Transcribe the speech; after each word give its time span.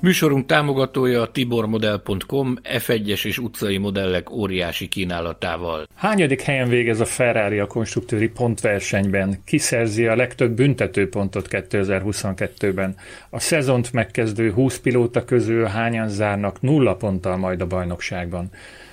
Műsorunk 0.00 0.46
támogatója 0.46 1.22
a 1.22 1.30
tibormodel.com 1.30 2.56
F1-es 2.62 3.24
és 3.26 3.38
utcai 3.38 3.76
modellek 3.76 4.30
óriási 4.30 4.88
kínálatával. 4.88 5.86
Hányadik 5.94 6.40
helyen 6.40 6.68
végez 6.68 7.00
a 7.00 7.04
Ferrari 7.04 7.58
a 7.58 7.66
konstruktőri 7.66 8.28
pontversenyben? 8.28 9.42
Kiszerzi 9.44 10.06
a 10.06 10.16
legtöbb 10.16 10.52
büntetőpontot 10.52 11.46
2022-ben? 11.50 12.94
A 13.30 13.40
szezont 13.40 13.92
megkezdő 13.92 14.52
20 14.52 14.78
pilóta 14.78 15.24
közül 15.24 15.64
hányan 15.64 16.08
zárnak 16.08 16.60
nulla 16.60 16.94
ponttal 16.94 17.36
majd 17.36 17.60
a 17.60 17.66
bajnokságban? 17.66 18.50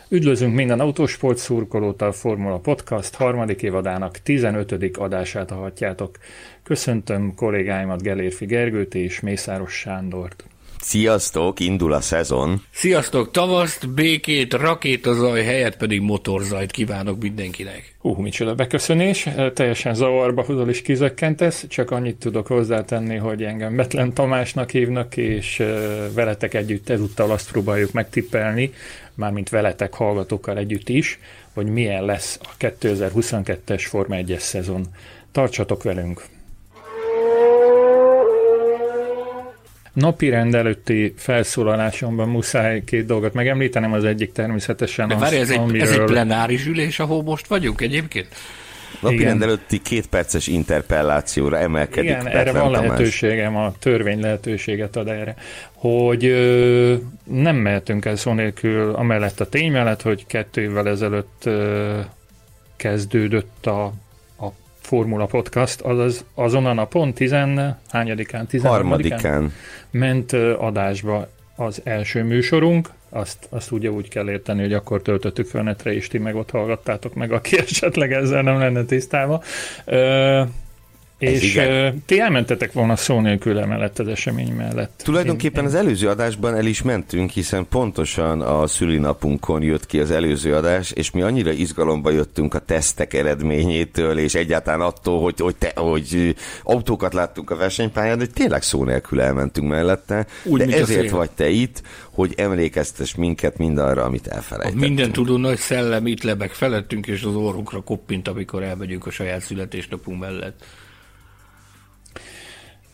Üdvözlünk 0.09 0.55
minden 0.55 0.79
autósport 0.79 1.37
szurkolót 1.37 2.01
a 2.01 2.11
Formula 2.11 2.57
Podcast 2.57 3.15
harmadik 3.15 3.61
évadának 3.61 4.17
15. 4.17 4.97
adását 4.97 5.49
hallhatjátok. 5.49 6.17
Köszöntöm 6.63 7.35
kollégáimat 7.35 8.01
Gelérfi 8.01 8.45
Gergőt 8.45 8.95
és 8.95 9.19
Mészáros 9.19 9.73
Sándort. 9.73 10.45
Sziasztok, 10.87 11.59
indul 11.59 11.93
a 11.93 12.01
szezon. 12.01 12.61
Sziasztok, 12.71 13.31
tavaszt, 13.31 13.89
békét, 13.89 14.53
rakétazaj 14.53 15.43
helyett 15.43 15.77
pedig 15.77 16.01
motorzajt 16.01 16.71
kívánok 16.71 17.21
mindenkinek. 17.21 17.95
Hú, 17.99 18.13
micsoda 18.13 18.55
beköszönés, 18.55 19.29
teljesen 19.53 19.93
zavarba 19.93 20.43
hozol 20.43 20.69
és 20.69 20.81
kizökkentesz, 20.81 21.67
csak 21.67 21.91
annyit 21.91 22.15
tudok 22.15 22.47
hozzátenni, 22.47 23.15
hogy 23.15 23.43
engem 23.43 23.75
Betlen 23.75 24.13
Tamásnak 24.13 24.69
hívnak, 24.69 25.17
és 25.17 25.63
veletek 26.13 26.53
együtt 26.53 26.89
ezúttal 26.89 27.31
azt 27.31 27.51
próbáljuk 27.51 27.91
megtippelni, 27.91 28.73
mármint 29.13 29.49
veletek 29.49 29.93
hallgatókkal 29.93 30.57
együtt 30.57 30.89
is, 30.89 31.19
hogy 31.53 31.65
milyen 31.65 32.05
lesz 32.05 32.39
a 32.41 32.49
2022-es 32.59 33.85
Forma 33.87 34.15
1-es 34.19 34.39
szezon. 34.39 34.85
Tartsatok 35.31 35.83
velünk! 35.83 36.34
Napi 39.95 40.29
rend 40.29 40.55
előtti 40.55 41.13
felszólalásomban 41.17 42.29
muszáj 42.29 42.83
két 42.83 43.05
dolgot 43.05 43.33
megemlítenem, 43.33 43.93
az 43.93 44.03
egyik 44.03 44.31
természetesen 44.31 45.07
De 45.07 45.13
az, 45.13 45.19
várj, 45.19 45.35
ez, 45.35 45.49
egy, 45.49 45.57
amiről... 45.57 45.81
ez 45.81 45.89
egy 45.91 46.03
plenáris 46.03 46.65
ülés, 46.65 46.99
ahol 46.99 47.23
most 47.23 47.47
vagyunk 47.47 47.81
egyébként? 47.81 48.27
Napi 48.99 49.23
rend 49.23 49.41
előtti 49.41 49.81
két 49.81 50.07
perces 50.07 50.47
interpellációra 50.47 51.57
emelkedik 51.57 52.09
Igen, 52.09 52.27
erre 52.27 52.51
van 52.51 52.71
Tamás. 52.71 52.79
lehetőségem, 52.79 53.55
a 53.55 53.73
törvény 53.79 54.19
lehetőséget 54.19 54.95
ad 54.95 55.07
erre, 55.07 55.35
hogy 55.73 56.25
ö, 56.25 56.95
nem 57.23 57.55
mehetünk 57.55 58.05
el 58.05 58.15
szó 58.15 58.31
nélkül 58.33 58.93
amellett 58.93 59.39
a 59.39 59.49
tény 59.49 59.71
mellett, 59.71 60.01
hogy 60.01 60.25
kettő 60.25 60.61
évvel 60.61 60.87
ezelőtt 60.87 61.41
ö, 61.45 61.99
kezdődött 62.75 63.65
a 63.65 63.93
Formula 64.85 65.25
Podcast, 65.25 65.81
azaz 65.81 66.25
azon 66.33 66.65
a 66.65 66.73
napon, 66.73 67.13
tizen, 67.13 67.77
hányadikán, 67.89 68.47
Harmadikán. 68.61 69.53
ment 69.91 70.33
adásba 70.57 71.27
az 71.55 71.81
első 71.83 72.23
műsorunk, 72.23 72.89
azt, 73.09 73.47
azt 73.49 73.71
ugye 73.71 73.91
úgy 73.91 74.09
kell 74.09 74.29
érteni, 74.29 74.61
hogy 74.61 74.73
akkor 74.73 75.01
töltöttük 75.01 75.47
fel 75.47 75.63
netre, 75.63 75.93
és 75.93 76.07
ti 76.07 76.17
meg 76.17 76.35
ott 76.35 76.49
hallgattátok 76.49 77.13
meg, 77.13 77.31
aki 77.31 77.57
esetleg 77.67 78.11
ezzel 78.13 78.41
nem 78.41 78.59
lenne 78.59 78.83
tisztában. 78.83 79.41
És 81.17 81.43
igen. 81.43 82.03
ti 82.05 82.19
elmentetek 82.19 82.71
volna 82.71 82.95
szó 82.95 83.19
nélkül 83.19 83.59
emellett 83.59 83.99
az 83.99 84.07
esemény 84.07 84.51
mellett. 84.51 85.01
Tulajdonképpen 85.03 85.63
én, 85.63 85.69
én... 85.69 85.75
az 85.75 85.81
előző 85.81 86.07
adásban 86.07 86.55
el 86.55 86.65
is 86.65 86.81
mentünk, 86.81 87.29
hiszen 87.29 87.67
pontosan 87.69 88.41
a 88.41 88.67
szülinapunkon 88.67 89.61
jött 89.61 89.85
ki 89.85 89.99
az 89.99 90.11
előző 90.11 90.55
adás, 90.55 90.91
és 90.91 91.11
mi 91.11 91.21
annyira 91.21 91.51
izgalomba 91.51 92.11
jöttünk 92.11 92.53
a 92.53 92.59
tesztek 92.59 93.13
eredményétől, 93.13 94.17
és 94.17 94.35
egyáltalán 94.35 94.81
attól, 94.81 95.21
hogy, 95.21 95.39
hogy, 95.39 95.55
te, 95.55 95.71
hogy 95.75 96.35
autókat 96.63 97.13
láttunk 97.13 97.49
a 97.49 97.55
versenypályán, 97.55 98.17
hogy 98.17 98.31
tényleg 98.31 98.61
szó 98.61 98.83
nélkül 98.83 99.21
elmentünk 99.21 99.69
mellette. 99.69 100.25
Úgy, 100.43 100.61
De 100.61 100.77
ezért 100.77 101.09
vagy 101.09 101.31
te 101.31 101.49
itt, 101.49 101.81
hogy 102.11 102.33
emlékeztes 102.37 103.15
minket 103.15 103.57
mindarra, 103.57 104.03
amit 104.03 104.27
elfelejtettünk. 104.27 104.83
A 104.83 104.87
minden 104.87 105.11
tudó 105.11 105.37
nagy 105.37 105.57
szellem 105.57 106.07
itt 106.07 106.23
lebeg 106.23 106.51
felettünk, 106.51 107.07
és 107.07 107.23
az 107.23 107.35
orrunkra 107.35 107.81
koppint, 107.81 108.27
amikor 108.27 108.63
elmegyünk 108.63 109.05
a 109.05 109.11
saját 109.11 109.41
születésnapunk 109.41 110.19
mellett. 110.19 110.65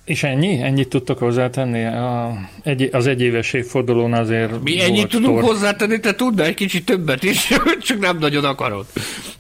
És 0.04 0.24
ennyi? 0.24 0.62
Ennyit 0.62 0.90
tudtok 0.90 1.20
hozzátenni? 1.20 1.86
A, 1.86 2.38
egy, 2.64 2.90
az 2.92 3.08
egyéves 3.08 3.54
évfordulón 3.54 4.14
azért 4.14 4.64
Mi 4.64 4.82
ennyit 4.82 5.08
tudunk 5.08 5.40
tor... 5.40 5.50
hozzátenni, 5.50 6.00
te 6.00 6.16
tudnál 6.16 6.46
egy 6.46 6.54
kicsit 6.54 6.86
többet 6.86 7.24
is, 7.24 7.48
csak 7.88 8.00
nem 8.00 8.18
nagyon 8.18 8.46
akarod. 8.46 8.86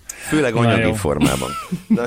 Főleg 0.05 0.55
anyagi 0.55 0.93
formában. 0.93 1.49
De... 1.87 2.03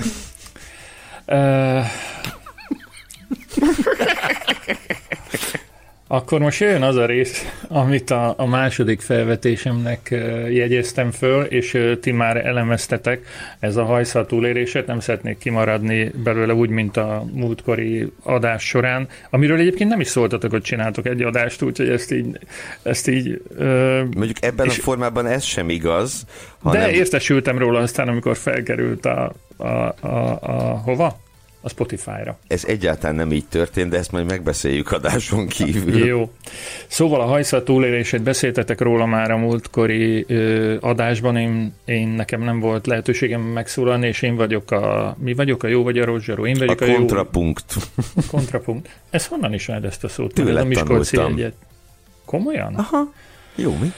Akkor 6.06 6.40
most 6.40 6.60
jön 6.60 6.82
az 6.82 6.96
a 6.96 7.06
rész, 7.06 7.44
amit 7.68 8.10
a, 8.10 8.34
a 8.36 8.46
második 8.46 9.00
felvetésemnek 9.00 10.08
jegyeztem 10.50 11.10
föl, 11.10 11.44
és 11.44 11.78
ti 12.00 12.10
már 12.10 12.46
elemeztetek, 12.46 13.26
ez 13.58 13.76
a 13.76 13.84
hajszal 13.84 14.26
túlérését, 14.26 14.86
nem 14.86 15.00
szeretnék 15.00 15.38
kimaradni 15.38 16.10
belőle 16.24 16.54
úgy, 16.54 16.68
mint 16.68 16.96
a 16.96 17.24
múltkori 17.32 18.12
adás 18.22 18.64
során, 18.64 19.08
amiről 19.30 19.58
egyébként 19.58 19.90
nem 19.90 20.00
is 20.00 20.08
szóltatok, 20.08 20.50
hogy 20.50 20.62
csináltok 20.62 21.06
egy 21.06 21.22
adást, 21.22 21.62
úgyhogy 21.62 21.88
ezt 21.88 22.12
így... 22.12 22.38
Ezt 22.82 23.08
így 23.08 23.42
Mondjuk 24.16 24.36
ebben 24.40 24.66
és, 24.66 24.78
a 24.78 24.82
formában 24.82 25.26
ez 25.26 25.44
sem 25.44 25.68
igaz. 25.68 26.26
Hanem... 26.62 26.80
De 26.82 26.92
értesültem 26.92 27.58
róla 27.58 27.78
aztán, 27.78 28.08
amikor 28.08 28.36
felkerült 28.36 29.06
a, 29.06 29.32
a, 29.56 29.66
a, 30.00 30.38
a 30.40 30.80
hova? 30.84 31.22
A 31.64 31.68
Spotify-ra. 31.68 32.38
Ez 32.46 32.64
egyáltalán 32.64 33.14
nem 33.14 33.32
így 33.32 33.46
történt, 33.48 33.90
de 33.90 33.98
ezt 33.98 34.12
majd 34.12 34.26
megbeszéljük 34.26 34.92
adáson 34.92 35.46
kívül. 35.46 36.06
Jó. 36.06 36.30
Szóval 36.86 37.20
a 37.20 37.24
hajszal 37.24 37.62
túlélését 37.62 38.22
beszéltetek 38.22 38.80
róla 38.80 39.06
már 39.06 39.30
a 39.30 39.36
múltkori 39.36 40.24
ö, 40.28 40.76
adásban, 40.80 41.36
én, 41.36 41.74
én 41.84 42.08
nekem 42.08 42.42
nem 42.42 42.60
volt 42.60 42.86
lehetőségem 42.86 43.40
megszólalni, 43.40 44.06
és 44.06 44.22
én 44.22 44.36
vagyok 44.36 44.70
a, 44.70 45.16
mi 45.18 45.34
vagyok 45.34 45.62
a 45.62 45.66
jó 45.66 45.82
vagy 45.82 45.98
a 45.98 46.04
rozsaró? 46.04 46.46
Én 46.46 46.58
vagyok 46.58 46.80
a, 46.80 46.84
a 46.84 46.94
kontrapunkt. 46.94 47.74
Jó. 47.76 48.22
Kontrapunkt. 48.30 48.88
Ez 49.10 49.26
honnan 49.26 49.52
is 49.52 49.68
ezt 49.68 50.04
a 50.04 50.08
szót? 50.08 50.34
Tőle 50.34 50.66
tanultam. 50.72 51.32
Egyet. 51.32 51.54
Komolyan? 52.24 52.74
Aha. 52.74 53.12
Jó, 53.54 53.76
mi? 53.80 53.92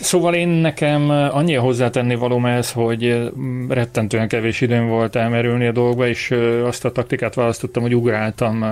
Szóval 0.00 0.34
én 0.34 0.48
nekem 0.48 1.10
annyi 1.10 1.54
hozzátenni 1.54 2.14
valóm 2.14 2.46
ez, 2.46 2.72
hogy 2.72 3.30
rettentően 3.68 4.28
kevés 4.28 4.60
időm 4.60 4.88
volt 4.88 5.16
elmerülni 5.16 5.66
a 5.66 5.72
dolgba, 5.72 6.08
és 6.08 6.34
azt 6.64 6.84
a 6.84 6.92
taktikát 6.92 7.34
választottam, 7.34 7.82
hogy 7.82 7.94
ugráltam 7.94 8.62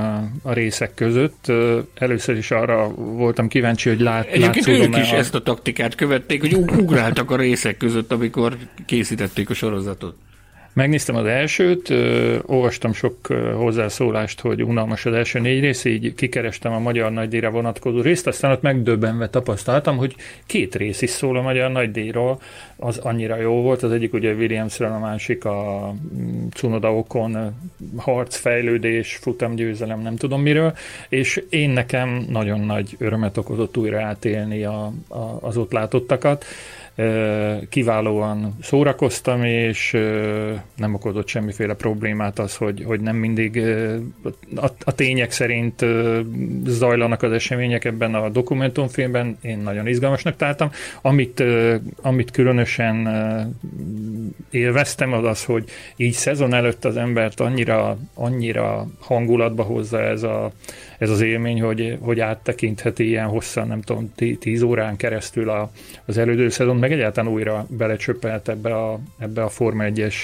a 0.43 0.53
részek 0.53 0.95
között. 0.95 1.53
Először 1.95 2.37
is 2.37 2.51
arra 2.51 2.89
voltam 2.95 3.49
kíváncsi, 3.49 3.89
hogy 3.89 4.01
lát, 4.01 4.27
Egyébként 4.27 4.69
ők 4.69 4.97
is 4.97 5.13
a... 5.13 5.17
ezt 5.17 5.35
a 5.35 5.43
taktikát 5.43 5.95
követték, 5.95 6.41
hogy 6.41 6.55
ugráltak 6.55 7.31
a 7.31 7.37
részek 7.37 7.77
között, 7.77 8.13
amikor 8.13 8.57
készítették 8.87 9.51
a 9.51 9.55
sorozatot. 9.55 10.15
Megnéztem 10.73 11.17
az 11.17 11.27
elsőt, 11.27 11.91
ö, 11.91 12.39
olvastam 12.47 12.93
sok 12.93 13.27
hozzászólást, 13.57 14.41
hogy 14.41 14.63
unalmas 14.63 15.07
az 15.07 15.13
első 15.13 15.39
négy 15.39 15.61
rész, 15.61 15.85
így 15.85 16.15
kikerestem 16.15 16.73
a 16.73 16.79
magyar 16.79 17.13
nagydíjra 17.13 17.51
vonatkozó 17.51 18.01
részt, 18.01 18.27
aztán 18.27 18.51
ott 18.51 18.63
megdöbbenve 18.63 19.29
tapasztaltam, 19.29 19.97
hogy 19.97 20.15
két 20.47 20.75
rész 20.75 21.03
is 21.03 21.11
szól 21.11 21.37
a 21.37 21.43
magyar 21.43 21.71
nagydíjról, 21.71 22.41
az 22.77 22.99
annyira 22.99 23.37
jó 23.37 23.63
volt, 23.63 23.83
az 23.83 23.93
egyik 23.93 24.13
ugye 24.13 24.33
Williamsről, 24.33 24.93
a 24.93 24.99
másik 24.99 25.45
a 25.45 25.93
mm, 26.15 26.47
Cunoda 26.55 26.95
Okon 26.95 27.57
harcfejlődés, 27.97 29.17
futamgyőzelem, 29.17 30.01
nem 30.01 30.17
tudom 30.17 30.43
miről, 30.43 30.77
és 31.09 31.43
én 31.49 31.71
nekem 31.71 32.27
nagyon 32.29 32.61
nagy 32.61 32.97
örömet 32.99 33.37
okozott 33.37 33.77
újra 33.77 34.03
átélni 34.03 34.65
a, 34.65 34.93
a, 35.09 35.39
az 35.41 35.57
ott 35.57 35.73
látottakat 35.73 36.45
kiválóan 37.69 38.57
szórakoztam, 38.63 39.45
és 39.45 39.97
nem 40.77 40.95
okozott 40.95 41.29
semmiféle 41.29 41.75
problémát 41.75 42.39
az, 42.39 42.57
hogy, 42.57 42.83
hogy 42.87 43.01
nem 43.01 43.17
mindig 43.17 43.63
a, 44.85 44.95
tények 44.95 45.31
szerint 45.31 45.85
zajlanak 46.65 47.23
az 47.23 47.33
események 47.33 47.85
ebben 47.85 48.15
a 48.15 48.29
dokumentumfilmben. 48.29 49.39
Én 49.43 49.59
nagyon 49.59 49.87
izgalmasnak 49.87 50.37
találtam. 50.37 50.71
Amit, 51.03 51.43
amit 52.03 52.31
különösen 52.31 53.09
élveztem, 54.51 55.13
az 55.13 55.25
az, 55.25 55.45
hogy 55.45 55.65
így 55.97 56.13
szezon 56.13 56.55
előtt 56.55 56.85
az 56.85 56.97
embert 56.97 57.41
annyira, 57.41 57.99
annyira 58.15 58.87
hangulatba 58.99 59.63
hozza 59.63 60.01
ez, 60.03 60.23
a, 60.23 60.53
ez 60.99 61.11
az 61.11 61.21
élmény, 61.21 61.61
hogy, 61.61 61.99
hogy 62.01 62.21
áttekintheti 62.21 63.07
ilyen 63.07 63.27
hosszan, 63.27 63.67
nem 63.67 63.81
tudom, 63.81 64.13
tíz 64.39 64.63
órán 64.63 64.97
keresztül 64.97 65.51
a, 65.51 65.71
az 66.05 66.19
elődő 66.19 66.49
szezon, 66.49 66.77
meg 66.77 66.93
egyáltalán 66.93 67.33
újra 67.33 67.67
belecsöppelt 67.69 68.49
ebbe 68.49 68.75
a, 68.75 69.01
ebbe 69.19 69.43
a 69.43 69.49
Forma 69.49 69.85
1-es 69.87 70.15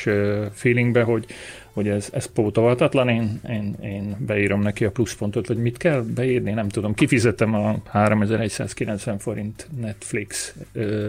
feelingbe, 0.53 1.03
hogy, 1.03 1.27
hogy 1.73 1.89
ez, 1.89 2.09
ez 2.13 2.27
pótolhatatlan, 2.27 3.09
én, 3.09 3.41
én, 3.49 3.77
én 3.83 4.17
beírom 4.19 4.63
neki 4.63 4.85
a 4.85 4.91
pluszpontot, 4.91 5.47
vagy 5.47 5.57
mit 5.57 5.77
kell 5.77 6.03
beírni, 6.15 6.53
nem 6.53 6.69
tudom. 6.69 6.95
Kifizetem 6.95 7.55
a 7.55 7.77
3190 7.85 9.19
forint 9.19 9.69
Netflix 9.81 10.55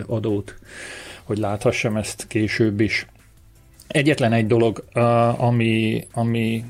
adót, 0.05 0.55
hogy 1.23 1.37
láthassam 1.37 1.97
ezt 1.97 2.27
később 2.27 2.79
is. 2.79 3.05
Egyetlen 3.87 4.33
egy 4.33 4.47
dolog, 4.47 4.83
ami, 5.37 6.07
ami, 6.11 6.63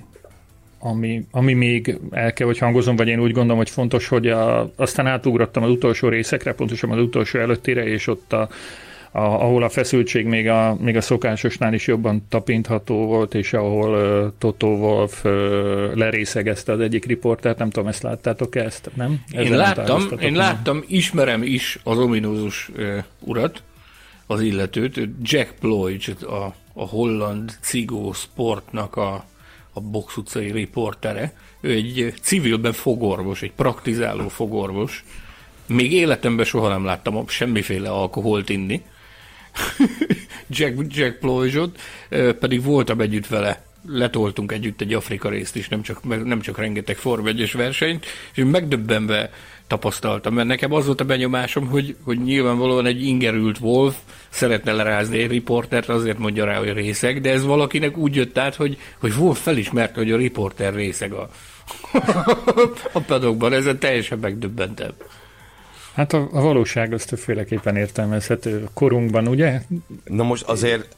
ami, 0.86 1.26
ami 1.32 1.54
még 1.54 2.00
el 2.12 2.34
kell, 2.34 2.48
hogy 2.48 2.58
hangozom, 2.58 2.96
vagy 2.96 3.08
én 3.08 3.20
úgy 3.20 3.32
gondolom, 3.32 3.58
hogy 3.58 3.70
fontos, 3.70 4.08
hogy 4.08 4.28
a, 4.28 4.72
aztán 4.76 5.08
átugrottam 5.08 5.64
az 5.64 5.70
utolsó 5.70 6.08
részekre, 6.08 6.54
pontosan 6.54 6.92
az 6.92 7.00
utolsó 7.00 7.40
előttére, 7.40 7.86
és 7.88 8.08
ott 8.08 8.34
a, 8.34 8.50
a, 9.12 9.20
ahol 9.20 9.64
a 9.64 9.70
feszültség 9.70 10.26
még 10.26 10.48
a, 10.48 10.78
még 10.80 10.96
a 10.96 11.02
szokásosnál 11.02 11.74
is 11.74 11.88
jobban 11.88 12.26
tapintható 12.30 13.06
volt, 13.06 13.34
és 13.34 13.54
ahol 13.54 13.90
uh, 13.90 14.34
Toto 14.38 14.68
Wolf 14.68 15.24
uh, 15.24 15.32
lerészegezte 15.96 16.72
az 16.72 16.80
egyik 16.80 17.06
riportert, 17.06 17.58
nem 17.58 17.70
tudom, 17.70 17.88
ezt 17.88 18.04
láttátok 18.04 18.56
ezt, 18.56 18.92
nem? 18.94 19.22
Ezzel 19.28 19.46
én 19.46 19.56
láttam, 19.58 20.02
én 20.12 20.32
nem? 20.32 20.36
láttam, 20.36 20.84
ismerem 20.88 21.44
is 21.44 21.80
az 21.84 21.98
ominózus 21.98 22.70
uh, 22.78 22.98
urat, 23.20 23.64
az 24.28 24.42
illetőt, 24.42 25.00
Jack 25.22 25.54
Ploy, 25.60 25.98
a, 26.22 26.54
a 26.74 26.88
holland 26.88 27.52
cigó 27.62 28.14
sportnak 28.14 28.96
a, 28.96 29.26
a 29.76 29.82
box 29.82 30.18
utcai 30.18 30.52
riportere. 30.52 31.34
Ő 31.62 31.72
egy 31.72 32.14
civilben 32.22 32.74
fogorvos, 32.74 33.42
egy 33.42 33.52
praktizáló 33.52 34.28
fogorvos. 34.28 35.04
Még 35.68 35.92
életemben 35.92 36.46
soha 36.46 36.70
nem 36.70 36.86
láttam 36.86 37.28
semmiféle 37.28 37.90
alkoholt 37.90 38.50
inni. 38.50 38.82
Jack, 40.48 40.96
Jack 40.96 41.20
Ployzsot, 41.20 41.80
pedig 42.40 42.64
voltam 42.64 43.02
együtt 43.02 43.28
vele 43.28 43.64
letoltunk 43.88 44.52
együtt 44.52 44.82
egy 44.82 44.94
Afrika 44.94 45.30
részt 45.30 45.56
is, 45.56 45.68
nem 45.68 45.82
csak, 45.82 46.24
nem 46.26 46.42
csak 46.42 46.58
rengeteg 46.58 46.96
Form 46.96 47.28
1 47.28 47.52
versenyt, 47.52 48.06
és 48.34 48.44
megdöbbenve 48.44 49.32
tapasztaltam, 49.68 50.34
mert 50.34 50.48
nekem 50.48 50.74
az 50.74 50.86
volt 50.86 51.02
a 51.02 51.06
benyomásom, 51.06 51.68
hogy, 51.68 51.96
hogy 52.04 52.24
nyilvánvalóan 52.24 52.86
egy 52.86 53.04
ingerült 53.04 53.60
Wolf 53.60 53.96
szeretne 54.30 54.72
lerázni 54.72 55.18
egy 55.18 55.30
riportert, 55.30 55.90
azért 55.90 56.18
mondja 56.18 56.46
rá, 56.46 56.58
hogy 56.58 56.74
részeg, 56.74 57.22
de 57.22 57.32
ez 57.32 57.44
valakinek 57.44 57.98
úgy 57.98 58.16
jött 58.16 58.38
át, 58.38 58.56
hogy, 58.56 58.78
hogy 59.00 59.14
Wolf 59.20 59.42
felismerte, 59.42 60.00
hogy 60.00 60.12
a 60.12 60.18
riporter 60.18 60.74
részeg 60.74 61.14
a, 61.14 61.30
a 62.94 63.00
padokban, 63.00 63.54
ezen 63.54 63.80
teljesen 63.80 64.20
megdöbbentem. 64.20 64.92
Hát 65.94 66.14
a, 66.14 66.28
a 66.32 66.42
valóság 66.42 66.94
az 66.94 67.06
többféleképpen 67.06 67.76
értelmezhető 67.76 68.68
korunkban, 68.74 69.28
ugye? 69.28 69.62
Na 70.04 70.24
most 70.24 70.44
azért 70.44 70.96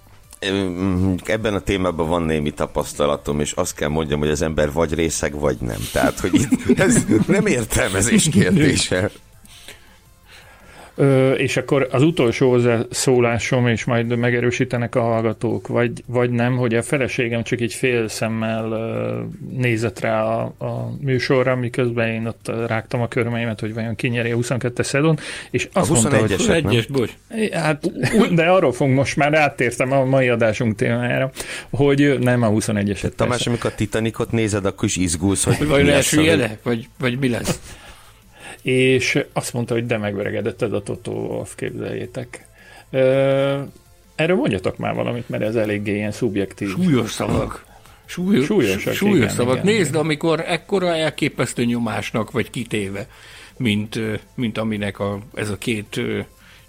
ebben 1.26 1.54
a 1.54 1.60
témában 1.60 2.08
van 2.08 2.22
némi 2.22 2.52
tapasztalatom, 2.52 3.40
és 3.40 3.52
azt 3.52 3.76
kell 3.76 3.90
mondjam, 3.90 4.20
hogy 4.20 4.30
az 4.30 4.42
ember 4.42 4.72
vagy 4.72 4.94
részeg, 4.94 5.40
vagy 5.40 5.58
nem. 5.60 5.80
Tehát, 5.92 6.20
hogy 6.20 6.34
itt 6.34 6.80
ez 6.80 7.06
nem 7.28 7.46
értelmezés 7.46 8.30
kérdése. 8.30 9.12
Ö, 11.00 11.32
és 11.32 11.58
akkor 11.58 11.88
az 11.92 12.02
utolsó 12.04 12.60
szólásom, 12.90 13.68
és 13.68 13.84
majd 13.84 14.18
megerősítenek 14.18 14.96
a 14.96 15.02
hallgatók, 15.02 15.68
vagy, 15.68 16.04
vagy 16.06 16.30
nem, 16.30 16.58
hogy 16.58 16.76
a 16.76 16.82
feleségem 16.82 17.44
csak 17.44 17.60
egy 17.60 17.74
fél 17.74 18.08
szemmel 18.08 18.68
nézett 19.52 20.00
rá 20.00 20.24
a, 20.24 20.54
a 20.58 20.92
műsorra, 21.02 21.56
miközben 21.56 22.08
én 22.08 22.26
ott 22.26 22.52
rágtam 22.68 23.02
a 23.02 23.08
körmeimet, 23.08 23.60
hogy 23.60 23.74
vajon 23.74 23.96
kinyeri 23.96 24.32
a 24.32 24.38
22-es 24.38 24.84
szedon, 24.84 25.20
és 25.52 25.70
azt 25.74 25.90
a 25.90 25.94
mondta, 25.94 26.18
hogy... 26.18 26.36
21-es, 26.38 27.10
Hát, 27.52 27.92
de 28.36 28.46
arról 28.46 28.72
fogunk 28.72 28.96
most 28.98 29.16
már 29.16 29.34
áttértem 29.34 29.92
a 29.92 30.06
mai 30.06 30.30
adásunk 30.30 30.76
témájára, 30.76 31.32
hogy 31.70 32.20
nem 32.20 32.42
a 32.42 32.50
21-eset. 32.50 33.12
Tamás, 33.16 33.48
amikor 33.48 33.72
a 33.72 33.76
Titanicot 33.76 34.32
nézed, 34.32 34.66
akkor 34.66 34.84
is 34.84 34.96
izgulsz, 34.96 35.44
hogy... 35.44 35.68
Vagy 35.68 35.90
első 35.90 36.58
vagy, 36.64 36.88
vagy 37.00 37.20
mi 37.20 37.30
lesz? 37.30 37.60
És 38.68 39.26
azt 39.34 39.54
mondta, 39.54 39.74
hogy 39.74 39.86
de 39.86 39.98
megöregedett 39.98 40.62
ez 40.62 40.72
a 40.72 40.84
Toto 40.84 41.12
Wolf, 41.12 41.56
képzeljétek. 41.56 42.48
Erről 44.16 44.36
mondjatok 44.36 44.78
már 44.78 44.94
valamit, 44.94 45.30
mert 45.30 45.44
ez 45.44 45.56
eléggé 45.56 45.96
ilyen 45.96 46.12
szubjektív. 46.12 46.70
Súlyos 46.70 47.12
szavak. 47.12 47.66
Súlyos, 48.06 48.46
súlyos, 48.46 48.82
súlyos 48.82 49.16
igen, 49.18 49.30
szavak. 49.30 49.54
Igen, 49.54 49.66
Nézd, 49.66 49.90
igen. 49.90 50.02
amikor 50.02 50.40
ekkora 50.40 50.96
elképesztő 50.96 51.66
nyomásnak 51.66 52.32
vagy 52.32 52.50
kitéve, 52.50 53.08
mint, 53.58 54.00
mint 54.36 54.58
aminek 54.58 55.00
a, 55.00 55.20
ez 55.34 55.50
a 55.50 55.58
két 55.58 56.02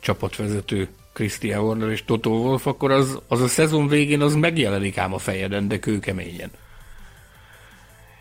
csapatvezető 0.00 0.88
Christian 1.12 1.60
Horner 1.60 1.90
és 1.90 2.04
Toto 2.04 2.30
Wolf, 2.30 2.66
akkor 2.66 2.90
az, 2.90 3.18
az 3.28 3.40
a 3.40 3.48
szezon 3.48 3.88
végén 3.88 4.20
az 4.20 4.34
megjelenik 4.34 4.98
ám 4.98 5.14
a 5.14 5.18
fejeden, 5.18 5.68
de 5.68 5.78
kőkeményen. 5.78 6.50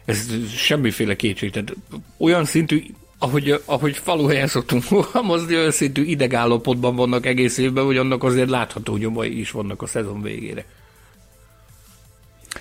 Ez 0.05 0.47
semmiféle 0.49 1.15
kétség. 1.15 1.51
Tehát 1.51 1.75
olyan 2.17 2.45
szintű 2.45 2.83
ahogy, 3.19 3.61
ahogy 3.65 3.97
faluhelyen 3.97 4.47
szoktunk 4.47 4.83
fogalmazni, 4.83 5.55
olyan 5.55 5.71
szintű 5.71 6.03
idegállapotban 6.03 6.95
vannak 6.95 7.25
egész 7.25 7.57
évben, 7.57 7.85
hogy 7.85 7.97
annak 7.97 8.23
azért 8.23 8.49
látható 8.49 8.97
nyomai 8.97 9.39
is 9.39 9.51
vannak 9.51 9.81
a 9.81 9.87
szezon 9.87 10.21
végére. 10.21 10.65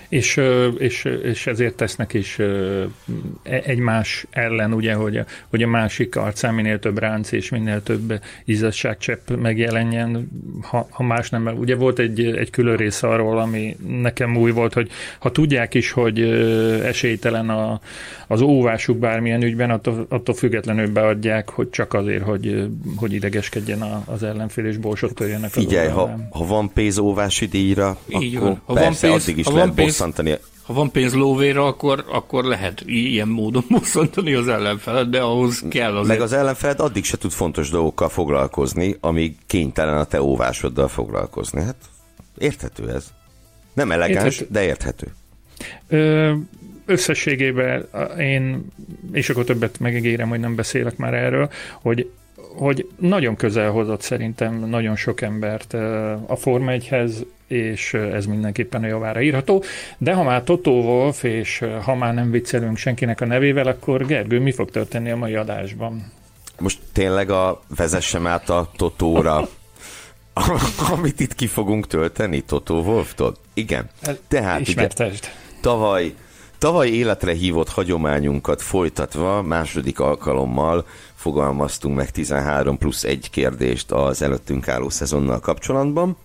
És, 0.09 0.41
és, 0.77 1.03
és 1.23 1.47
ezért 1.47 1.75
tesznek 1.75 2.13
is 2.13 2.39
e, 2.39 2.45
egymás 3.43 4.25
ellen, 4.29 4.73
ugye, 4.73 4.93
hogy 4.93 5.17
a, 5.17 5.25
hogy 5.49 5.63
a 5.63 5.67
másik 5.67 6.15
arcán 6.15 6.53
minél 6.53 6.79
több 6.79 6.97
ránc 6.97 7.31
és 7.31 7.49
minél 7.49 7.83
több 7.83 8.21
izzadságcsepp 8.45 9.29
megjelenjen, 9.29 10.29
ha, 10.61 10.87
ha 10.89 11.03
más 11.03 11.29
nem. 11.29 11.47
Ugye 11.57 11.75
volt 11.75 11.99
egy, 11.99 12.25
egy 12.25 12.49
külön 12.49 12.75
rész 12.75 13.03
arról, 13.03 13.39
ami 13.39 13.77
nekem 13.87 14.37
új 14.37 14.51
volt, 14.51 14.73
hogy 14.73 14.89
ha 15.19 15.31
tudják 15.31 15.73
is, 15.73 15.91
hogy 15.91 16.21
esélytelen 16.83 17.49
a, 17.49 17.79
az 18.27 18.41
óvásuk 18.41 18.97
bármilyen 18.97 19.43
ügyben, 19.43 19.69
attól, 19.69 20.05
attól 20.09 20.35
függetlenül 20.35 20.91
beadják, 20.91 21.49
hogy 21.49 21.69
csak 21.69 21.93
azért, 21.93 22.23
hogy, 22.23 22.67
hogy 22.95 23.13
idegeskedjen 23.13 23.81
az 24.05 24.23
ellenfél 24.23 24.65
és 24.65 24.77
borsot 24.77 25.13
törjenek 25.13 25.49
Figyelj, 25.49 25.87
ha, 25.87 26.17
ha 26.29 26.45
van 26.45 26.71
pénz 26.73 26.97
óvási 26.97 27.45
díjra, 27.45 27.97
Így 28.07 28.35
akkor 28.35 28.47
van. 28.47 28.61
Ha 28.65 28.73
persze, 28.73 29.07
van 29.07 29.15
pénz, 29.15 29.23
addig 29.23 29.37
is 29.37 29.45
ha 29.45 29.53
lehet 29.53 29.73
pénz, 29.73 29.96
bosszantani. 29.97 30.37
Ha 30.63 30.73
van 30.73 30.91
pénz 30.91 31.13
lóvére, 31.13 31.61
akkor, 31.61 32.05
akkor 32.07 32.43
lehet 32.43 32.83
ilyen 32.85 33.27
módon 33.27 33.63
bosszantani 33.79 34.33
az 34.33 34.47
ellenfelet, 34.47 35.09
de 35.09 35.21
ahhoz 35.21 35.63
kell 35.69 35.97
az. 35.97 36.07
Meg 36.07 36.21
az 36.21 36.33
ellenfeled 36.33 36.79
addig 36.79 37.03
se 37.03 37.17
tud 37.17 37.31
fontos 37.31 37.69
dolgokkal 37.69 38.09
foglalkozni, 38.09 38.95
amíg 38.99 39.35
kénytelen 39.45 39.97
a 39.97 40.03
te 40.03 40.21
óvásoddal 40.21 40.87
foglalkozni. 40.87 41.61
Hát 41.61 41.75
érthető 42.37 42.89
ez. 42.89 43.05
Nem 43.73 43.91
elegáns, 43.91 44.39
érthető. 44.39 44.51
de 44.51 44.63
érthető. 44.63 45.13
Ö, 45.87 46.33
összességében 46.85 47.87
én, 48.19 48.65
és 49.11 49.29
akkor 49.29 49.43
többet 49.43 49.79
megígérem, 49.79 50.29
hogy 50.29 50.39
nem 50.39 50.55
beszélek 50.55 50.97
már 50.97 51.13
erről, 51.13 51.49
hogy 51.81 52.09
hogy 52.55 52.89
nagyon 52.99 53.35
közel 53.35 53.71
hozott 53.71 54.01
szerintem 54.01 54.59
nagyon 54.59 54.95
sok 54.95 55.21
embert 55.21 55.73
a 56.25 56.35
Forma 56.35 56.71
1-hez, 56.71 57.11
és 57.47 57.93
ez 57.93 58.25
mindenképpen 58.25 58.83
a 58.83 58.87
javára 58.87 59.21
írható. 59.21 59.63
De 59.97 60.13
ha 60.13 60.23
már 60.23 60.43
Toto 60.43 60.71
Wolf, 60.71 61.23
és 61.23 61.65
ha 61.83 61.95
már 61.95 62.13
nem 62.13 62.31
viccelünk 62.31 62.77
senkinek 62.77 63.21
a 63.21 63.25
nevével, 63.25 63.67
akkor 63.67 64.05
Gergő, 64.05 64.39
mi 64.39 64.51
fog 64.51 64.71
történni 64.71 65.11
a 65.11 65.15
mai 65.15 65.35
adásban? 65.35 66.11
Most 66.59 66.79
tényleg 66.93 67.29
a 67.29 67.61
vezessem 67.75 68.27
át 68.27 68.49
a 68.49 68.71
Totóra, 68.75 69.47
amit 70.93 71.19
itt 71.19 71.35
ki 71.35 71.47
fogunk 71.47 71.87
tölteni, 71.87 72.41
Toto 72.41 72.81
Wolftól? 72.81 73.35
Igen. 73.53 73.89
Tehát 74.27 74.67
ugye, 74.67 74.87
tavaly 75.61 76.13
Tavaly 76.59 76.87
életre 76.87 77.33
hívott 77.33 77.69
hagyományunkat 77.69 78.61
folytatva 78.61 79.41
második 79.41 79.99
alkalommal 79.99 80.85
fogalmaztunk 81.27 81.95
meg 81.95 82.11
13 82.11 82.77
plusz 82.77 83.03
egy 83.03 83.29
kérdést 83.29 83.91
az 83.91 84.21
előttünk 84.21 84.67
álló 84.67 84.89
szezonnal 84.89 85.39
kapcsolatban, 85.39 86.17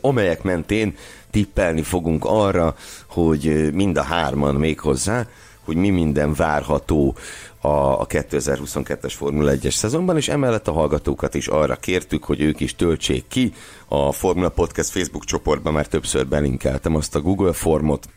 amelyek 0.00 0.42
mentén 0.42 0.96
tippelni 1.30 1.82
fogunk 1.82 2.24
arra, 2.24 2.76
hogy 3.06 3.72
mind 3.72 3.96
a 3.96 4.02
hárman 4.02 4.54
még 4.54 4.80
hozzá, 4.80 5.26
hogy 5.64 5.76
mi 5.76 5.90
minden 5.90 6.34
várható 6.34 7.16
a 7.60 8.06
2022-es 8.06 9.12
Formula 9.16 9.52
1-es 9.54 9.74
szezonban, 9.74 10.16
és 10.16 10.28
emellett 10.28 10.68
a 10.68 10.72
hallgatókat 10.72 11.34
is 11.34 11.46
arra 11.46 11.76
kértük, 11.76 12.24
hogy 12.24 12.40
ők 12.40 12.60
is 12.60 12.76
töltsék 12.76 13.24
ki. 13.28 13.52
A 13.88 14.12
Formula 14.12 14.48
Podcast 14.48 14.90
Facebook 14.90 15.24
csoportban 15.24 15.72
már 15.72 15.86
többször 15.86 16.26
belinkeltem 16.26 16.94
azt 16.96 17.14
a 17.14 17.20
Google 17.20 17.52
formot, 17.52 18.08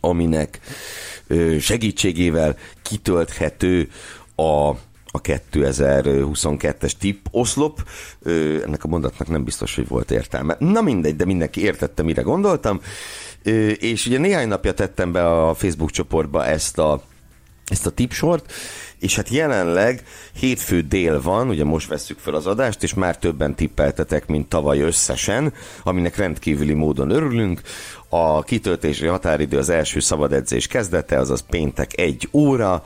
aminek 0.00 0.60
segítségével 1.60 2.56
kitölthető 2.82 3.88
a 4.36 4.72
a 5.16 5.20
2022-es 5.20 6.92
tipp 6.98 7.26
oszlop. 7.30 7.88
Ennek 8.64 8.84
a 8.84 8.88
mondatnak 8.88 9.28
nem 9.28 9.44
biztos, 9.44 9.74
hogy 9.74 9.88
volt 9.88 10.10
értelme. 10.10 10.56
Na 10.58 10.80
mindegy, 10.80 11.16
de 11.16 11.24
mindenki 11.24 11.62
értette, 11.62 12.02
mire 12.02 12.22
gondoltam. 12.22 12.80
És 13.78 14.06
ugye 14.06 14.18
néhány 14.18 14.48
napja 14.48 14.72
tettem 14.72 15.12
be 15.12 15.26
a 15.26 15.54
Facebook 15.54 15.90
csoportba 15.90 16.44
ezt 16.44 16.78
a 16.78 17.02
ezt 17.66 17.86
a 17.86 17.90
tipsort, 17.90 18.52
és 18.98 19.16
hát 19.16 19.28
jelenleg 19.28 20.02
hétfő 20.32 20.80
dél 20.80 21.22
van, 21.22 21.48
ugye 21.48 21.64
most 21.64 21.88
veszük 21.88 22.18
fel 22.18 22.34
az 22.34 22.46
adást, 22.46 22.82
és 22.82 22.94
már 22.94 23.18
többen 23.18 23.54
tippeltetek, 23.54 24.26
mint 24.26 24.48
tavaly 24.48 24.80
összesen, 24.80 25.52
aminek 25.82 26.16
rendkívüli 26.16 26.72
módon 26.72 27.10
örülünk. 27.10 27.60
A 28.08 28.42
kitöltési 28.42 29.06
határidő 29.06 29.58
az 29.58 29.68
első 29.68 30.00
szabad 30.00 30.32
edzés 30.32 30.66
kezdete, 30.66 31.18
azaz 31.18 31.44
péntek 31.50 31.98
egy 31.98 32.28
óra. 32.32 32.82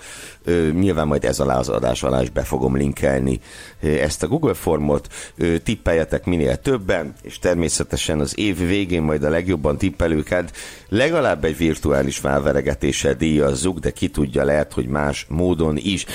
Nyilván 0.72 1.06
majd 1.06 1.24
ez 1.24 1.40
alá 1.40 1.58
az 1.58 1.68
adás 1.68 2.02
alá 2.02 2.22
is 2.22 2.30
be 2.30 2.42
fogom 2.42 2.76
linkelni 2.76 3.40
ezt 3.80 4.22
a 4.22 4.26
Google 4.26 4.54
formot. 4.54 5.08
Tippeljetek 5.62 6.24
minél 6.24 6.56
többen, 6.56 7.14
és 7.22 7.38
természetesen 7.38 8.20
az 8.20 8.38
év 8.38 8.58
végén 8.58 9.02
majd 9.02 9.24
a 9.24 9.28
legjobban 9.28 9.78
tippelőket 9.78 10.56
legalább 10.88 11.44
egy 11.44 11.56
virtuális 11.56 12.20
válveregetéssel 12.20 13.14
díjazzuk, 13.14 13.78
de 13.78 13.90
ki 13.90 14.08
tudja, 14.08 14.44
lehet, 14.44 14.72
hogy 14.72 14.86
más 14.86 15.26
módon 15.28 15.76
is. 15.76 16.06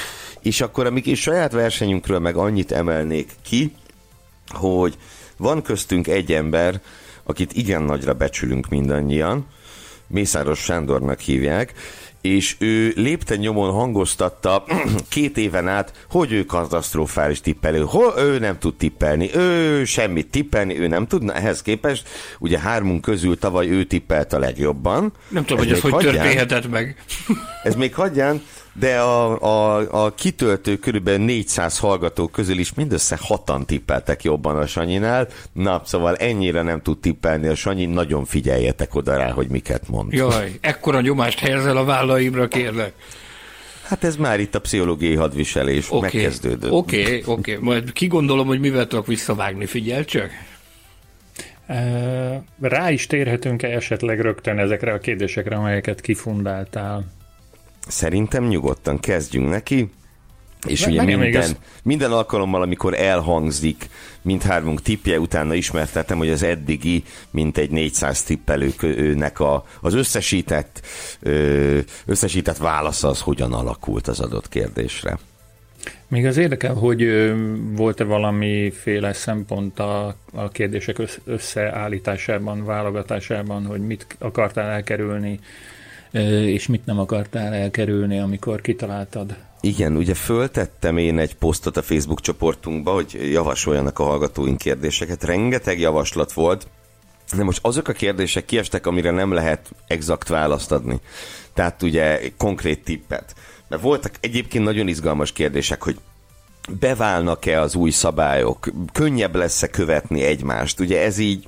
És 0.41 0.62
akkor, 0.62 0.85
amik 0.85 1.05
is 1.05 1.21
saját 1.21 1.51
versenyünkről 1.51 2.19
meg 2.19 2.35
annyit 2.35 2.71
emelnék 2.71 3.31
ki, 3.43 3.75
hogy 4.47 4.97
van 5.38 5.62
köztünk 5.62 6.07
egy 6.07 6.31
ember, 6.31 6.81
akit 7.25 7.53
igen 7.53 7.84
nagyra 7.84 8.13
becsülünk 8.13 8.67
mindannyian, 8.67 9.46
Mészáros 10.08 10.60
Sándornak 10.60 11.20
hívják, 11.20 11.74
és 12.22 12.55
ő 12.60 12.94
lépten 12.96 13.38
nyomon 13.38 13.72
hangoztatta 13.72 14.63
két 15.10 15.38
éven 15.38 15.67
át, 15.67 16.05
hogy 16.10 16.32
ő 16.32 16.44
katasztrofális 16.44 17.41
tippelő, 17.41 17.82
Hol, 17.82 18.13
ő 18.17 18.39
nem 18.39 18.58
tud 18.60 18.75
tippelni, 18.75 19.36
ő 19.36 19.84
semmit 19.86 20.27
tippelni, 20.27 20.79
ő 20.79 20.88
nem 20.88 21.08
tudna, 21.08 21.34
ehhez 21.34 21.62
képest 21.62 22.10
ugye 22.39 22.60
hármunk 22.60 23.01
közül 23.01 23.38
tavaly 23.38 23.70
ő 23.70 23.84
tippelt 23.84 24.34
a 24.34 24.39
legjobban. 24.39 25.13
Nem 25.29 25.46
tudom, 25.46 25.63
ez 25.63 25.67
hogy 25.67 25.75
ez 25.75 25.82
hogy 25.82 25.91
hagyján, 25.91 26.13
történhetett 26.13 26.70
meg. 26.70 27.03
ez 27.63 27.75
még 27.75 27.94
hagyján, 27.94 28.41
de 28.79 29.00
a, 29.00 29.41
a, 29.41 30.05
a 30.05 30.13
kitöltő 30.13 30.77
körülbelül 30.77 31.25
400 31.25 31.79
hallgató 31.79 32.27
közül 32.27 32.58
is 32.58 32.74
mindössze 32.74 33.17
hatan 33.22 33.65
tippeltek 33.65 34.24
jobban 34.24 34.58
a 34.58 34.65
Sanyinál. 34.65 35.27
Na, 35.53 35.82
szóval 35.86 36.15
ennyire 36.15 36.62
nem 36.62 36.82
tud 36.82 37.00
tippelni 37.00 37.48
a 37.48 37.55
Sanyi, 37.55 37.86
nagyon 37.86 38.25
figyeljetek 38.25 38.96
oda 38.96 39.17
rá, 39.17 39.32
hogy 39.32 39.48
miket 39.48 39.88
mond. 39.88 40.13
Jaj, 40.13 40.51
ekkora 40.62 41.01
nyomást 41.01 41.39
helyezel 41.39 41.77
a 41.77 41.84
vállaimra, 41.84 42.48
kérlek. 42.48 42.94
Hát 43.84 44.03
ez 44.03 44.15
már 44.15 44.39
itt 44.39 44.55
a 44.55 44.62
pszichológiai 44.62 45.15
hadviselés 45.15 45.91
okay. 45.91 46.00
megkezdődött. 46.00 46.72
Oké, 46.72 47.01
okay, 47.01 47.22
oké, 47.25 47.53
okay. 47.53 47.63
majd 47.63 47.94
kigondolom, 47.94 48.48
hogy 48.48 48.60
mivel 48.60 48.88
tudok 48.88 49.08
visszavágni, 49.08 49.65
figyelj 49.65 50.05
csak. 50.05 50.29
Rá 52.62 52.91
is 52.91 53.08
térhetünk-e 53.08 53.67
esetleg 53.67 54.22
rögtön 54.22 54.60
ezekre 54.60 54.94
a 54.94 54.98
kérdésekre, 54.98 55.55
amelyeket 55.55 56.01
kifundáltál? 56.01 57.14
Szerintem 57.88 58.48
nyugodtan 58.48 59.00
kezdjünk 59.00 59.50
neki. 59.50 59.89
És 60.68 60.86
ugye 60.86 61.04
minden, 61.04 61.51
minden 61.84 62.12
alkalommal, 62.12 62.62
amikor 62.62 62.94
elhangzik 62.94 63.89
mindhármunk 64.22 64.82
tippje, 64.82 65.20
utána 65.20 65.54
ismertetem, 65.54 66.18
hogy 66.18 66.30
az 66.30 66.44
eddigi 66.44 67.04
mintegy 67.30 67.70
400 67.70 68.24
tippelőnek 68.24 69.39
a, 69.39 69.65
az 69.82 69.94
összesített, 69.94 70.82
összesített 72.06 72.58
válasza 72.58 73.08
az 73.08 73.22
hogyan 73.22 73.54
alakult 73.54 74.08
az 74.08 74.20
adott 74.20 74.50
kérdésre. 74.50 75.18
Még 76.08 76.25
az 76.25 76.38
érdekel, 76.38 76.74
hogy 76.74 77.34
volt-e 77.75 78.04
valamiféle 78.04 79.13
szempont 79.13 79.80
a, 79.80 80.15
a 80.34 80.50
kérdések 80.50 80.98
összeállításában, 81.25 82.65
válogatásában, 82.65 83.65
hogy 83.65 83.82
mit 83.82 84.08
akartál 84.20 84.70
elkerülni, 84.70 85.39
és 86.24 86.67
mit 86.67 86.86
nem 86.86 87.00
akartál 87.00 87.53
elkerülni, 87.53 88.19
amikor 88.19 88.62
kitaláltad? 88.62 89.36
Igen, 89.62 89.95
ugye 89.95 90.13
föltettem 90.13 90.98
én 90.98 91.19
egy 91.19 91.36
posztot 91.36 91.77
a 91.77 91.81
Facebook 91.81 92.22
csoportunkba, 92.22 92.93
hogy 92.93 93.29
javasoljanak 93.31 94.00
a 94.00 94.03
hallgatóink 94.03 94.57
kérdéseket. 94.57 95.24
Rengeteg 95.24 95.79
javaslat 95.79 96.34
volt, 96.34 96.67
de 97.36 97.43
most 97.43 97.60
azok 97.62 97.88
a 97.88 97.93
kérdések 97.93 98.45
kiestek, 98.45 98.88
amire 98.88 99.12
nem 99.12 99.31
lehet 99.31 99.69
exakt 99.88 100.27
választ 100.27 100.72
adni. 100.72 101.00
Tehát 101.53 101.81
ugye 101.81 102.19
konkrét 102.38 102.84
tippet. 102.84 103.36
Mert 103.67 103.81
voltak 103.81 104.13
egyébként 104.19 104.63
nagyon 104.63 104.88
izgalmas 104.88 105.31
kérdések, 105.31 105.84
hogy 105.84 105.98
beválnak-e 106.79 107.62
az 107.62 107.75
új 107.75 107.89
szabályok, 107.89 108.67
könnyebb 108.93 109.36
lesz-e 109.36 109.67
követni 109.67 110.24
egymást. 110.24 110.79
Ugye 110.79 111.01
ez 111.01 111.17
így 111.17 111.48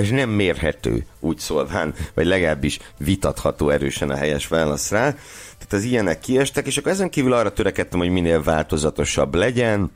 ez 0.00 0.10
nem 0.10 0.30
mérhető, 0.30 1.04
úgy 1.20 1.38
szólván, 1.38 1.94
vagy 2.14 2.26
legalábbis 2.26 2.78
vitatható 2.98 3.70
erősen 3.70 4.10
a 4.10 4.16
helyes 4.16 4.48
válasz 4.48 4.90
rá. 4.90 5.10
Tehát 5.58 5.72
az 5.72 5.82
ilyenek 5.82 6.20
kiestek, 6.20 6.66
és 6.66 6.76
akkor 6.76 6.92
ezen 6.92 7.10
kívül 7.10 7.32
arra 7.32 7.52
törekedtem, 7.52 7.98
hogy 7.98 8.08
minél 8.10 8.42
változatosabb 8.42 9.34
legyen, 9.34 9.90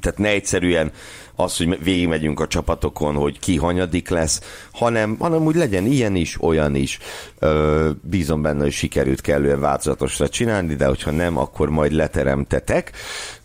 tehát 0.00 0.18
ne 0.18 0.28
egyszerűen 0.28 0.92
az, 1.34 1.56
hogy 1.56 1.82
végigmegyünk 1.82 2.40
a 2.40 2.46
csapatokon, 2.46 3.14
hogy 3.14 3.38
ki 3.38 3.56
hanyadik 3.56 4.08
lesz, 4.08 4.40
hanem, 4.72 5.16
hanem 5.18 5.42
úgy 5.42 5.54
legyen 5.54 5.86
ilyen 5.86 6.14
is, 6.14 6.42
olyan 6.42 6.74
is. 6.74 6.98
Ö, 7.38 7.90
bízom 8.02 8.42
benne, 8.42 8.62
hogy 8.62 8.72
sikerült 8.72 9.20
kellően 9.20 9.60
változatosra 9.60 10.28
csinálni, 10.28 10.74
de 10.74 10.86
hogyha 10.86 11.10
nem, 11.10 11.36
akkor 11.36 11.68
majd 11.68 11.92
leteremtetek. 11.92 12.92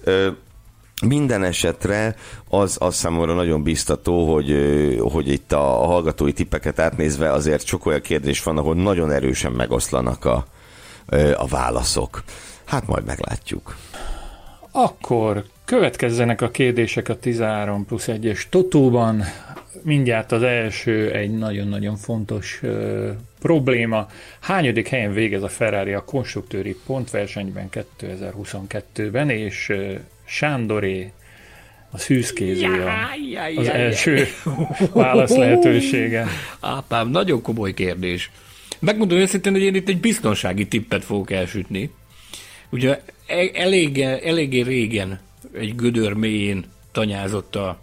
Ö, 0.04 0.28
minden 1.06 1.44
esetre 1.44 2.16
az, 2.50 2.78
az 2.80 2.96
számomra 2.96 3.34
nagyon 3.34 3.64
biztató, 3.64 4.34
hogy, 4.34 4.56
hogy 5.12 5.28
itt 5.28 5.52
a 5.52 5.60
hallgatói 5.62 6.34
tippeket 6.34 6.80
átnézve 6.80 7.32
azért 7.32 7.66
sok 7.66 7.86
olyan 7.86 8.02
kérdés 8.02 8.44
van, 8.44 8.58
ahol 8.58 8.76
nagyon 8.76 9.12
erősen 9.12 9.52
megoszlanak 9.52 10.26
a, 10.26 10.46
a 11.36 11.48
válaszok. 11.48 12.24
Hát 12.66 12.88
majd 12.88 13.06
meglátjuk. 13.06 13.76
Akkor 14.72 15.44
következzenek 15.66 16.42
a 16.42 16.50
kérdések 16.50 17.10
a 17.10 17.20
13 17.20 17.86
plusz 17.86 18.06
1-es 18.08 18.44
Totóban. 18.50 19.24
Mindjárt 19.84 20.32
az 20.32 20.44
első 20.44 21.12
egy 21.12 21.38
nagyon-nagyon 21.38 21.96
fontos 21.96 22.60
ö, 22.62 23.10
probléma. 23.40 24.08
Hányadik 24.40 24.88
helyen 24.88 25.14
végez 25.14 25.44
a 25.44 25.48
Ferrari 25.48 25.94
a 25.94 26.04
konstruktőri 26.04 26.76
pontversenyben 26.86 27.70
2022-ben, 28.00 29.30
és 29.30 29.74
Sándoré, 30.28 31.12
a 31.92 31.98
szűzkéző 31.98 32.84
a, 32.84 32.92
az 33.56 33.68
első 33.68 34.28
válasz 34.94 35.36
lehetősége. 35.36 36.28
Ápám, 36.60 37.10
nagyon 37.10 37.42
komoly 37.42 37.74
kérdés. 37.74 38.32
Megmondom 38.80 39.18
őszintén, 39.18 39.52
hogy 39.52 39.62
én 39.62 39.76
itt 39.76 39.90
egy 39.90 40.00
biztonsági 40.00 40.68
tippet 40.68 41.06
fogok 41.06 41.32
elsütni. 41.32 41.92
Ugye 42.70 43.02
e- 43.28 43.52
elég, 43.54 44.00
eléggé 44.00 44.62
régen 44.62 45.20
egy 45.54 45.76
gödör 45.76 46.14
mélyén 46.14 46.66
tanyázott 46.92 47.56
a, 47.56 47.80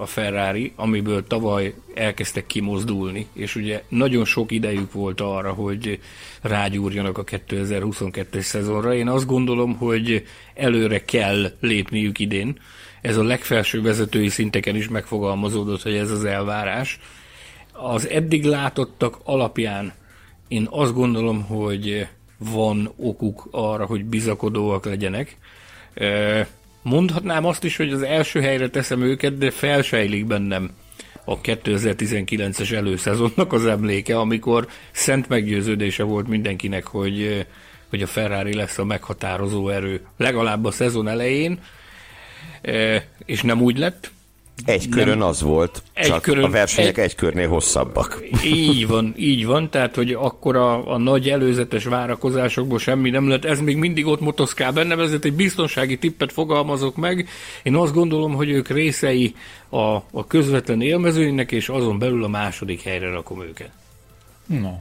a 0.00 0.06
Ferrari, 0.06 0.72
amiből 0.76 1.26
tavaly 1.26 1.74
elkezdtek 1.94 2.46
kimozdulni, 2.46 3.26
és 3.32 3.56
ugye 3.56 3.82
nagyon 3.88 4.24
sok 4.24 4.50
idejük 4.50 4.92
volt 4.92 5.20
arra, 5.20 5.52
hogy 5.52 6.00
rágyúrjanak 6.42 7.18
a 7.18 7.24
2022-es 7.24 8.40
szezonra. 8.40 8.94
Én 8.94 9.08
azt 9.08 9.26
gondolom, 9.26 9.76
hogy 9.76 10.26
előre 10.54 11.04
kell 11.04 11.52
lépniük 11.60 12.18
idén. 12.18 12.58
Ez 13.00 13.16
a 13.16 13.22
legfelső 13.22 13.82
vezetői 13.82 14.28
szinteken 14.28 14.76
is 14.76 14.88
megfogalmazódott, 14.88 15.82
hogy 15.82 15.94
ez 15.94 16.10
az 16.10 16.24
elvárás. 16.24 17.00
Az 17.72 18.08
eddig 18.08 18.44
látottak 18.44 19.18
alapján 19.24 19.92
én 20.48 20.66
azt 20.70 20.94
gondolom, 20.94 21.42
hogy 21.42 22.06
van 22.38 22.92
okuk 22.96 23.48
arra, 23.50 23.86
hogy 23.86 24.04
bizakodóak 24.04 24.84
legyenek. 24.84 25.36
Mondhatnám 26.82 27.44
azt 27.44 27.64
is, 27.64 27.76
hogy 27.76 27.92
az 27.92 28.02
első 28.02 28.40
helyre 28.40 28.68
teszem 28.68 29.02
őket, 29.02 29.38
de 29.38 29.50
felsejlik 29.50 30.26
bennem 30.26 30.70
a 31.24 31.40
2019-es 31.40 32.72
előszezonnak 32.72 33.52
az 33.52 33.66
emléke, 33.66 34.18
amikor 34.18 34.68
szent 34.90 35.28
meggyőződése 35.28 36.02
volt 36.02 36.28
mindenkinek, 36.28 36.86
hogy, 36.86 37.46
hogy 37.88 38.02
a 38.02 38.06
Ferrari 38.06 38.54
lesz 38.54 38.78
a 38.78 38.84
meghatározó 38.84 39.68
erő, 39.68 40.00
legalább 40.16 40.64
a 40.64 40.70
szezon 40.70 41.08
elején, 41.08 41.60
és 43.24 43.42
nem 43.42 43.62
úgy 43.62 43.78
lett. 43.78 44.10
Egy 44.64 44.88
körön 44.88 45.18
nem, 45.18 45.28
az 45.28 45.40
volt, 45.40 45.82
egy 45.92 46.06
csak 46.06 46.22
körön, 46.22 46.44
a 46.44 46.50
versenyek 46.50 46.98
egy, 46.98 47.04
egy 47.04 47.14
körnél 47.14 47.48
hosszabbak. 47.48 48.22
Így 48.44 48.86
van, 48.86 49.14
így 49.16 49.46
van, 49.46 49.70
tehát 49.70 49.94
hogy 49.94 50.12
akkor 50.12 50.56
a, 50.56 50.92
a 50.92 50.98
nagy 50.98 51.28
előzetes 51.28 51.84
várakozásokból 51.84 52.78
semmi 52.78 53.10
nem 53.10 53.28
lett, 53.28 53.44
ez 53.44 53.60
még 53.60 53.76
mindig 53.76 54.06
ott 54.06 54.20
motoszkál 54.20 54.72
bennem, 54.72 55.00
ezért 55.00 55.24
egy 55.24 55.32
biztonsági 55.32 55.98
tippet 55.98 56.32
fogalmazok 56.32 56.96
meg. 56.96 57.28
Én 57.62 57.74
azt 57.74 57.94
gondolom, 57.94 58.34
hogy 58.34 58.50
ők 58.50 58.68
részei 58.68 59.34
a, 59.68 59.78
a 59.94 60.26
közvetlen 60.26 60.80
élmezőinek, 60.80 61.52
és 61.52 61.68
azon 61.68 61.98
belül 61.98 62.24
a 62.24 62.28
második 62.28 62.82
helyre 62.82 63.10
rakom 63.10 63.42
őket. 63.42 63.70
No. 64.46 64.72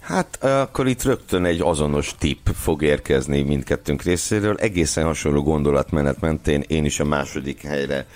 Hát 0.00 0.44
akkor 0.44 0.86
itt 0.86 1.02
rögtön 1.02 1.44
egy 1.44 1.60
azonos 1.60 2.14
tip 2.18 2.50
fog 2.54 2.82
érkezni 2.82 3.42
mindkettőnk 3.42 4.02
részéről. 4.02 4.56
Egészen 4.56 5.04
hasonló 5.04 5.42
gondolatmenet 5.42 6.20
mentén 6.20 6.64
én 6.66 6.84
is 6.84 7.00
a 7.00 7.04
második 7.04 7.62
helyre 7.62 8.06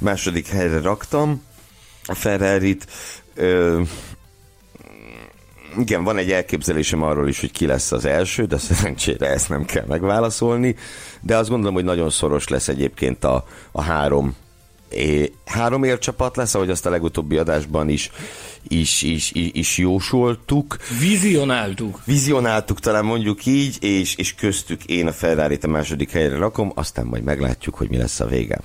második 0.00 0.46
helyre 0.46 0.80
raktam 0.80 1.42
a 2.04 2.14
Ferrari-t. 2.14 2.86
Ö, 3.34 3.82
igen, 5.78 6.04
van 6.04 6.16
egy 6.16 6.30
elképzelésem 6.30 7.02
arról 7.02 7.28
is, 7.28 7.40
hogy 7.40 7.50
ki 7.50 7.66
lesz 7.66 7.92
az 7.92 8.04
első, 8.04 8.44
de 8.44 8.58
szerencsére 8.58 9.26
ezt 9.26 9.48
nem 9.48 9.64
kell 9.64 9.84
megválaszolni, 9.86 10.76
de 11.20 11.36
azt 11.36 11.48
gondolom, 11.48 11.74
hogy 11.74 11.84
nagyon 11.84 12.10
szoros 12.10 12.48
lesz 12.48 12.68
egyébként 12.68 13.24
a, 13.24 13.44
a 13.72 13.82
három 13.82 14.36
é, 14.90 15.32
három 15.44 15.84
ércsapat 15.84 16.36
lesz, 16.36 16.54
ahogy 16.54 16.70
azt 16.70 16.86
a 16.86 16.90
legutóbbi 16.90 17.36
adásban 17.36 17.88
is, 17.88 18.10
is, 18.68 19.02
is, 19.02 19.32
is, 19.32 19.50
is 19.52 19.78
jósoltuk. 19.78 20.76
Vizionáltuk. 21.00 22.00
Vizionáltuk, 22.04 22.80
talán 22.80 23.04
mondjuk 23.04 23.46
így, 23.46 23.76
és, 23.80 24.14
és 24.14 24.34
köztük 24.34 24.84
én 24.84 25.06
a 25.06 25.12
ferrari 25.12 25.58
a 25.62 25.66
második 25.66 26.10
helyre 26.10 26.36
rakom, 26.36 26.72
aztán 26.74 27.06
majd 27.06 27.22
meglátjuk, 27.22 27.74
hogy 27.74 27.88
mi 27.88 27.96
lesz 27.96 28.20
a 28.20 28.26
vége. 28.26 28.60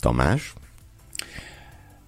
Tamás? 0.00 0.54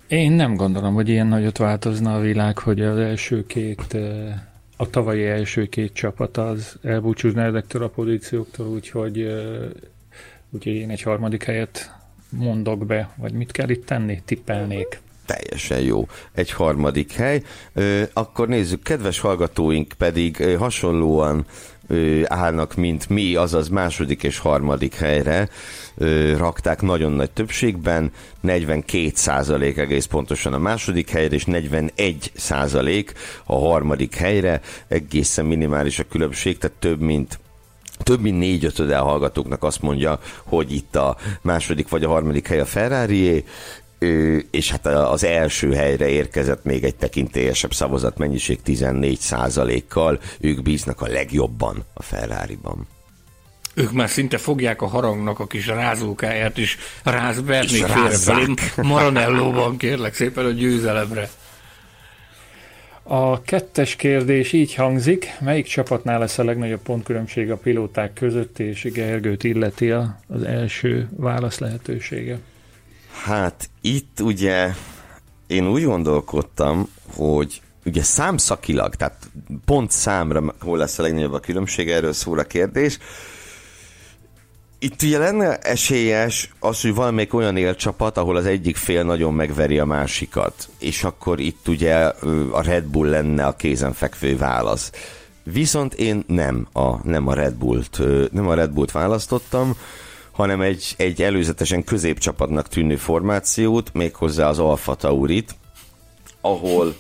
Én 0.09 0.33
nem 0.33 0.55
gondolom, 0.55 0.95
hogy 0.95 1.09
ilyen 1.09 1.27
nagyot 1.27 1.59
változna 1.59 2.15
a 2.15 2.21
világ, 2.21 2.59
hogy 2.59 2.81
az 2.81 2.99
első 2.99 3.47
két, 3.47 3.97
a 4.77 4.91
tavalyi 4.91 5.27
első 5.27 5.69
két 5.69 5.93
csapat 5.93 6.37
az 6.37 6.79
elbúcsúzna 6.83 7.43
ezektől 7.43 7.83
a 7.83 7.89
pozícióktól, 7.89 8.67
úgyhogy, 8.67 9.27
úgyhogy 10.51 10.73
én 10.73 10.91
egy 10.91 11.03
harmadik 11.03 11.43
helyet 11.43 11.95
mondok 12.29 12.87
be, 12.87 13.11
vagy 13.17 13.33
mit 13.33 13.53
kell 13.53 13.69
itt 13.69 13.87
tenni? 13.87 14.23
Tippelnék. 14.25 15.01
Teljesen 15.27 15.81
jó. 15.81 16.09
Egy 16.33 16.51
harmadik 16.51 17.13
hely. 17.13 17.43
Akkor 18.13 18.49
nézzük, 18.49 18.83
kedves 18.83 19.21
hallgatóink 19.21 19.93
pedig 19.99 20.57
hasonlóan 20.59 21.47
állnak, 22.25 22.75
mint 22.75 23.09
mi, 23.09 23.35
azaz 23.35 23.69
második 23.69 24.23
és 24.23 24.39
harmadik 24.39 24.95
helyre 24.95 25.49
rakták 26.37 26.83
nagyon 26.83 27.13
nagy 27.13 27.31
többségben, 27.31 28.13
42 28.41 29.11
százalék 29.15 29.77
egész 29.77 30.05
pontosan 30.05 30.53
a 30.53 30.59
második 30.59 31.11
helyre, 31.11 31.35
és 31.35 31.45
41 31.45 32.33
százalék 32.35 33.13
a 33.45 33.55
harmadik 33.55 34.15
helyre, 34.15 34.61
egészen 34.89 35.45
minimális 35.45 35.99
a 35.99 36.05
különbség, 36.11 36.59
tehát 36.59 36.77
több 36.77 37.01
mint 37.01 37.39
több 38.03 38.21
mint 38.21 38.39
négy 38.39 38.65
ötöde 38.65 38.97
hallgatóknak 38.97 39.63
azt 39.63 39.83
mondja, 39.83 40.19
hogy 40.45 40.73
itt 40.73 40.97
a 40.97 41.17
második 41.43 41.89
vagy 41.89 42.05
a 42.05 42.09
harmadik 42.09 42.49
hely 42.49 42.61
a 42.61 42.65
ferrari 42.65 43.45
és 44.51 44.71
hát 44.71 44.87
az 44.87 45.25
első 45.25 45.73
helyre 45.73 46.09
érkezett 46.09 46.65
még 46.65 46.85
egy 46.85 46.97
tekintélyesebb 46.97 47.75
szavazatmennyiség 47.75 48.63
14 48.63 49.85
kal 49.89 50.21
ők 50.41 50.63
bíznak 50.63 51.01
a 51.01 51.07
legjobban 51.07 51.85
a 51.95 52.03
Ferrari-ban. 52.03 52.87
Ők 53.75 53.93
már 53.93 54.09
szinte 54.09 54.39
fogják 54.39 54.83
a 54.83 54.87
harangnak 54.87 55.39
a 55.39 55.47
kis 55.47 55.67
rázókáját, 55.67 56.59
és 56.59 56.77
rázvernék 57.05 57.85
félrefelé 57.85 58.55
Maranellóban, 58.77 59.77
kérlek 59.77 60.15
szépen 60.15 60.45
a 60.45 60.51
győzelemre. 60.51 61.31
A 63.03 63.43
kettes 63.43 63.97
kérdés 63.97 64.53
így 64.53 64.75
hangzik, 64.75 65.37
melyik 65.41 65.67
csapatnál 65.67 66.19
lesz 66.19 66.39
a 66.39 66.45
legnagyobb 66.45 66.83
pontkülönbség 66.83 67.51
a 67.51 67.57
pilóták 67.57 68.13
között, 68.13 68.59
és 68.59 68.83
Gergőt 68.83 69.45
illeti 69.45 69.91
az 69.91 70.43
első 70.45 71.09
válasz 71.17 71.59
lehetősége? 71.59 72.39
Hát 73.25 73.71
itt 73.81 74.21
ugye 74.21 74.75
én 75.47 75.69
úgy 75.69 75.85
gondolkodtam, 75.85 76.89
hogy 77.15 77.63
ugye 77.85 78.03
számszakilag, 78.03 78.95
tehát 78.95 79.31
pont 79.65 79.91
számra 79.91 80.55
hol 80.61 80.79
lesz 80.79 80.99
a 80.99 81.03
legnagyobb 81.03 81.33
a 81.33 81.41
különbség, 81.41 81.91
erről 81.91 82.13
szól 82.13 82.39
a 82.39 82.43
kérdés. 82.43 82.99
Itt 84.79 85.03
ugye 85.03 85.19
lenne 85.19 85.59
esélyes 85.59 86.51
az, 86.59 86.81
hogy 86.81 86.95
valamelyik 86.95 87.35
olyan 87.35 87.57
élcsapat, 87.57 88.17
ahol 88.17 88.37
az 88.37 88.47
egyik 88.47 88.77
fél 88.77 89.03
nagyon 89.03 89.35
megveri 89.35 89.79
a 89.79 89.85
másikat, 89.85 90.69
és 90.79 91.05
akkor 91.05 91.41
itt 91.41 91.69
ugye 91.69 91.95
a 92.51 92.63
Red 92.63 92.85
Bull 92.85 93.09
lenne 93.09 93.47
a 93.47 93.57
kézenfekvő 93.57 94.37
válasz. 94.37 94.93
Viszont 95.43 95.95
én 95.95 96.25
nem 96.27 96.69
a, 96.73 97.09
nem 97.09 97.27
a 97.27 97.35
Red 97.35 97.55
Bullt, 97.55 98.01
nem 98.33 98.49
a 98.49 98.55
Red 98.55 98.71
Bullt 98.71 98.93
választottam, 98.93 99.77
hanem 100.33 100.61
egy, 100.61 100.95
egy 100.97 101.23
előzetesen 101.23 101.85
középcsapatnak 101.85 102.69
tűnő 102.69 102.97
formációt, 102.97 103.93
méghozzá 103.93 104.49
az 104.49 104.59
Alfa 104.59 104.95
Taurit, 104.95 105.55
ahol 106.41 106.95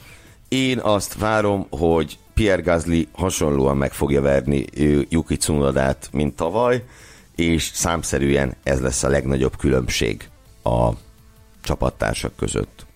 én 0.48 0.78
azt 0.78 1.18
várom, 1.18 1.66
hogy 1.70 2.18
Pierre 2.34 2.62
Gasly 2.62 3.08
hasonlóan 3.12 3.76
meg 3.76 3.92
fogja 3.92 4.20
verni 4.20 4.64
Yuki 5.08 5.36
Tsunodát, 5.36 6.08
mint 6.12 6.36
tavaly, 6.36 6.84
és 7.36 7.62
számszerűen 7.62 8.56
ez 8.62 8.80
lesz 8.80 9.02
a 9.02 9.08
legnagyobb 9.08 9.56
különbség 9.56 10.28
a 10.62 10.90
csapattársak 11.62 12.36
között. 12.36 12.86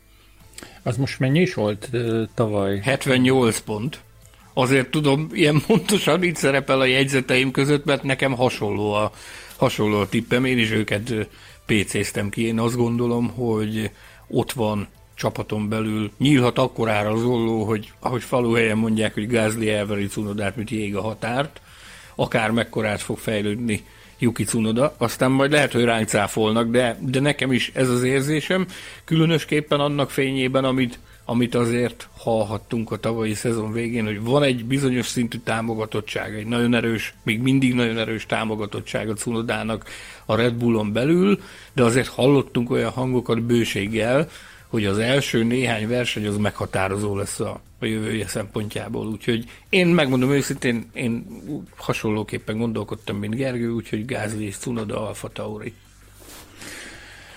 Az 0.83 0.97
most 0.97 1.19
mennyi 1.19 1.41
is 1.41 1.55
volt 1.55 1.91
tavaly? 2.35 2.79
78 2.79 3.59
pont. 3.59 4.01
Azért 4.55 4.91
tudom, 4.91 5.29
ilyen 5.33 5.63
pontosan 5.67 6.23
itt 6.23 6.37
szerepel 6.37 6.81
a 6.81 6.85
jegyzeteim 6.85 7.51
között, 7.51 7.85
mert 7.85 8.03
nekem 8.03 8.33
hasonló 8.33 8.93
a, 8.93 9.13
hasonló 9.57 9.99
a 9.99 10.09
tippem. 10.09 10.45
Én 10.45 10.59
is 10.59 10.71
őket 10.71 11.13
PC-ztem 11.67 12.29
ki. 12.29 12.47
Én 12.47 12.59
azt 12.59 12.77
gondolom, 12.77 13.29
hogy 13.29 13.91
ott 14.29 14.53
van 14.53 14.89
csapaton 15.15 15.69
belül 15.69 16.11
nyílhat 16.19 16.59
akkorára 16.59 17.11
az 17.11 17.23
olló, 17.23 17.65
hogy 17.65 17.93
ahogy 18.01 18.23
faluhelyen 18.23 18.79
mondják, 18.79 19.15
hogy 19.15 19.27
Gázli 19.27 19.71
elveri 19.71 20.07
Cunodát, 20.07 20.57
mint 20.57 20.71
jég 20.71 20.97
a 20.97 21.03
határt, 21.03 21.61
akár 22.15 22.51
mekkorát 22.51 23.01
fog 23.01 23.19
fejlődni 23.19 23.85
Yuki 24.19 24.45
Tsunoda, 24.45 24.95
aztán 24.99 25.31
majd 25.31 25.51
lehet, 25.51 25.73
hogy 25.73 25.85
ránk 25.85 26.11
de, 26.71 26.99
de 27.01 27.21
nekem 27.21 27.53
is 27.53 27.71
ez 27.75 27.89
az 27.89 28.03
érzésem, 28.03 28.67
különösképpen 29.05 29.81
annak 29.81 30.11
fényében, 30.11 30.65
amit, 30.65 30.99
amit 31.25 31.55
azért 31.55 32.09
hallhattunk 32.19 32.91
a 32.91 32.97
tavalyi 32.97 33.35
szezon 33.35 33.73
végén, 33.73 34.05
hogy 34.05 34.23
van 34.23 34.43
egy 34.43 34.65
bizonyos 34.65 35.07
szintű 35.07 35.39
támogatottság, 35.39 36.35
egy 36.35 36.47
nagyon 36.47 36.75
erős, 36.75 37.15
még 37.23 37.41
mindig 37.41 37.75
nagyon 37.75 37.99
erős 37.99 38.27
támogatottság 38.27 39.09
a 39.09 39.15
Cunodának 39.15 39.85
a 40.25 40.37
Red 40.37 40.55
Bullon 40.55 40.93
belül, 40.93 41.41
de 41.73 41.83
azért 41.83 42.09
hallottunk 42.09 42.71
olyan 42.71 42.91
hangokat 42.91 43.43
bőséggel, 43.43 44.29
hogy 44.69 44.87
az 44.87 44.99
első 44.99 45.45
néhány 45.45 45.89
verseny 45.89 46.27
az 46.27 46.37
meghatározó 46.37 47.17
lesz 47.17 47.41
a, 47.41 47.61
a 47.79 47.85
jövője 47.85 48.27
szempontjából. 48.27 49.07
Úgyhogy 49.07 49.45
én 49.69 49.87
megmondom 49.87 50.31
őszintén, 50.31 50.91
én 50.93 51.27
hasonlóképpen 51.77 52.59
gondolkodtam, 52.59 53.17
mint 53.17 53.35
Gergő, 53.35 53.71
úgyhogy 53.71 54.05
Gázli 54.05 54.45
és 54.45 54.57
Cunoda 54.57 55.07
Alfa 55.07 55.29
Tauri. 55.29 55.73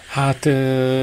Hát 0.10 0.45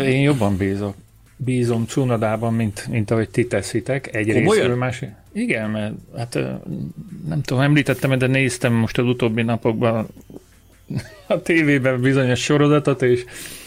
én 0.02 0.20
jobban 0.20 0.56
bízok. 0.56 0.94
Bízom 1.36 1.86
Cunodában, 1.86 2.54
mint, 2.54 2.86
mint 2.90 3.10
ahogy 3.10 3.30
ti 3.30 3.46
teszitek. 3.46 4.14
Egy 4.14 4.32
részről 4.32 4.76
más. 4.76 5.04
Igen, 5.32 5.70
mert 5.70 5.94
hát 6.16 6.38
nem 7.28 7.42
tudom, 7.42 7.62
említettem, 7.62 8.18
de 8.18 8.26
néztem 8.26 8.72
most 8.72 8.98
az 8.98 9.06
utóbbi 9.06 9.42
napokban 9.42 10.06
a 11.26 11.42
tévében 11.42 12.00
bizonyos 12.00 12.42
sorozatot, 12.42 13.02
és 13.02 13.24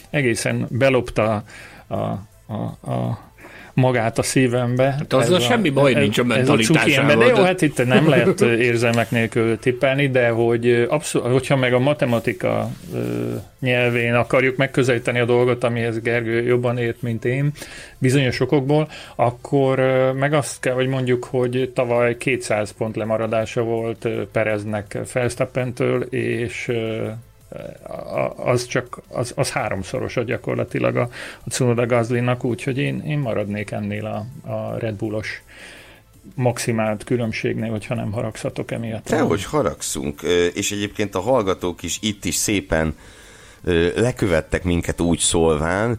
egészen 0.10 0.68
belopta 0.70 1.44
a 1.88 2.28
a, 2.48 2.92
a 2.92 3.27
magát 3.78 4.18
a 4.18 4.24
szívembe. 4.24 4.84
Hát 4.84 5.14
azzal 5.14 5.36
a, 5.36 5.40
semmi 5.40 5.70
baj 5.70 5.94
ez, 5.94 6.02
nincs 6.02 6.18
a 6.18 6.24
mentalitásával. 6.24 7.16
De 7.16 7.26
jó, 7.26 7.36
hát 7.36 7.62
itt 7.62 7.86
nem 7.86 8.10
lehet 8.10 8.42
érzelmek 8.42 9.12
nélkül 9.12 9.60
tippelni, 9.60 10.10
de 10.10 10.30
hogy 10.30 10.86
abszol, 10.90 11.22
hogyha 11.22 11.56
meg 11.56 11.74
a 11.74 11.80
matematika 11.80 12.70
nyelvén 13.60 14.14
akarjuk 14.14 14.58
megközelíteni 14.58 15.20
a 15.20 15.26
dolgot, 15.26 15.64
amihez 15.64 16.02
Gergő 16.02 16.42
jobban 16.42 16.78
ért, 16.78 17.02
mint 17.02 17.26
én, 17.26 17.52
bizonyos 17.98 18.40
okokból, 18.40 18.90
akkor 19.16 19.80
meg 20.16 20.34
azt 20.34 20.60
kell, 20.60 20.74
hogy 20.74 20.88
mondjuk, 20.88 21.24
hogy 21.24 21.72
tavaly 21.76 22.18
200 22.18 22.72
pont 22.72 22.96
lemaradása 22.96 23.62
volt 23.62 24.08
Pereznek 24.32 24.98
Felsztappentől, 25.06 26.02
és 26.02 26.72
az 28.36 28.66
csak 28.66 29.02
az, 29.08 29.34
az 29.36 29.50
háromszoros 29.50 30.18
a 30.18 30.24
gyakorlatilag 30.24 30.96
a, 30.96 31.10
a 31.44 31.50
Tsunoda 31.50 31.86
Gazlinnak, 31.86 32.44
úgyhogy 32.44 32.78
én, 32.78 33.02
én 33.06 33.20
maradnék 33.20 33.72
ennél 33.72 34.06
a, 34.06 34.50
a 34.52 34.78
Red 34.78 34.96
Bullos 34.96 35.42
maximált 36.36 37.04
különbségnél, 37.04 37.70
hogyha 37.70 37.96
nem 37.96 38.12
haragszatok 38.12 38.72
emiatt. 38.72 39.10
hogy 39.24 39.44
haragszunk, 39.44 40.22
és 40.54 40.72
egyébként 40.72 41.16
a 41.16 41.20
hallgatók 41.20 41.84
is 41.84 42.00
itt 42.02 42.26
is 42.26 42.36
szépen 42.36 42.96
lekövettek 43.96 44.64
minket 44.64 45.02
úgy 45.02 45.20
szólván, 45.20 45.98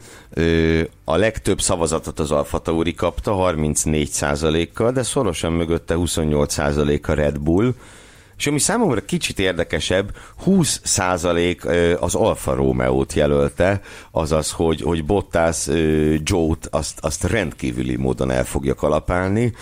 a 1.05 1.17
legtöbb 1.17 1.61
szavazatot 1.61 2.19
az 2.19 2.31
Alfa 2.31 2.59
Tauri 2.59 2.95
kapta, 2.95 3.37
34%-kal, 3.39 4.93
de 4.93 5.03
szorosan 5.03 5.53
mögötte 5.53 5.95
28% 5.99 7.07
a 7.07 7.13
Red 7.13 7.39
Bull, 7.39 7.75
és 8.39 8.47
ami 8.47 8.59
számomra 8.59 9.05
kicsit 9.05 9.39
érdekesebb, 9.39 10.11
20% 10.47 12.01
az 12.01 12.15
Alfa 12.15 12.55
Romeo-t 12.55 13.13
jelölte, 13.13 13.81
azaz, 14.11 14.51
hogy, 14.51 14.81
hogy 14.81 15.05
Bottas 15.05 15.67
Joe-t 16.23 16.69
azt, 16.71 16.99
azt 17.01 17.25
rendkívüli 17.25 17.97
módon 17.97 18.31
el 18.31 18.45
fogja 18.45 18.75
kalapálni. 18.75 19.53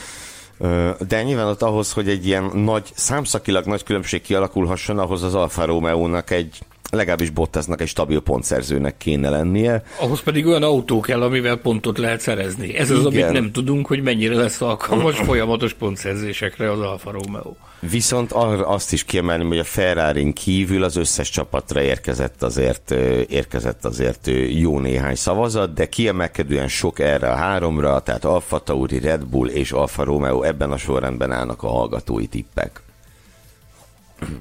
De 1.08 1.22
nyilván 1.22 1.46
ott 1.46 1.62
ahhoz, 1.62 1.92
hogy 1.92 2.08
egy 2.08 2.26
ilyen 2.26 2.50
nagy, 2.54 2.90
számszakilag 2.94 3.66
nagy 3.66 3.82
különbség 3.82 4.22
kialakulhasson, 4.22 4.98
ahhoz 4.98 5.22
az 5.22 5.34
Alfa 5.34 5.64
Romeo-nak 5.64 6.30
egy 6.30 6.58
legalábbis 6.90 7.31
Bottasnak 7.31 7.81
egy 7.81 7.88
stabil 7.88 8.20
pontszerzőnek 8.20 8.96
kéne 8.96 9.29
lennie. 9.29 9.83
Ahhoz 10.01 10.20
pedig 10.20 10.46
olyan 10.46 10.62
autó 10.62 11.01
kell, 11.01 11.22
amivel 11.22 11.57
pontot 11.57 11.99
lehet 11.99 12.20
szerezni. 12.20 12.77
Ez 12.77 12.90
az, 12.90 12.99
Igen. 12.99 13.07
amit 13.07 13.33
nem 13.33 13.53
tudunk, 13.53 13.87
hogy 13.87 14.03
mennyire 14.03 14.35
lesz 14.35 14.61
alkalmas 14.61 15.18
folyamatos 15.18 15.72
pontszerzésekre 15.72 16.70
az 16.70 16.81
Alfa 16.81 17.11
Romeo. 17.11 17.53
Viszont 17.81 18.33
azt 18.62 18.92
is 18.92 19.05
kiemelném, 19.05 19.49
hogy 19.49 19.59
a 19.59 19.64
ferrari 19.64 20.33
kívül 20.33 20.83
az 20.83 20.96
összes 20.96 21.31
csapatra 21.31 21.83
érkezett 21.83 22.42
azért, 22.42 22.90
érkezett 23.29 23.85
azért 23.85 24.31
jó 24.49 24.79
néhány 24.79 25.14
szavazat, 25.14 25.72
de 25.72 25.88
kiemelkedően 25.88 26.68
sok 26.68 26.99
erre 26.99 27.31
a 27.31 27.35
háromra, 27.35 28.01
tehát 28.01 28.25
Alfa 28.25 28.59
Tauri, 28.59 28.99
Red 28.99 29.25
Bull 29.25 29.49
és 29.49 29.72
Alfa 29.72 30.05
Romeo 30.05 30.42
ebben 30.42 30.72
a 30.72 30.77
sorrendben 30.77 31.33
állnak 31.33 31.62
a 31.62 31.68
hallgatói 31.68 32.27
tippek. 32.27 32.81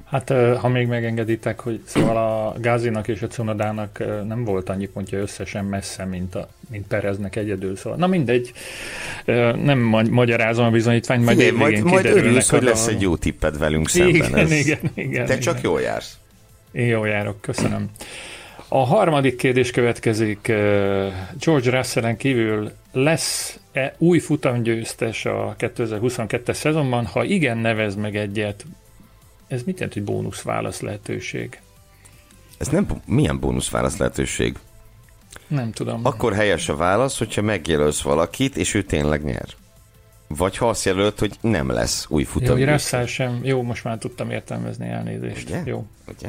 Hát, 0.04 0.32
ha 0.60 0.68
még 0.68 0.86
megengeditek, 0.86 1.60
hogy 1.60 1.80
szóval 1.84 2.16
a 2.16 2.60
Gázinak 2.60 3.08
és 3.08 3.22
a 3.22 3.26
Cunodának 3.26 3.98
nem 4.26 4.44
volt 4.44 4.68
annyi 4.68 4.86
pontja 4.86 5.18
összesen 5.18 5.64
messze, 5.64 6.04
mint, 6.04 6.34
a, 6.34 6.48
mint 6.70 6.86
Pereznek 6.86 7.36
egyedül. 7.36 7.76
Szóval, 7.76 7.98
na 7.98 8.06
mindegy, 8.06 8.52
nem 9.62 9.78
magyarázom 10.10 10.66
a 10.66 10.70
bizonyítványt, 10.70 11.24
majd 11.24 11.38
igen, 11.38 11.54
majd, 11.54 11.82
majd 11.82 12.04
örülsz, 12.04 12.48
hogy 12.48 12.62
lesz 12.62 12.86
egy 12.86 13.00
jó 13.00 13.16
tipped 13.16 13.58
velünk 13.58 13.88
szemben. 13.88 14.14
Igen, 14.14 14.34
ez. 14.34 14.52
igen, 14.52 14.78
igen. 14.94 15.26
Te 15.26 15.32
igen. 15.32 15.40
csak 15.40 15.60
jól 15.60 15.80
jársz. 15.80 16.18
Én 16.72 16.86
jól 16.86 17.08
járok, 17.08 17.40
köszönöm. 17.40 17.90
A 18.68 18.84
harmadik 18.84 19.36
kérdés 19.36 19.70
következik. 19.70 20.46
George 21.40 21.70
Russell-en 21.70 22.16
kívül 22.16 22.70
lesz-e 22.92 23.94
új 23.98 24.18
futamgyőztes 24.18 25.24
a 25.24 25.56
2022-es 25.58 26.52
szezonban? 26.52 27.06
Ha 27.06 27.24
igen, 27.24 27.58
nevez 27.58 27.94
meg 27.94 28.16
egyet 28.16 28.64
ez 29.48 29.62
mit 29.62 29.74
jelent, 29.74 29.92
hogy 29.92 30.04
bónusz 30.04 30.42
válasz 30.42 30.80
lehetőség? 30.80 31.60
Ez 32.58 32.68
nem, 32.68 32.86
milyen 33.06 33.40
bónusz 33.40 33.70
válasz 33.70 33.96
lehetőség? 33.96 34.56
Nem 35.46 35.72
tudom. 35.72 36.00
Akkor 36.04 36.34
helyes 36.34 36.68
a 36.68 36.76
válasz, 36.76 37.18
hogyha 37.18 37.42
megjelölsz 37.42 38.00
valakit, 38.00 38.56
és 38.56 38.74
ő 38.74 38.82
tényleg 38.82 39.24
nyer. 39.24 39.46
Vagy 40.28 40.56
ha 40.56 40.68
azt 40.68 40.84
jelölt, 40.84 41.18
hogy 41.18 41.36
nem 41.40 41.70
lesz 41.70 42.06
új 42.08 42.24
futam. 42.24 42.58
Jó, 42.58 42.66
hogy 42.66 43.08
sem. 43.08 43.40
Jó, 43.42 43.62
most 43.62 43.84
már 43.84 43.98
tudtam 43.98 44.30
értelmezni 44.30 44.88
elnézést. 44.88 45.48
Ugye? 45.48 45.62
Jó. 45.64 45.86
Ugye? 46.08 46.28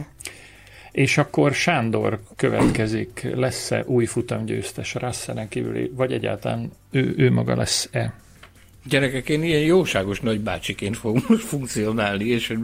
És 0.92 1.18
akkor 1.18 1.54
Sándor 1.54 2.22
következik, 2.36 3.28
lesz-e 3.36 3.84
új 3.86 4.06
futamgyőztes 4.06 4.94
Russellen 4.94 5.48
kívüli, 5.48 5.92
vagy 5.96 6.12
egyáltalán 6.12 6.72
ő, 6.92 7.14
ő 7.18 7.32
maga 7.32 7.56
lesz-e? 7.56 8.14
Gyerekek, 8.86 9.30
én 9.30 9.44
ilyen 9.44 9.62
jóságos 9.62 10.20
nagybácsiként 10.20 10.98
fogok 10.98 11.30
most 11.30 11.44
funkcionálni, 11.54 12.26
és 12.26 12.58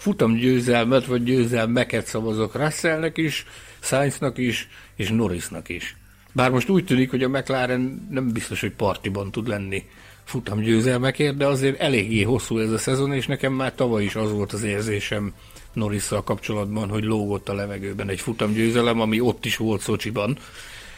futam 0.00 0.34
győzelmet, 0.34 1.06
vagy 1.06 1.22
győzelmeket 1.22 2.06
szavazok 2.06 2.54
Russellnek 2.54 3.16
is, 3.16 3.46
Sainznak 3.80 4.38
is, 4.38 4.68
és 4.96 5.10
Norrisnak 5.10 5.68
is. 5.68 5.96
Bár 6.32 6.50
most 6.50 6.68
úgy 6.68 6.84
tűnik, 6.84 7.10
hogy 7.10 7.22
a 7.22 7.28
McLaren 7.28 8.06
nem 8.10 8.32
biztos, 8.32 8.60
hogy 8.60 8.72
partiban 8.72 9.30
tud 9.30 9.48
lenni 9.48 9.84
futam 10.24 10.60
győzelmekért, 10.60 11.36
de 11.36 11.46
azért 11.46 11.80
eléggé 11.80 12.22
hosszú 12.22 12.58
ez 12.58 12.70
a 12.70 12.78
szezon, 12.78 13.12
és 13.12 13.26
nekem 13.26 13.52
már 13.52 13.74
tavaly 13.74 14.04
is 14.04 14.14
az 14.14 14.30
volt 14.32 14.52
az 14.52 14.62
érzésem 14.62 15.32
Norrisszal 15.72 16.24
kapcsolatban, 16.24 16.88
hogy 16.88 17.04
lógott 17.04 17.48
a 17.48 17.54
levegőben 17.54 18.08
egy 18.08 18.20
futamgyőzelem, 18.20 19.00
ami 19.00 19.20
ott 19.20 19.44
is 19.44 19.56
volt 19.56 19.80
Szocsiban, 19.80 20.38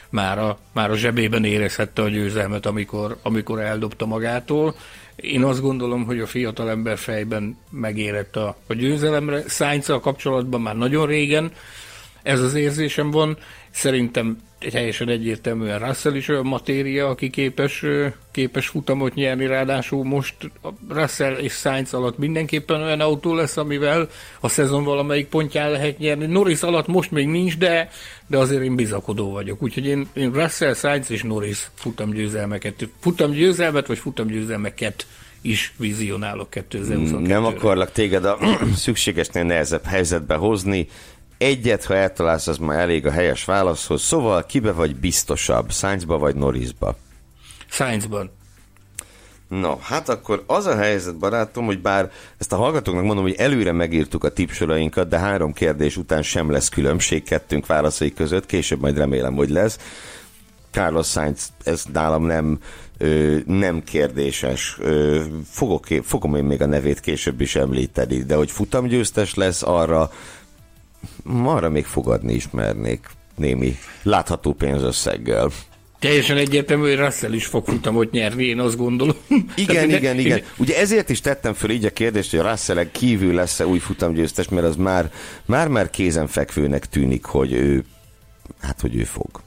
már 0.09 0.39
a, 0.39 0.59
már 0.73 0.91
a 0.91 0.97
zsebében 0.97 1.45
érezhette 1.45 2.03
a 2.03 2.09
győzelmet, 2.09 2.67
amikor, 2.67 3.17
amikor 3.23 3.61
eldobta 3.61 4.07
magától. 4.07 4.75
Én 5.23 5.43
azt 5.43 5.61
gondolom, 5.61 6.05
hogy 6.05 6.21
a 6.21 6.27
fiatalember 6.27 6.99
fejben 6.99 7.59
megérett 7.71 8.37
a, 8.37 8.57
a 8.67 8.75
győzelemre. 8.75 9.43
sainz 9.49 9.87
kapcsolatban 9.87 10.61
már 10.61 10.77
nagyon 10.77 11.07
régen 11.07 11.53
ez 12.23 12.41
az 12.41 12.55
érzésem 12.55 13.11
van. 13.11 13.37
Szerintem 13.71 14.39
teljesen 14.71 15.09
egyértelműen 15.09 15.79
Russell 15.79 16.15
is 16.15 16.29
olyan 16.29 16.47
matéria, 16.47 17.09
aki 17.09 17.31
képes, 17.31 17.85
képes 18.31 18.67
futamot 18.67 19.15
nyerni, 19.15 19.47
ráadásul 19.47 20.05
most 20.05 20.35
Russell 20.89 21.35
és 21.35 21.53
Sainz 21.53 21.95
alatt 21.95 22.19
mindenképpen 22.19 22.83
olyan 22.83 23.01
autó 23.01 23.35
lesz, 23.35 23.57
amivel 23.57 24.09
a 24.41 24.49
szezon 24.49 24.85
valamelyik 24.85 25.27
pontján 25.27 25.71
lehet 25.71 25.99
nyerni. 25.99 26.27
Norris 26.27 26.63
alatt 26.63 26.87
most 26.87 27.11
még 27.11 27.27
nincs, 27.27 27.59
de, 27.59 27.91
de 28.27 28.37
azért 28.37 28.63
én 28.63 28.77
bizakodó 28.77 29.31
vagyok. 29.31 29.63
Úgyhogy 29.63 29.87
én, 29.87 30.09
én 30.13 30.33
Russell, 30.33 30.75
Sainz 30.75 31.11
és 31.11 31.23
Norris 31.23 31.71
futamgyőzelmeket, 31.75 32.89
futamgyőzelmet 33.01 33.87
vagy 33.87 33.99
futamgyőzelmeket 33.99 35.07
is 35.43 35.75
vizionálok 35.77 36.51
2022 36.51 37.27
Nem 37.27 37.45
akarlak 37.45 37.93
téged 37.93 38.25
a 38.25 38.39
szükségesnél 38.75 39.45
nehezebb 39.45 39.85
helyzetbe 39.85 40.35
hozni. 40.35 40.89
Egyet, 41.43 41.85
ha 41.85 41.95
eltalálsz, 41.95 42.47
az 42.47 42.59
már 42.59 42.79
elég 42.79 43.07
a 43.07 43.11
helyes 43.11 43.45
válaszhoz. 43.45 44.03
Szóval 44.03 44.47
kibe 44.47 44.73
vagy 44.73 44.97
biztosabb, 44.97 45.71
Sainzba 45.71 46.19
vagy 46.19 46.35
Norrisba? 46.35 46.97
Sainzban. 47.67 48.31
No, 49.49 49.77
hát 49.81 50.09
akkor 50.09 50.45
az 50.47 50.67
a 50.67 50.77
helyzet, 50.77 51.19
barátom, 51.19 51.65
hogy 51.65 51.81
bár 51.81 52.11
ezt 52.39 52.53
a 52.53 52.57
hallgatóknak 52.57 53.05
mondom, 53.05 53.25
hogy 53.25 53.35
előre 53.35 53.73
megírtuk 53.73 54.25
a 54.25 54.33
tipsorainkat, 54.33 55.09
de 55.09 55.19
három 55.19 55.53
kérdés 55.53 55.97
után 55.97 56.23
sem 56.23 56.51
lesz 56.51 56.69
különbség 56.69 57.23
kettőnk 57.23 57.67
válaszai 57.67 58.13
között, 58.13 58.47
később 58.47 58.81
majd 58.81 58.97
remélem, 58.97 59.35
hogy 59.35 59.51
lesz. 59.51 59.79
Carlos 60.71 61.07
Sainz, 61.07 61.53
ez 61.65 61.85
nálam 61.93 62.25
nem, 62.25 62.59
ö, 62.99 63.37
nem 63.47 63.85
kérdéses. 63.85 64.77
Ö, 64.81 65.23
fogok, 65.51 65.87
fogom 66.03 66.35
én 66.35 66.45
még 66.45 66.63
a 66.63 66.67
nevét 66.67 67.01
később 67.01 67.41
is 67.41 67.57
említeni, 67.57 68.23
de 68.23 68.35
hogy 68.35 68.51
futamgyőztes 68.51 69.35
lesz, 69.35 69.63
arra 69.63 70.11
arra 71.45 71.69
még 71.69 71.85
fogadni 71.85 72.35
ismernék 72.35 73.07
némi 73.37 73.77
látható 74.03 74.53
pénzösszeggel. 74.53 75.51
Teljesen 75.99 76.37
egyértelmű, 76.37 76.89
hogy 76.89 76.99
Russell 76.99 77.33
is 77.33 77.47
fog 77.47 77.67
futamot 77.67 78.11
nyerni, 78.11 78.45
én 78.45 78.61
azt 78.61 78.77
gondolom. 78.77 79.17
Igen, 79.57 79.67
Tehát, 79.75 80.01
igen, 80.01 80.19
igen. 80.19 80.43
Ugye 80.57 80.79
ezért 80.79 81.11
is 81.11 81.21
tettem 81.21 81.55
föl 81.55 81.71
így 81.71 81.85
a 81.85 81.91
kérdést, 81.91 82.31
hogy 82.31 82.41
a 82.41 82.51
russell 82.51 82.91
kívül 82.91 83.35
lesz-e 83.35 83.67
új 83.67 83.79
futamgyőztes, 83.79 84.49
mert 84.49 84.67
az 84.67 84.77
már, 84.77 85.13
már, 85.45 85.69
már 85.69 85.91
kézenfekvőnek 85.91 86.87
tűnik, 86.87 87.25
hogy 87.25 87.53
ő, 87.53 87.85
hát, 88.61 88.81
hogy 88.81 88.97
ő 88.97 89.05
fog. 89.05 89.41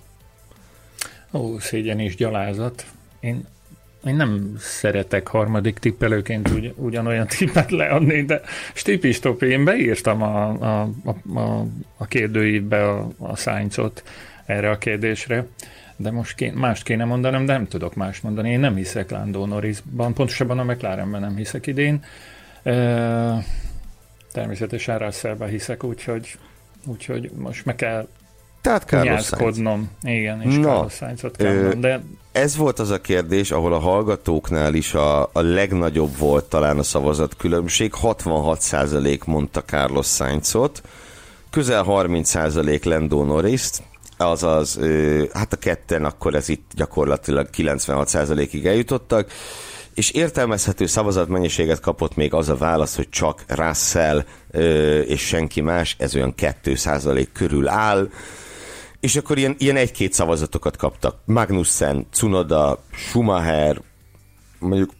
Ó, 1.34 1.60
szégyen 1.60 2.00
és 2.00 2.16
gyalázat. 2.16 2.86
Én 3.20 3.46
én 4.06 4.16
nem 4.16 4.56
szeretek 4.60 5.28
harmadik 5.28 5.80
tippelőként 5.80 6.50
ugy, 6.50 6.74
ugyanolyan 6.76 7.28
tippet 7.28 7.72
leadni, 7.72 8.22
de 8.22 8.42
stipi 8.74 9.12
stopi, 9.12 9.46
én 9.46 9.64
beírtam 9.64 10.22
a, 10.22 10.50
a, 10.50 10.90
a, 11.04 11.40
a, 11.40 11.66
a 11.98 12.06
kérdőívbe 12.06 12.90
a, 12.90 13.10
a 13.18 13.36
szájncot 13.36 14.04
erre 14.46 14.70
a 14.70 14.78
kérdésre, 14.78 15.46
de 15.96 16.12
most 16.12 16.36
ké, 16.36 16.50
mást 16.50 16.84
kéne 16.84 17.06
mondanom, 17.06 17.46
de 17.46 17.54
nem 17.54 17.68
tudok 17.68 17.96
mást 17.96 18.24
mondani. 18.24 18.50
Én 18.50 18.60
nem 18.60 18.76
hiszek 18.76 19.12
Lando 19.12 19.46
Norrisban, 19.46 20.14
pontosabban 20.14 20.60
a 20.60 20.64
McLarenben 20.64 21.22
nem 21.22 21.36
hiszek 21.36 21.68
idén. 21.68 22.04
E, 22.64 22.74
természetesen 24.32 24.98
Russellben 24.98 25.50
hiszek, 25.50 25.84
úgyhogy, 25.84 26.38
úgyhogy 26.86 27.32
most 27.36 27.66
meg 27.66 27.76
kell 27.76 28.08
tehát 28.66 28.84
Carlos 28.84 29.26
Sainz. 29.26 29.88
Igen, 30.02 30.42
és 30.42 30.56
Na, 30.56 30.64
Carlos 30.64 30.94
Sainzot 30.94 31.36
kell 31.36 31.74
de... 31.78 32.04
Ez 32.32 32.56
volt 32.56 32.80
az 32.80 32.90
a 32.90 33.02
kérdés, 33.02 33.52
ahol 33.52 33.74
a 33.74 33.80
hallgatóknál 33.80 34.74
is 34.74 34.94
a, 34.94 35.22
a 35.22 35.42
legnagyobb 35.42 36.18
volt 36.18 36.46
talán 36.46 36.78
a 36.78 36.84
szavazat 36.84 37.36
különbség. 37.36 37.94
66% 38.02 39.26
mondta 39.26 39.64
Carlos 39.64 40.08
Sainzot, 40.08 40.82
közel 41.50 41.86
30% 41.88 42.84
Lando 42.84 43.24
Norris-t, 43.24 43.84
azaz, 44.18 44.80
hát 45.34 45.54
a 45.54 45.58
ketten 45.58 46.06
akkor 46.06 46.36
ez 46.36 46.50
itt 46.50 46.72
gyakorlatilag 46.76 47.50
96%-ig 47.58 48.66
eljutottak, 48.66 49.32
és 49.94 50.12
értelmezhető 50.12 50.86
szavazatmennyiséget 50.86 51.80
kapott 51.80 52.16
még 52.16 52.34
az 52.34 52.50
a 52.50 52.56
válasz, 52.56 52.96
hogy 52.96 53.10
csak 53.10 53.44
Russell 53.48 54.24
és 55.06 55.22
senki 55.22 55.62
más, 55.62 55.96
ez 56.00 56.16
olyan 56.16 56.34
2% 56.38 57.28
körül 57.34 57.68
áll, 57.68 58.10
és 59.06 59.16
akkor 59.16 59.38
ilyen, 59.38 59.56
ilyen 59.58 59.76
egy-két 59.76 60.14
szavazatokat 60.14 60.78
kaptak. 60.78 61.18
Magnussen, 61.26 62.06
Cunoda, 62.12 62.84
Schumacher, 62.92 63.82
mondjuk 64.60 64.92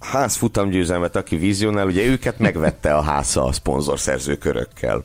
ház 0.00 0.36
futamgyőzelmet, 0.36 1.16
aki 1.16 1.36
vizionál, 1.36 1.86
ugye 1.86 2.04
őket 2.04 2.38
megvette 2.38 2.94
a 2.94 3.00
háza 3.00 3.44
a 3.44 3.52
szponzorszerző 3.52 4.36
körökkel. 4.36 5.04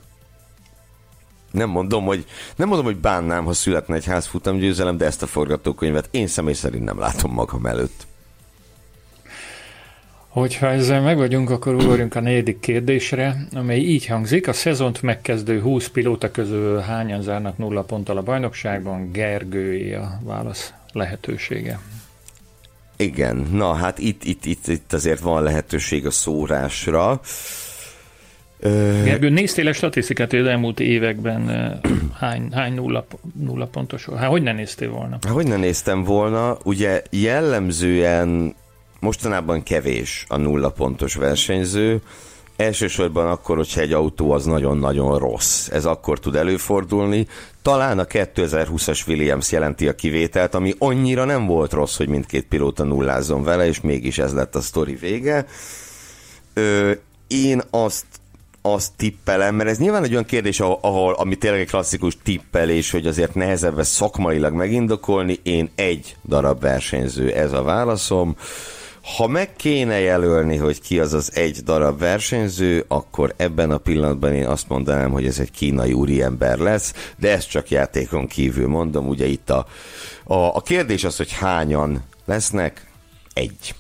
Nem 1.52 1.70
mondom, 1.70 2.06
hogy, 2.06 2.26
nem 2.56 2.68
mondom, 2.68 2.86
hogy 2.86 2.98
bánnám, 2.98 3.46
ha 3.46 3.54
születne 3.54 3.96
egy 3.96 4.06
ház 4.06 4.26
futamgyőzelem, 4.26 4.98
de 4.98 5.06
ezt 5.06 5.22
a 5.22 5.28
forgatókönyvet 5.28 6.08
én 6.12 6.28
személy 6.28 6.54
szerint 6.54 6.84
nem 6.84 7.00
látom 7.00 7.32
magam 7.32 7.66
előtt. 7.66 8.08
Hogyha 10.34 10.68
ezzel 10.68 11.02
meg 11.02 11.18
vagyunk, 11.18 11.50
akkor 11.50 11.74
ugorjunk 11.74 12.16
a 12.16 12.20
negyedik 12.20 12.60
kérdésre, 12.60 13.48
amely 13.52 13.80
így 13.80 14.06
hangzik. 14.06 14.48
A 14.48 14.54
szezont 14.54 15.02
megkezdő 15.02 15.62
20 15.62 15.88
pilóta 15.88 16.32
közül 16.32 16.80
hányan 16.80 17.22
zárnak 17.22 17.58
nulla 17.58 17.82
ponttal 17.82 18.18
a 18.18 18.22
bajnokságban? 18.22 19.12
Gergői 19.12 19.94
a 19.94 20.20
válasz 20.24 20.74
lehetősége. 20.92 21.80
Igen, 22.98 23.48
na 23.52 23.74
hát 23.74 24.00
itt, 24.00 24.24
itt, 24.24 24.46
itt, 24.46 24.68
itt 24.68 24.94
azért 24.94 25.20
van 25.20 25.44
lehetőség 25.44 26.06
a 26.06 26.12
szórásra. 26.12 27.22
Gergő, 29.04 29.30
néztél 29.30 29.68
a 29.68 29.74
statisztikát, 29.74 30.34
az 30.34 30.46
elmúlt 30.46 30.80
években 30.80 31.50
hány, 32.20 32.48
hány 32.52 32.74
nulla, 32.74 33.06
nulla 33.40 33.66
pontos? 33.66 34.06
Hát 34.18 34.30
hogy 34.30 34.42
ne 34.42 34.54
néztél 34.54 34.90
volna? 34.90 35.18
Hát 35.22 35.34
hogy 35.34 35.48
ne 35.48 35.56
néztem 35.56 36.04
volna? 36.04 36.58
Ugye 36.64 37.02
jellemzően 37.10 38.56
mostanában 39.04 39.64
kevés 39.64 40.26
a 40.28 40.38
nulla 40.38 40.70
pontos 40.70 41.16
versenyző, 41.16 42.02
Elsősorban 42.56 43.28
akkor, 43.28 43.56
hogyha 43.56 43.82
egy 43.82 43.94
autó 43.94 44.32
az 44.32 44.46
nagyon-nagyon 44.46 45.18
rossz. 45.18 45.70
Ez 45.70 45.86
akkor 45.86 46.20
tud 46.20 46.36
előfordulni. 46.36 47.28
Talán 47.62 48.00
a 48.00 48.04
2020-as 48.04 49.08
Williams 49.08 49.52
jelenti 49.52 49.88
a 49.88 49.96
kivételt, 49.96 50.54
ami 50.56 50.74
annyira 50.78 51.26
nem 51.26 51.46
volt 51.46 51.74
rossz, 51.74 51.98
hogy 51.98 52.08
mindkét 52.08 52.46
pilóta 52.46 52.84
nullázzon 52.84 53.44
vele, 53.44 53.68
és 53.68 53.82
mégis 53.82 54.18
ez 54.18 54.34
lett 54.34 54.56
a 54.56 54.62
sztori 54.62 54.96
vége. 54.96 55.46
Ö, 56.54 56.92
én 57.28 57.62
azt 57.70 58.06
azt 58.66 58.92
tippelem, 58.98 59.56
mert 59.56 59.70
ez 59.70 59.78
nyilván 59.78 60.04
egy 60.04 60.12
olyan 60.12 60.26
kérdés, 60.26 60.60
ahol, 60.60 61.14
ami 61.14 61.36
tényleg 61.36 61.60
egy 61.60 61.70
klasszikus 61.70 62.18
tippelés, 62.24 62.92
hogy 62.92 63.08
azért 63.08 63.36
nehezebb 63.36 63.80
ezt 63.80 63.92
szakmailag 63.92 64.54
megindokolni. 64.54 65.40
Én 65.44 65.70
egy 65.76 66.16
darab 66.28 66.62
versenyző, 66.62 67.32
ez 67.32 67.52
a 67.52 67.64
válaszom. 67.64 68.36
Ha 69.04 69.28
meg 69.28 69.56
kéne 69.56 70.00
jelölni, 70.00 70.58
hogy 70.58 70.82
ki 70.82 71.00
az 71.00 71.14
az 71.14 71.36
egy 71.36 71.64
darab 71.64 72.00
versenyző, 72.00 72.86
akkor 72.88 73.34
ebben 73.38 73.72
a 73.72 73.78
pillanatban 73.78 74.34
én 74.34 74.48
azt 74.48 74.70
mondanám, 74.70 75.12
hogy 75.12 75.26
ez 75.26 75.40
egy 75.40 75.52
kínai 75.52 75.94
úriember 75.94 76.58
lesz, 76.58 77.12
de 77.18 77.32
ezt 77.32 77.50
csak 77.50 77.70
játékon 77.70 78.28
kívül 78.28 78.68
mondom. 78.68 79.08
Ugye 79.08 79.26
itt 79.26 79.50
a, 79.50 79.68
a, 80.24 80.34
a 80.34 80.62
kérdés 80.62 81.04
az, 81.04 81.18
hogy 81.18 81.32
hányan 81.32 82.04
lesznek? 82.26 82.92
Egy. 83.34 83.76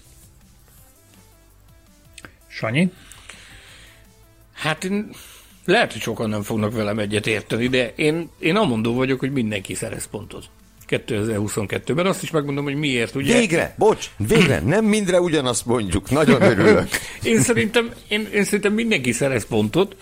Sanyi? 2.47 2.91
Hát 4.53 4.83
én, 4.83 5.09
lehet, 5.65 5.91
hogy 5.91 6.01
sokan 6.01 6.29
nem 6.29 6.41
fognak 6.41 6.73
velem 6.73 6.99
egyet 6.99 7.27
érteni, 7.27 7.67
de 7.67 7.93
én, 7.95 8.29
én 8.39 8.55
amondó 8.55 8.93
vagyok, 8.93 9.19
hogy 9.19 9.31
mindenki 9.31 9.73
szerez 9.73 10.05
pontot. 10.05 10.49
2022-ben. 11.07 12.05
Azt 12.05 12.23
is 12.23 12.31
megmondom, 12.31 12.63
hogy 12.63 12.75
miért, 12.75 13.15
ugye? 13.15 13.37
Végre, 13.37 13.75
bocs, 13.77 14.09
végre, 14.17 14.59
nem 14.59 14.85
mindre 14.85 15.21
ugyanazt 15.21 15.65
mondjuk. 15.65 16.09
Nagyon 16.09 16.41
örülök. 16.41 16.87
én, 17.23 17.39
szerintem, 17.39 17.91
én, 18.07 18.27
én 18.33 18.43
szerintem 18.43 18.73
mindenki 18.73 19.11
szerez 19.11 19.45
pontot, 19.45 19.95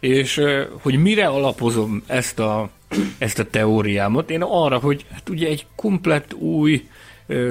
és 0.00 0.40
hogy 0.80 1.02
mire 1.02 1.26
alapozom 1.26 2.02
ezt 2.06 2.38
a, 2.38 2.70
ezt 3.18 3.38
a 3.38 3.44
teóriámat? 3.44 4.30
Én 4.30 4.42
arra, 4.42 4.78
hogy 4.78 5.04
hát 5.12 5.28
ugye 5.28 5.48
egy 5.48 5.66
komplett 5.76 6.34
új 6.34 6.88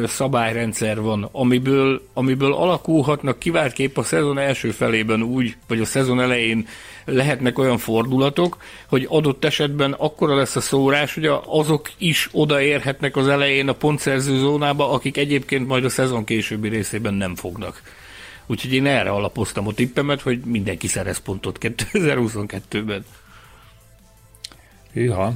szabályrendszer 0.05 1.01
van, 1.01 1.29
amiből, 1.31 2.01
amiből 2.13 2.53
alakulhatnak 2.53 3.39
kiváltképp 3.39 3.97
a 3.97 4.03
szezon 4.03 4.37
első 4.37 4.71
felében 4.71 5.21
úgy, 5.23 5.55
vagy 5.67 5.81
a 5.81 5.85
szezon 5.85 6.21
elején 6.21 6.67
lehetnek 7.07 7.59
olyan 7.59 7.77
fordulatok, 7.77 8.57
hogy 8.87 9.05
adott 9.09 9.45
esetben 9.45 9.91
akkora 9.91 10.35
lesz 10.35 10.55
a 10.55 10.61
szórás, 10.61 11.13
hogy 11.13 11.29
azok 11.45 11.91
is 11.97 12.29
odaérhetnek 12.31 13.15
az 13.15 13.27
elején 13.27 13.67
a 13.67 13.73
pontszerző 13.73 14.37
zónába, 14.37 14.91
akik 14.91 15.17
egyébként 15.17 15.67
majd 15.67 15.85
a 15.85 15.89
szezon 15.89 16.23
későbbi 16.23 16.69
részében 16.69 17.13
nem 17.13 17.35
fognak. 17.35 17.81
Úgyhogy 18.45 18.73
én 18.73 18.85
erre 18.85 19.09
alapoztam 19.09 19.67
a 19.67 19.73
tippemet, 19.73 20.21
hogy 20.21 20.39
mindenki 20.39 20.87
szerez 20.87 21.17
pontot 21.17 21.57
2022-ben. 21.61 23.05
Hűha. 24.93 25.33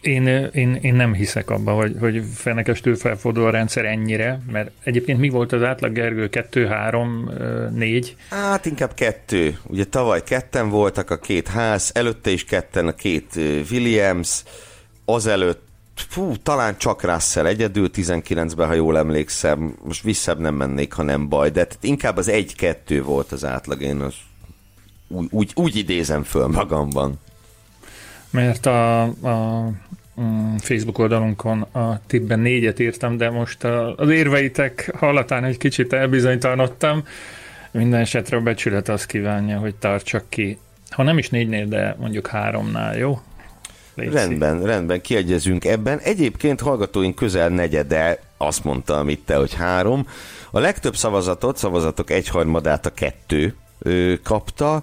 Én, 0.00 0.26
én, 0.52 0.74
én 0.74 0.94
nem 0.94 1.14
hiszek 1.14 1.50
abba, 1.50 1.72
hogy, 1.72 1.96
hogy 2.00 2.22
fenekestől 2.34 2.96
felfordul 2.96 3.46
a 3.46 3.50
rendszer 3.50 3.84
ennyire, 3.84 4.40
mert 4.52 4.70
egyébként 4.82 5.18
mi 5.18 5.28
volt 5.28 5.52
az 5.52 5.62
átlag, 5.62 5.92
Gergő? 5.92 6.28
Kettő, 6.28 6.66
három, 6.66 7.30
négy? 7.74 8.16
Hát 8.30 8.66
inkább 8.66 8.94
kettő. 8.94 9.58
Ugye 9.66 9.84
tavaly 9.84 10.22
ketten 10.22 10.68
voltak 10.68 11.10
a 11.10 11.18
két 11.18 11.48
ház, 11.48 11.90
előtte 11.94 12.30
is 12.30 12.44
ketten 12.44 12.86
a 12.86 12.94
két 12.94 13.34
Williams, 13.70 14.42
azelőtt 15.04 15.68
fú, 16.08 16.36
talán 16.36 16.76
csak 16.78 17.02
Russell 17.02 17.46
egyedül 17.46 17.90
19-ben, 17.94 18.66
ha 18.66 18.74
jól 18.74 18.98
emlékszem, 18.98 19.76
most 19.84 20.02
visszebb 20.02 20.38
nem 20.38 20.54
mennék, 20.54 20.92
ha 20.92 21.02
nem 21.02 21.28
baj, 21.28 21.50
de 21.50 21.66
inkább 21.80 22.16
az 22.16 22.28
egy-kettő 22.28 23.02
volt 23.02 23.32
az 23.32 23.44
átlag, 23.44 23.82
én 23.82 24.00
az 24.00 24.14
úgy, 25.08 25.28
úgy, 25.30 25.52
úgy 25.54 25.76
idézem 25.76 26.22
föl 26.22 26.46
magamban. 26.46 27.18
Mert 28.30 28.66
a, 28.66 29.02
a 29.02 29.68
Facebook 30.58 30.98
oldalunkon 30.98 31.60
a 31.60 32.00
tippben 32.06 32.38
négyet 32.38 32.78
írtam, 32.78 33.16
de 33.16 33.30
most 33.30 33.64
az 33.96 34.08
érveitek 34.08 34.92
hallatán 34.98 35.44
egy 35.44 35.58
kicsit 35.58 35.92
elbizonytalanodtam. 35.92 37.04
Minden 37.70 38.00
esetre 38.00 38.36
a 38.36 38.40
becsület 38.40 38.88
azt 38.88 39.06
kívánja, 39.06 39.58
hogy 39.58 39.74
tartsak 39.74 40.24
ki, 40.28 40.58
ha 40.90 41.02
nem 41.02 41.18
is 41.18 41.28
négynél, 41.28 41.66
de 41.66 41.96
mondjuk 41.98 42.26
háromnál, 42.26 42.96
jó? 42.96 43.20
Légy 43.94 44.12
rendben, 44.12 44.58
szív. 44.58 44.66
rendben, 44.66 45.00
kiegyezünk 45.00 45.64
ebben. 45.64 45.98
Egyébként 45.98 46.60
hallgatóink 46.60 47.14
közel 47.14 47.48
negyede 47.48 48.18
azt 48.36 48.64
mondta, 48.64 48.98
amit 48.98 49.20
te, 49.24 49.34
hogy 49.36 49.54
három. 49.54 50.06
A 50.50 50.58
legtöbb 50.58 50.96
szavazatot, 50.96 51.56
szavazatok 51.56 52.10
egyharmadát 52.10 52.86
a 52.86 52.94
kettő 52.94 53.54
ő, 53.78 54.20
kapta, 54.22 54.82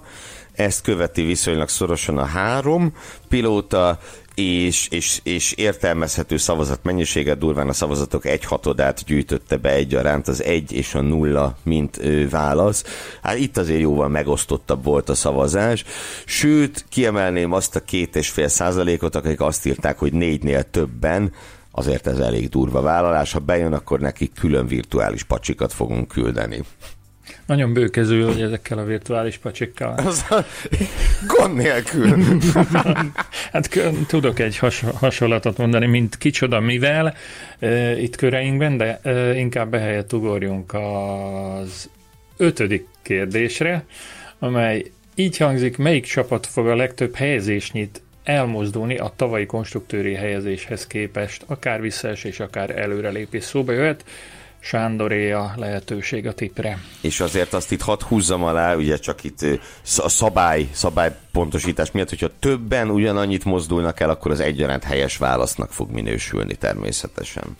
ezt 0.58 0.82
követi 0.82 1.22
viszonylag 1.22 1.68
szorosan 1.68 2.18
a 2.18 2.24
három 2.24 2.92
pilóta, 3.28 3.98
és, 4.34 4.88
és, 4.90 5.20
és 5.22 5.52
értelmezhető 5.52 6.36
szavazat 6.36 6.82
mennyisége 6.82 7.34
durván 7.34 7.68
a 7.68 7.72
szavazatok 7.72 8.26
egy 8.26 8.44
hatodát 8.44 9.04
gyűjtötte 9.04 9.56
be 9.56 9.70
egyaránt, 9.70 10.28
az 10.28 10.42
egy 10.42 10.72
és 10.72 10.94
a 10.94 11.00
nulla, 11.00 11.56
mint 11.62 11.98
ő, 11.98 12.28
válasz. 12.28 12.84
Hát 13.22 13.38
itt 13.38 13.56
azért 13.56 13.80
jóval 13.80 14.08
megosztottabb 14.08 14.84
volt 14.84 15.08
a 15.08 15.14
szavazás, 15.14 15.84
sőt, 16.24 16.84
kiemelném 16.88 17.52
azt 17.52 17.76
a 17.76 17.80
két 17.80 18.16
és 18.16 18.28
fél 18.28 18.48
százalékot, 18.48 19.14
akik 19.14 19.40
azt 19.40 19.66
írták, 19.66 19.98
hogy 19.98 20.12
négynél 20.12 20.70
többen, 20.70 21.32
azért 21.70 22.06
ez 22.06 22.18
elég 22.18 22.48
durva 22.48 22.80
vállalás, 22.80 23.32
ha 23.32 23.38
bejön, 23.38 23.72
akkor 23.72 24.00
nekik 24.00 24.32
külön 24.40 24.66
virtuális 24.66 25.22
pacsikat 25.22 25.72
fogunk 25.72 26.08
küldeni. 26.08 26.62
Nagyon 27.48 27.72
bőkező, 27.72 28.24
hogy 28.24 28.40
ezekkel 28.40 28.78
a 28.78 28.84
virtuális 28.84 29.36
pacsikkal. 29.36 29.94
Az 30.06 30.24
a... 30.30 30.44
Gond 31.26 31.56
nélkül. 31.56 32.16
hát 33.52 33.80
tudok 34.06 34.38
egy 34.38 34.58
has, 34.58 34.84
hasonlatot 34.94 35.56
mondani, 35.56 35.86
mint 35.86 36.18
kicsoda 36.18 36.60
mivel 36.60 37.14
e, 37.58 37.98
itt 38.00 38.16
köreinkben, 38.16 38.76
de 38.76 39.00
e, 39.02 39.38
inkább 39.38 39.70
behelyett 39.70 40.12
ugorjunk 40.12 40.74
az 40.74 41.90
ötödik 42.36 42.86
kérdésre, 43.02 43.84
amely 44.38 44.90
így 45.14 45.36
hangzik, 45.36 45.76
melyik 45.76 46.04
csapat 46.04 46.46
fog 46.46 46.66
a 46.66 46.76
legtöbb 46.76 47.14
helyezésnyit 47.14 48.02
elmozdulni 48.24 48.96
a 48.98 49.12
tavalyi 49.16 49.46
konstruktőri 49.46 50.14
helyezéshez 50.14 50.86
képest, 50.86 51.44
akár 51.46 51.80
visszaesés, 51.80 52.40
akár 52.40 52.78
előrelépés 52.78 53.44
szóba 53.44 53.72
jöhet. 53.72 54.04
Sándoré 54.60 55.30
a 55.30 55.52
lehetőség 55.56 56.26
a 56.26 56.34
tipre. 56.34 56.78
És 57.00 57.20
azért 57.20 57.52
azt 57.52 57.72
itt 57.72 57.82
hadd 57.82 58.02
húzzam 58.02 58.42
alá, 58.42 58.74
ugye 58.74 58.96
csak 58.96 59.24
itt 59.24 59.40
a 59.96 60.08
szabály, 60.08 60.68
szabálypontosítás 60.72 61.90
miatt, 61.90 62.08
hogyha 62.08 62.38
többen 62.38 62.90
ugyanannyit 62.90 63.44
mozdulnak 63.44 64.00
el, 64.00 64.10
akkor 64.10 64.30
az 64.30 64.40
egyaránt 64.40 64.84
helyes 64.84 65.16
válasznak 65.16 65.72
fog 65.72 65.90
minősülni 65.90 66.54
természetesen. 66.54 67.56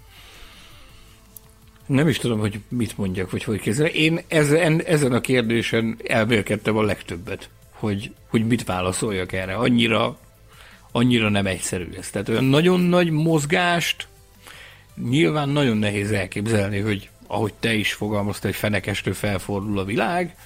Nem 1.87 2.08
is 2.08 2.18
tudom, 2.18 2.38
hogy 2.38 2.61
mit 2.68 2.98
mondjak, 2.98 3.30
vagy 3.30 3.44
hogy 3.44 3.61
kézzel. 3.61 3.87
Én 3.87 4.20
ezen, 4.28 4.82
ezen 4.82 5.12
a 5.12 5.20
kérdésen 5.20 5.98
elmélkedtem 6.06 6.76
a 6.76 6.82
legtöbbet, 6.82 7.48
hogy, 7.70 8.12
hogy 8.28 8.46
mit 8.46 8.64
válaszoljak 8.64 9.32
erre. 9.32 9.54
Annyira, 9.54 10.18
annyira 10.92 11.28
nem 11.28 11.46
egyszerű 11.46 11.88
ez. 11.98 12.11
Tehát 12.11 12.28
olyan 12.28 12.44
nagyon 12.44 12.80
nagy 12.80 13.11
mozgást 13.11 14.08
nyilván 15.08 15.48
nagyon 15.48 15.76
nehéz 15.76 16.11
elképzelni, 16.11 16.78
hogy 16.78 17.08
ahogy 17.26 17.52
te 17.61 17.74
is 17.74 17.92
fogalmaztad, 17.92 18.44
hogy 18.50 18.61
fenekestől 18.61 19.14
felfordul 19.14 19.78
a 19.78 19.84
világ, 19.84 20.37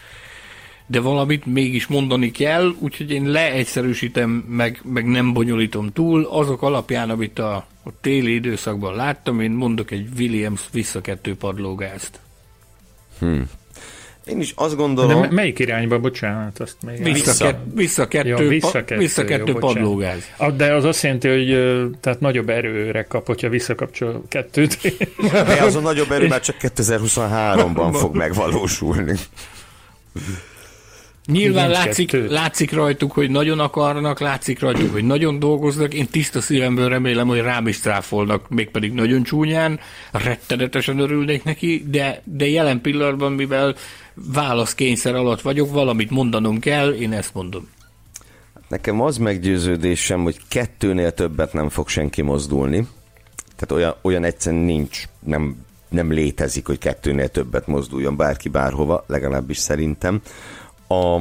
de 0.87 1.01
valamit 1.01 1.47
mégis 1.47 1.87
mondani 1.87 2.31
kell, 2.31 2.75
úgyhogy 2.79 3.11
én 3.11 3.27
leegyszerűsítem, 3.27 4.31
meg, 4.31 4.81
meg 4.85 5.07
nem 5.07 5.33
bonyolítom 5.33 5.93
túl. 5.93 6.25
Azok 6.25 6.63
alapján, 6.63 7.11
amit 7.11 7.39
a, 7.39 7.55
a 7.83 7.91
téli 8.01 8.35
időszakban 8.35 8.95
láttam, 8.95 9.41
én 9.41 9.51
mondok 9.51 9.91
egy 9.91 10.09
Williams 10.19 10.63
visszakettő 10.73 11.37
padlógázt. 11.37 12.21
Hmm. 13.19 13.51
Én 14.25 14.41
is 14.41 14.53
azt 14.57 14.77
gondolom... 14.77 15.21
De 15.21 15.29
melyik 15.31 15.59
irányba, 15.59 15.99
bocsánat, 15.99 16.61
azt 16.61 16.77
még... 16.87 17.03
Vissza, 17.03 17.31
vissza. 17.31 17.63
vissza 17.75 18.09
kettő, 18.09 18.29
ja, 18.29 18.37
vissza 18.37 18.85
kettő, 18.85 18.97
vissza 18.97 19.25
kettő 19.25 19.53
jó, 19.53 19.59
padlógáz. 19.59 20.23
De 20.57 20.75
az 20.75 20.85
azt 20.85 21.03
jelenti, 21.03 21.29
hogy 21.29 21.47
tehát 22.01 22.21
nagyobb 22.21 22.49
erőre 22.49 23.03
kap, 23.03 23.27
hogyha 23.27 23.49
visszakapcsol 23.49 24.23
kettőt. 24.29 24.79
De 25.31 25.63
az 25.63 25.77
a 25.77 25.81
nagyobb 25.91 26.11
erő 26.11 26.29
már 26.29 26.41
csak 26.41 26.57
2023-ban 26.61 27.91
fog 28.01 28.17
megvalósulni. 28.17 29.19
Nyilván 31.27 31.71
látszik, 31.71 32.29
látszik 32.29 32.73
rajtuk, 32.73 33.13
hogy 33.13 33.31
nagyon 33.31 33.61
akarnak, 33.61 34.21
látszik 34.21 34.61
rajtuk, 34.61 34.93
hogy 34.93 35.05
nagyon 35.05 35.39
dolgoznak. 35.39 35.95
Én 35.95 36.09
tiszta 36.11 36.41
szívemből 36.41 36.89
remélem, 36.89 37.27
hogy 37.27 37.41
rám 37.41 37.67
is 37.69 37.81
tráfolnak, 37.81 38.49
mégpedig 38.49 38.93
nagyon 38.93 39.23
csúnyán, 39.23 39.81
rettenetesen 40.13 40.99
örülnék 40.99 41.45
neki, 41.45 41.85
de, 41.91 42.23
de 42.25 42.49
jelen 42.49 42.81
pillanatban, 42.81 43.33
mivel 43.33 43.75
válaszkényszer 44.15 45.15
alatt 45.15 45.41
vagyok, 45.41 45.71
valamit 45.71 46.11
mondanom 46.11 46.59
kell, 46.59 46.93
én 46.93 47.13
ezt 47.13 47.35
mondom. 47.35 47.69
Nekem 48.69 49.01
az 49.01 49.17
meggyőződésem, 49.17 50.23
hogy 50.23 50.41
kettőnél 50.49 51.13
többet 51.13 51.53
nem 51.53 51.69
fog 51.69 51.89
senki 51.89 52.23
mozdulni. 52.23 52.89
Tehát 53.57 53.73
olyan, 53.73 53.95
olyan 54.03 54.25
egyszerűen 54.25 54.63
nincs, 54.63 55.05
nem, 55.21 55.57
nem 55.89 56.13
létezik, 56.13 56.67
hogy 56.67 56.79
kettőnél 56.79 57.29
többet 57.29 57.67
mozduljon 57.67 58.17
bárki 58.17 58.49
bárhova, 58.49 59.05
legalábbis 59.07 59.59
szerintem. 59.59 60.21
A, 60.89 61.21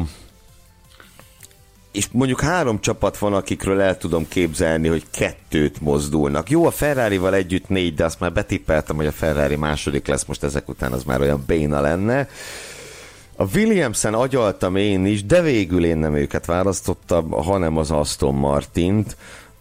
és 1.91 2.07
mondjuk 2.11 2.41
három 2.41 2.79
csapat 2.79 3.17
van, 3.17 3.33
akikről 3.33 3.81
el 3.81 3.97
tudom 3.97 4.27
képzelni, 4.27 4.87
hogy 4.87 5.03
kettőt 5.11 5.81
mozdulnak. 5.81 6.49
Jó, 6.49 6.65
a 6.65 6.71
Ferrari-val 6.71 7.35
együtt 7.35 7.69
négy, 7.69 7.93
de 7.93 8.05
azt 8.05 8.19
már 8.19 8.33
betippeltem, 8.33 8.95
hogy 8.95 9.05
a 9.05 9.11
Ferrari 9.11 9.55
második 9.55 10.07
lesz, 10.07 10.25
most 10.25 10.43
ezek 10.43 10.69
után 10.69 10.91
az 10.91 11.03
már 11.03 11.21
olyan 11.21 11.43
béna 11.47 11.81
lenne. 11.81 12.27
A 13.41 13.47
Williamson 13.55 14.13
agyaltam 14.13 14.75
én 14.75 15.05
is, 15.05 15.25
de 15.25 15.41
végül 15.41 15.85
én 15.85 15.97
nem 15.97 16.15
őket 16.15 16.45
választottam, 16.45 17.31
hanem 17.31 17.77
az 17.77 17.91
Aston 17.91 18.35
Martint, 18.35 19.17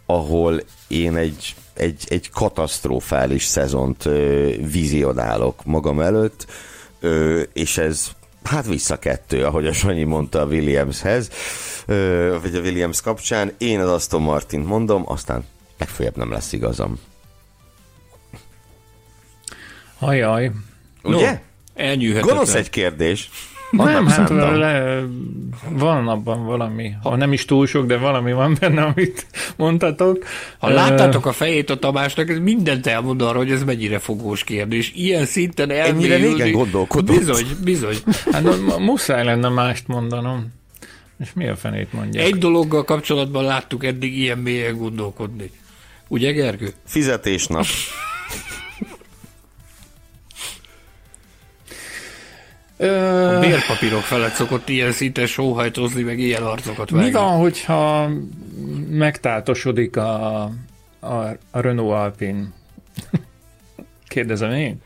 ahol 0.07 0.63
én 0.89 1.17
egy, 1.17 1.55
egy, 1.75 2.05
egy 2.09 2.31
katasztrofális 2.31 3.45
szezont 3.45 4.07
ö, 4.07 4.49
vizionálok 4.73 5.65
magam 5.65 6.01
előtt, 6.01 6.47
ö, 7.01 7.43
és 7.53 7.79
ez 7.79 8.11
hát 8.45 8.67
vissza 8.67 8.99
kettő, 8.99 9.45
ahogy 9.45 9.67
a 9.67 9.73
Sanyi 9.73 10.05
mondta 10.05 10.41
a 10.41 10.47
Williamshez, 10.47 11.31
ö, 11.87 12.37
vagy 12.43 12.55
a 12.55 12.61
Williams 12.61 13.01
kapcsán. 13.01 13.53
Én 13.59 13.81
az 13.81 13.91
Aston 13.91 14.23
Martint 14.23 14.67
mondom, 14.67 15.03
aztán 15.07 15.45
legfeljebb 15.79 16.17
nem 16.17 16.31
lesz 16.31 16.53
igazam. 16.53 16.99
Ajaj. 19.99 20.51
Ugye? 21.03 21.31
No, 21.31 21.39
elnyűhetetlen. 21.75 22.35
Gonosz 22.35 22.55
egy 22.55 22.71
kérdés. 22.71 23.31
Nem, 23.71 24.07
hát 24.07 24.29
le, 24.29 25.03
van 25.69 26.09
abban 26.09 26.45
valami, 26.45 26.93
ha 27.03 27.17
nem 27.17 27.33
is 27.33 27.45
túl 27.45 27.67
sok, 27.67 27.87
de 27.87 27.97
valami 27.97 28.33
van 28.33 28.57
benne, 28.61 28.83
amit 28.83 29.27
mondtatok. 29.57 30.25
Ha 30.59 30.69
láttátok 30.69 31.27
a 31.27 31.33
fejét 31.33 31.71
a 31.71 31.79
Tamásnak, 31.79 32.31
ez 32.31 32.39
mindent 32.39 32.87
elmond 32.87 33.23
arra, 33.23 33.39
hogy 33.39 33.51
ez 33.51 33.65
mennyire 33.65 33.99
fogós 33.99 34.45
kérdés. 34.45 34.93
Ilyen 34.95 35.25
szinten 35.25 35.71
elmélyülni. 35.71 36.15
Ennyire 36.15 36.29
régen 36.29 36.53
gondolkodott. 36.53 37.19
Bizony, 37.19 37.47
bizony. 37.65 37.97
Hát 38.33 38.45
muszáj 38.79 39.25
lenne 39.25 39.49
mást 39.49 39.87
mondanom. 39.87 40.53
És 41.19 41.33
mi 41.35 41.49
a 41.49 41.57
fenét 41.57 41.93
mondják? 41.93 42.27
Egy 42.27 42.37
dologgal 42.37 42.85
kapcsolatban 42.85 43.45
láttuk 43.45 43.85
eddig 43.85 44.19
ilyen 44.19 44.39
mélyen 44.39 44.77
gondolkodni. 44.77 45.51
Ugye, 46.09 46.33
Gergő? 46.33 46.73
Fizetésnap. 46.87 47.65
A 52.81 53.39
bérpapírok 53.41 54.01
felett 54.01 54.33
szokott 54.33 54.69
ilyen 54.69 54.93
szinten 54.93 55.27
sóhajtozni, 55.27 56.03
meg 56.03 56.19
ilyen 56.19 56.43
arcokat 56.43 56.91
vágni. 56.91 57.07
Mi 57.07 57.13
van, 57.13 57.39
hogyha 57.39 58.11
megtáltosodik 58.91 59.97
a, 59.97 60.43
a, 61.01 61.15
a 61.51 61.61
Renault 61.61 61.93
Alpine? 61.93 62.43
Kérdezem 64.09 64.53
én. 64.53 64.83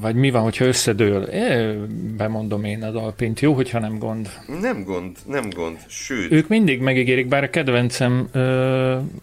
Vagy 0.00 0.14
mi 0.14 0.30
van, 0.30 0.42
hogyha 0.42 0.64
összedől? 0.64 1.22
É, 1.22 1.78
bemondom 2.16 2.64
én 2.64 2.82
az 2.82 2.94
Alpint. 2.94 3.40
Jó, 3.40 3.52
hogyha 3.52 3.78
nem 3.78 3.98
gond. 3.98 4.28
Nem 4.60 4.84
gond, 4.84 5.16
nem 5.26 5.50
gond. 5.50 5.78
Sőt. 5.86 6.32
Ők 6.32 6.48
mindig 6.48 6.80
megígérik, 6.80 7.28
bár 7.28 7.42
a 7.42 7.50
kedvencem, 7.50 8.28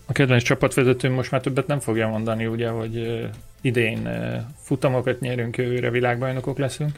a 0.05 0.11
kedvenc 0.11 0.43
csapatvezetőm 0.43 1.13
most 1.13 1.31
már 1.31 1.41
többet 1.41 1.67
nem 1.67 1.79
fogja 1.79 2.07
mondani, 2.07 2.45
ugye, 2.45 2.69
hogy 2.69 3.27
idén 3.61 4.09
futamokat 4.61 5.19
nyerünk, 5.19 5.57
jövőre 5.57 5.89
világbajnokok 5.89 6.57
leszünk. 6.57 6.91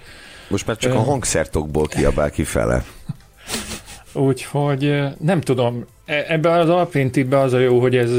Most 0.47 0.67
már 0.67 0.77
csak 0.77 0.93
a 0.93 0.99
hangszertokból 0.99 1.87
kiabál 1.87 2.29
kifele. 2.29 2.83
Úgyhogy 4.13 5.03
nem 5.19 5.41
tudom, 5.41 5.85
e, 6.05 6.25
ebbe 6.27 6.51
az 6.51 6.69
alpintibbe 6.69 7.39
az 7.39 7.53
a 7.53 7.59
jó, 7.59 7.79
hogy 7.79 7.95
ez 7.95 8.11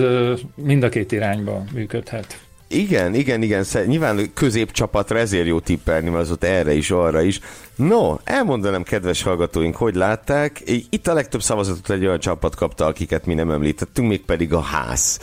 mind 0.55 0.83
a 0.83 0.89
két 0.89 1.13
irányba 1.13 1.65
működhet. 1.73 2.41
Igen, 2.73 3.15
igen, 3.15 3.43
igen, 3.43 3.65
nyilván 3.87 4.33
középcsapatra 4.35 5.19
ezért 5.19 5.47
jó 5.47 5.61
tippelni, 5.61 6.09
mert 6.09 6.23
az 6.23 6.31
ott 6.31 6.45
erre 6.45 6.73
is, 6.73 6.91
arra 6.91 7.23
is. 7.23 7.41
No, 7.77 8.17
elmondanám, 8.25 8.83
kedves 8.83 9.23
hallgatóink, 9.23 9.77
hogy 9.77 9.95
látták. 9.95 10.63
Itt 10.91 11.07
a 11.07 11.13
legtöbb 11.13 11.43
szavazatot 11.43 11.91
egy 11.91 12.07
olyan 12.07 12.19
csapat 12.19 12.55
kapta, 12.55 12.87
akiket 12.87 13.27
mi 13.27 13.35
nem 13.35 13.51
említettünk, 13.51 14.09
mégpedig 14.09 14.53
a 14.53 14.61
ház. 14.61 15.21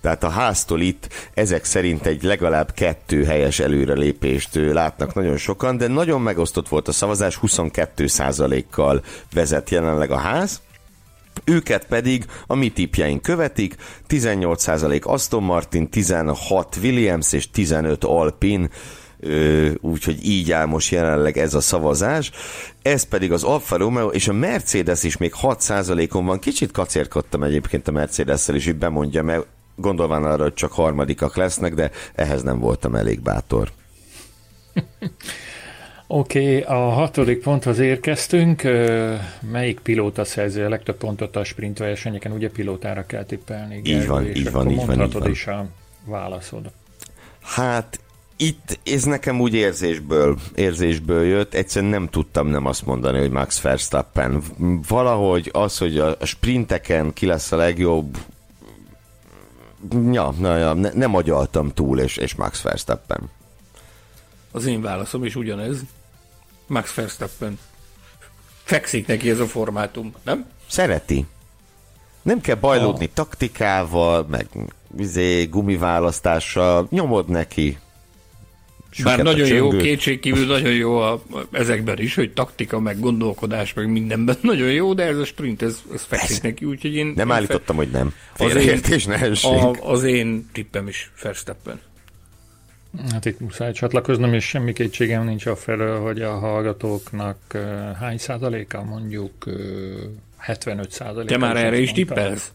Tehát 0.00 0.24
a 0.24 0.28
háztól 0.28 0.80
itt 0.80 1.08
ezek 1.34 1.64
szerint 1.64 2.06
egy 2.06 2.22
legalább 2.22 2.72
kettő 2.72 3.24
helyes 3.24 3.58
előrelépést 3.58 4.54
látnak 4.54 5.14
nagyon 5.14 5.36
sokan, 5.36 5.76
de 5.76 5.86
nagyon 5.86 6.20
megosztott 6.20 6.68
volt 6.68 6.88
a 6.88 6.92
szavazás, 6.92 7.38
22%-kal 7.42 9.02
vezet 9.32 9.70
jelenleg 9.70 10.10
a 10.10 10.18
ház. 10.18 10.60
Őket 11.44 11.86
pedig 11.86 12.24
a 12.46 12.54
mi 12.54 12.68
tipjeink 12.68 13.22
követik, 13.22 13.76
18% 14.08 15.02
Aston 15.02 15.42
Martin, 15.42 15.88
16 15.88 16.76
Williams 16.82 17.32
és 17.32 17.50
15 17.50 18.04
Alpine, 18.04 18.68
úgyhogy 19.80 20.24
így 20.24 20.52
áll 20.52 20.66
most 20.66 20.90
jelenleg 20.90 21.38
ez 21.38 21.54
a 21.54 21.60
szavazás. 21.60 22.30
Ez 22.82 23.02
pedig 23.02 23.32
az 23.32 23.42
Alfa 23.42 23.76
Romeo 23.76 24.08
és 24.08 24.28
a 24.28 24.32
Mercedes 24.32 25.02
is 25.02 25.16
még 25.16 25.34
6%-on 25.42 26.26
van. 26.26 26.38
Kicsit 26.38 26.70
kacérkodtam 26.70 27.42
egyébként 27.42 27.88
a 27.88 27.92
Mercedes-szel 27.92 28.54
is, 28.54 28.64
hogy 28.64 28.76
bemondja, 28.76 29.22
mert 29.22 29.46
gondolván 29.76 30.24
arra, 30.24 30.42
hogy 30.42 30.54
csak 30.54 30.72
harmadikak 30.72 31.36
lesznek, 31.36 31.74
de 31.74 31.90
ehhez 32.14 32.42
nem 32.42 32.58
voltam 32.58 32.94
elég 32.94 33.20
bátor. 33.20 33.70
Oké, 36.12 36.58
okay, 36.58 36.76
a 36.76 36.88
hatodik 36.88 37.42
ponthoz 37.42 37.78
érkeztünk. 37.78 38.62
Melyik 39.52 39.80
pilóta 39.80 40.24
szerzi 40.24 40.60
a 40.60 40.68
legtöbb 40.68 40.96
pontot 40.96 41.36
a 41.36 41.44
sprint 41.44 41.78
versenyeken? 41.78 42.32
Ugye 42.32 42.50
pilótára 42.50 43.06
kell 43.06 43.24
tippelni. 43.24 43.80
Így 43.84 44.06
van, 44.06 44.26
így 44.26 44.50
van, 44.50 44.70
így 44.70 44.86
van, 44.86 45.02
így 45.02 45.12
van. 45.12 45.30
is 45.30 45.46
a 45.46 45.66
válaszod. 46.04 46.70
Hát 47.40 48.00
itt 48.36 48.78
ez 48.84 49.04
nekem 49.04 49.40
úgy 49.40 49.54
érzésből, 49.54 50.38
érzésből 50.54 51.24
jött, 51.24 51.54
egyszerűen 51.54 51.90
nem 51.90 52.08
tudtam 52.08 52.48
nem 52.48 52.66
azt 52.66 52.86
mondani, 52.86 53.18
hogy 53.18 53.30
Max 53.30 53.60
Verstappen. 53.60 54.42
Valahogy 54.88 55.50
az, 55.52 55.78
hogy 55.78 55.98
a 55.98 56.16
sprinteken 56.22 57.12
ki 57.12 57.26
lesz 57.26 57.52
a 57.52 57.56
legjobb, 57.56 58.16
ja, 60.12 60.34
na, 60.38 60.56
ja, 60.56 60.72
ne, 60.72 60.90
nem 60.92 61.14
agyaltam 61.14 61.72
túl, 61.74 61.98
és, 61.98 62.16
és 62.16 62.34
Max 62.34 62.62
Verstappen. 62.62 63.30
Az 64.52 64.66
én 64.66 64.80
válaszom 64.80 65.24
is 65.24 65.36
ugyanez. 65.36 65.84
Max 66.70 66.94
Verstappen. 66.94 67.58
Fekszik 68.62 69.06
neki 69.06 69.30
ez 69.30 69.38
a 69.38 69.46
formátum, 69.46 70.14
nem? 70.24 70.46
Szereti. 70.66 71.26
Nem 72.22 72.40
kell 72.40 72.54
bajlódni 72.54 73.04
ah. 73.04 73.10
taktikával, 73.14 74.26
meg 74.30 74.46
vizé, 74.88 75.44
gumiválasztással, 75.44 76.86
nyomod 76.90 77.28
neki. 77.28 77.78
Süket 78.90 79.16
Bár 79.16 79.24
nagyon 79.24 79.48
jó, 79.48 79.68
kétségkívül 79.68 80.46
nagyon 80.46 80.72
jó 80.72 80.98
a, 80.98 81.12
a, 81.12 81.20
ezekben 81.50 81.98
is, 81.98 82.14
hogy 82.14 82.32
taktika, 82.32 82.80
meg 82.80 83.00
gondolkodás, 83.00 83.74
meg 83.74 83.90
mindenben 83.90 84.36
nagyon 84.52 84.72
jó, 84.72 84.94
de 84.94 85.02
ez 85.02 85.16
a 85.16 85.24
sprint, 85.24 85.62
ez, 85.62 85.82
ez 85.94 86.02
fekszik 86.02 86.42
neki, 86.42 86.64
úgyhogy 86.64 86.94
én... 86.94 87.12
Nem 87.16 87.28
én 87.28 87.34
állítottam, 87.34 87.76
fe... 87.76 87.82
hogy 87.82 87.90
nem. 87.90 88.14
Félreértés 88.34 89.04
ne 89.04 89.28
Az 89.80 90.02
én 90.02 90.48
tippem 90.52 90.88
is 90.88 91.10
Verstappen. 91.22 91.80
Hát 93.10 93.24
itt 93.24 93.40
muszáj 93.40 93.72
csatlakoznom, 93.72 94.34
és 94.34 94.44
semmi 94.44 94.72
kétségem 94.72 95.24
nincs 95.24 95.46
a 95.46 95.56
felől, 95.56 96.00
hogy 96.00 96.22
a 96.22 96.38
hallgatóknak 96.38 97.36
uh, 97.54 97.60
hány 97.96 98.18
százaléka, 98.18 98.84
mondjuk 98.84 99.32
uh, 99.46 99.54
75 100.36 100.90
százaléka. 100.90 101.32
Te 101.32 101.38
már 101.38 101.56
erre 101.56 101.78
is 101.78 101.92
tippelsz? 101.92 102.52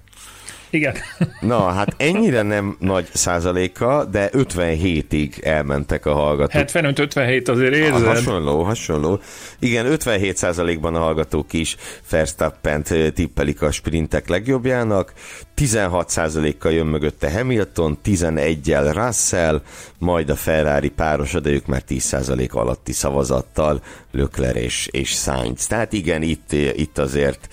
Igen. 0.75 0.93
Na, 1.39 1.69
hát 1.69 1.93
ennyire 1.97 2.41
nem 2.41 2.75
nagy 2.79 3.07
százaléka, 3.13 4.05
de 4.05 4.29
57-ig 4.33 5.45
elmentek 5.45 6.05
a 6.05 6.13
hallgatók. 6.13 6.65
75-57 6.67 7.49
azért 7.49 7.73
érzed? 7.73 7.93
Ah, 7.93 8.07
hasonló, 8.07 8.63
hasonló. 8.63 9.19
Igen, 9.59 9.85
57 9.85 10.38
százalékban 10.38 10.95
a 10.95 10.99
hallgatók 10.99 11.53
is 11.53 11.75
Verstappent 12.09 13.13
tippelik 13.13 13.61
a 13.61 13.71
sprintek 13.71 14.28
legjobbjának, 14.28 15.13
16 15.53 16.09
százalékkal 16.09 16.71
jön 16.71 16.86
mögötte 16.86 17.32
Hamilton, 17.32 17.97
11-jel 18.05 18.91
Russell, 18.93 19.61
majd 19.97 20.30
a 20.30 20.36
Ferrari 20.36 20.89
páros, 20.89 21.32
de 21.32 21.49
ők 21.49 21.65
már 21.65 21.82
10 21.82 22.03
százalék 22.03 22.53
alatti 22.53 22.93
szavazattal, 22.93 23.82
Lökler 24.11 24.55
és, 24.55 24.88
és 24.91 25.09
Sainz. 25.09 25.67
Tehát 25.67 25.93
igen, 25.93 26.21
itt, 26.21 26.51
itt 26.51 26.97
azért 26.97 27.47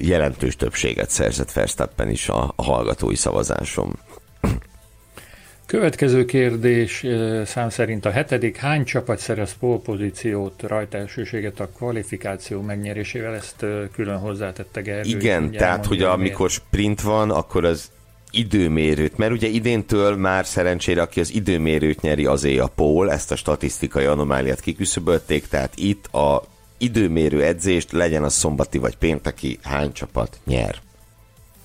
jelentős 0.00 0.56
többséget 0.56 1.10
szerzett 1.10 1.52
Verstappen 1.52 2.10
is 2.10 2.28
a, 2.28 2.52
a 2.56 2.62
hallgatói 2.62 3.14
szavazáson. 3.14 3.98
Következő 5.66 6.24
kérdés 6.24 7.06
szám 7.44 7.70
szerint 7.70 8.04
a 8.04 8.10
hetedik. 8.10 8.56
Hány 8.56 8.84
csapat 8.84 9.18
szerez 9.18 9.56
pozíciót, 9.84 10.62
rajta 10.62 10.98
elsőséget 10.98 11.60
a 11.60 11.68
kvalifikáció 11.68 12.60
megnyerésével? 12.60 13.34
Ezt 13.34 13.64
külön 13.92 14.18
hozzátette 14.18 14.80
Gergő. 14.80 15.08
Igen, 15.08 15.50
tehát 15.50 15.86
hogy 15.86 16.02
amikor 16.02 16.50
sprint 16.50 17.00
van, 17.00 17.30
akkor 17.30 17.64
az 17.64 17.90
időmérőt, 18.30 19.16
mert 19.16 19.32
ugye 19.32 19.46
idéntől 19.46 20.16
már 20.16 20.46
szerencsére, 20.46 21.02
aki 21.02 21.20
az 21.20 21.34
időmérőt 21.34 22.00
nyeri, 22.00 22.26
azé 22.26 22.58
a 22.58 22.66
pól, 22.66 23.12
ezt 23.12 23.32
a 23.32 23.36
statisztikai 23.36 24.04
anomáliát 24.04 24.60
kiküszöbölték, 24.60 25.46
tehát 25.46 25.72
itt 25.76 26.06
a 26.06 26.42
időmérő 26.82 27.42
edzést, 27.42 27.92
legyen 27.92 28.22
az 28.22 28.34
szombati 28.34 28.78
vagy 28.78 28.96
pénteki, 28.96 29.58
hány 29.62 29.92
csapat 29.92 30.40
nyer? 30.44 30.76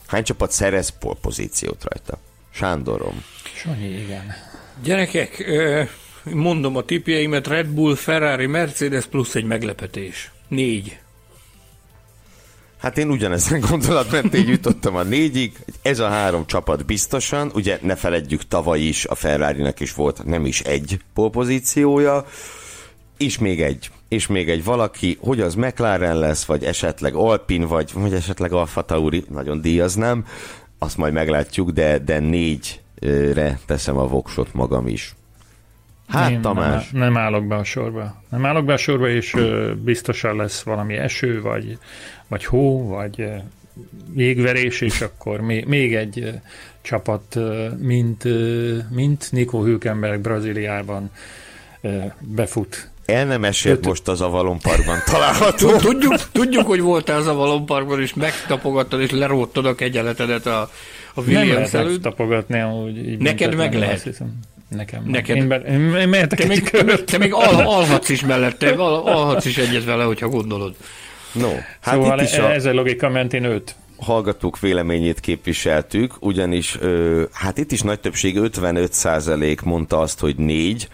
Hány 0.08 0.24
csapat 0.24 0.52
szerez 0.52 0.94
pozíciót 1.22 1.84
rajta? 1.84 2.18
Sándorom. 2.54 3.24
Sanyi, 3.56 3.88
igen. 3.88 4.34
Gyerekek, 4.84 5.52
mondom 6.24 6.76
a 6.76 6.82
tipjeimet, 6.82 7.48
Red 7.48 7.68
Bull, 7.68 7.96
Ferrari, 7.96 8.46
Mercedes 8.46 9.06
plusz 9.06 9.36
egy 9.36 9.44
meglepetés. 9.44 10.32
Négy. 10.48 11.00
Hát 12.78 12.98
én 12.98 13.10
ugyanezen 13.10 13.60
gondolatmentéig 13.60 14.48
jutottam 14.48 14.96
a 14.96 15.04
négyig. 15.04 15.58
Ez 15.82 16.00
a 16.00 16.08
három 16.08 16.46
csapat 16.46 16.86
biztosan, 16.86 17.52
ugye 17.54 17.80
ne 17.82 17.96
feledjük, 17.96 18.48
tavaly 18.48 18.80
is 18.80 19.06
a 19.06 19.16
ferrari 19.16 19.74
is 19.78 19.94
volt 19.94 20.24
nem 20.24 20.46
is 20.46 20.62
egy 20.62 21.00
polpozíciója, 21.14 22.26
és 23.18 23.38
még 23.38 23.62
egy, 23.62 23.90
és 24.08 24.28
még 24.28 24.50
egy 24.50 24.64
valaki, 24.64 25.18
hogy 25.22 25.42
az 25.42 25.56
McLaren 25.56 26.20
lesz, 26.20 26.46
vagy 26.46 26.64
esetleg 26.64 27.14
Alpin, 27.14 27.62
vagy, 27.62 27.92
vagy 27.94 28.14
esetleg 28.14 28.52
Alfa 28.52 28.82
Tauri, 28.82 29.24
nagyon 29.30 29.62
díjaznám, 29.62 30.26
azt 30.80 30.98
majd 30.98 31.14
meglátjuk, 31.14 31.70
de, 31.70 31.98
de 31.98 32.20
négyre 32.20 33.60
teszem 33.66 33.98
a 33.98 34.08
voksot 34.08 34.54
magam 34.54 34.88
is. 34.88 35.16
Hát 36.08 36.32
Én 36.32 36.42
Tamás. 36.42 36.90
Nem, 36.90 37.02
nem 37.02 37.18
állok 37.18 37.48
be 37.48 37.56
a 37.56 37.64
sorba. 37.64 38.22
Nem 38.30 38.46
állok 38.46 38.66
be 38.66 38.74
a 38.74 38.78
sorba, 38.78 39.10
és 39.10 39.36
biztosan 39.84 40.36
lesz 40.36 40.62
valami 40.62 40.96
eső, 40.96 41.42
vagy, 41.42 41.78
vagy 42.28 42.46
hó, 42.46 42.88
vagy 42.88 43.30
jégverés, 44.16 44.82
és 44.82 45.02
akkor 45.02 45.42
még, 45.42 45.66
még 45.66 45.96
egy 45.96 46.32
csapat, 46.82 47.38
mint, 47.78 48.24
mint 48.90 49.32
Nico 49.32 49.64
Hülkenberg 49.64 50.22
Brazíliában 50.22 51.12
befut 52.20 52.90
el 53.08 53.26
nem 53.26 53.44
esélt 53.44 53.86
most 53.86 54.08
az 54.08 54.22
Avalon 54.22 54.60
Parkban 54.60 54.98
található. 55.06 55.76
Tudjuk, 55.76 56.16
tudjuk, 56.32 56.68
hogy 56.68 56.82
voltál 56.82 57.18
az 57.18 57.28
Avalon 57.28 57.66
Parkban, 57.66 58.02
és 58.02 58.14
megtapogattad, 58.14 59.02
és 59.02 59.12
leróttad 59.12 59.66
a 59.66 59.76
kegyeletedet 59.76 60.46
a, 60.46 60.70
a 61.14 61.22
Williams 61.22 61.72
nem 61.72 61.82
előtt. 61.82 62.02
tapogatni, 62.02 62.60
amúgy 62.60 62.98
így 62.98 63.18
Neked 63.18 63.56
meg 63.56 63.74
lehet. 63.74 64.22
Nekem. 64.70 65.04
Neked. 65.06 65.36
Én, 65.36 65.48
be, 65.48 65.56
én, 65.56 65.96
én 65.96 66.28
te, 66.28 66.46
még, 66.48 66.70
te 67.06 67.18
még 67.18 67.34
al, 67.34 67.66
alhatsz 67.66 68.10
is 68.10 68.22
mellette, 68.22 68.70
al, 68.70 69.08
alhatsz 69.08 69.46
is 69.46 69.58
egyet 69.58 69.86
vele, 69.86 70.04
hogyha 70.04 70.28
gondolod. 70.28 70.76
No, 71.32 71.50
hát 71.82 71.94
szóval 71.94 72.20
itt 72.20 72.26
is 72.26 72.38
a... 72.38 72.54
ez 72.54 72.66
a 72.66 72.74
logika 72.74 73.10
mentén 73.10 73.44
őt 73.44 73.76
hallgatók 73.98 74.60
véleményét 74.60 75.20
képviseltük, 75.20 76.14
ugyanis 76.20 76.78
ö, 76.80 77.24
hát 77.32 77.58
itt 77.58 77.72
is 77.72 77.82
nagy 77.82 78.00
többség 78.00 78.38
55% 78.40 79.64
mondta 79.64 80.00
azt, 80.00 80.20
hogy 80.20 80.36
négy, 80.36 80.88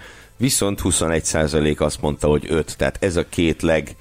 viszont 0.44 0.82
21% 0.84 1.78
azt 1.78 2.02
mondta, 2.02 2.28
hogy 2.28 2.46
5, 2.50 2.78
tehát 2.78 3.04
ez 3.04 3.16
a 3.16 3.30
két 3.30 3.62
leg, 3.62 3.96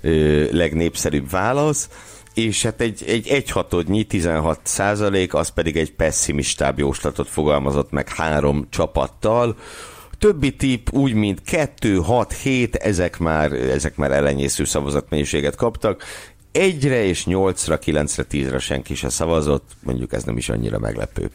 ö, 0.00 0.44
legnépszerűbb 0.50 1.30
válasz, 1.30 1.88
és 2.34 2.62
hát 2.62 2.80
egy, 2.80 3.04
egy 3.06 3.28
egyhatodnyi 3.28 4.04
16 4.04 4.60
százalék, 4.62 5.34
az 5.34 5.48
pedig 5.48 5.76
egy 5.76 5.92
pessimistább 5.92 6.78
jóslatot 6.78 7.28
fogalmazott 7.28 7.90
meg 7.90 8.08
három 8.08 8.66
csapattal, 8.70 9.56
többi 10.18 10.56
tip 10.56 10.92
úgy, 10.92 11.14
mint 11.14 11.42
2, 11.42 11.96
6, 11.96 12.32
7, 12.32 12.74
ezek 12.74 13.18
már, 13.18 13.52
ezek 13.52 13.96
már 13.96 14.10
elenyésző 14.12 14.64
szavazatmennyiséget 14.64 15.56
kaptak. 15.56 16.04
Egyre 16.52 17.04
és 17.04 17.26
nyolcra, 17.26 17.78
kilencre, 17.78 18.22
tízre 18.22 18.58
senki 18.58 18.94
se 18.94 19.08
szavazott, 19.08 19.70
mondjuk 19.82 20.12
ez 20.12 20.24
nem 20.24 20.36
is 20.36 20.48
annyira 20.48 20.78
meglepő. 20.78 21.30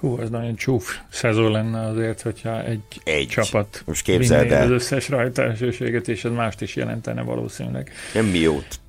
Hú, 0.00 0.18
az 0.20 0.30
nagyon 0.30 0.54
csúf 0.54 0.98
szezon 1.08 1.50
lenne 1.50 1.86
azért, 1.86 2.22
hogyha 2.22 2.64
egy, 2.64 2.80
egy. 3.04 3.26
csapat 3.26 3.82
Most 3.86 4.02
képzeld 4.02 4.52
el. 4.52 4.62
az 4.62 4.70
összes 4.70 5.08
rajta 5.08 5.42
elsőséget, 5.42 6.08
és 6.08 6.24
ez 6.24 6.32
mást 6.32 6.60
is 6.60 6.76
jelentene 6.76 7.22
valószínűleg. 7.22 7.92
mi 8.30 8.38
jót. 8.38 8.80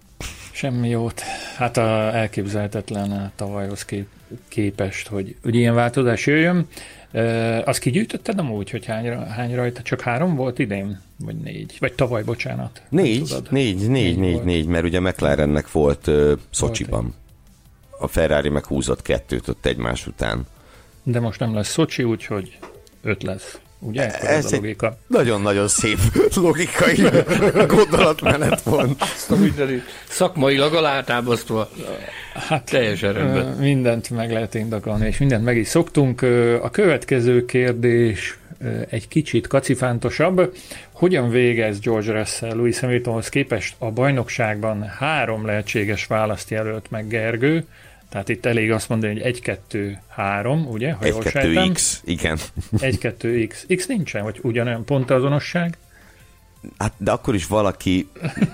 Semmi 0.52 0.90
jót. 0.90 1.22
Hát 1.58 1.78
a 1.78 2.16
elképzelhetetlen 2.16 3.12
a 3.12 3.32
tavalyhoz 3.36 3.86
kép, 3.86 4.08
képest, 4.48 5.08
hogy, 5.08 5.36
hogy 5.44 5.56
ilyen 5.56 5.74
változás 5.74 6.26
jöjjön. 6.26 6.68
E, 7.12 7.64
azt 7.64 7.80
kigyűjtötted 7.80 8.40
amúgy, 8.40 8.70
hogy 8.70 8.86
hány, 8.86 9.18
hány 9.18 9.56
rajta? 9.56 9.82
Csak 9.82 10.02
három 10.02 10.36
volt 10.36 10.60
idén? 10.60 11.02
Vagy 11.18 11.36
négy? 11.36 11.76
Vagy 11.80 11.94
tavaly, 11.94 12.24
bocsánat. 12.24 12.82
Négy, 12.90 13.36
négy, 13.50 13.78
négy, 13.78 13.88
négy, 13.88 14.18
négy, 14.18 14.44
négy, 14.44 14.66
mert 14.66 14.84
ugye 14.84 15.00
McLarennek 15.00 15.72
volt 15.72 16.08
uh, 16.08 16.32
Szocsiban. 16.50 17.14
A 18.00 18.08
Ferrari 18.08 18.50
meg 18.50 18.66
húzott 18.66 19.02
kettőt 19.02 19.48
ott 19.48 19.66
egymás 19.66 20.08
után. 20.08 20.46
De 21.04 21.20
most 21.20 21.40
nem 21.40 21.54
lesz 21.56 21.70
Szocsi, 21.70 22.04
úgyhogy 22.04 22.58
öt 23.04 23.24
lesz. 23.24 23.60
Ugye? 23.80 24.06
Ez, 24.06 24.24
ez 24.24 24.54
a 24.54 24.56
logika. 24.56 24.98
Nagyon-nagyon 25.08 25.68
szép 25.68 25.98
logikai 26.36 26.96
gondolatmenet 27.78 28.62
van. 28.62 28.96
Azt 29.00 29.32
a 29.32 29.36
mindenit 29.36 29.84
szakmailag 30.08 30.74
alátámasztva. 30.74 31.70
Hát 32.34 32.66
teljesen 32.66 33.14
rendben. 33.14 33.46
Mindent 33.46 34.10
meg 34.10 34.32
lehet 34.32 34.54
indokolni, 34.54 35.08
és 35.08 35.18
mindent 35.18 35.44
meg 35.44 35.58
is 35.58 35.68
szoktunk. 35.68 36.22
A 36.62 36.70
következő 36.70 37.46
kérdés 37.46 38.38
egy 38.90 39.08
kicsit 39.08 39.48
kacifántosabb. 39.48 40.54
Hogyan 40.92 41.30
végez 41.30 41.80
George 41.80 42.12
Russell 42.12 42.56
Louis 42.56 42.80
Hamiltonhoz 42.80 43.30
képest 43.30 43.76
a 43.78 43.92
bajnokságban 43.92 44.84
három 44.84 45.46
lehetséges 45.46 46.06
választ 46.06 46.50
jelölt 46.50 46.86
meg 46.90 47.08
Gergő, 47.08 47.66
tehát 48.12 48.30
itt 48.30 48.46
elég 48.46 48.72
azt 48.72 48.90
mondani, 48.90 49.14
hogy 49.14 49.22
1, 49.22 49.42
2, 49.42 49.98
3, 50.08 50.68
ugye? 50.68 50.92
Ha 50.92 51.06
1, 51.06 51.18
2, 51.18 51.72
X, 51.74 52.02
igen. 52.06 52.38
1, 52.80 52.98
2, 52.98 53.48
X. 53.48 53.66
X 53.76 53.86
nincsen, 53.88 54.24
vagy 54.24 54.40
ugyanolyan 54.42 54.86
pontazonosság? 54.86 55.78
Hát, 56.78 56.94
de 56.98 57.12
akkor 57.12 57.36
is 57.36 57.48
valaki, 57.48 58.10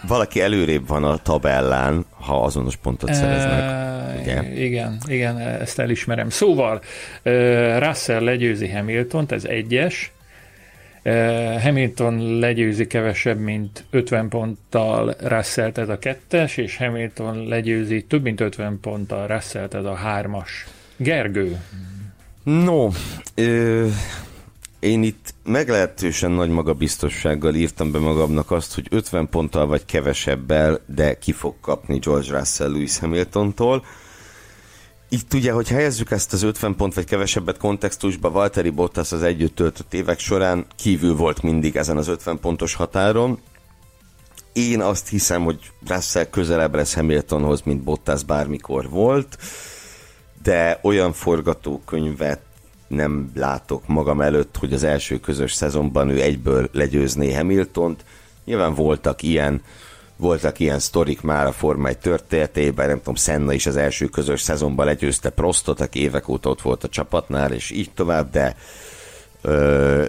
valaki 0.07 0.41
előrébb 0.41 0.87
van 0.87 1.03
a 1.03 1.17
tabellán, 1.17 2.05
ha 2.09 2.43
azonos 2.43 2.75
pontot 2.75 3.13
szereznek. 3.13 3.61
E, 3.61 4.19
igen. 4.21 4.57
igen, 4.57 4.99
igen, 5.07 5.39
ezt 5.39 5.79
elismerem. 5.79 6.29
Szóval 6.29 6.81
Russell 7.79 8.23
legyőzi 8.23 8.69
Hamilton-t, 8.69 9.31
ez 9.31 9.43
egyes, 9.43 10.11
Hamilton 11.61 12.39
legyőzi 12.39 12.87
kevesebb, 12.87 13.39
mint 13.39 13.85
50 13.89 14.29
ponttal 14.29 15.15
russell 15.19 15.71
ez 15.73 15.89
a 15.89 15.99
kettes, 15.99 16.57
és 16.57 16.77
Hamilton 16.77 17.47
legyőzi 17.47 18.03
több, 18.03 18.23
mint 18.23 18.41
50 18.41 18.79
ponttal 18.81 19.27
russell 19.27 19.67
ez 19.71 19.85
a 19.85 19.93
hármas. 19.93 20.67
Gergő. 20.97 21.57
No, 22.43 22.89
ö, 23.35 23.87
én 24.79 25.03
itt 25.03 25.33
meglehetősen 25.43 26.31
nagy 26.31 26.49
magabiztossággal 26.49 27.55
írtam 27.55 27.91
be 27.91 27.99
magamnak 27.99 28.51
azt, 28.51 28.75
hogy 28.75 28.87
50 28.89 29.29
ponttal 29.29 29.67
vagy 29.67 29.85
kevesebbel, 29.85 30.79
de 30.85 31.17
ki 31.17 31.31
fog 31.31 31.55
kapni 31.61 31.97
George 31.97 32.37
Russell 32.37 32.71
Lewis 32.71 32.99
Hamiltontól. 32.99 33.83
Itt 35.09 35.33
ugye, 35.33 35.51
hogy 35.51 35.67
helyezzük 35.67 36.11
ezt 36.11 36.33
az 36.33 36.43
50 36.43 36.75
pont 36.75 36.93
vagy 36.93 37.05
kevesebbet 37.05 37.57
kontextusba, 37.57 38.31
Valtteri 38.31 38.69
Bottas 38.69 39.11
az 39.11 39.23
együtt 39.23 39.55
töltött 39.55 39.93
évek 39.93 40.19
során 40.19 40.65
kívül 40.75 41.15
volt 41.15 41.41
mindig 41.41 41.75
ezen 41.75 41.97
az 41.97 42.07
50 42.07 42.39
pontos 42.39 42.73
határon. 42.73 43.39
Én 44.53 44.81
azt 44.81 45.07
hiszem, 45.07 45.43
hogy 45.43 45.71
Russell 45.87 46.25
közelebb 46.25 46.75
lesz 46.75 46.93
Hamiltonhoz, 46.93 47.61
mint 47.61 47.83
Bottas 47.83 48.23
bármikor 48.23 48.89
volt, 48.89 49.37
de 50.43 50.79
olyan 50.81 51.13
forgatókönyvet 51.13 52.41
nem 52.87 53.31
látok 53.35 53.87
magam 53.87 54.21
előtt, 54.21 54.57
hogy 54.57 54.73
az 54.73 54.83
első 54.83 55.19
közös 55.19 55.53
szezonban 55.53 56.09
ő 56.09 56.21
egyből 56.21 56.69
legyőzné 56.71 57.33
Hamiltont. 57.33 58.05
Nyilván 58.45 58.73
voltak 58.73 59.23
ilyen 59.23 59.61
voltak 60.17 60.59
ilyen 60.59 60.79
sztorik 60.79 61.21
már 61.21 61.45
a 61.45 61.51
Forma 61.51 61.87
1 61.87 61.97
történetében, 61.97 62.87
nem 62.87 62.97
tudom, 62.97 63.15
Senna 63.15 63.53
is 63.53 63.65
az 63.65 63.75
első 63.75 64.05
közös 64.05 64.41
szezonban 64.41 64.85
legyőzte 64.85 65.29
Prostot, 65.29 65.81
aki 65.81 65.99
évek 65.99 66.27
óta 66.27 66.49
ott 66.49 66.61
volt 66.61 66.83
a 66.83 66.89
csapatnál, 66.89 67.51
és 67.51 67.71
így 67.71 67.91
tovább, 67.91 68.31
de 68.31 68.55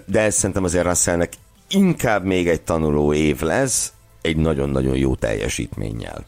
de 0.07 0.21
ez 0.21 0.35
szerintem 0.35 0.65
azért 0.65 0.87
Russellnek 0.87 1.33
inkább 1.69 2.25
még 2.25 2.49
egy 2.49 2.61
tanuló 2.61 3.13
év 3.13 3.41
lesz, 3.41 3.93
egy 4.21 4.37
nagyon-nagyon 4.37 4.97
jó 4.97 5.15
teljesítménnyel. 5.15 6.27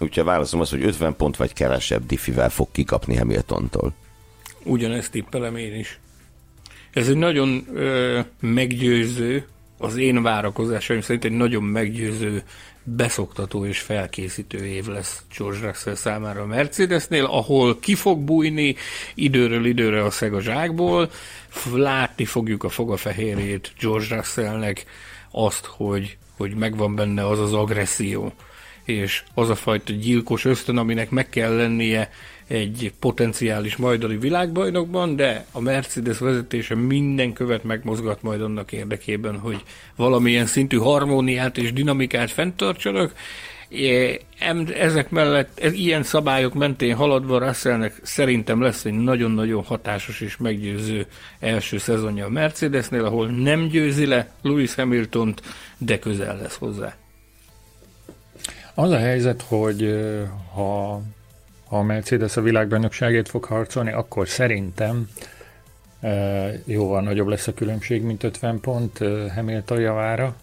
Úgyhogy 0.00 0.24
válaszom 0.24 0.60
az, 0.60 0.70
hogy 0.70 0.84
50 0.84 1.16
pont 1.16 1.36
vagy 1.36 1.52
kevesebb 1.52 2.06
diffivel 2.06 2.50
fog 2.50 2.68
kikapni 2.72 3.16
Hamiltontól. 3.16 3.92
Ugyanezt 4.64 5.10
tippelem 5.10 5.56
én 5.56 5.74
is. 5.74 5.98
Ez 6.92 7.08
egy 7.08 7.16
nagyon 7.16 7.64
ö, 7.74 8.20
meggyőző 8.40 9.46
az 9.78 9.96
én 9.96 10.22
várakozásaim 10.22 11.00
szerint 11.00 11.24
egy 11.24 11.32
nagyon 11.32 11.62
meggyőző, 11.62 12.42
beszoktató 12.96 13.64
és 13.66 13.80
felkészítő 13.80 14.66
év 14.66 14.86
lesz 14.86 15.22
George 15.36 15.66
Russell 15.66 15.94
számára 15.94 16.42
a 16.42 16.46
Mercedesnél, 16.46 17.24
ahol 17.24 17.78
ki 17.78 17.94
fog 17.94 18.18
bújni 18.18 18.76
időről 19.14 19.64
időre 19.64 20.04
a 20.04 20.10
szeg 20.10 20.34
a 20.34 20.40
zsákból, 20.40 21.10
látni 21.72 22.24
fogjuk 22.24 22.64
a 22.64 22.68
fogafehérjét 22.68 23.72
George 23.80 24.16
Russellnek, 24.16 24.84
azt, 25.30 25.64
hogy, 25.66 26.16
hogy 26.36 26.54
megvan 26.54 26.94
benne 26.94 27.26
az 27.26 27.38
az 27.38 27.52
agresszió, 27.52 28.32
és 28.90 29.22
az 29.34 29.50
a 29.50 29.54
fajta 29.54 29.92
gyilkos 29.92 30.44
ösztön, 30.44 30.76
aminek 30.76 31.10
meg 31.10 31.28
kell 31.28 31.56
lennie 31.56 32.10
egy 32.50 32.92
potenciális 32.98 33.76
majdani 33.76 34.18
világbajnokban, 34.18 35.16
de 35.16 35.44
a 35.52 35.60
Mercedes 35.60 36.18
vezetése 36.18 36.74
minden 36.74 37.32
követ 37.32 37.64
megmozgat 37.64 38.22
majd 38.22 38.42
annak 38.42 38.72
érdekében, 38.72 39.38
hogy 39.38 39.62
valamilyen 39.96 40.46
szintű 40.46 40.76
harmóniát 40.76 41.58
és 41.58 41.72
dinamikát 41.72 42.30
fenntartsanak. 42.30 43.14
Ezek 44.74 45.10
mellett, 45.10 45.60
ilyen 45.72 46.02
szabályok 46.02 46.54
mentén 46.54 46.94
haladva 46.94 47.38
Russellnek 47.38 48.00
szerintem 48.02 48.62
lesz 48.62 48.84
egy 48.84 48.92
nagyon-nagyon 48.92 49.64
hatásos 49.64 50.20
és 50.20 50.36
meggyőző 50.36 51.06
első 51.40 51.78
szezonja 51.78 52.24
a 52.24 52.30
Mercedesnél, 52.30 53.04
ahol 53.04 53.26
nem 53.26 53.66
győzi 53.68 54.06
le 54.06 54.30
Lewis 54.42 54.74
Hamiltont, 54.74 55.42
de 55.78 55.98
közel 55.98 56.38
lesz 56.38 56.56
hozzá. 56.56 56.96
Az 58.74 58.90
a 58.90 58.98
helyzet, 58.98 59.42
hogy 59.42 60.00
ha 60.54 61.00
ha 61.70 61.78
a 61.78 61.82
Mercedes 61.82 62.36
a 62.36 62.42
világbajnokságért 62.42 63.28
fog 63.28 63.44
harcolni, 63.44 63.92
akkor 63.92 64.28
szerintem 64.28 65.08
jóval 66.64 67.02
nagyobb 67.02 67.28
lesz 67.28 67.46
a 67.46 67.54
különbség, 67.54 68.02
mint 68.02 68.22
50 68.22 68.60
pont 68.60 68.98
Hamilton 69.34 69.80
javára. 69.80 70.36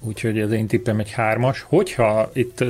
Úgyhogy 0.00 0.40
az 0.40 0.52
én 0.52 0.66
tippem 0.66 0.98
egy 0.98 1.10
hármas. 1.10 1.60
Hogyha 1.60 2.30
itt 2.32 2.64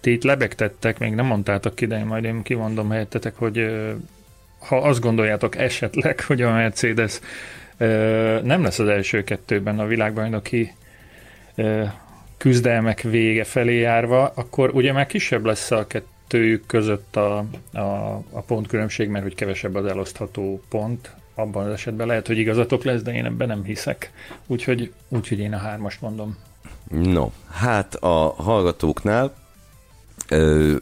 ti 0.00 0.12
itt 0.12 0.22
lebegtettek, 0.22 0.98
még 0.98 1.14
nem 1.14 1.26
mondtátok 1.26 1.74
ki, 1.74 1.86
de 1.86 1.98
én 1.98 2.04
majd 2.04 2.24
én 2.24 2.42
kimondom 2.42 2.90
helyettetek, 2.90 3.36
hogy 3.36 3.66
ha 4.58 4.76
azt 4.76 5.00
gondoljátok 5.00 5.56
esetleg, 5.56 6.20
hogy 6.20 6.42
a 6.42 6.52
Mercedes 6.52 7.20
nem 8.42 8.62
lesz 8.62 8.78
az 8.78 8.88
első 8.88 9.24
kettőben 9.24 9.78
a 9.78 9.86
világbajnoki 9.86 10.74
küzdelmek 12.38 13.00
vége 13.00 13.44
felé 13.44 13.78
járva, 13.78 14.32
akkor 14.34 14.70
ugye 14.74 14.92
már 14.92 15.06
kisebb 15.06 15.44
lesz 15.44 15.70
a 15.70 15.86
kettő 15.86 16.06
kettőjük 16.28 16.66
között 16.66 17.16
a, 17.16 17.44
a, 17.72 18.14
a 18.30 18.40
pontkülönbség, 18.46 19.08
mert 19.08 19.24
hogy 19.24 19.34
kevesebb 19.34 19.74
az 19.74 19.84
elosztható 19.84 20.60
pont, 20.68 21.10
abban 21.34 21.66
az 21.66 21.72
esetben 21.72 22.06
lehet, 22.06 22.26
hogy 22.26 22.38
igazatok 22.38 22.84
lesz, 22.84 23.02
de 23.02 23.14
én 23.14 23.24
ebben 23.24 23.48
nem 23.48 23.64
hiszek. 23.64 24.12
Úgyhogy, 24.46 24.92
úgyhogy 25.08 25.38
én 25.38 25.52
a 25.52 25.58
hármast 25.58 26.00
mondom. 26.00 26.36
No, 26.90 27.30
hát 27.50 27.94
a 27.94 28.34
hallgatóknál 28.36 29.34
ö, 30.28 30.76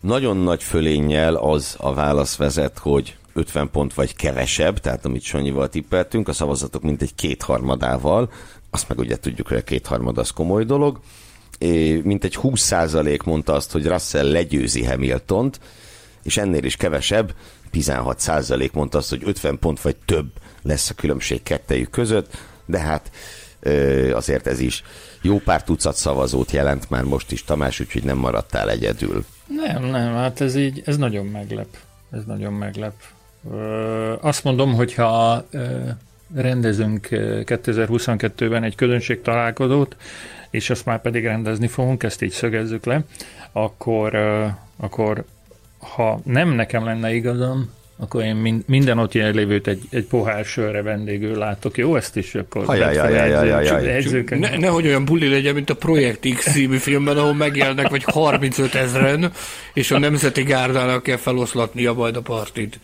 nagyon 0.00 0.36
nagy 0.36 0.62
fölénnyel 0.62 1.34
az 1.34 1.76
a 1.78 1.94
válasz 1.94 2.36
vezet, 2.36 2.78
hogy 2.78 3.16
50 3.32 3.70
pont 3.70 3.94
vagy 3.94 4.16
kevesebb, 4.16 4.78
tehát 4.78 5.04
amit 5.04 5.22
Sanyival 5.22 5.68
tippeltünk, 5.68 6.28
a 6.28 6.32
szavazatok 6.32 6.82
mintegy 6.82 7.14
kétharmadával, 7.14 8.32
azt 8.74 8.88
meg 8.88 8.98
ugye 8.98 9.18
tudjuk, 9.18 9.48
hogy 9.48 9.56
a 9.56 9.62
kétharmad 9.62 10.18
az 10.18 10.30
komoly 10.30 10.64
dolog, 10.64 11.00
mint 12.02 12.24
egy 12.24 12.38
20% 12.42 13.24
mondta 13.24 13.52
azt, 13.52 13.72
hogy 13.72 13.86
Russell 13.86 14.30
legyőzi 14.30 14.84
Hamiltont, 14.84 15.60
és 16.22 16.36
ennél 16.36 16.64
is 16.64 16.76
kevesebb, 16.76 17.34
16% 17.72 18.72
mondta 18.72 18.98
azt, 18.98 19.10
hogy 19.10 19.22
50 19.24 19.58
pont 19.58 19.80
vagy 19.80 19.96
több 19.96 20.26
lesz 20.62 20.90
a 20.90 20.94
különbség 20.94 21.42
kettejük 21.42 21.90
között, 21.90 22.36
de 22.66 22.78
hát 22.78 23.10
azért 24.12 24.46
ez 24.46 24.60
is 24.60 24.82
jó 25.22 25.38
pár 25.38 25.64
tucat 25.64 25.96
szavazót 25.96 26.50
jelent 26.50 26.90
már 26.90 27.02
most 27.02 27.32
is, 27.32 27.44
Tamás, 27.44 27.80
úgyhogy 27.80 28.04
nem 28.04 28.16
maradtál 28.16 28.70
egyedül. 28.70 29.24
Nem, 29.46 29.84
nem, 29.84 30.14
hát 30.14 30.40
ez 30.40 30.56
így, 30.56 30.82
ez 30.84 30.96
nagyon 30.96 31.26
meglep. 31.26 31.76
Ez 32.10 32.24
nagyon 32.26 32.52
meglep. 32.52 32.94
Ö, 33.50 34.14
azt 34.20 34.44
mondom, 34.44 34.74
hogyha 34.74 35.44
ö, 35.50 35.88
rendezünk 36.34 37.08
2022-ben 37.10 38.62
egy 38.62 38.74
közönség 38.74 39.22
találkozót, 39.22 39.96
és 40.50 40.70
azt 40.70 40.84
már 40.84 41.00
pedig 41.00 41.24
rendezni 41.24 41.66
fogunk, 41.66 42.02
ezt 42.02 42.22
így 42.22 42.30
szögezzük 42.30 42.84
le, 42.84 43.04
akkor, 43.52 44.14
akkor 44.76 45.24
ha 45.78 46.20
nem 46.24 46.48
nekem 46.48 46.84
lenne 46.84 47.14
igazam, 47.14 47.70
akkor 47.96 48.22
én 48.22 48.64
minden 48.66 48.98
ott 48.98 49.12
jelenlévőt 49.12 49.66
egy, 49.66 49.82
egy 49.90 50.04
pohár 50.04 50.44
sörre 50.44 50.82
vendégül 50.82 51.38
látok. 51.38 51.76
Jó, 51.76 51.96
ezt 51.96 52.16
is 52.16 52.34
akkor 52.34 52.66
ne, 54.38 54.56
Nehogy 54.56 54.86
olyan 54.86 55.04
buli 55.04 55.28
legyen, 55.28 55.54
mint 55.54 55.70
a 55.70 55.76
Projekt 55.76 56.34
X 56.34 56.52
című 56.52 56.76
filmben, 56.76 57.16
ahol 57.16 57.34
megjelnek 57.34 57.88
vagy 57.88 58.04
35 58.04 58.74
ezeren, 58.74 59.32
és 59.74 59.90
a 59.90 59.98
Nemzeti 59.98 60.42
Gárdának 60.42 61.02
kell 61.02 61.16
feloszlatnia 61.16 61.92
majd 61.92 62.16
a 62.16 62.20
partit. 62.20 62.78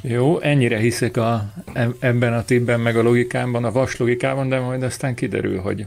Jó, 0.00 0.40
ennyire 0.40 0.78
hiszek 0.78 1.16
a, 1.16 1.52
ebben 1.98 2.32
a 2.32 2.44
tippben, 2.44 2.80
meg 2.80 2.96
a 2.96 3.02
logikámban, 3.02 3.64
a 3.64 3.72
vas 3.72 3.96
logikában, 3.96 4.48
de 4.48 4.58
majd 4.58 4.82
aztán 4.82 5.14
kiderül, 5.14 5.60
hogy 5.60 5.86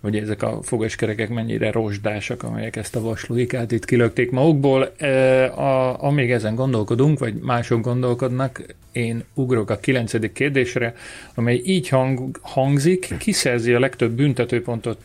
hogy 0.00 0.16
ezek 0.16 0.42
a 0.42 0.62
fogaskerekek 0.62 1.28
mennyire 1.28 1.70
rozsdásak, 1.70 2.42
amelyek 2.42 2.76
ezt 2.76 2.96
a 2.96 3.00
vaslóikát 3.00 3.72
itt 3.72 3.84
kilökték 3.84 4.30
magukból. 4.30 4.92
E, 4.96 5.44
a, 5.44 6.02
amíg 6.02 6.30
ezen 6.30 6.54
gondolkodunk, 6.54 7.18
vagy 7.18 7.34
mások 7.34 7.80
gondolkodnak, 7.80 8.62
én 8.92 9.24
ugrok 9.34 9.70
a 9.70 9.78
kilencedik 9.78 10.32
kérdésre, 10.32 10.94
amely 11.34 11.60
így 11.64 11.88
hang, 11.88 12.38
hangzik, 12.42 13.14
kiszerzi 13.18 13.72
a 13.72 13.78
legtöbb 13.78 14.12
büntetőpontot 14.12 15.00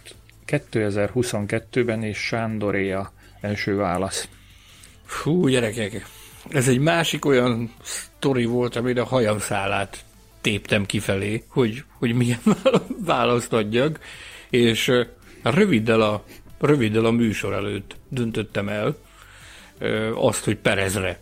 2022-ben, 0.48 2.04
és 2.04 2.18
Sándoré 2.18 2.92
a 2.92 3.12
első 3.42 3.76
válasz. 3.76 4.28
Fú, 5.06 5.48
gyerekek, 5.48 6.06
ez 6.50 6.68
egy 6.68 6.80
másik 6.80 7.26
olyan 7.26 7.74
sztori 7.82 8.46
volt, 8.46 8.76
amire 8.76 9.02
a 9.02 9.06
hajamszálát 9.06 10.06
téptem 10.42 10.86
kifelé, 10.86 11.44
hogy, 11.48 11.84
hogy 12.00 12.14
milyen 12.14 12.42
választ 13.06 13.54
adjak 13.54 14.00
és 14.50 14.92
röviddel 15.44 16.02
a, 16.02 16.24
röviddel 16.60 17.06
a 17.06 17.12
műsor 17.12 17.54
előtt 17.54 17.96
döntöttem 18.10 18.70
el 18.70 18.98
azt, 20.16 20.44
hogy 20.44 20.58
Perezre 20.58 21.20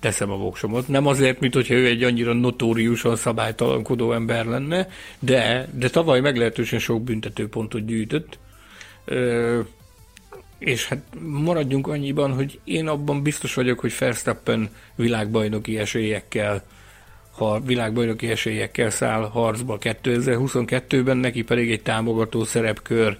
teszem 0.00 0.30
a 0.30 0.36
voksomat. 0.36 0.88
Nem 0.88 1.06
azért, 1.06 1.40
mint 1.40 1.54
hogyha 1.54 1.74
ő 1.74 1.86
egy 1.86 2.02
annyira 2.02 2.32
notóriusan 2.32 3.16
szabálytalankodó 3.16 4.12
ember 4.12 4.46
lenne, 4.46 4.88
de, 5.18 5.68
de 5.74 5.88
tavaly 5.90 6.20
meglehetősen 6.20 6.78
sok 6.78 7.02
büntetőpontot 7.02 7.86
gyűjtött. 7.86 8.38
És 10.64 10.88
hát 10.88 11.02
maradjunk 11.20 11.86
annyiban, 11.86 12.34
hogy 12.34 12.60
én 12.64 12.88
abban 12.88 13.22
biztos 13.22 13.54
vagyok, 13.54 13.80
hogy 13.80 13.94
Verstappen 13.98 14.68
világbajnoki 14.94 15.78
esélyekkel 15.78 16.64
ha 17.36 17.60
világbajnoki 17.60 18.30
esélyekkel 18.30 18.90
száll 18.90 19.22
harcba 19.22 19.78
2022-ben, 19.80 21.16
neki 21.16 21.42
pedig 21.42 21.70
egy 21.70 21.82
támogató 21.82 22.44
szerepkör 22.44 23.18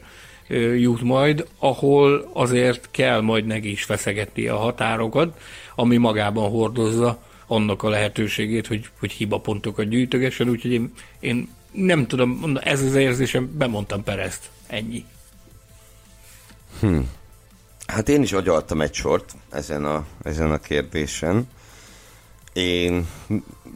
jut 0.77 1.03
majd, 1.03 1.49
ahol 1.59 2.31
azért 2.33 2.89
kell 2.91 3.21
majd 3.21 3.47
neki 3.47 3.71
is 3.71 3.85
feszegetni 3.85 4.47
a 4.47 4.57
határokat, 4.57 5.41
ami 5.75 5.97
magában 5.97 6.51
hordozza 6.51 7.23
annak 7.47 7.83
a 7.83 7.89
lehetőségét, 7.89 8.67
hogy, 8.67 8.89
hogy 8.99 9.13
hibapontokat 9.13 9.89
gyűjtögessen, 9.89 10.49
úgyhogy 10.49 10.73
én, 10.73 10.93
én 11.21 11.49
nem 11.73 12.07
tudom, 12.07 12.59
ez 12.61 12.83
az 12.83 12.95
érzésem, 12.95 13.51
bemondtam 13.57 14.03
Perezt. 14.03 14.51
Ennyi. 14.67 15.05
Hm. 16.81 16.99
Hát 17.87 18.09
én 18.09 18.23
is 18.23 18.33
agyaltam 18.33 18.81
egy 18.81 18.95
sort 18.95 19.33
ezen 19.51 19.85
a, 19.85 20.05
ezen 20.23 20.51
a 20.51 20.59
kérdésen. 20.59 21.49
Én 22.53 23.07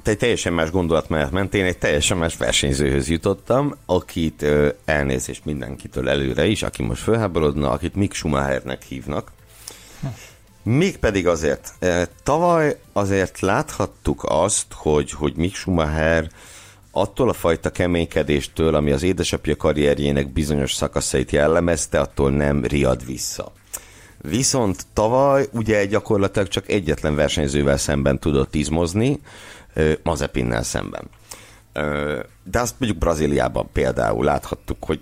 egy 0.05 0.19
teljesen 0.19 0.53
más 0.53 0.71
gondolat 0.71 1.09
mellett 1.09 1.31
mentén 1.31 1.65
egy 1.65 1.79
teljesen 1.79 2.17
más 2.17 2.37
versenyzőhöz 2.37 3.09
jutottam, 3.09 3.75
akit 3.87 4.43
ö, 4.43 4.69
elnézést 4.85 5.45
mindenkitől 5.45 6.09
előre 6.09 6.47
is, 6.47 6.63
aki 6.63 6.83
most 6.83 7.03
fölháborodna, 7.03 7.71
akit 7.71 7.95
Mick 7.95 8.15
Schumachernek 8.15 8.83
hívnak. 8.83 9.33
Mégpedig 10.63 11.27
azért, 11.27 11.73
tavaly 12.23 12.79
azért 12.93 13.41
láthattuk 13.41 14.25
azt, 14.29 14.67
hogy, 14.73 15.11
hogy 15.11 15.37
Mick 15.37 15.55
Schumacher 15.55 16.31
attól 16.91 17.29
a 17.29 17.33
fajta 17.33 17.71
keménykedéstől, 17.71 18.75
ami 18.75 18.91
az 18.91 19.03
édesapja 19.03 19.57
karrierjének 19.57 20.33
bizonyos 20.33 20.75
szakaszait 20.75 21.31
jellemezte, 21.31 22.01
attól 22.01 22.31
nem 22.31 22.65
riad 22.65 23.07
vissza. 23.07 23.53
Viszont 24.23 24.87
tavaly 24.93 25.49
ugye 25.53 25.85
gyakorlatilag 25.85 26.49
csak 26.49 26.69
egyetlen 26.69 27.15
versenyzővel 27.15 27.77
szemben 27.77 28.19
tudott 28.19 28.55
izmozni, 28.55 29.21
Mazepinnel 30.03 30.63
szemben. 30.63 31.05
De 32.45 32.61
azt 32.61 32.75
mondjuk 32.79 33.01
Brazíliában 33.01 33.69
például 33.73 34.25
láthattuk, 34.25 34.85
hogy 34.85 35.01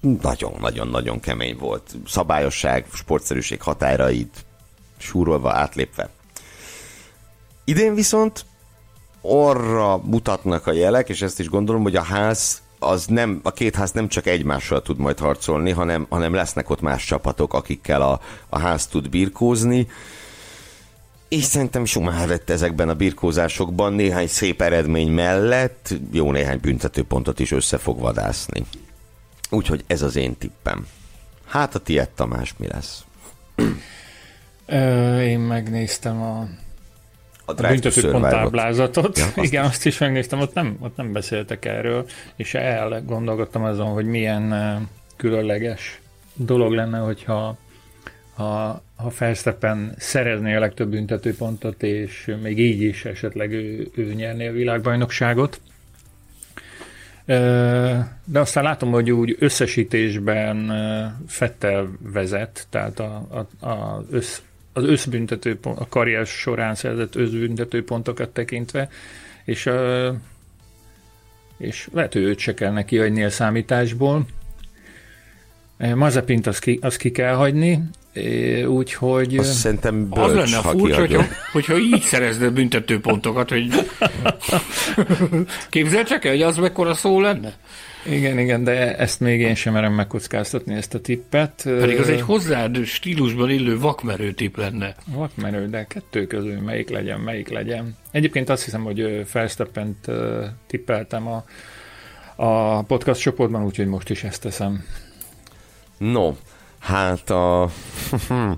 nagyon-nagyon-nagyon 0.00 1.20
kemény 1.20 1.56
volt. 1.56 1.96
Szabályosság, 2.06 2.86
sportszerűség 2.92 3.62
határait 3.62 4.44
súrolva, 4.96 5.52
átlépve. 5.52 6.08
Idén 7.64 7.94
viszont 7.94 8.44
arra 9.20 9.96
mutatnak 9.96 10.66
a 10.66 10.72
jelek, 10.72 11.08
és 11.08 11.22
ezt 11.22 11.40
is 11.40 11.48
gondolom, 11.48 11.82
hogy 11.82 11.96
a 11.96 12.02
ház 12.02 12.62
az 12.78 13.06
nem, 13.06 13.40
a 13.42 13.52
két 13.52 13.74
ház 13.74 13.90
nem 13.90 14.08
csak 14.08 14.26
egymással 14.26 14.82
tud 14.82 14.98
majd 14.98 15.18
harcolni, 15.18 15.70
hanem, 15.70 16.06
hanem 16.08 16.34
lesznek 16.34 16.70
ott 16.70 16.80
más 16.80 17.04
csapatok, 17.04 17.54
akikkel 17.54 18.02
a, 18.02 18.20
a 18.48 18.58
ház 18.58 18.86
tud 18.86 19.08
birkózni. 19.08 19.86
És 21.28 21.44
szerintem 21.44 21.84
Schumacher 21.84 22.28
lett 22.28 22.50
ezekben 22.50 22.88
a 22.88 22.94
birkózásokban 22.94 23.92
néhány 23.92 24.26
szép 24.26 24.62
eredmény 24.62 25.10
mellett 25.10 25.94
jó 26.12 26.32
néhány 26.32 26.60
büntetőpontot 26.60 27.40
is 27.40 27.50
össze 27.50 27.78
fog 27.78 28.00
vadászni. 28.00 28.64
Úgyhogy 29.50 29.84
ez 29.86 30.02
az 30.02 30.16
én 30.16 30.36
tippem. 30.36 30.86
Hát 31.46 31.74
a 31.74 31.78
tiéd 31.78 32.08
Tamás 32.08 32.54
mi 32.58 32.66
lesz? 32.66 33.04
Ö, 34.66 35.20
én 35.20 35.38
megnéztem 35.38 36.22
a, 36.22 36.48
a, 37.56 37.68
büntetőpont 37.68 38.28
táblázatot. 38.28 39.18
Ja, 39.18 39.26
Igen, 39.44 39.64
azt 39.64 39.86
is 39.86 39.98
megnéztem, 39.98 40.40
ott 40.40 40.54
nem, 40.54 40.76
ott 40.80 40.96
nem 40.96 41.12
beszéltek 41.12 41.64
erről, 41.64 42.06
és 42.36 42.54
elgondolkodtam 42.54 43.64
azon, 43.64 43.86
hogy 43.86 44.04
milyen 44.04 44.54
különleges 45.16 46.00
dolog 46.34 46.72
lenne, 46.72 46.98
hogyha 46.98 47.56
ha, 48.34 48.82
ha 48.96 49.10
Felszteppen 49.10 49.94
szerezné 49.96 50.54
a 50.54 50.60
legtöbb 50.60 50.88
büntetőpontot, 50.88 51.82
és 51.82 52.34
még 52.42 52.58
így 52.58 52.82
is 52.82 53.04
esetleg 53.04 53.52
ő, 53.52 53.90
ő 53.94 54.12
nyerné 54.12 54.48
a 54.48 54.52
világbajnokságot. 54.52 55.60
De 58.24 58.40
aztán 58.40 58.64
látom, 58.64 58.90
hogy 58.90 59.10
úgy 59.10 59.36
összesítésben 59.38 60.72
Fettel 61.26 61.88
vezet, 62.12 62.66
tehát 62.70 63.00
a, 63.00 63.26
a, 63.60 63.66
a 63.68 64.04
össz, 64.10 64.38
az 64.78 64.84
összbüntető 64.84 65.58
a 65.62 65.88
karrier 65.88 66.26
során 66.26 66.74
szerzett 66.74 67.14
összbüntető 67.14 67.84
pontokat 67.84 68.28
tekintve, 68.28 68.88
és, 69.44 69.70
és 71.58 71.88
lehet, 71.92 72.12
hogy 72.12 72.22
őt 72.22 72.38
se 72.38 72.54
kell 72.54 72.72
neki 72.72 72.96
hagyni 72.96 73.24
a 73.24 73.30
számításból. 73.30 74.26
Mazepint 75.94 76.46
azt 76.46 76.60
ki, 76.60 76.78
azt 76.82 76.96
ki 76.96 77.10
kell 77.10 77.34
hagyni, 77.34 77.80
úgyhogy... 78.66 79.36
Azt 79.36 79.52
szerintem 79.52 80.08
bölcs, 80.08 80.28
Az 80.28 80.34
lenne 80.34 80.56
a 80.56 80.70
furcsa, 80.70 80.98
hogyha, 80.98 81.24
hogyha 81.52 81.78
így 81.78 82.00
szerezne 82.00 82.48
büntető 82.48 83.00
pontokat, 83.00 83.48
hogy 83.48 83.68
képzeltek 85.68 86.24
el, 86.24 86.32
hogy 86.32 86.42
az 86.42 86.56
mekkora 86.56 86.94
szó 86.94 87.20
lenne? 87.20 87.56
Igen, 88.06 88.38
igen, 88.38 88.64
de 88.64 88.96
ezt 88.96 89.20
még 89.20 89.40
én 89.40 89.54
sem 89.54 89.72
merem 89.72 89.92
megkockáztatni, 89.92 90.74
ezt 90.74 90.94
a 90.94 91.00
tippet. 91.00 91.62
Pedig 91.64 91.98
az 91.98 92.08
egy 92.08 92.20
hozzád 92.20 92.84
stílusban 92.84 93.50
illő 93.50 93.78
vakmerő 93.78 94.32
tipp 94.32 94.56
lenne. 94.56 94.94
Vakmerő, 95.06 95.68
de 95.68 95.86
kettő 95.86 96.26
közül 96.26 96.60
melyik 96.60 96.88
legyen, 96.88 97.20
melyik 97.20 97.48
legyen. 97.48 97.96
Egyébként 98.10 98.48
azt 98.48 98.64
hiszem, 98.64 98.82
hogy 98.82 99.22
Felsteppent 99.26 100.06
tippeltem 100.66 101.26
a, 101.26 101.44
a 102.36 102.82
podcast 102.82 103.20
csoportban, 103.20 103.64
úgyhogy 103.64 103.86
most 103.86 104.10
is 104.10 104.24
ezt 104.24 104.42
teszem. 104.42 104.84
No, 105.98 106.32
Hát 106.78 107.30
a... 107.30 107.68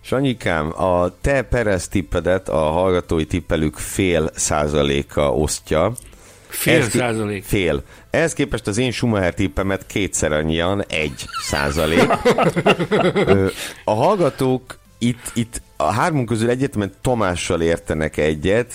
Sanyikám, 0.00 0.82
a 0.82 1.12
te 1.20 1.42
Perez 1.42 1.88
tippedet 1.88 2.48
a 2.48 2.56
hallgatói 2.56 3.24
tippelük 3.24 3.76
fél 3.76 4.30
százaléka 4.34 5.34
osztja. 5.34 5.92
Fél 6.48 6.80
Ez, 6.80 6.88
százalék? 6.88 7.44
Fél. 7.44 7.82
Ehhez 8.10 8.32
képest 8.32 8.66
az 8.66 8.78
én 8.78 8.90
Schumacher 8.90 9.34
tippemet 9.34 9.86
kétszer 9.86 10.32
annyian, 10.32 10.84
egy 10.88 11.24
százalék. 11.48 12.08
a 13.84 13.94
hallgatók 13.94 14.78
itt, 14.98 15.30
itt 15.34 15.62
a 15.76 15.92
hármunk 15.92 16.28
közül 16.28 16.50
egyetemen 16.50 16.92
Tomással 17.02 17.60
értenek 17.60 18.16
egyet. 18.16 18.74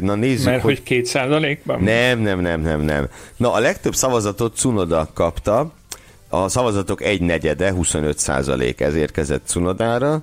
Na 0.00 0.14
nézzük, 0.14 0.46
Mert 0.46 0.62
hogy, 0.62 0.74
hogy 0.74 0.82
két 0.82 1.04
százalékban? 1.04 1.82
Nem, 1.82 2.18
nem, 2.18 2.40
nem, 2.40 2.60
nem, 2.60 2.80
nem. 2.80 3.08
Na 3.36 3.52
a 3.52 3.58
legtöbb 3.58 3.94
szavazatot 3.94 4.56
Cunoda 4.56 5.08
kapta, 5.14 5.72
a 6.28 6.48
szavazatok 6.48 7.02
egy 7.02 7.20
negyede, 7.20 7.72
25 7.72 8.18
százalék 8.18 8.80
ez 8.80 8.94
érkezett 8.94 9.46
Cunodára, 9.46 10.22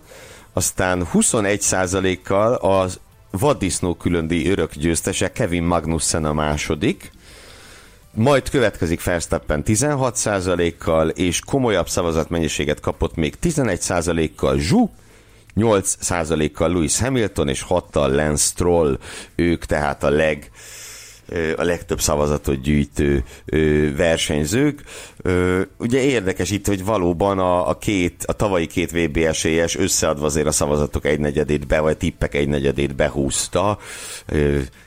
aztán 0.54 1.06
21 1.06 1.62
százalékkal 1.62 2.54
az 2.54 3.00
vaddisznó 3.32 3.96
különdi 3.96 4.50
örök 4.50 4.76
győztese 4.76 5.32
Kevin 5.32 5.64
Magnussen 5.64 6.26
a 6.26 6.34
második, 6.34 7.12
majd 8.16 8.50
következik 8.50 9.04
Verstappen 9.04 9.64
16 9.64 10.16
százalékkal, 10.16 11.10
és 11.10 11.40
komolyabb 11.40 11.90
szavazatmennyiséget 11.90 12.80
kapott 12.80 13.16
még 13.16 13.36
11 13.40 13.82
százalékkal 13.82 14.60
Zhu, 14.60 14.90
8 15.54 15.96
százalékkal 16.00 16.70
Lewis 16.70 17.00
Hamilton, 17.00 17.48
és 17.48 17.66
6-tal 17.70 18.16
Lance 18.16 18.44
Stroll, 18.44 18.98
ők 19.36 19.66
tehát 19.66 20.04
a 20.04 20.10
leg 20.10 20.52
a 21.56 21.64
legtöbb 21.64 22.02
szavazatot 22.02 22.62
gyűjtő 22.62 23.24
versenyzők. 23.96 24.84
Ugye 25.78 26.02
érdekes 26.02 26.52
itt, 26.52 26.68
hogy 26.68 26.86
valóban 26.86 27.40
a, 27.40 27.70
a 27.70 27.78
két, 27.78 28.24
a 28.28 28.34
tavalyi 28.34 28.68
két 28.68 28.92
VB 28.92 29.18
esélyes 29.18 29.78
összeadva 29.78 30.26
azért 30.26 30.48
a 30.48 30.52
szavazatok 30.52 31.06
egynegyedét 31.06 31.68
be, 31.68 31.80
vagy 31.80 31.98
tippek 31.98 32.36
egynegyedét 32.36 32.96
behúzta. 32.96 33.78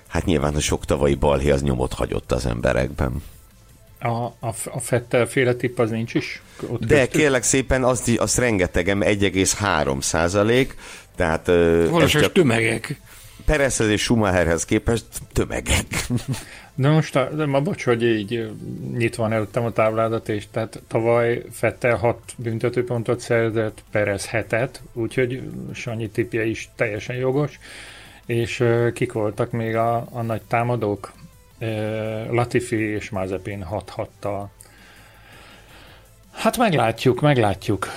Hát 0.09 0.25
nyilván 0.25 0.55
a 0.55 0.61
sok 0.61 0.85
tavalyi 0.85 1.15
balhé 1.15 1.51
az 1.51 1.63
nyomot 1.63 1.93
hagyott 1.93 2.33
az 2.33 2.47
emberekben. 2.47 3.23
A, 4.01 4.25
a, 4.25 4.55
a 4.65 4.81
Fettel 4.81 5.27
féle 5.27 5.55
tipp 5.55 5.79
az 5.79 5.91
nincs 5.91 6.15
is? 6.15 6.43
Ott 6.69 6.85
De 6.85 6.99
köztük? 6.99 7.21
kérlek 7.21 7.43
szépen, 7.43 7.85
azt, 7.85 8.11
azt 8.17 8.39
rengetegem, 8.39 9.01
1,3 9.03 10.01
százalék, 10.01 10.75
tehát... 11.17 11.47
Valószínűleg 11.47 12.11
csak... 12.11 12.33
tömegek. 12.33 13.01
Perezhez 13.45 13.89
és 13.89 14.03
Schumacherhez 14.03 14.65
képest 14.65 15.05
tömegek. 15.33 15.87
De 16.75 16.89
most, 16.89 17.17
a, 17.17 17.29
de 17.35 17.47
ma 17.47 17.61
bocs, 17.61 17.85
hogy 17.85 18.03
így 18.03 18.51
nyitva 18.97 19.23
van 19.23 19.33
előttem 19.33 19.65
a 19.65 19.73
tábládat, 19.73 20.29
és 20.29 20.47
tehát 20.51 20.83
tavaly 20.89 21.43
Fettel 21.53 21.97
6 21.97 22.19
büntetőpontot 22.37 23.21
szerzett, 23.21 23.83
Perez 23.91 24.29
7-et, 24.33 24.71
úgyhogy 24.93 25.43
Sanyi 25.75 26.09
tipje 26.09 26.45
is 26.45 26.69
teljesen 26.77 27.17
jogos, 27.17 27.59
és 28.27 28.61
uh, 28.61 28.93
kik 28.93 29.13
voltak 29.13 29.51
még 29.51 29.77
a, 29.77 30.07
a 30.11 30.23
nagy 30.23 30.43
támadók? 30.43 31.13
Uh, 31.61 32.31
Latifi 32.31 32.77
és 32.77 33.11
Mazepin 33.11 33.63
6 33.63 33.91
6 33.91 34.09
Hát 36.33 36.57
meglátjuk, 36.57 37.21
meglátjuk. 37.21 37.89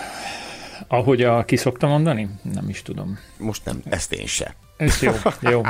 Ahogy 0.87 1.23
a 1.23 1.45
ki 1.45 1.55
szokta 1.55 1.87
mondani? 1.87 2.29
Nem 2.53 2.69
is 2.69 2.81
tudom. 2.81 3.19
Most 3.37 3.65
nem, 3.65 3.81
ezt 3.89 4.13
én 4.13 4.25
se. 4.25 4.55
Ez 4.79 5.01
jó, 5.01 5.11
jó. 5.39 5.61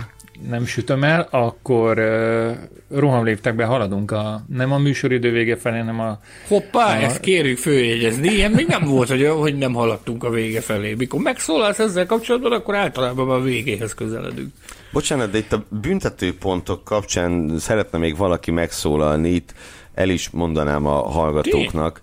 Nem 0.50 0.66
sütöm 0.66 1.04
el, 1.04 1.28
akkor 1.32 2.00
uh, 2.00 3.00
rohamléptekbe 3.00 3.66
haladunk 3.66 4.12
a, 4.12 4.44
nem 4.48 4.72
a 4.72 4.78
műsoridő 4.78 5.32
vége 5.32 5.56
felé, 5.56 5.78
hanem 5.78 6.00
a... 6.00 6.20
Hoppá, 6.48 6.98
a, 6.98 7.02
ezt 7.02 7.20
kérjük 7.20 7.58
főjegyezni. 7.58 8.28
Ilyen 8.28 8.52
még 8.52 8.68
nem 8.68 8.84
volt, 8.84 9.10
hogy, 9.10 9.28
hogy 9.28 9.58
nem 9.58 9.74
haladtunk 9.74 10.24
a 10.24 10.30
vége 10.30 10.62
felé. 10.62 10.94
Mikor 10.98 11.22
megszólalsz 11.22 11.80
ezzel 11.80 12.06
kapcsolatban, 12.06 12.52
akkor 12.52 12.76
általában 12.76 13.30
a 13.30 13.42
végéhez 13.42 13.94
közeledünk. 13.94 14.54
Bocsánat, 14.92 15.32
de 15.32 15.38
itt 15.38 15.54
a 15.54 15.66
büntetőpontok 15.82 16.84
kapcsán 16.84 17.60
szeretne 17.60 17.98
még 17.98 18.18
valaki 18.18 18.52
megszólalni, 18.52 19.30
itt 19.30 19.54
el 19.94 20.10
is 20.10 20.30
mondanám 20.30 20.86
a 20.86 21.10
hallgatóknak. 21.10 21.94
Ki? 21.94 22.02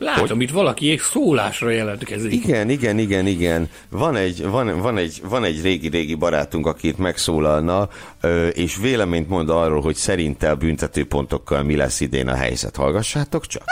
Látom, 0.00 0.36
hogy? 0.36 0.42
itt 0.42 0.50
valaki 0.50 0.90
egy 0.90 0.98
szólásra 0.98 1.70
jelentkezik. 1.70 2.32
Igen, 2.32 2.70
igen, 2.70 2.98
igen, 2.98 3.26
igen. 3.26 3.68
Van 3.88 4.16
egy, 4.16 4.46
van, 4.46 4.80
van 4.80 4.96
egy, 4.96 5.20
van 5.28 5.44
egy 5.44 5.62
régi-régi 5.62 6.14
barátunk, 6.14 6.66
aki 6.66 6.88
itt 6.88 6.98
megszólalna, 6.98 7.88
és 8.52 8.76
véleményt 8.76 9.28
mond 9.28 9.48
arról, 9.48 9.80
hogy 9.80 9.94
szerinte 9.94 10.50
a 10.50 10.56
büntetőpontokkal 10.56 11.62
mi 11.62 11.76
lesz 11.76 12.00
idén 12.00 12.28
a 12.28 12.34
helyzet. 12.34 12.76
Hallgassátok 12.76 13.46
csak. 13.46 13.62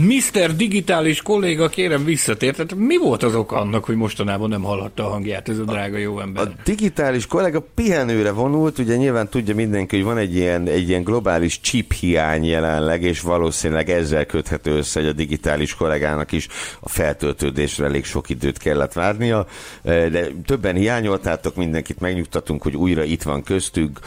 Mr. 0.00 0.56
Digitális 0.56 1.22
kolléga, 1.22 1.68
kérem 1.68 2.04
visszatért. 2.04 2.56
Tehát 2.56 2.74
mi 2.74 2.96
volt 2.96 3.22
az 3.22 3.34
oka 3.34 3.56
annak, 3.56 3.84
hogy 3.84 3.96
mostanában 3.96 4.48
nem 4.48 4.62
hallatta 4.62 5.06
a 5.06 5.08
hangját 5.08 5.48
ez 5.48 5.58
a 5.58 5.64
drága 5.64 5.96
jó 5.96 6.20
ember? 6.20 6.46
A 6.46 6.52
digitális 6.64 7.26
kolléga 7.26 7.64
pihenőre 7.74 8.30
vonult, 8.30 8.78
ugye 8.78 8.96
nyilván 8.96 9.28
tudja 9.28 9.54
mindenki, 9.54 9.96
hogy 9.96 10.04
van 10.04 10.18
egy 10.18 10.34
ilyen, 10.34 10.66
egy 10.66 10.88
ilyen 10.88 11.02
globális 11.02 11.60
chip 11.60 11.92
hiány 11.92 12.44
jelenleg, 12.44 13.02
és 13.02 13.20
valószínűleg 13.20 13.90
ezzel 13.90 14.26
köthető 14.26 14.76
össze, 14.76 15.00
hogy 15.00 15.08
a 15.08 15.12
digitális 15.12 15.74
kollégának 15.74 16.32
is 16.32 16.48
a 16.80 16.88
feltöltődésre 16.88 17.84
elég 17.84 18.04
sok 18.04 18.30
időt 18.30 18.58
kellett 18.58 18.92
várnia, 18.92 19.46
de 19.82 20.26
többen 20.46 20.76
hiányoltátok, 20.76 21.56
mindenkit 21.56 22.00
megnyugtatunk, 22.00 22.62
hogy 22.62 22.76
újra 22.76 23.02
itt 23.02 23.22
van 23.22 23.42
köztük, 23.42 23.98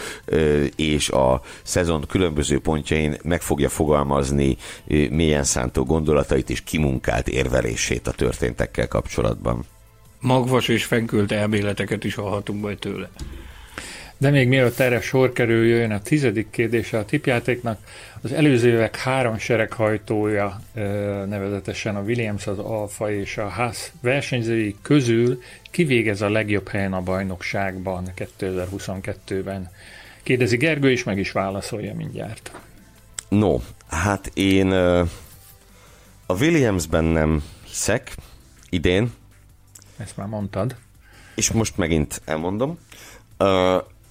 és 0.75 1.09
a 1.09 1.41
szezon 1.63 2.05
különböző 2.07 2.59
pontjain 2.59 3.17
meg 3.23 3.41
fogja 3.41 3.69
fogalmazni 3.69 4.57
milyen 5.09 5.43
szántó 5.43 5.82
gondolatait 5.84 6.49
és 6.49 6.61
kimunkált 6.63 7.27
érvelését 7.27 8.07
a 8.07 8.11
történtekkel 8.11 8.88
kapcsolatban. 8.88 9.65
Magvas 10.19 10.67
és 10.67 10.86
fenkült 10.86 11.31
elméleteket 11.31 12.03
is 12.03 12.15
hallhatunk 12.15 12.61
majd 12.61 12.77
tőle. 12.77 13.09
De 14.17 14.29
még 14.29 14.47
mielőtt 14.47 14.79
erre 14.79 15.01
sor 15.01 15.34
kerüljön 15.34 15.91
a 15.91 16.01
tizedik 16.01 16.49
kérdése 16.49 16.97
a 16.97 17.05
tipjátéknak, 17.05 17.79
az 18.21 18.31
előző 18.31 18.69
évek 18.69 18.95
három 18.95 19.38
sereghajtója, 19.38 20.61
nevezetesen 21.27 21.95
a 21.95 22.01
Williams, 22.01 22.47
az 22.47 22.59
Alfa 22.59 23.11
és 23.11 23.38
a 23.38 23.47
Haas 23.47 23.91
versenyzői 24.01 24.75
közül 24.81 25.41
kivégez 25.71 26.21
a 26.21 26.29
legjobb 26.29 26.67
helyen 26.67 26.93
a 26.93 27.01
bajnokságban 27.01 28.11
2022-ben. 28.39 29.71
Kérdezi 30.23 30.57
Gergő, 30.57 30.91
és 30.91 31.03
meg 31.03 31.17
is 31.17 31.31
válaszolja 31.31 31.93
mindjárt. 31.93 32.51
No, 33.29 33.57
hát 33.88 34.31
én 34.34 34.67
a 36.26 36.34
Williamsben 36.34 37.03
nem 37.03 37.43
hiszek 37.63 38.15
idén. 38.69 39.11
Ezt 39.97 40.17
már 40.17 40.28
mondtad. 40.28 40.76
És 41.36 41.51
most 41.51 41.78
megint 41.78 42.21
elmondom. 42.26 42.78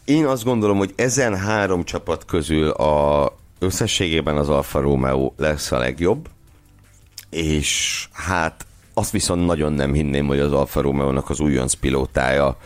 Én 0.05 0.27
azt 0.27 0.45
gondolom, 0.45 0.79
hogy 0.79 0.93
ezen 0.97 1.37
három 1.37 1.85
csapat 1.85 2.25
közül 2.25 2.71
a 2.71 3.33
összességében 3.59 4.37
az 4.37 4.49
Alfa 4.49 4.81
Romeo 4.81 5.33
lesz 5.37 5.73
a 5.73 5.79
legjobb, 5.79 6.29
és 7.31 8.09
hát 8.13 8.67
azt 8.95 9.11
viszont 9.11 9.47
nagyon 9.47 9.73
nem 9.73 9.93
hinném, 9.93 10.27
hogy 10.27 10.41
az 10.41 10.53
Alfa 10.53 10.81
Romeo-nak 10.81 11.31
az 11.31 11.41
újonc 11.41 11.75
pilótája 11.75 12.57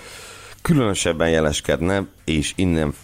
különösebben 0.63 1.31
jeleskedne, 1.31 2.07
és 2.25 2.53
innen 2.57 2.95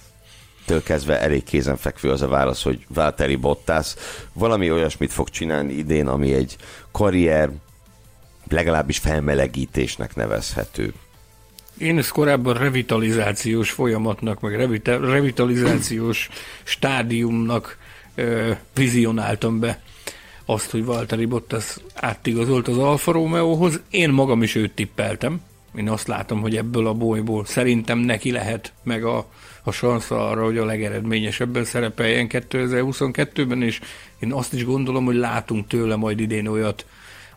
től 0.64 0.82
kezdve 0.82 1.20
elég 1.20 1.44
kézenfekvő 1.44 2.10
az 2.10 2.22
a 2.22 2.28
válasz, 2.28 2.62
hogy 2.62 2.86
Valtteri 2.88 3.36
Bottas 3.36 3.94
valami 4.32 4.70
olyasmit 4.70 5.12
fog 5.12 5.28
csinálni 5.28 5.72
idén, 5.72 6.06
ami 6.06 6.32
egy 6.32 6.56
karrier 6.90 7.50
legalábbis 8.48 8.98
felmelegítésnek 8.98 10.14
nevezhető. 10.14 10.92
Én 11.78 11.98
ezt 11.98 12.10
korábban 12.10 12.54
revitalizációs 12.54 13.70
folyamatnak, 13.70 14.40
meg 14.40 14.54
revitalizációs 14.84 16.28
stádiumnak 16.62 17.78
ö, 18.14 18.52
vizionáltam 18.74 19.60
be 19.60 19.80
azt, 20.44 20.70
hogy 20.70 20.84
Valtteri 20.84 21.24
Bottas 21.24 21.76
átigazolt 21.94 22.68
az 22.68 22.78
Alfa 22.78 23.12
Romeo-hoz. 23.12 23.80
Én 23.90 24.10
magam 24.10 24.42
is 24.42 24.54
őt 24.54 24.74
tippeltem. 24.74 25.40
Én 25.74 25.88
azt 25.88 26.06
látom, 26.06 26.40
hogy 26.40 26.56
ebből 26.56 26.86
a 26.86 26.94
bolyból 26.94 27.44
szerintem 27.44 27.98
neki 27.98 28.30
lehet 28.30 28.72
meg 28.82 29.04
a, 29.04 29.26
a 29.62 29.70
sansza 29.70 30.28
arra, 30.28 30.44
hogy 30.44 30.58
a 30.58 30.64
legeredményesebben 30.64 31.64
szerepeljen 31.64 32.26
2022-ben, 32.30 33.62
és 33.62 33.80
én 34.18 34.32
azt 34.32 34.52
is 34.52 34.64
gondolom, 34.64 35.04
hogy 35.04 35.16
látunk 35.16 35.66
tőle 35.66 35.96
majd 35.96 36.20
idén 36.20 36.46
olyat, 36.46 36.86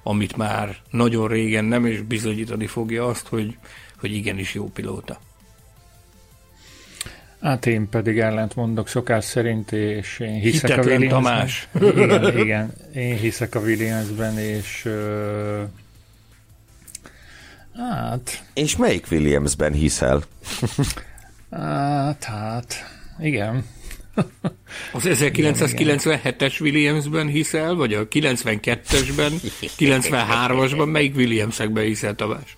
amit 0.03 0.37
már 0.37 0.75
nagyon 0.91 1.27
régen 1.27 1.65
nem, 1.65 1.85
és 1.85 2.01
bizonyítani 2.01 2.67
fogja 2.67 3.05
azt, 3.05 3.27
hogy, 3.27 3.57
hogy 3.99 4.13
igenis 4.13 4.53
jó 4.53 4.69
pilóta. 4.69 5.19
Hát 7.41 7.65
én 7.65 7.89
pedig 7.89 8.19
ellent 8.19 8.55
mondok 8.55 8.87
szokás 8.87 9.25
szerint, 9.25 9.71
és 9.71 10.19
én 10.19 10.39
hiszek 10.39 10.69
Hitetlen 10.69 10.85
a 10.85 10.89
Williamsben. 10.89 11.23
Tamás. 11.23 11.67
Igen, 11.95 12.37
igen, 12.37 12.73
én 12.95 13.17
hiszek 13.17 13.55
a 13.55 13.59
Williamsben, 13.59 14.37
és 14.37 14.85
uh, 14.85 15.61
hát... 17.75 18.43
És 18.53 18.75
melyik 18.75 19.07
Williamsben 19.11 19.73
hiszel? 19.73 20.23
Hát, 21.59 22.23
hát, 22.23 22.75
igen. 23.19 23.65
Az 24.93 25.03
1997-es 25.05 26.61
Williamsben 26.61 27.27
hiszel, 27.27 27.75
vagy 27.75 27.93
a 27.93 28.07
92-esben, 28.07 29.31
93-asban, 29.77 30.91
melyik 30.91 31.15
Williamsekben 31.15 31.83
hiszel, 31.83 32.15
Tamás? 32.15 32.55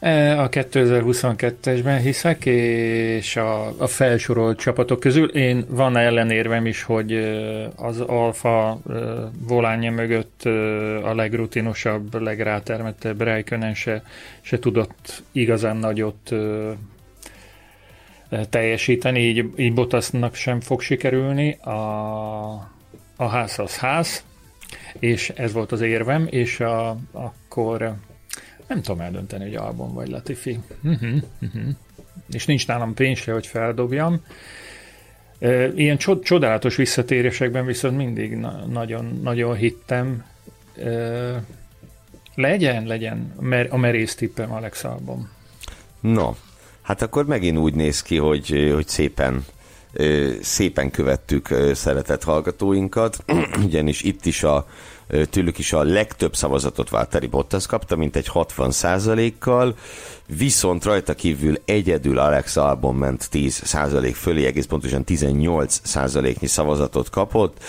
E, 0.00 0.40
a 0.42 0.48
2022-esben 0.48 1.98
hiszek, 2.02 2.46
és 2.46 3.36
a, 3.36 3.74
a 3.82 3.86
felsorolt 3.86 4.58
csapatok 4.58 5.00
közül 5.00 5.28
én 5.28 5.64
van 5.68 5.96
ellenérvem 5.96 6.66
is, 6.66 6.82
hogy 6.82 7.12
az 7.76 8.00
Alfa 8.00 8.80
volánja 9.38 9.90
mögött 9.90 10.42
a 11.02 11.14
legrutinosabb, 11.14 12.22
legrátermettebb 12.22 13.20
Räikkönen 13.20 13.74
se, 13.74 14.02
se 14.40 14.58
tudott 14.58 15.22
igazán 15.32 15.76
nagyot 15.76 16.32
teljesíteni, 18.50 19.20
így, 19.20 19.52
így 19.56 19.74
Bottasnak 19.74 20.34
sem 20.34 20.60
fog 20.60 20.80
sikerülni. 20.80 21.52
A, 21.52 22.70
a 23.16 23.28
ház 23.28 23.58
az 23.58 23.76
ház, 23.76 24.24
és 24.98 25.28
ez 25.28 25.52
volt 25.52 25.72
az 25.72 25.80
érvem, 25.80 26.26
és 26.30 26.60
a, 26.60 26.96
akkor 27.12 27.94
nem 28.66 28.82
tudom 28.82 29.00
eldönteni, 29.00 29.44
hogy 29.44 29.54
Albon 29.54 29.94
vagy 29.94 30.08
Latifi. 30.08 30.58
Uh-huh, 30.82 31.10
uh-huh. 31.40 31.62
És 32.30 32.46
nincs 32.46 32.66
nálam 32.66 32.94
pénzre, 32.94 33.32
hogy 33.32 33.46
feldobjam. 33.46 34.24
Ilyen 35.74 35.96
csodálatos 36.22 36.76
visszatérésekben 36.76 37.66
viszont 37.66 37.96
mindig 37.96 38.36
na- 38.36 38.66
nagyon, 38.66 39.20
nagyon 39.22 39.54
hittem. 39.54 40.24
Legyen, 42.34 42.86
legyen 42.86 43.34
a 43.70 43.76
merész 43.76 44.14
tippem 44.14 44.52
Alex 44.52 44.84
Albon. 44.84 45.28
No, 46.00 46.34
hát 46.88 47.02
akkor 47.02 47.26
megint 47.26 47.58
úgy 47.58 47.74
néz 47.74 48.02
ki, 48.02 48.16
hogy, 48.16 48.70
hogy 48.74 48.88
szépen 48.88 49.44
szépen 50.40 50.90
követtük 50.90 51.54
szeretett 51.72 52.24
hallgatóinkat, 52.24 53.24
ugyanis 53.64 54.02
itt 54.02 54.26
is 54.26 54.42
a 54.42 54.66
tőlük 55.30 55.58
is 55.58 55.72
a 55.72 55.82
legtöbb 55.82 56.36
szavazatot 56.36 56.88
Valtteri 56.88 57.26
Bottas 57.26 57.66
kapta, 57.66 57.96
mint 57.96 58.16
egy 58.16 58.30
60% 58.34 59.32
kal 59.38 59.76
viszont 60.26 60.84
rajta 60.84 61.14
kívül 61.14 61.58
egyedül 61.64 62.18
Alex 62.18 62.56
Albon 62.56 62.94
ment 62.94 63.30
10 63.30 63.60
százalék 63.64 64.14
fölé, 64.14 64.46
egész 64.46 64.66
pontosan 64.66 65.04
18 65.04 65.80
százaléknyi 65.82 66.46
szavazatot 66.46 67.10
kapott, 67.10 67.62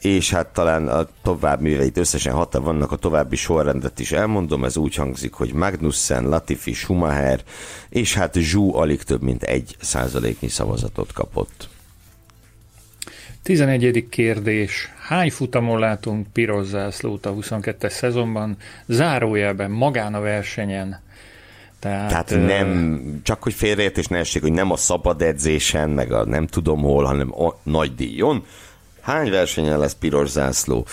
és 0.00 0.30
hát 0.30 0.46
talán 0.46 0.88
a 0.88 1.06
tovább, 1.22 1.60
mivel 1.60 1.84
itt 1.84 1.96
összesen 1.96 2.34
hatan 2.34 2.62
vannak, 2.62 2.92
a 2.92 2.96
további 2.96 3.36
sorrendet 3.36 3.98
is 3.98 4.12
elmondom, 4.12 4.64
ez 4.64 4.76
úgy 4.76 4.94
hangzik, 4.94 5.32
hogy 5.32 5.52
Magnussen, 5.52 6.28
Latifi, 6.28 6.72
Schumacher, 6.72 7.40
és 7.88 8.14
hát 8.14 8.34
Zsú 8.34 8.74
alig 8.74 9.02
több 9.02 9.22
mint 9.22 9.42
egy 9.42 9.76
százaléknyi 9.80 10.48
szavazatot 10.48 11.12
kapott. 11.12 11.68
11. 13.42 14.06
kérdés. 14.08 14.92
Hány 15.08 15.30
futamon 15.30 15.78
látunk 15.78 16.26
piros 16.32 16.66
zászlót 16.66 17.26
a 17.26 17.34
22-es 17.34 17.90
szezonban? 17.90 18.56
Zárójelben, 18.86 19.70
magán 19.70 20.14
a 20.14 20.20
versenyen. 20.20 21.00
Tehát, 21.78 22.08
Tehát 22.08 22.46
nem, 22.46 23.00
csak 23.22 23.42
hogy 23.42 23.52
félreértés 23.52 24.06
ne 24.06 24.18
essék, 24.18 24.42
hogy 24.42 24.52
nem 24.52 24.70
a 24.70 24.76
szabad 24.76 25.22
edzésen, 25.22 25.90
meg 25.90 26.12
a 26.12 26.24
nem 26.24 26.46
tudom 26.46 26.80
hol, 26.80 27.04
hanem 27.04 27.42
a 27.42 27.54
nagy 27.62 27.94
díjon. 27.94 28.44
Hány 29.00 29.30
versenyen 29.30 29.78
lesz 29.78 29.96
piros 30.00 30.28
zászló? 30.28 30.86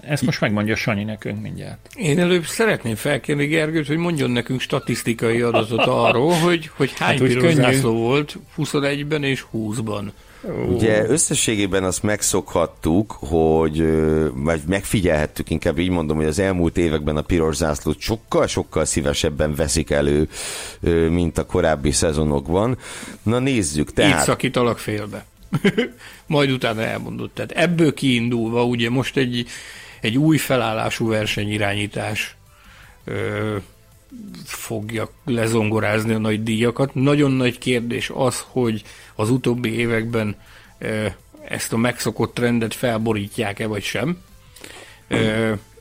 Ezt 0.00 0.22
most 0.22 0.40
megmondja 0.40 0.76
Sanyi 0.76 1.04
nekünk 1.04 1.42
mindjárt. 1.42 1.88
Én 1.94 2.18
előbb 2.18 2.44
szeretném 2.44 2.94
felkérni 2.94 3.46
Gergőt, 3.46 3.86
hogy 3.86 3.96
mondjon 3.96 4.30
nekünk 4.30 4.60
statisztikai 4.60 5.40
adatot 5.40 5.86
arról, 5.86 6.32
hogy, 6.32 6.70
hogy 6.76 6.92
hány 6.98 7.18
hát, 7.18 7.26
piros 7.26 7.52
zászló 7.52 7.92
volt 7.92 8.38
21-ben 8.58 9.22
és 9.22 9.44
20-ban. 9.54 10.02
Ugye 10.68 11.08
összességében 11.08 11.84
azt 11.84 12.02
megszokhattuk, 12.02 13.16
hogy, 13.20 13.86
vagy 14.34 14.60
megfigyelhettük, 14.66 15.50
inkább 15.50 15.78
így 15.78 15.90
mondom, 15.90 16.16
hogy 16.16 16.26
az 16.26 16.38
elmúlt 16.38 16.76
években 16.76 17.16
a 17.16 17.22
piros 17.22 17.56
zászlót 17.56 18.00
sokkal-sokkal 18.00 18.84
szívesebben 18.84 19.54
veszik 19.54 19.90
elő, 19.90 20.28
mint 21.10 21.38
a 21.38 21.46
korábbi 21.46 21.90
szezonokban. 21.90 22.78
Na 23.22 23.38
nézzük, 23.38 23.92
tehát... 23.92 24.18
Így 24.18 24.24
szakítalak 24.24 24.78
félbe. 24.78 25.24
Majd 26.26 26.50
utána 26.50 26.82
elmondott. 26.82 27.34
Tehát 27.34 27.50
ebből 27.50 27.94
kiindulva 27.94 28.64
ugye 28.64 28.90
most 28.90 29.16
egy, 29.16 29.46
egy 30.00 30.18
új 30.18 30.36
felállású 30.36 31.08
versenyirányítás 31.08 32.36
ö, 33.04 33.56
fogja 34.44 35.10
lezongorázni 35.24 36.12
a 36.12 36.18
nagy 36.18 36.42
díjakat. 36.42 36.94
Nagyon 36.94 37.30
nagy 37.30 37.58
kérdés 37.58 38.10
az, 38.14 38.44
hogy 38.46 38.82
az 39.14 39.30
utóbbi 39.30 39.70
években 39.70 40.36
ezt 41.44 41.72
a 41.72 41.76
megszokott 41.76 42.34
trendet 42.34 42.74
felborítják-e 42.74 43.66
vagy 43.66 43.82
sem. 43.82 44.18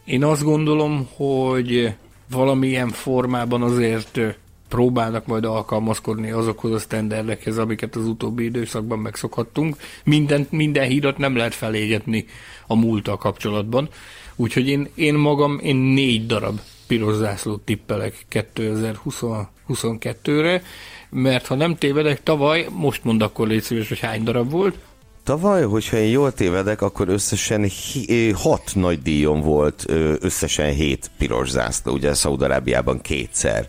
Én 0.06 0.24
azt 0.24 0.44
gondolom, 0.44 1.10
hogy 1.16 1.94
valamilyen 2.30 2.90
formában 2.90 3.62
azért 3.62 4.20
próbálnak 4.68 5.26
majd 5.26 5.46
alkalmazkodni 5.46 6.32
azokhoz 6.32 6.72
a 6.72 6.80
sztenderdekhez, 6.80 7.58
amiket 7.58 7.96
az 7.96 8.06
utóbbi 8.06 8.44
időszakban 8.44 9.00
megszokhattunk. 9.00 9.78
Minden, 10.04 10.48
minden 10.50 10.88
hírat 10.88 11.18
nem 11.18 11.36
lehet 11.36 11.54
felégetni 11.54 12.26
a 12.68 12.76
múltal 12.76 13.18
kapcsolatban. 13.18 13.90
Úgyhogy 14.36 14.68
én, 14.68 14.90
én 14.96 15.14
magam, 15.14 15.60
én 15.64 15.76
négy 15.76 16.26
darab 16.26 16.60
piros 16.88 17.16
zászlót 17.16 17.62
tippelek 17.62 18.26
2022-re, 18.32 20.62
mert 21.10 21.48
ha 21.48 21.56
nem 21.56 21.76
tévedek, 21.76 22.24
tavaly, 22.24 22.68
most 22.72 23.04
mond 23.04 23.22
akkor 23.22 23.48
légy 23.48 23.62
szíves, 23.62 23.88
hogy 23.88 24.00
hány 24.00 24.24
darab 24.24 24.52
volt? 24.52 24.76
Tavaly, 25.24 25.64
hogyha 25.64 25.98
én 25.98 26.10
jól 26.10 26.34
tévedek, 26.34 26.82
akkor 26.82 27.10
összesen 27.10 27.64
hi- 27.64 28.36
hat 28.36 28.72
nagy 28.74 29.02
díjon 29.02 29.42
volt, 29.42 29.86
összesen 30.20 30.74
hét 30.74 31.12
piros 31.18 31.50
zászló, 31.50 31.94
ugye 31.94 32.14
Szaudarábiában 32.14 33.02
kétszer. 33.02 33.66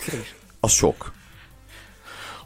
Az 0.60 0.72
sok. 0.72 1.12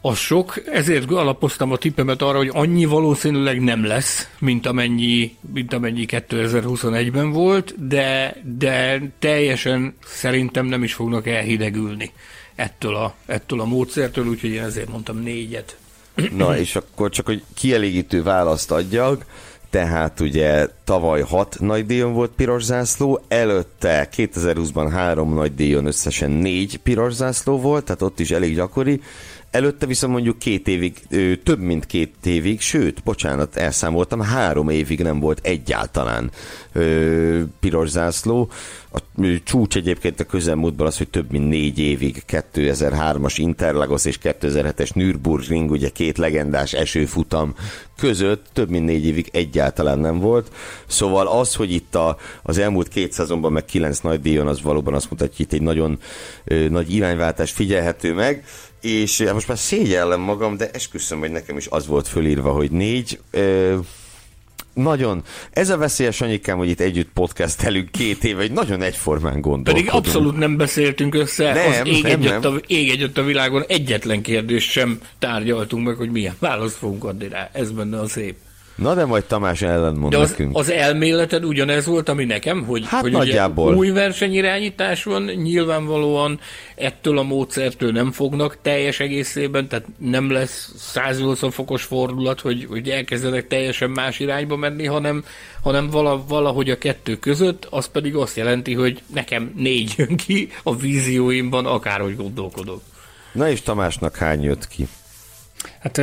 Az 0.01 0.17
sok, 0.17 0.61
ezért 0.71 1.11
alapoztam 1.11 1.71
a 1.71 1.77
tippemet 1.77 2.21
arra, 2.21 2.37
hogy 2.37 2.49
annyi 2.53 2.85
valószínűleg 2.85 3.61
nem 3.61 3.85
lesz, 3.85 4.29
mint 4.39 4.65
amennyi, 4.65 5.37
mint 5.53 5.73
amennyi 5.73 6.05
2021-ben 6.07 7.31
volt, 7.31 7.87
de, 7.87 8.35
de 8.57 9.01
teljesen 9.19 9.95
szerintem 10.05 10.65
nem 10.65 10.83
is 10.83 10.93
fognak 10.93 11.27
elhidegülni 11.27 12.11
ettől 12.55 12.95
a, 12.95 13.15
ettől 13.25 13.59
a 13.59 13.65
módszertől, 13.65 14.27
úgyhogy 14.27 14.49
én 14.49 14.63
ezért 14.63 14.89
mondtam 14.89 15.17
négyet. 15.17 15.77
Na, 16.31 16.57
és 16.57 16.75
akkor 16.75 17.09
csak, 17.09 17.25
hogy 17.25 17.43
kielégítő 17.53 18.23
választ 18.23 18.71
adjak, 18.71 19.25
tehát 19.73 20.19
ugye 20.19 20.67
tavaly 20.83 21.21
hat 21.21 21.55
nagy 21.59 21.85
díjon 21.85 22.13
volt 22.13 22.31
piros 22.35 22.63
zászló, 22.63 23.21
előtte 23.27 24.09
2020-ban 24.15 24.87
három 24.91 25.33
nagy 25.33 25.55
díjon 25.55 25.85
összesen 25.85 26.31
négy 26.31 26.77
piros 26.77 27.13
zászló 27.13 27.59
volt, 27.59 27.85
tehát 27.85 28.01
ott 28.01 28.19
is 28.19 28.31
elég 28.31 28.55
gyakori, 28.55 29.01
Előtte 29.53 29.85
viszont 29.85 30.13
mondjuk 30.13 30.39
két 30.39 30.67
évig, 30.67 30.99
több 31.43 31.59
mint 31.59 31.85
két 31.85 32.15
évig, 32.23 32.61
sőt, 32.61 33.03
bocsánat, 33.03 33.55
elszámoltam, 33.55 34.21
három 34.21 34.69
évig 34.69 35.01
nem 35.01 35.19
volt 35.19 35.39
egyáltalán 35.43 36.31
ö, 36.71 37.41
piros 37.59 37.89
zászló. 37.89 38.49
A 38.93 38.99
csúcs 39.43 39.75
egyébként 39.75 40.19
a 40.19 40.23
közelmúltban 40.23 40.87
az, 40.87 40.97
hogy 40.97 41.09
több 41.09 41.31
mint 41.31 41.47
négy 41.47 41.79
évig 41.79 42.23
2003-as 42.27 43.33
Interlagos 43.37 44.05
és 44.05 44.17
2007-es 44.23 44.93
Nürburgring, 44.93 45.71
ugye 45.71 45.89
két 45.89 46.17
legendás 46.17 46.73
esőfutam 46.73 47.55
között 47.97 48.45
több 48.53 48.69
mint 48.69 48.85
négy 48.85 49.05
évig 49.05 49.29
egyáltalán 49.31 49.99
nem 49.99 50.19
volt. 50.19 50.51
Szóval 50.87 51.27
az, 51.27 51.55
hogy 51.55 51.71
itt 51.71 51.95
a, 51.95 52.17
az 52.43 52.57
elmúlt 52.57 52.87
két 52.87 53.11
szezonban 53.11 53.51
meg 53.51 53.65
kilenc 53.65 53.99
nagy 53.99 54.21
díjon, 54.21 54.47
az 54.47 54.61
valóban 54.61 54.93
azt 54.93 55.09
mutatja, 55.09 55.33
hogy 55.37 55.45
itt 55.45 55.53
egy 55.53 55.61
nagyon 55.61 55.99
ö, 56.43 56.69
nagy 56.69 56.93
irányváltás 56.93 57.51
figyelhető 57.51 58.13
meg 58.13 58.43
és 58.83 59.21
hát 59.21 59.33
most 59.33 59.47
már 59.47 59.57
szégyellem 59.57 60.19
magam, 60.19 60.57
de 60.57 60.69
esküszöm, 60.69 61.19
hogy 61.19 61.31
nekem 61.31 61.57
is 61.57 61.67
az 61.69 61.87
volt 61.87 62.07
fölírva, 62.07 62.51
hogy 62.51 62.71
négy. 62.71 63.19
Ö, 63.31 63.77
nagyon. 64.73 65.23
Ez 65.51 65.69
a 65.69 65.77
veszélyes 65.77 66.21
anyikám, 66.21 66.57
hogy 66.57 66.69
itt 66.69 66.79
együtt 66.79 67.09
podcastelünk 67.13 67.91
két 67.91 68.23
éve, 68.23 68.41
hogy 68.41 68.51
nagyon 68.51 68.81
egyformán 68.81 69.41
gondolkodunk. 69.41 69.85
Pedig 69.85 70.05
abszolút 70.05 70.37
nem 70.37 70.57
beszéltünk 70.57 71.15
össze, 71.15 71.53
nem, 71.53 71.67
az 71.67 71.87
ég, 71.87 72.03
nem, 72.03 72.11
egyött 72.11 72.41
nem. 72.41 72.53
A, 72.53 72.57
ég 72.67 72.89
egyött 72.89 73.17
a 73.17 73.23
világon 73.23 73.63
egyetlen 73.67 74.21
kérdést 74.21 74.69
sem 74.71 74.99
tárgyaltunk 75.19 75.85
meg, 75.85 75.95
hogy 75.95 76.11
milyen 76.11 76.35
választ 76.39 76.75
fogunk 76.75 77.03
adni 77.03 77.27
rá. 77.27 77.49
Ez 77.53 77.71
benne 77.71 77.99
a 77.99 78.07
szép. 78.07 78.35
Na 78.75 78.93
de 78.93 79.05
majd 79.05 79.23
Tamás 79.23 79.61
ellentmond 79.61 80.11
de 80.11 80.19
az, 80.19 80.29
nekünk. 80.29 80.57
az 80.57 80.71
elméleted 80.71 81.45
ugyanez 81.45 81.85
volt, 81.85 82.09
ami 82.09 82.25
nekem, 82.25 82.63
hogy, 82.65 82.83
hát 82.87 83.01
hogy 83.01 83.11
nagyjából. 83.11 83.67
Ugye 83.67 83.77
új 83.77 83.89
versenyirányítás 83.89 85.03
van, 85.03 85.23
nyilvánvalóan 85.23 86.39
ettől 86.75 87.17
a 87.17 87.23
módszertől 87.23 87.91
nem 87.91 88.11
fognak 88.11 88.57
teljes 88.61 88.99
egészében, 88.99 89.67
tehát 89.67 89.85
nem 89.97 90.31
lesz 90.31 90.73
180 90.77 91.51
fokos 91.51 91.83
fordulat, 91.83 92.41
hogy, 92.41 92.65
hogy 92.69 92.89
elkezdenek 92.89 93.47
teljesen 93.47 93.89
más 93.89 94.19
irányba 94.19 94.55
menni, 94.55 94.85
hanem, 94.85 95.23
hanem 95.61 95.89
vala, 95.89 96.23
valahogy 96.27 96.69
a 96.69 96.77
kettő 96.77 97.15
között, 97.15 97.67
az 97.69 97.87
pedig 97.87 98.15
azt 98.15 98.37
jelenti, 98.37 98.73
hogy 98.73 99.01
nekem 99.13 99.53
négy 99.55 99.93
jön 99.97 100.17
ki 100.17 100.49
a 100.63 100.75
vízióimban, 100.75 101.65
akárhogy 101.65 102.15
gondolkodok. 102.15 102.81
Na 103.31 103.49
és 103.49 103.61
Tamásnak 103.61 104.15
hány 104.15 104.43
jött 104.43 104.67
ki? 104.67 104.87
Hát 105.79 105.97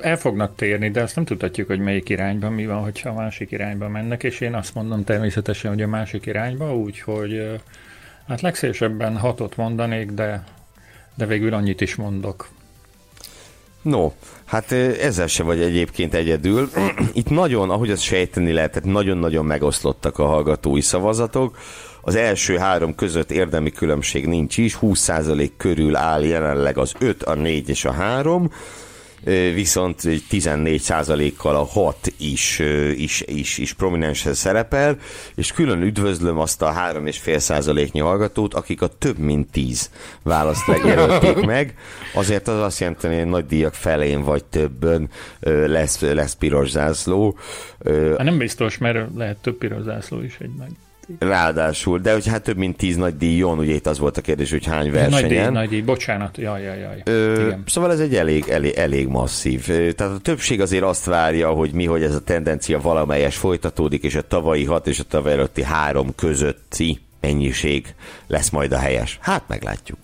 el 0.00 0.16
fognak 0.16 0.56
térni, 0.56 0.90
de 0.90 1.02
azt 1.02 1.14
nem 1.14 1.24
tudhatjuk, 1.24 1.66
hogy 1.66 1.78
melyik 1.78 2.08
irányban 2.08 2.52
mi 2.52 2.66
van, 2.66 2.82
hogyha 2.82 3.08
a 3.08 3.14
másik 3.14 3.50
irányba 3.50 3.88
mennek, 3.88 4.22
és 4.22 4.40
én 4.40 4.54
azt 4.54 4.74
mondom 4.74 5.04
természetesen, 5.04 5.70
hogy 5.70 5.82
a 5.82 5.88
másik 5.88 6.26
irányba, 6.26 6.76
úgyhogy 6.76 7.60
hát 8.28 8.40
legszélesebben 8.40 9.16
hatot 9.16 9.56
mondanék, 9.56 10.10
de, 10.10 10.44
de 11.14 11.26
végül 11.26 11.54
annyit 11.54 11.80
is 11.80 11.94
mondok. 11.94 12.48
No, 13.82 14.12
hát 14.44 14.72
ezzel 14.72 15.26
se 15.26 15.42
vagy 15.42 15.60
egyébként 15.60 16.14
egyedül. 16.14 16.70
Itt 17.12 17.28
nagyon, 17.28 17.70
ahogy 17.70 17.90
az 17.90 18.00
sejteni 18.00 18.52
lehetett, 18.52 18.84
nagyon-nagyon 18.84 19.44
megoszlottak 19.44 20.18
a 20.18 20.26
hallgatói 20.26 20.80
szavazatok. 20.80 21.58
Az 22.00 22.14
első 22.14 22.56
három 22.56 22.94
között 22.94 23.30
érdemi 23.30 23.70
különbség 23.70 24.26
nincs 24.26 24.56
is, 24.58 24.78
20% 24.80 25.50
körül 25.56 25.96
áll 25.96 26.24
jelenleg 26.24 26.78
az 26.78 26.92
5, 26.98 27.22
a 27.22 27.34
4 27.34 27.68
és 27.68 27.84
a 27.84 27.92
3 27.92 28.50
viszont 29.54 30.00
14%-kal 30.04 31.56
a 31.56 31.64
6 31.64 32.12
is, 32.18 32.58
is, 32.96 33.20
is, 33.20 33.58
is 33.58 33.72
prominensen 33.72 34.34
szerepel, 34.34 34.98
és 35.34 35.52
külön 35.52 35.82
üdvözlöm 35.82 36.38
azt 36.38 36.62
a 36.62 36.72
3,5%-nyi 36.72 38.00
hallgatót, 38.00 38.54
akik 38.54 38.82
a 38.82 38.86
több 38.86 39.18
mint 39.18 39.50
10 39.50 39.90
választ 40.22 40.66
megjelölték 40.66 41.44
meg. 41.54 41.74
Azért 42.14 42.48
az 42.48 42.60
azt 42.60 42.80
jelenti, 42.80 43.06
hogy 43.06 43.26
nagy 43.26 43.46
díjak 43.46 43.74
felén 43.74 44.22
vagy 44.22 44.44
többen 44.44 45.08
lesz, 45.66 46.00
lesz 46.00 46.34
piros 46.34 46.70
zászló. 46.70 47.38
Hát 47.84 48.22
nem 48.22 48.38
biztos, 48.38 48.78
mert 48.78 49.08
lehet 49.14 49.36
több 49.36 49.58
piros 49.58 49.82
zászló 49.82 50.22
is 50.22 50.36
egy 50.40 50.54
meg. 50.58 50.70
Ráadásul, 51.18 51.98
de 51.98 52.12
hogy 52.12 52.26
hát 52.26 52.42
több 52.42 52.56
mint 52.56 52.76
tíz 52.76 52.96
nagy 52.96 53.16
díjon, 53.16 53.58
ugye 53.58 53.74
itt 53.74 53.86
az 53.86 53.98
volt 53.98 54.16
a 54.16 54.20
kérdés, 54.20 54.50
hogy 54.50 54.66
hány 54.66 54.90
versenyen. 54.90 55.20
Nagy 55.20 55.28
díj, 55.28 55.50
nagy 55.50 55.68
díj, 55.68 55.80
bocsánat, 55.80 56.36
jaj, 56.36 56.62
jaj, 56.62 56.78
jaj. 56.78 57.02
Ö, 57.04 57.46
Igen. 57.46 57.62
Szóval 57.66 57.92
ez 57.92 58.00
egy 58.00 58.14
elég, 58.14 58.48
elég, 58.48 58.74
elég 58.74 59.06
masszív. 59.08 59.64
Tehát 59.66 60.12
a 60.12 60.18
többség 60.18 60.60
azért 60.60 60.82
azt 60.82 61.04
várja, 61.04 61.50
hogy 61.50 61.72
mi, 61.72 61.84
hogy 61.84 62.02
ez 62.02 62.14
a 62.14 62.20
tendencia 62.20 62.80
valamelyes 62.80 63.36
folytatódik, 63.36 64.02
és 64.02 64.14
a 64.14 64.22
tavalyi 64.22 64.64
hat 64.64 64.86
és 64.86 64.98
a 64.98 65.04
tavaly 65.04 65.32
előtti 65.32 65.62
három 65.62 66.14
közötti 66.14 67.00
mennyiség 67.20 67.94
lesz 68.26 68.50
majd 68.50 68.72
a 68.72 68.78
helyes. 68.78 69.18
Hát 69.20 69.42
meglátjuk. 69.46 69.98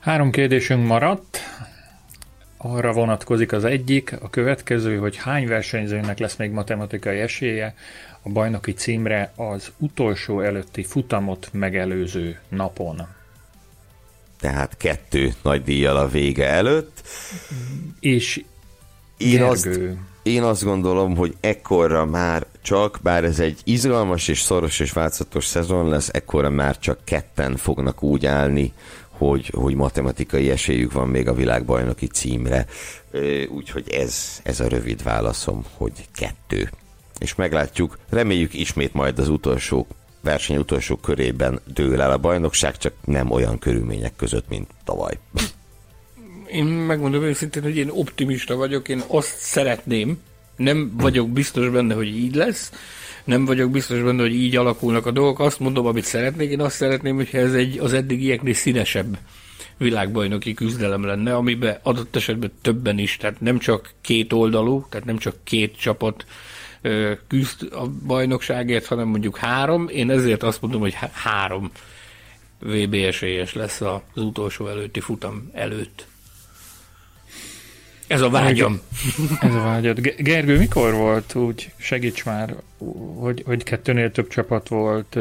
Három 0.00 0.30
kérdésünk 0.30 0.86
maradt. 0.86 1.38
Arra 2.56 2.92
vonatkozik 2.92 3.52
az 3.52 3.64
egyik, 3.64 4.16
a 4.22 4.30
következő, 4.30 4.96
hogy 4.96 5.16
hány 5.16 5.46
versenyzőnek 5.46 6.18
lesz 6.18 6.36
még 6.36 6.50
matematikai 6.50 7.18
esélye 7.18 7.74
a 8.26 8.28
bajnoki 8.28 8.72
címre 8.72 9.32
az 9.36 9.72
utolsó 9.78 10.40
előtti 10.40 10.84
futamot 10.84 11.48
megelőző 11.52 12.38
napon. 12.48 13.06
Tehát 14.40 14.76
kettő 14.76 15.34
nagy 15.42 15.62
díjjal 15.62 15.96
a 15.96 16.08
vége 16.08 16.48
előtt. 16.48 17.02
És 18.00 18.44
én 19.16 19.42
azt, 19.42 19.68
én 20.22 20.42
azt 20.42 20.64
gondolom, 20.64 21.16
hogy 21.16 21.36
ekkorra 21.40 22.04
már 22.04 22.46
csak, 22.62 22.98
bár 23.02 23.24
ez 23.24 23.40
egy 23.40 23.60
izgalmas 23.64 24.28
és 24.28 24.40
szoros 24.40 24.80
és 24.80 24.92
változatos 24.92 25.44
szezon 25.44 25.88
lesz, 25.88 26.08
ekkorra 26.12 26.50
már 26.50 26.78
csak 26.78 26.98
ketten 27.04 27.56
fognak 27.56 28.02
úgy 28.02 28.26
állni, 28.26 28.72
hogy, 29.10 29.50
hogy 29.54 29.74
matematikai 29.74 30.50
esélyük 30.50 30.92
van 30.92 31.08
még 31.08 31.28
a 31.28 31.34
világbajnoki 31.34 32.06
címre. 32.06 32.66
Úgyhogy 33.48 33.90
ez, 33.90 34.40
ez 34.42 34.60
a 34.60 34.68
rövid 34.68 35.02
válaszom, 35.02 35.64
hogy 35.76 35.92
kettő 36.14 36.70
és 37.18 37.34
meglátjuk, 37.34 37.98
reméljük 38.08 38.54
ismét 38.54 38.94
majd 38.94 39.18
az 39.18 39.28
utolsó 39.28 39.86
verseny 40.20 40.56
utolsó 40.56 40.96
körében 40.96 41.60
dől 41.74 42.00
el 42.00 42.10
a 42.10 42.18
bajnokság, 42.18 42.78
csak 42.78 42.92
nem 43.04 43.30
olyan 43.30 43.58
körülmények 43.58 44.16
között, 44.16 44.48
mint 44.48 44.70
tavaly. 44.84 45.18
Én 46.50 46.64
megmondom 46.64 47.22
őszintén, 47.22 47.62
hogy 47.62 47.76
én 47.76 47.90
optimista 47.90 48.56
vagyok, 48.56 48.88
én 48.88 49.02
azt 49.06 49.36
szeretném, 49.38 50.18
nem 50.56 50.92
vagyok 50.96 51.30
biztos 51.30 51.68
benne, 51.68 51.94
hogy 51.94 52.16
így 52.16 52.34
lesz, 52.34 52.72
nem 53.24 53.44
vagyok 53.44 53.70
biztos 53.70 54.00
benne, 54.00 54.22
hogy 54.22 54.34
így 54.34 54.56
alakulnak 54.56 55.06
a 55.06 55.10
dolgok, 55.10 55.40
azt 55.40 55.60
mondom, 55.60 55.86
amit 55.86 56.04
szeretnék, 56.04 56.50
én 56.50 56.60
azt 56.60 56.76
szeretném, 56.76 57.16
hogyha 57.16 57.38
ez 57.38 57.54
egy 57.54 57.78
az 57.78 57.92
eddigieknél 57.92 58.54
színesebb 58.54 59.18
világbajnoki 59.78 60.54
küzdelem 60.54 61.04
lenne, 61.04 61.34
amiben 61.34 61.78
adott 61.82 62.16
esetben 62.16 62.52
többen 62.62 62.98
is, 62.98 63.16
tehát 63.16 63.40
nem 63.40 63.58
csak 63.58 63.92
két 64.00 64.32
oldalú, 64.32 64.86
tehát 64.88 65.06
nem 65.06 65.18
csak 65.18 65.36
két 65.44 65.76
csapat 65.78 66.26
küzd 67.26 67.72
a 67.72 67.86
bajnokságért, 68.06 68.86
hanem 68.86 69.08
mondjuk 69.08 69.36
három. 69.36 69.88
Én 69.88 70.10
ezért 70.10 70.42
azt 70.42 70.60
mondom, 70.60 70.80
hogy 70.80 70.96
három 71.12 71.70
VB 72.58 72.94
esélyes 72.94 73.54
lesz 73.54 73.80
az 73.80 74.00
utolsó 74.14 74.68
előtti 74.68 75.00
futam 75.00 75.50
előtt. 75.52 76.06
Ez 78.06 78.20
a 78.20 78.30
vágyam. 78.30 78.80
Ez 79.40 79.54
a 79.54 79.60
vágyad. 79.60 80.00
Gergő, 80.00 80.58
mikor 80.58 80.94
volt 80.94 81.34
úgy, 81.34 81.72
segíts 81.76 82.24
már, 82.24 82.54
hogy, 83.18 83.42
hogy 83.46 83.62
kettőnél 83.62 84.10
több 84.10 84.28
csapat 84.28 84.68
volt 84.68 85.18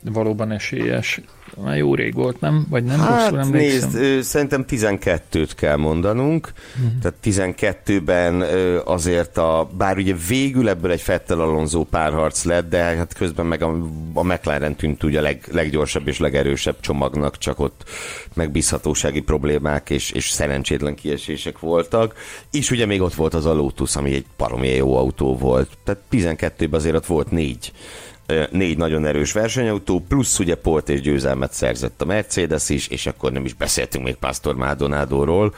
valóban 0.00 0.50
esélyes? 0.50 1.20
Már 1.56 1.76
jó 1.76 1.94
rég 1.94 2.14
volt, 2.14 2.40
nem? 2.40 2.66
Vagy 2.70 2.84
nem 2.84 2.98
hát, 2.98 3.30
rosszul 3.30 3.50
nézd, 3.50 4.22
szerintem 4.22 4.64
12-t 4.68 5.50
kell 5.56 5.76
mondanunk. 5.76 6.52
Uh-huh. 6.76 6.92
Tehát 7.00 7.54
12-ben 7.56 8.44
azért 8.84 9.36
a, 9.36 9.68
bár 9.76 9.96
ugye 9.96 10.14
végül 10.28 10.68
ebből 10.68 10.90
egy 10.90 11.00
Fettel 11.00 11.40
Alonso 11.40 11.84
párharc 11.84 12.44
lett, 12.44 12.68
de 12.68 12.82
hát 12.82 13.14
közben 13.14 13.46
meg 13.46 13.62
a, 13.62 13.78
a 14.14 14.22
McLaren 14.22 14.76
tűnt 14.76 15.02
ugye 15.02 15.18
a 15.18 15.22
leg, 15.22 15.48
leggyorsabb 15.52 16.08
és 16.08 16.18
legerősebb 16.18 16.80
csomagnak, 16.80 17.38
csak 17.38 17.60
ott 17.60 17.84
megbízhatósági 18.34 19.20
problémák 19.20 19.90
és, 19.90 20.10
és 20.10 20.28
szerencsétlen 20.28 20.94
kiesések 20.94 21.58
voltak. 21.58 22.14
És 22.50 22.70
ugye 22.70 22.86
még 22.86 23.00
ott 23.00 23.14
volt 23.14 23.34
az 23.34 23.46
a 23.46 23.54
Lotus, 23.54 23.96
ami 23.96 24.14
egy 24.14 24.26
baromi 24.36 24.68
jó 24.68 24.96
autó 24.96 25.36
volt. 25.36 25.68
Tehát 25.84 26.00
12-ben 26.10 26.80
azért 26.80 26.96
ott 26.96 27.06
volt 27.06 27.30
négy 27.30 27.72
négy 28.50 28.76
nagyon 28.76 29.06
erős 29.06 29.32
versenyautó, 29.32 30.04
plusz 30.08 30.38
ugye 30.38 30.54
Port 30.54 30.88
és 30.88 31.00
győzelmet 31.00 31.52
szerzett 31.52 32.02
a 32.02 32.04
Mercedes 32.04 32.68
is, 32.68 32.88
és 32.88 33.06
akkor 33.06 33.32
nem 33.32 33.44
is 33.44 33.54
beszéltünk 33.54 34.04
még 34.04 34.14
Pastor 34.14 34.54
Maldonado-ról. 34.54 35.54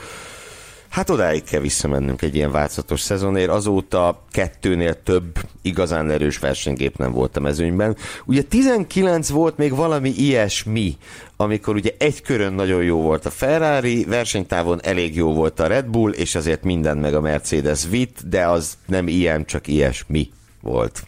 Hát 0.91 1.11
odáig 1.11 1.45
kell 1.45 1.61
visszamennünk 1.61 2.23
egy 2.23 2.35
ilyen 2.35 2.51
változatos 2.51 3.01
szezonért. 3.01 3.51
Azóta 3.51 4.23
kettőnél 4.31 5.03
több 5.03 5.39
igazán 5.63 6.11
erős 6.11 6.39
versenygép 6.39 6.97
nem 6.97 7.13
volt 7.13 7.37
a 7.37 7.41
mezőnyben. 7.41 7.97
Ugye 8.25 8.43
19 8.43 9.29
volt 9.29 9.57
még 9.57 9.75
valami 9.75 10.11
ilyesmi, 10.11 10.97
amikor 11.37 11.75
ugye 11.75 11.91
egy 11.99 12.23
körön 12.23 12.53
nagyon 12.53 12.83
jó 12.83 13.01
volt 13.01 13.27
a 13.27 13.31
Ferrari, 13.31 14.05
versenytávon 14.05 14.81
elég 14.83 15.15
jó 15.15 15.33
volt 15.33 15.61
a 15.61 15.67
Red 15.67 15.87
Bull, 15.87 16.13
és 16.13 16.35
azért 16.35 16.63
minden 16.63 16.99
meg 16.99 17.15
a 17.15 17.21
Mercedes 17.21 17.87
vitt, 17.89 18.19
de 18.29 18.47
az 18.47 18.77
nem 18.87 19.09
ilyen, 19.09 19.45
csak 19.45 19.67
ilyesmi 19.67 20.31
volt. 20.61 21.03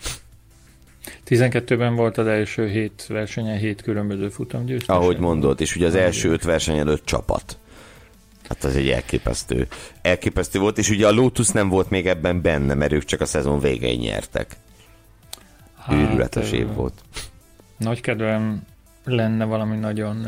12-ben 1.28 1.94
volt 1.94 2.18
az 2.18 2.26
első 2.26 2.68
hét 2.68 3.06
versenyen, 3.08 3.58
hét 3.58 3.82
különböző 3.82 4.28
futamgyőztes. 4.28 4.96
Ahogy 4.96 5.18
mondod, 5.18 5.60
és 5.60 5.76
ugye 5.76 5.86
az 5.86 5.94
első 5.94 6.30
öt 6.30 6.42
verseny 6.42 6.78
előtt 6.78 7.04
csapat. 7.04 7.56
Hát 8.48 8.64
az 8.64 8.76
egy 8.76 8.88
elképesztő. 8.88 9.66
Elképesztő 10.02 10.58
volt, 10.58 10.78
és 10.78 10.90
ugye 10.90 11.06
a 11.06 11.12
Lotus 11.12 11.48
nem 11.48 11.68
volt 11.68 11.90
még 11.90 12.06
ebben 12.06 12.42
benne, 12.42 12.74
mert 12.74 12.92
ők 12.92 13.04
csak 13.04 13.20
a 13.20 13.24
szezon 13.24 13.60
végén 13.60 13.98
nyertek. 13.98 14.56
Hát, 15.78 15.96
Őrületes 15.96 16.52
év 16.52 16.74
volt. 16.74 17.02
Nagy 17.76 18.00
kedvem 18.00 18.62
lenne 19.04 19.44
valami 19.44 19.76
nagyon, 19.76 20.26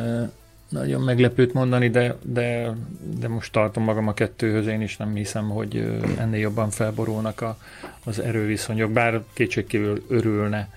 nagyon 0.74 1.00
meglepőt 1.00 1.52
mondani, 1.52 1.90
de, 1.90 2.16
de, 2.22 2.76
de 3.18 3.28
most 3.28 3.52
tartom 3.52 3.84
magam 3.84 4.08
a 4.08 4.14
kettőhöz, 4.14 4.66
én 4.66 4.80
is 4.80 4.96
nem 4.96 5.14
hiszem, 5.14 5.48
hogy 5.48 6.00
ennél 6.18 6.40
jobban 6.40 6.70
felborulnak 6.70 7.40
a, 7.40 7.58
az 8.04 8.18
erőviszonyok, 8.18 8.90
bár 8.90 9.22
kétségkívül 9.32 10.04
örülne 10.08 10.68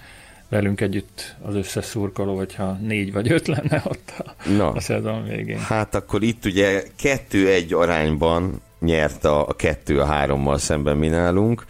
velünk 0.49 0.81
együtt 0.81 1.35
az 1.41 1.55
összes 1.55 1.85
szurkoló, 1.85 2.35
hogyha 2.35 2.71
négy 2.71 3.13
vagy 3.13 3.31
öt 3.31 3.47
lenne 3.47 3.81
ott 3.85 4.13
a, 4.17 4.49
Na, 4.49 4.71
a 4.71 4.79
szezon 4.79 5.23
végén. 5.23 5.59
Hát 5.59 5.95
akkor 5.95 6.23
itt 6.23 6.45
ugye 6.45 6.83
kettő-egy 6.95 7.73
arányban 7.73 8.61
nyert 8.79 9.25
a, 9.25 9.47
a 9.47 9.53
kettő 9.53 9.99
a 9.99 10.05
hárommal 10.05 10.57
szemben 10.57 10.97
mi 10.97 11.07
nálunk, 11.07 11.65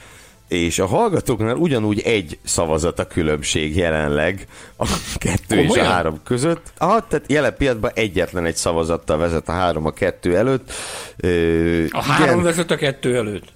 és 0.47 0.79
a 0.79 0.85
hallgatóknál 0.85 1.55
ugyanúgy 1.55 1.99
egy 1.99 2.37
szavazat 2.43 2.99
a 2.99 3.07
különbség 3.07 3.75
jelenleg 3.75 4.47
a 4.77 4.85
kettő 5.15 5.55
Komolyan? 5.55 5.71
és 5.71 5.77
a 5.77 5.83
három 5.83 6.19
között. 6.23 6.71
Ah, 6.77 7.03
tehát 7.09 7.25
jelen 7.27 7.55
pillanatban 7.57 7.91
egyetlen 7.93 8.45
egy 8.45 8.55
szavazattal 8.55 9.17
vezet 9.17 9.49
a 9.49 9.51
három 9.51 9.85
a 9.85 9.91
kettő 9.91 10.37
előtt. 10.37 10.71
Ö, 11.17 11.83
a 11.89 12.01
három 12.01 12.33
igen, 12.33 12.43
vezet 12.43 12.71
a 12.71 12.75
kettő 12.75 13.15
előtt? 13.15 13.55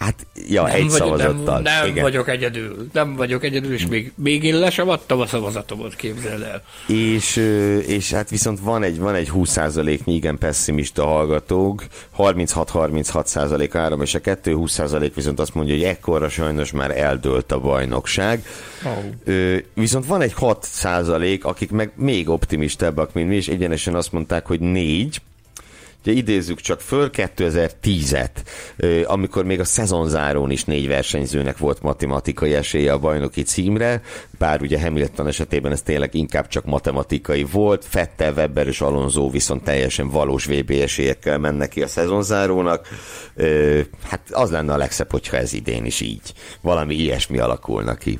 Hát, 0.00 0.26
ja, 0.48 0.62
nem 0.62 0.74
egy 0.74 0.82
vagy, 0.82 0.90
szavazattal. 0.90 1.60
Nem, 1.60 1.62
nem 1.62 1.86
igen. 1.86 2.02
vagyok 2.02 2.28
egyedül. 2.28 2.88
Nem 2.92 3.16
vagyok 3.16 3.44
egyedül, 3.44 3.72
és 3.72 3.86
még, 3.86 4.12
még 4.14 4.44
én 4.44 4.58
le 4.58 4.70
sem 4.70 4.88
adtam 4.88 5.20
a 5.20 5.26
szavazatomat, 5.26 5.96
képzeld 5.96 6.42
el. 6.42 6.62
És, 6.86 7.36
és 7.86 8.12
hát 8.12 8.30
viszont 8.30 8.60
van 8.60 8.82
egy, 8.82 8.98
van 8.98 9.14
egy 9.14 9.30
20%-nyi 9.34 10.14
igen 10.14 10.38
pessimista 10.38 11.04
hallgatók, 11.04 11.84
36-36 12.18 13.24
százalék 13.24 13.74
áram, 13.74 14.02
és 14.02 14.14
a 14.14 14.20
2 14.20 14.54
20 14.54 14.72
százalék 14.72 15.14
viszont 15.14 15.40
azt 15.40 15.54
mondja, 15.54 15.74
hogy 15.74 15.84
ekkorra 15.84 16.28
sajnos 16.28 16.72
már 16.72 16.98
eldőlt 16.98 17.52
a 17.52 17.60
bajnokság. 17.60 18.44
Oh. 18.84 19.56
Viszont 19.74 20.06
van 20.06 20.20
egy 20.20 20.32
6 20.32 20.64
százalék, 20.64 21.44
akik 21.44 21.70
meg 21.70 21.92
még 21.96 22.28
optimistábbak, 22.28 23.12
mint 23.12 23.28
mi, 23.28 23.34
és 23.34 23.48
egyenesen 23.48 23.94
azt 23.94 24.12
mondták, 24.12 24.46
hogy 24.46 24.60
4, 24.60 25.20
Ugye 26.02 26.12
idézzük 26.12 26.60
csak 26.60 26.80
föl 26.80 27.10
2010-et, 27.12 28.30
amikor 29.04 29.44
még 29.44 29.60
a 29.60 29.64
szezonzárón 29.64 30.50
is 30.50 30.64
négy 30.64 30.88
versenyzőnek 30.88 31.58
volt 31.58 31.82
matematikai 31.82 32.54
esélye 32.54 32.92
a 32.92 32.98
bajnoki 32.98 33.42
címre, 33.42 34.02
bár 34.38 34.60
ugye 34.60 34.80
Hamilton 34.80 35.26
esetében 35.26 35.72
ez 35.72 35.82
tényleg 35.82 36.14
inkább 36.14 36.48
csak 36.48 36.64
matematikai 36.64 37.44
volt, 37.44 37.84
Fettel, 37.84 38.32
Webber 38.32 38.66
és 38.66 38.80
Alonso 38.80 39.30
viszont 39.30 39.64
teljesen 39.64 40.08
valós 40.08 40.44
VB 40.44 40.70
esélyekkel 40.70 41.38
mennek 41.38 41.68
ki 41.68 41.82
a 41.82 41.88
szezonzárónak. 41.88 42.88
Hát 44.02 44.20
az 44.30 44.50
lenne 44.50 44.72
a 44.72 44.76
legszebb, 44.76 45.10
hogyha 45.10 45.36
ez 45.36 45.52
idén 45.52 45.84
is 45.84 46.00
így. 46.00 46.32
Valami 46.60 46.94
ilyesmi 46.94 47.38
alakulna 47.38 47.94
ki. 47.94 48.18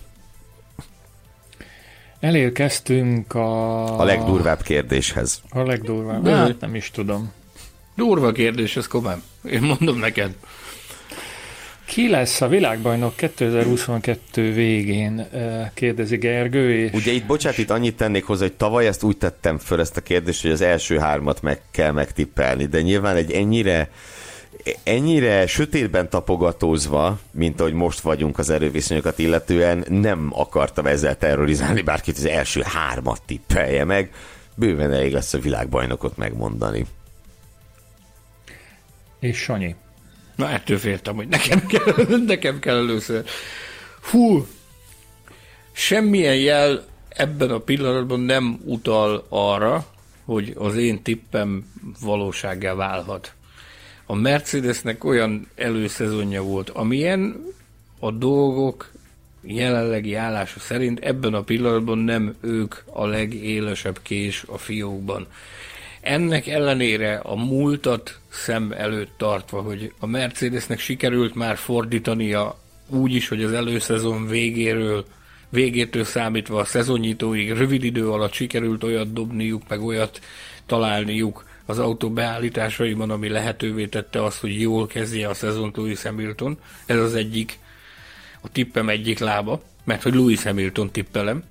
Elérkeztünk 2.21 3.35
a... 3.35 4.01
A 4.01 4.05
legdurvább 4.05 4.63
kérdéshez. 4.63 5.43
A 5.51 5.63
legdurvább. 5.63 6.27
Hát 6.27 6.61
nem 6.61 6.75
is 6.75 6.91
tudom. 6.91 7.33
Durva 8.01 8.33
kérdés 8.33 8.77
ez 8.77 8.87
komám. 8.87 9.23
Én 9.51 9.61
mondom 9.61 9.99
neked. 9.99 10.35
Ki 11.85 12.09
lesz 12.09 12.41
a 12.41 12.49
világbajnok 12.49 13.17
2022 13.17 14.53
végén, 14.53 15.27
kérdezi 15.75 16.17
Gergő. 16.17 16.75
És... 16.79 16.93
Ugye 16.93 17.13
itt, 17.13 17.27
bocsánat, 17.27 17.59
itt 17.59 17.71
annyit 17.71 17.97
tennék 17.97 18.25
hozzá, 18.25 18.43
hogy 18.43 18.53
tavaly 18.53 18.87
ezt 18.87 19.03
úgy 19.03 19.17
tettem 19.17 19.59
föl 19.59 19.81
ezt 19.81 19.97
a 19.97 20.01
kérdést, 20.01 20.43
hogy 20.43 20.51
az 20.51 20.61
első 20.61 20.99
hármat 20.99 21.43
meg 21.43 21.61
kell 21.71 21.93
megtippelni, 21.93 22.67
de 22.67 22.81
nyilván 22.81 23.17
egy 23.17 23.33
ennyire 23.33 23.91
ennyire 24.83 25.47
sötétben 25.47 26.09
tapogatózva, 26.11 27.19
mint 27.31 27.61
ahogy 27.61 27.73
most 27.73 28.01
vagyunk 28.01 28.39
az 28.39 28.51
erőviszonyokat 28.51 29.19
illetően, 29.19 29.85
nem 29.89 30.31
akartam 30.33 30.87
ezzel 30.87 31.17
terrorizálni 31.17 31.83
bárkit, 31.83 32.17
az 32.17 32.27
első 32.27 32.63
hármat 32.65 33.23
tippelje 33.27 33.85
meg. 33.85 34.11
Bőven 34.55 34.93
elég 34.93 35.13
lesz 35.13 35.35
a 35.35 35.39
világbajnokot 35.39 36.17
megmondani. 36.17 36.87
És 39.21 39.39
Sanyi. 39.39 39.75
Na, 40.37 40.49
ettől 40.49 40.79
féltem, 40.79 41.15
hogy 41.15 41.29
nekem 41.29 41.67
kell, 41.67 42.07
nekem 42.27 42.59
kell 42.59 42.77
először. 42.77 43.25
Fú, 44.01 44.47
semmilyen 45.73 46.37
jel 46.37 46.85
ebben 47.09 47.51
a 47.51 47.59
pillanatban 47.59 48.21
nem 48.21 48.61
utal 48.65 49.27
arra, 49.29 49.87
hogy 50.25 50.55
az 50.59 50.77
én 50.77 51.03
tippem 51.03 51.73
valósággá 52.01 52.75
válhat. 52.75 53.33
A 54.07 54.15
Mercedesnek 54.15 55.05
olyan 55.05 55.49
előszezonja 55.55 56.43
volt, 56.43 56.71
amilyen 56.71 57.45
a 57.99 58.11
dolgok 58.11 58.91
jelenlegi 59.43 60.15
állása 60.15 60.61
szerint 60.61 61.01
ebben 61.01 61.35
a 61.35 61.43
pillanatban 61.43 61.99
nem 61.99 62.35
ők 62.41 62.75
a 62.93 63.07
legélesebb 63.07 63.99
kés 64.03 64.45
a 64.47 64.59
fiókban. 64.59 65.27
Ennek 66.01 66.47
ellenére 66.47 67.17
a 67.17 67.35
múltat 67.35 68.19
szem 68.29 68.73
előtt 68.73 69.13
tartva, 69.17 69.61
hogy 69.61 69.93
a 69.99 70.07
Mercedesnek 70.07 70.79
sikerült 70.79 71.35
már 71.35 71.57
fordítania 71.57 72.59
úgy 72.87 73.15
is, 73.15 73.29
hogy 73.29 73.43
az 73.43 73.53
előszezon 73.53 74.27
végéről, 74.27 75.05
végétől 75.49 76.05
számítva 76.05 76.61
a 76.61 76.65
szezonnyitóig 76.65 77.53
rövid 77.53 77.85
idő 77.85 78.11
alatt 78.11 78.33
sikerült 78.33 78.85
olyat 78.85 79.13
dobniuk, 79.13 79.63
meg 79.69 79.83
olyat 79.83 80.21
találniuk 80.67 81.45
az 81.67 81.79
autó 81.79 82.11
beállításaiban, 82.11 83.11
ami 83.11 83.29
lehetővé 83.29 83.87
tette 83.87 84.25
azt, 84.25 84.41
hogy 84.41 84.61
jól 84.61 84.87
kezdje 84.87 85.29
a 85.29 85.35
szezont 85.35 85.77
Louis 85.77 86.03
Hamilton. 86.03 86.59
Ez 86.87 86.99
az 86.99 87.15
egyik, 87.15 87.59
a 88.41 88.49
tippem 88.53 88.89
egyik 88.89 89.19
lába, 89.19 89.63
mert 89.85 90.03
hogy 90.03 90.15
Louis 90.15 90.43
Hamilton 90.43 90.91
tippelem. 90.91 91.45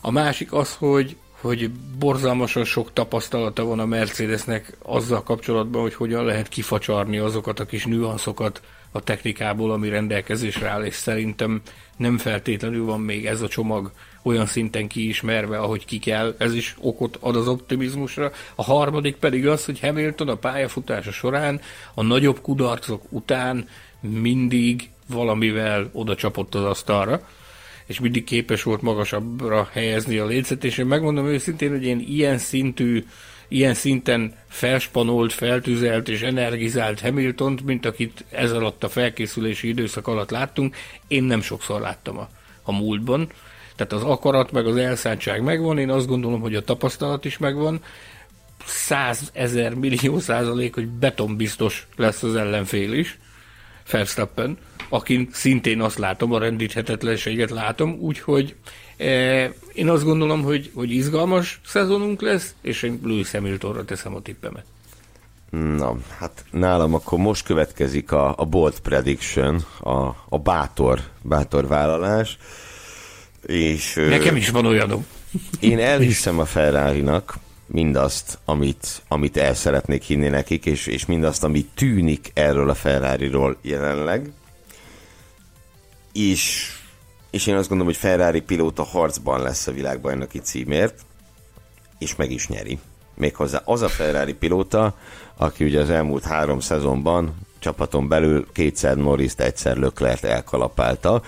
A 0.00 0.10
másik 0.10 0.52
az, 0.52 0.74
hogy 0.74 1.16
hogy 1.40 1.70
borzalmasan 1.98 2.64
sok 2.64 2.92
tapasztalata 2.92 3.64
van 3.64 3.78
a 3.78 3.86
Mercedesnek 3.86 4.76
azzal 4.82 5.22
kapcsolatban, 5.22 5.82
hogy 5.82 5.94
hogyan 5.94 6.24
lehet 6.24 6.48
kifacsarni 6.48 7.18
azokat 7.18 7.60
a 7.60 7.66
kis 7.66 7.84
nüanszokat 7.84 8.62
a 8.92 9.00
technikából, 9.00 9.72
ami 9.72 9.88
rendelkezésre 9.88 10.68
áll, 10.68 10.84
és 10.84 10.94
szerintem 10.94 11.62
nem 11.96 12.18
feltétlenül 12.18 12.84
van 12.84 13.00
még 13.00 13.26
ez 13.26 13.40
a 13.40 13.48
csomag 13.48 13.90
olyan 14.22 14.46
szinten 14.46 14.88
kiismerve, 14.88 15.58
ahogy 15.58 15.84
ki 15.84 15.98
kell, 15.98 16.34
ez 16.38 16.54
is 16.54 16.76
okot 16.80 17.16
ad 17.20 17.36
az 17.36 17.48
optimizmusra. 17.48 18.32
A 18.54 18.62
harmadik 18.62 19.16
pedig 19.16 19.46
az, 19.46 19.64
hogy 19.64 19.80
Hamilton 19.80 20.28
a 20.28 20.34
pályafutása 20.34 21.10
során 21.10 21.60
a 21.94 22.02
nagyobb 22.02 22.40
kudarcok 22.40 23.02
után 23.08 23.68
mindig 24.00 24.90
valamivel 25.08 25.90
oda 25.92 26.14
csapott 26.14 26.54
az 26.54 26.64
asztalra, 26.64 27.28
és 27.88 28.00
mindig 28.00 28.24
képes 28.24 28.62
volt 28.62 28.82
magasabbra 28.82 29.68
helyezni 29.72 30.18
a 30.18 30.26
lécet, 30.26 30.64
és 30.64 30.78
én 30.78 30.86
megmondom 30.86 31.26
őszintén, 31.26 31.70
hogy 31.70 31.84
én 31.84 32.04
ilyen 32.08 32.38
szintű, 32.38 33.04
ilyen 33.48 33.74
szinten 33.74 34.34
felspanolt, 34.48 35.32
feltüzelt 35.32 36.08
és 36.08 36.22
energizált 36.22 37.00
hamilton 37.00 37.58
mint 37.64 37.86
akit 37.86 38.24
ez 38.30 38.52
alatt 38.52 38.84
a 38.84 38.88
felkészülési 38.88 39.68
időszak 39.68 40.06
alatt 40.06 40.30
láttunk, 40.30 40.76
én 41.06 41.22
nem 41.22 41.40
sokszor 41.40 41.80
láttam 41.80 42.18
a, 42.18 42.28
a 42.62 42.72
múltban. 42.72 43.30
Tehát 43.76 43.92
az 43.92 44.02
akarat 44.02 44.52
meg 44.52 44.66
az 44.66 44.76
elszántság 44.76 45.42
megvan, 45.42 45.78
én 45.78 45.90
azt 45.90 46.06
gondolom, 46.06 46.40
hogy 46.40 46.54
a 46.54 46.64
tapasztalat 46.64 47.24
is 47.24 47.38
megvan, 47.38 47.80
százezer 48.64 49.74
millió 49.74 50.18
százalék, 50.18 50.74
hogy 50.74 50.88
betonbiztos 50.88 51.86
lesz 51.96 52.22
az 52.22 52.36
ellenfél 52.36 52.92
is, 52.92 53.18
Verstappen, 53.90 54.58
akin 54.88 55.28
szintén 55.32 55.80
azt 55.80 55.98
látom, 55.98 56.32
a 56.32 56.38
rendíthetetlenséget 56.38 57.50
látom, 57.50 57.96
úgyhogy 58.00 58.54
e, 58.96 59.06
én 59.72 59.88
azt 59.88 60.04
gondolom, 60.04 60.42
hogy, 60.42 60.70
hogy 60.74 60.90
izgalmas 60.90 61.60
szezonunk 61.66 62.20
lesz, 62.20 62.54
és 62.62 62.82
én 62.82 63.00
Louis 63.02 63.30
Hamiltonra 63.30 63.84
teszem 63.84 64.14
a 64.14 64.22
tippemet. 64.22 64.64
Na, 65.50 65.96
hát 66.18 66.44
nálam 66.50 66.94
akkor 66.94 67.18
most 67.18 67.44
következik 67.44 68.12
a, 68.12 68.34
a 68.36 68.44
bold 68.44 68.80
prediction, 68.80 69.64
a, 69.80 70.06
a 70.28 70.38
bátor, 70.38 71.00
bátor 71.22 71.66
vállalás. 71.66 72.38
És, 73.46 73.94
Nekem 73.94 74.36
is 74.36 74.48
van 74.48 74.66
olyanom. 74.66 75.06
Én 75.60 75.78
elhiszem 75.92 76.38
a 76.38 76.44
ferrari 76.44 77.04
mindazt, 77.66 78.38
amit, 78.44 79.02
amit 79.08 79.36
el 79.36 79.54
szeretnék 79.54 80.02
hinni 80.02 80.28
nekik, 80.28 80.66
és, 80.66 80.86
és 80.86 81.06
mindazt, 81.06 81.44
ami 81.44 81.64
tűnik 81.74 82.30
erről 82.34 82.70
a 82.70 82.74
Ferrari-ról 82.74 83.56
jelenleg. 83.62 84.32
És, 86.18 86.72
és 87.30 87.46
én 87.46 87.54
azt 87.54 87.68
gondolom, 87.68 87.92
hogy 87.92 88.02
Ferrari 88.02 88.40
pilóta 88.40 88.82
harcban 88.82 89.42
lesz 89.42 89.66
a 89.66 89.72
világbajnoki 89.72 90.38
címért, 90.38 91.00
és 91.98 92.16
meg 92.16 92.30
is 92.30 92.48
nyeri. 92.48 92.78
Méghozzá 93.14 93.62
az 93.64 93.82
a 93.82 93.88
Ferrari 93.88 94.34
pilóta, 94.34 94.94
aki 95.36 95.64
ugye 95.64 95.80
az 95.80 95.90
elmúlt 95.90 96.24
három 96.24 96.60
szezonban 96.60 97.34
csapaton 97.58 98.08
belül 98.08 98.46
kétszer 98.52 98.96
Norris-t, 98.96 99.40
egyszer 99.40 99.76
Löklert 99.76 100.24
elkalapálta. 100.24 101.22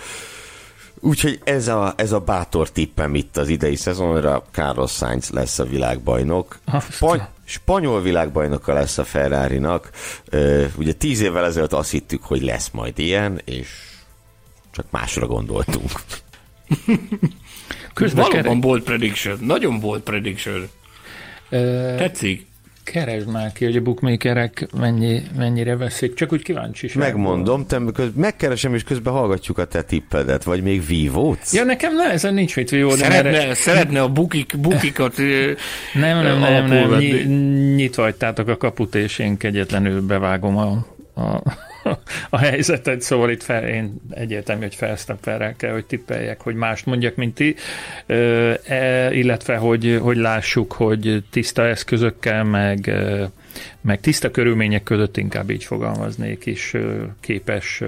Úgyhogy 1.01 1.41
ez 1.45 1.69
a, 1.69 1.95
ez 1.97 2.13
a 2.13 2.21
bátor 2.21 2.71
tippem 2.71 3.15
itt 3.15 3.37
az 3.37 3.49
idei 3.49 3.77
szezonra, 3.77 4.45
Carlos 4.51 4.93
Sainz 4.93 5.31
lesz 5.31 5.59
a 5.59 5.65
világbajnok. 5.65 6.59
Spany- 6.91 7.29
spanyol 7.45 8.03
világbajnoka 8.03 8.73
lesz 8.73 8.99
a 8.99 9.05
Ferrari-nak. 9.05 9.91
Ugye 10.77 10.93
tíz 10.93 11.21
évvel 11.21 11.45
ezelőtt 11.45 11.73
azt 11.73 11.91
hittük, 11.91 12.23
hogy 12.23 12.43
lesz 12.43 12.71
majd 12.71 12.99
ilyen, 12.99 13.41
és 13.45 13.90
csak 14.71 14.87
másra 14.91 15.27
gondoltunk. 15.27 15.91
Közben 17.95 18.23
Valóban 18.23 18.43
kerek... 18.43 18.59
bold 18.59 18.83
prediction, 18.83 19.39
nagyon 19.41 19.81
bold 19.81 20.01
prediction. 20.01 20.69
Uh, 21.51 21.97
Tetszik? 21.97 22.49
Keresd 22.85 23.29
már 23.29 23.53
ki, 23.53 23.65
hogy 23.65 23.77
a 23.77 23.81
bookmakerek 23.81 24.69
mennyi, 24.79 25.23
mennyire 25.37 25.77
veszik, 25.77 26.15
csak 26.15 26.33
úgy 26.33 26.43
kíváncsi 26.43 26.87
is. 26.87 26.93
Megmondom, 26.93 27.67
te 27.67 27.81
köz, 27.95 28.09
megkeresem, 28.15 28.75
és 28.75 28.83
közben 28.83 29.13
hallgatjuk 29.13 29.59
a 29.59 29.65
te 29.65 29.83
tippedet, 29.83 30.45
vagy 30.45 30.63
még 30.63 30.87
vívót? 30.87 31.39
Ja, 31.53 31.65
nekem 31.65 31.95
ne, 31.95 32.11
ezen 32.11 32.35
nincs 32.35 32.57
mit 32.57 32.71
vívó. 32.71 32.91
Szeretne, 32.91 33.43
erre... 33.43 33.55
szeretne 33.55 34.03
a 34.03 34.09
bukik, 34.09 34.55
bukikat 34.59 35.17
Nem, 35.95 36.23
nem, 36.23 36.39
nem, 36.39 36.67
nem, 36.67 36.99
nyitva 37.75 38.03
hagytátok 38.03 38.49
a 38.49 38.57
kaput, 38.57 38.95
és 38.95 39.19
én 39.19 39.37
kegyetlenül 39.37 40.01
bevágom 40.01 40.57
a, 40.57 40.87
a 41.21 41.43
a 42.31 42.39
helyzetet, 42.39 43.01
szóval 43.01 43.31
itt 43.31 43.43
fel, 43.43 43.69
én 43.69 44.01
egyértelmű, 44.11 44.63
hogy 44.63 44.75
Felsztapperrel 44.75 45.57
kell, 45.57 45.73
hogy 45.73 45.85
tippeljek, 45.85 46.41
hogy 46.41 46.55
mást 46.55 46.87
mondjak, 46.87 47.17
mint 47.17 47.35
ti, 47.35 47.55
e, 48.07 49.15
illetve, 49.15 49.57
hogy, 49.57 49.99
hogy 50.03 50.17
lássuk, 50.17 50.73
hogy 50.73 51.25
tiszta 51.31 51.67
eszközökkel, 51.67 52.45
meg, 52.45 52.93
meg 53.81 54.01
tiszta 54.01 54.31
körülmények 54.31 54.83
között 54.83 55.17
inkább 55.17 55.51
így 55.51 55.65
fogalmaznék 55.65 56.47
is 56.47 56.75
képes 57.21 57.83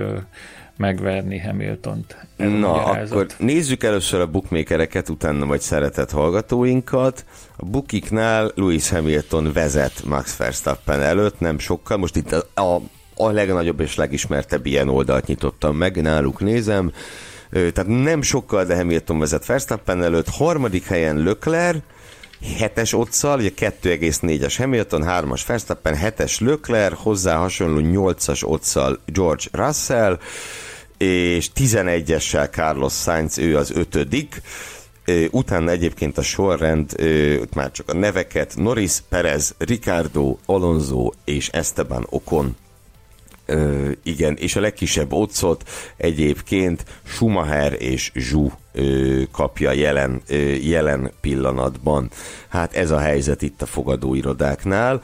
megverni 0.76 1.38
Hamiltont. 1.38 2.16
Ez 2.36 2.51
Na, 2.51 2.84
akkor 2.84 3.26
nézzük 3.38 3.82
először 3.84 4.20
a 4.20 4.26
bookmakereket, 4.26 5.09
utána 5.09 5.47
vagy 5.47 5.61
szeretett 5.61 6.11
hallgatóinkat. 6.11 7.24
A 7.57 7.64
bookiknál 7.64 8.53
Lewis 8.55 8.88
Hamilton 8.88 9.53
vezet 9.53 10.03
Max 10.05 10.36
Verstappen 10.36 11.01
előtt, 11.01 11.40
nem 11.40 11.59
sokkal. 11.59 11.97
Most 11.97 12.16
itt 12.16 12.32
a, 12.32 12.61
a 12.62 12.80
a 13.17 13.31
legnagyobb 13.31 13.81
és 13.81 13.97
legismertebb 13.97 14.67
ilyen 14.67 14.89
oldalt 14.89 15.27
nyitottam 15.27 15.77
meg, 15.77 16.03
náluk 16.03 16.41
nézem. 16.41 16.93
Tehát 17.51 17.87
nem 17.87 18.23
sokkal, 18.23 18.65
de 18.65 18.77
Hamilton 18.77 19.19
vezet 19.19 19.47
Verstappen 19.47 20.03
előtt. 20.03 20.29
Harmadik 20.29 20.87
helyen 20.87 21.17
Lökler, 21.17 21.83
7-es 22.59 22.95
otszal, 22.95 23.39
ugye 23.39 23.51
2,4-es 23.57 24.55
Hamilton, 24.57 25.05
3-as 25.07 25.43
Verstappen, 25.47 25.97
7-es 26.03 26.41
Lökler, 26.41 26.93
hozzá 26.93 27.37
hasonló 27.37 27.81
8-as 27.83 28.45
otszal 28.45 28.99
George 29.07 29.45
Russell, 29.53 30.19
és 30.99 31.51
11-essel 31.57 32.51
Carlos 32.51 32.93
Sainz, 32.93 33.39
ő 33.39 33.57
az 33.57 33.71
ötödik. 33.71 34.43
Utána 35.31 35.71
egyébként 35.71 36.19
a 36.19 36.23
sorrend, 36.23 36.95
már 37.55 37.71
csak 37.71 37.89
a 37.89 37.95
neveket, 37.95 38.55
Norris, 38.57 38.93
Perez, 39.09 39.55
Ricardo, 39.59 40.37
Alonso 40.47 41.11
és 41.25 41.49
Esteban 41.49 42.07
Ocon 42.11 42.57
Igen, 44.03 44.36
és 44.36 44.57
a 44.57 44.61
legkisebb 44.61 45.12
otcot 45.12 45.68
egyébként 45.97 46.84
Schumacher 47.03 47.76
és 47.78 48.12
ö, 48.72 49.22
kapja 49.32 49.72
jelen, 49.72 50.22
ö, 50.28 50.34
jelen 50.53 51.12
pillanatban. 51.20 52.11
Hát 52.49 52.74
ez 52.74 52.90
a 52.90 52.99
helyzet 52.99 53.43
itt 53.43 53.62
a 53.62 53.66
fogadóirodáknál. 53.66 55.03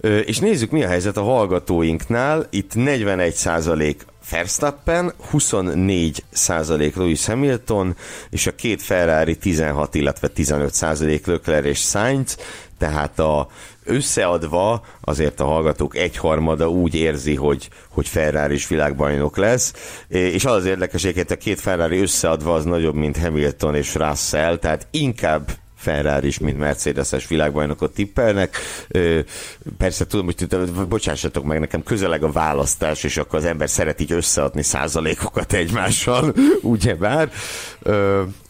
Ö, 0.00 0.18
és 0.18 0.38
nézzük, 0.38 0.70
mi 0.70 0.84
a 0.84 0.88
helyzet 0.88 1.16
a 1.16 1.22
hallgatóinknál. 1.22 2.46
Itt 2.50 2.74
41 2.74 3.34
százalék 3.34 4.06
Verstappen, 4.30 5.12
24 5.30 6.24
százalék 6.30 6.96
Lewis 6.96 7.26
Hamilton, 7.26 7.96
és 8.30 8.46
a 8.46 8.54
két 8.54 8.82
Ferrari 8.82 9.36
16, 9.36 9.94
illetve 9.94 10.28
15 10.28 10.74
százalék 10.74 11.26
Leclerc 11.26 11.66
és 11.66 11.78
Sainz, 11.78 12.36
tehát 12.78 13.18
a 13.18 13.48
összeadva 13.90 14.82
azért 15.00 15.40
a 15.40 15.44
hallgatók 15.44 15.96
egyharmada 15.96 16.68
úgy 16.68 16.94
érzi, 16.94 17.34
hogy, 17.34 17.68
hogy 17.88 18.08
Ferrari 18.08 18.54
is 18.54 18.68
világbajnok 18.68 19.36
lesz, 19.36 19.72
és 20.08 20.44
az 20.44 20.52
az 20.60 20.66
érdekes, 20.66 21.04
hogy 21.04 21.24
a 21.28 21.36
két 21.36 21.60
Ferrari 21.60 22.00
összeadva 22.00 22.54
az 22.54 22.64
nagyobb, 22.64 22.94
mint 22.94 23.18
Hamilton 23.18 23.74
és 23.74 23.94
Russell, 23.94 24.58
tehát 24.58 24.86
inkább 24.90 25.50
Ferrari 25.80 26.26
is, 26.26 26.38
mint 26.38 26.58
Mercedes-es 26.58 27.28
világbajnokot 27.28 27.94
tippelnek. 27.94 28.56
Persze 29.78 30.06
tudom, 30.06 30.24
hogy 30.24 30.48
bocsássatok 30.88 31.44
meg, 31.44 31.60
nekem 31.60 31.82
közeleg 31.82 32.22
a 32.22 32.32
választás, 32.32 33.04
és 33.04 33.16
akkor 33.16 33.38
az 33.38 33.44
ember 33.44 33.70
szeret 33.70 34.00
így 34.00 34.12
összeadni 34.12 34.62
százalékokat 34.62 35.52
egymással, 35.52 36.34
ugye 36.62 36.94
bár. 36.94 37.30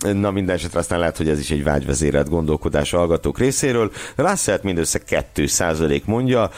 Na 0.00 0.30
minden 0.30 0.54
esetre 0.56 0.78
aztán 0.78 0.98
lehet, 0.98 1.16
hogy 1.16 1.28
ez 1.28 1.38
is 1.38 1.50
egy 1.50 1.64
vágyvezérelt 1.64 2.28
gondolkodás 2.28 2.90
hallgatók 2.90 3.38
részéről. 3.38 3.92
Russell 4.16 4.58
mindössze 4.62 4.98
2 4.98 5.46
százalék 5.46 6.04
mondja, 6.04 6.50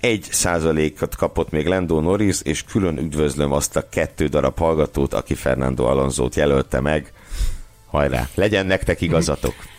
egy 0.00 0.26
százalékot 0.30 1.16
kapott 1.16 1.50
még 1.50 1.66
Lando 1.66 2.00
Norris, 2.00 2.42
és 2.42 2.64
külön 2.64 2.98
üdvözlöm 2.98 3.52
azt 3.52 3.76
a 3.76 3.88
kettő 3.88 4.26
darab 4.26 4.58
hallgatót, 4.58 5.14
aki 5.14 5.34
Fernando 5.34 5.84
Alonso-t 5.84 6.34
jelölte 6.34 6.80
meg. 6.80 7.12
Hajrá, 7.86 8.28
legyen 8.34 8.66
nektek 8.66 9.00
igazatok! 9.00 9.54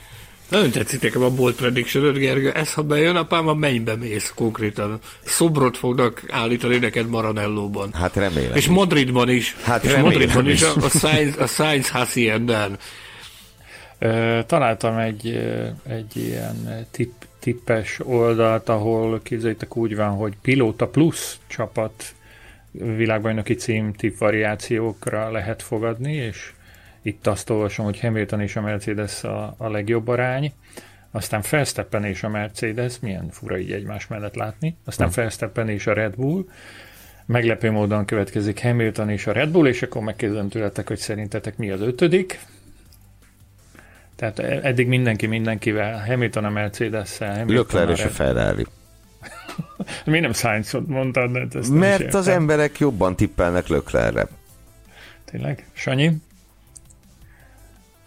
Nagyon 0.49 0.71
tetszik 0.71 1.01
nekem 1.01 1.21
a 1.21 1.29
bold 1.29 1.55
prediction 1.55 2.13
Gergő. 2.13 2.51
Ez, 2.51 2.73
ha 2.73 2.81
bejön, 2.81 3.15
apám, 3.15 3.47
a 3.47 3.53
mennybe 3.53 3.95
mész 3.95 4.31
konkrétan. 4.35 4.99
Szobrot 5.23 5.77
fognak 5.77 6.23
állítani 6.29 6.77
neked 6.77 7.07
Maranellóban. 7.07 7.93
Hát 7.93 8.15
remélem. 8.15 8.55
És 8.55 8.67
Madridban 8.67 9.29
is. 9.29 9.55
Hát 9.63 9.83
és 9.83 9.91
remélem 9.91 10.11
Madridban 10.11 10.49
is. 10.49 10.61
is. 10.61 10.67
A, 10.67 10.73
a 10.75 10.89
Science, 10.89 11.41
a 11.41 11.47
Science 11.47 11.91
Haciendán. 11.91 12.77
Találtam 14.45 14.97
egy, 14.97 15.27
egy 15.87 16.15
ilyen 16.15 16.87
tipp, 16.91 17.21
tippes 17.39 17.99
oldalt, 18.03 18.69
ahol 18.69 19.21
képzeljétek 19.23 19.75
úgy 19.75 19.95
van, 19.95 20.09
hogy 20.09 20.33
Pilóta 20.41 20.87
Plus 20.87 21.37
csapat 21.47 22.15
világbajnoki 22.71 23.53
cím 23.53 23.93
tipp 23.93 24.17
variációkra 24.17 25.31
lehet 25.31 25.61
fogadni, 25.61 26.13
és 26.13 26.51
itt 27.07 27.27
azt 27.27 27.49
olvasom, 27.49 27.85
hogy 27.85 27.99
Hamilton 27.99 28.41
és 28.41 28.55
a 28.55 28.61
Mercedes 28.61 29.23
a, 29.23 29.55
a 29.57 29.69
legjobb 29.69 30.07
arány, 30.07 30.53
aztán 31.11 31.43
Verstappen 31.49 32.03
és 32.03 32.23
a 32.23 32.29
Mercedes, 32.29 32.99
milyen 32.99 33.29
fura 33.29 33.57
így 33.57 33.71
egymás 33.71 34.07
mellett 34.07 34.35
látni, 34.35 34.75
aztán 34.85 35.07
hmm. 35.07 35.21
Verstappen 35.21 35.69
és 35.69 35.87
a 35.87 35.93
Red 35.93 36.15
Bull, 36.15 36.45
meglepő 37.25 37.71
módon 37.71 38.05
következik 38.05 38.61
Hamilton 38.61 39.09
és 39.09 39.27
a 39.27 39.31
Red 39.31 39.49
Bull, 39.49 39.67
és 39.67 39.81
akkor 39.81 40.01
megkérdezem 40.01 40.49
tőletek, 40.49 40.87
hogy 40.87 40.97
szerintetek 40.97 41.57
mi 41.57 41.69
az 41.69 41.81
ötödik. 41.81 42.39
Tehát 44.15 44.39
eddig 44.39 44.87
mindenki 44.87 45.25
mindenkivel, 45.25 46.05
Hamilton 46.05 46.45
a 46.45 46.49
Mercedes-szel, 46.49 47.45
Leclerc 47.45 47.89
és 47.97 48.03
a 48.03 48.09
Ferrari. 48.09 48.65
Mi 50.05 50.19
nem 50.19 50.33
sainz 50.33 50.77
mondtad, 50.85 51.31
de 51.31 51.59
ezt 51.59 51.71
Mert 51.71 52.13
az 52.13 52.27
emberek 52.27 52.77
jobban 52.77 53.15
tippelnek 53.15 53.67
Leclercre. 53.67 54.27
Tényleg? 55.25 55.67
Sanyi? 55.73 56.11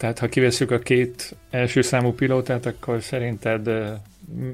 Tehát 0.00 0.18
ha 0.18 0.28
kiveszünk 0.28 0.70
a 0.70 0.78
két 0.78 1.36
első 1.50 1.82
számú 1.82 2.12
pilótát, 2.12 2.66
akkor 2.66 3.02
szerinted 3.02 3.70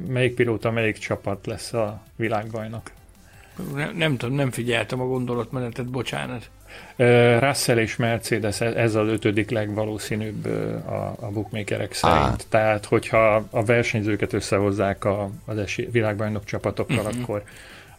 melyik 0.09 0.34
pilóta, 0.34 0.70
melyik 0.70 0.99
csapat 0.99 1.47
lesz 1.47 1.72
a 1.72 2.03
világbajnok? 2.16 2.90
Nem, 3.74 3.97
nem 3.97 4.16
tudom, 4.16 4.34
nem 4.34 4.51
figyeltem 4.51 5.01
a 5.01 5.07
gondolatmenetet, 5.07 5.86
bocsánat. 5.86 6.51
Russell 7.38 7.78
és 7.78 7.97
Mercedes, 7.97 8.60
ez 8.60 8.94
az 8.94 9.09
ötödik 9.09 9.51
legvalószínűbb 9.51 10.47
a, 10.86 11.16
a 11.20 11.31
bookmakerek 11.31 11.93
szerint. 11.93 12.27
Ah. 12.27 12.48
Tehát, 12.48 12.85
hogyha 12.85 13.47
a 13.51 13.64
versenyzőket 13.64 14.32
összehozzák 14.32 15.05
a, 15.05 15.31
az 15.44 15.59
esi, 15.59 15.89
világbajnok 15.90 16.44
csapatokkal, 16.44 16.97
uh-huh. 16.97 17.23
akkor 17.23 17.43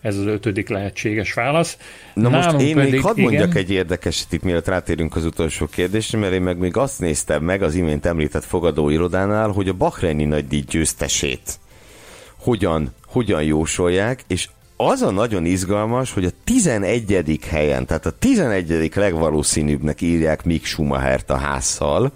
ez 0.02 0.18
az 0.18 0.26
ötödik 0.26 0.70
lehetséges 0.70 1.34
válasz. 1.34 1.78
Na 2.14 2.30
Nálunk 2.30 2.52
most 2.52 2.66
én 2.66 2.76
pedig, 2.76 2.92
még 2.92 3.02
hadd 3.02 3.20
mondjak 3.20 3.50
igen, 3.50 3.64
egy 3.64 3.72
érdekeset 3.72 4.44
mielőtt 4.44 4.68
rátérünk 4.68 5.16
az 5.16 5.26
utolsó 5.26 5.66
kérdésre, 5.66 6.18
mert 6.18 6.34
én 6.34 6.42
meg 6.42 6.58
még 6.58 6.78
azt 6.78 7.00
néztem 7.00 7.44
meg 7.44 7.62
az 7.62 7.76
imént 7.76 8.06
említett 8.06 8.44
fogadóirodánál, 8.44 9.50
hogy 9.50 9.68
a 9.70 9.74
Bahreini 9.74 10.26
nagydíj 10.26 10.64
győztesét 10.68 11.60
hogyan, 12.38 12.94
hogyan 13.06 13.44
jósolják, 13.44 14.24
és 14.28 14.50
az 14.78 15.02
a 15.02 15.12
nagyon 15.12 15.46
izgalmas, 15.46 16.14
hogy 16.14 16.26
a 16.26 16.30
11. 16.44 17.40
helyen, 17.50 17.86
tehát 17.86 18.06
a 18.06 18.12
11. 18.12 18.92
legvalószínűbbnek 18.96 20.02
írják 20.02 20.44
Mick 20.44 20.66
Schumachert 20.66 21.30
a 21.30 21.38
házszal, 21.38 22.12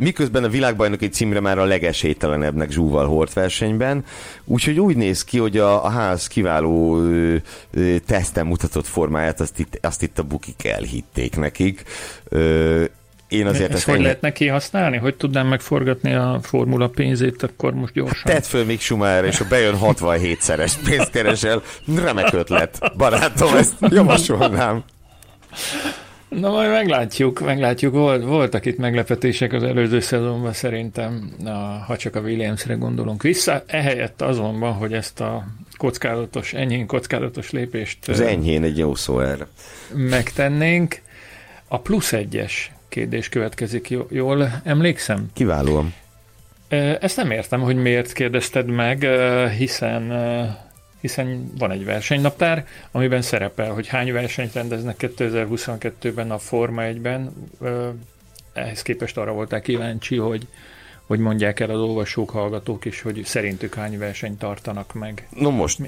Miközben 0.00 0.44
a 0.44 0.48
világbajnoki 0.48 1.08
címre 1.08 1.40
már 1.40 1.58
a 1.58 1.64
legesélytelenebbnek 1.64 2.70
zsúval 2.70 3.06
hort 3.06 3.32
versenyben, 3.32 4.04
úgyhogy 4.44 4.80
úgy 4.80 4.96
néz 4.96 5.24
ki, 5.24 5.38
hogy 5.38 5.58
a, 5.58 5.84
a 5.84 5.88
ház 5.88 6.26
kiváló 6.26 6.98
ö, 6.98 7.36
ö, 7.70 7.96
teszten 8.06 8.46
mutatott 8.46 8.86
formáját 8.86 9.40
azt 9.40 9.58
itt, 9.58 9.78
azt 9.82 10.02
itt 10.02 10.18
a 10.18 10.22
bukik 10.22 10.64
elhitték 10.64 11.36
nekik. 11.36 11.82
Ö, 12.28 12.84
én 13.30 13.46
azért 13.46 13.72
ezt, 13.72 13.84
hogy 13.84 14.00
lehet 14.00 14.20
neki 14.20 14.46
használni? 14.46 14.96
Hogy 14.96 15.16
tudnám 15.16 15.46
megforgatni 15.46 16.14
a 16.14 16.38
formula 16.42 16.88
pénzét, 16.88 17.42
akkor 17.42 17.74
most 17.74 17.92
gyorsan. 17.92 18.32
Tedd 18.32 18.42
föl 18.42 18.64
Mick 18.64 18.80
Schumacher, 18.80 19.24
és 19.24 19.38
ha 19.38 19.44
bejön 19.48 19.78
67-szeres 19.82 20.72
pénzt 20.84 21.10
keresel, 21.10 21.62
remek 21.96 22.32
ötlet. 22.32 22.78
Barátom, 22.96 23.54
ezt 23.56 23.74
javasolnám. 23.88 24.84
Na 26.30 26.50
majd 26.50 26.70
meglátjuk, 26.70 27.40
meglátjuk. 27.40 27.92
Volt, 27.92 28.24
voltak 28.24 28.66
itt 28.66 28.78
meglepetések 28.78 29.52
az 29.52 29.62
előző 29.62 30.00
szezonban 30.00 30.52
szerintem, 30.52 31.32
na, 31.42 31.84
ha 31.86 31.96
csak 31.96 32.16
a 32.16 32.20
Williamsre 32.20 32.74
gondolunk 32.74 33.22
vissza. 33.22 33.62
Ehelyett 33.66 34.22
azonban, 34.22 34.72
hogy 34.72 34.92
ezt 34.92 35.20
a 35.20 35.46
kockázatos, 35.76 36.52
enyhén 36.52 36.86
kockázatos 36.86 37.50
lépést... 37.50 38.08
Az 38.08 38.20
enyhén 38.20 38.62
egy 38.62 38.78
jó 38.78 38.94
szó 38.94 39.20
erre. 39.20 39.46
Megtennénk. 39.94 41.00
A 41.68 41.78
plusz 41.78 42.12
egyes 42.12 42.72
kérdés 42.88 43.28
következik, 43.28 43.96
jól 44.08 44.60
emlékszem? 44.64 45.30
Kiválóan. 45.32 45.94
Ezt 47.00 47.16
nem 47.16 47.30
értem, 47.30 47.60
hogy 47.60 47.76
miért 47.76 48.12
kérdezted 48.12 48.66
meg, 48.66 49.08
hiszen 49.58 50.12
hiszen 51.00 51.52
van 51.58 51.70
egy 51.70 51.84
versenynaptár, 51.84 52.66
amiben 52.90 53.22
szerepel, 53.22 53.72
hogy 53.72 53.86
hány 53.86 54.12
versenyt 54.12 54.52
rendeznek 54.52 54.96
2022-ben 54.98 56.30
a 56.30 56.38
Forma 56.38 56.82
1-ben. 56.84 57.32
Ehhez 58.52 58.82
képest 58.82 59.16
arra 59.16 59.32
volták 59.32 59.62
kíváncsi, 59.62 60.16
hogy 60.16 60.46
hogy 61.10 61.18
mondják 61.18 61.60
el 61.60 61.70
az 61.70 61.80
olvasók, 61.80 62.30
hallgatók 62.30 62.84
is, 62.84 63.02
hogy 63.02 63.24
szerintük 63.24 63.74
hány 63.74 63.98
versenyt 63.98 64.38
tartanak 64.38 64.94
meg. 64.94 65.28
No 65.36 65.50
most, 65.50 65.78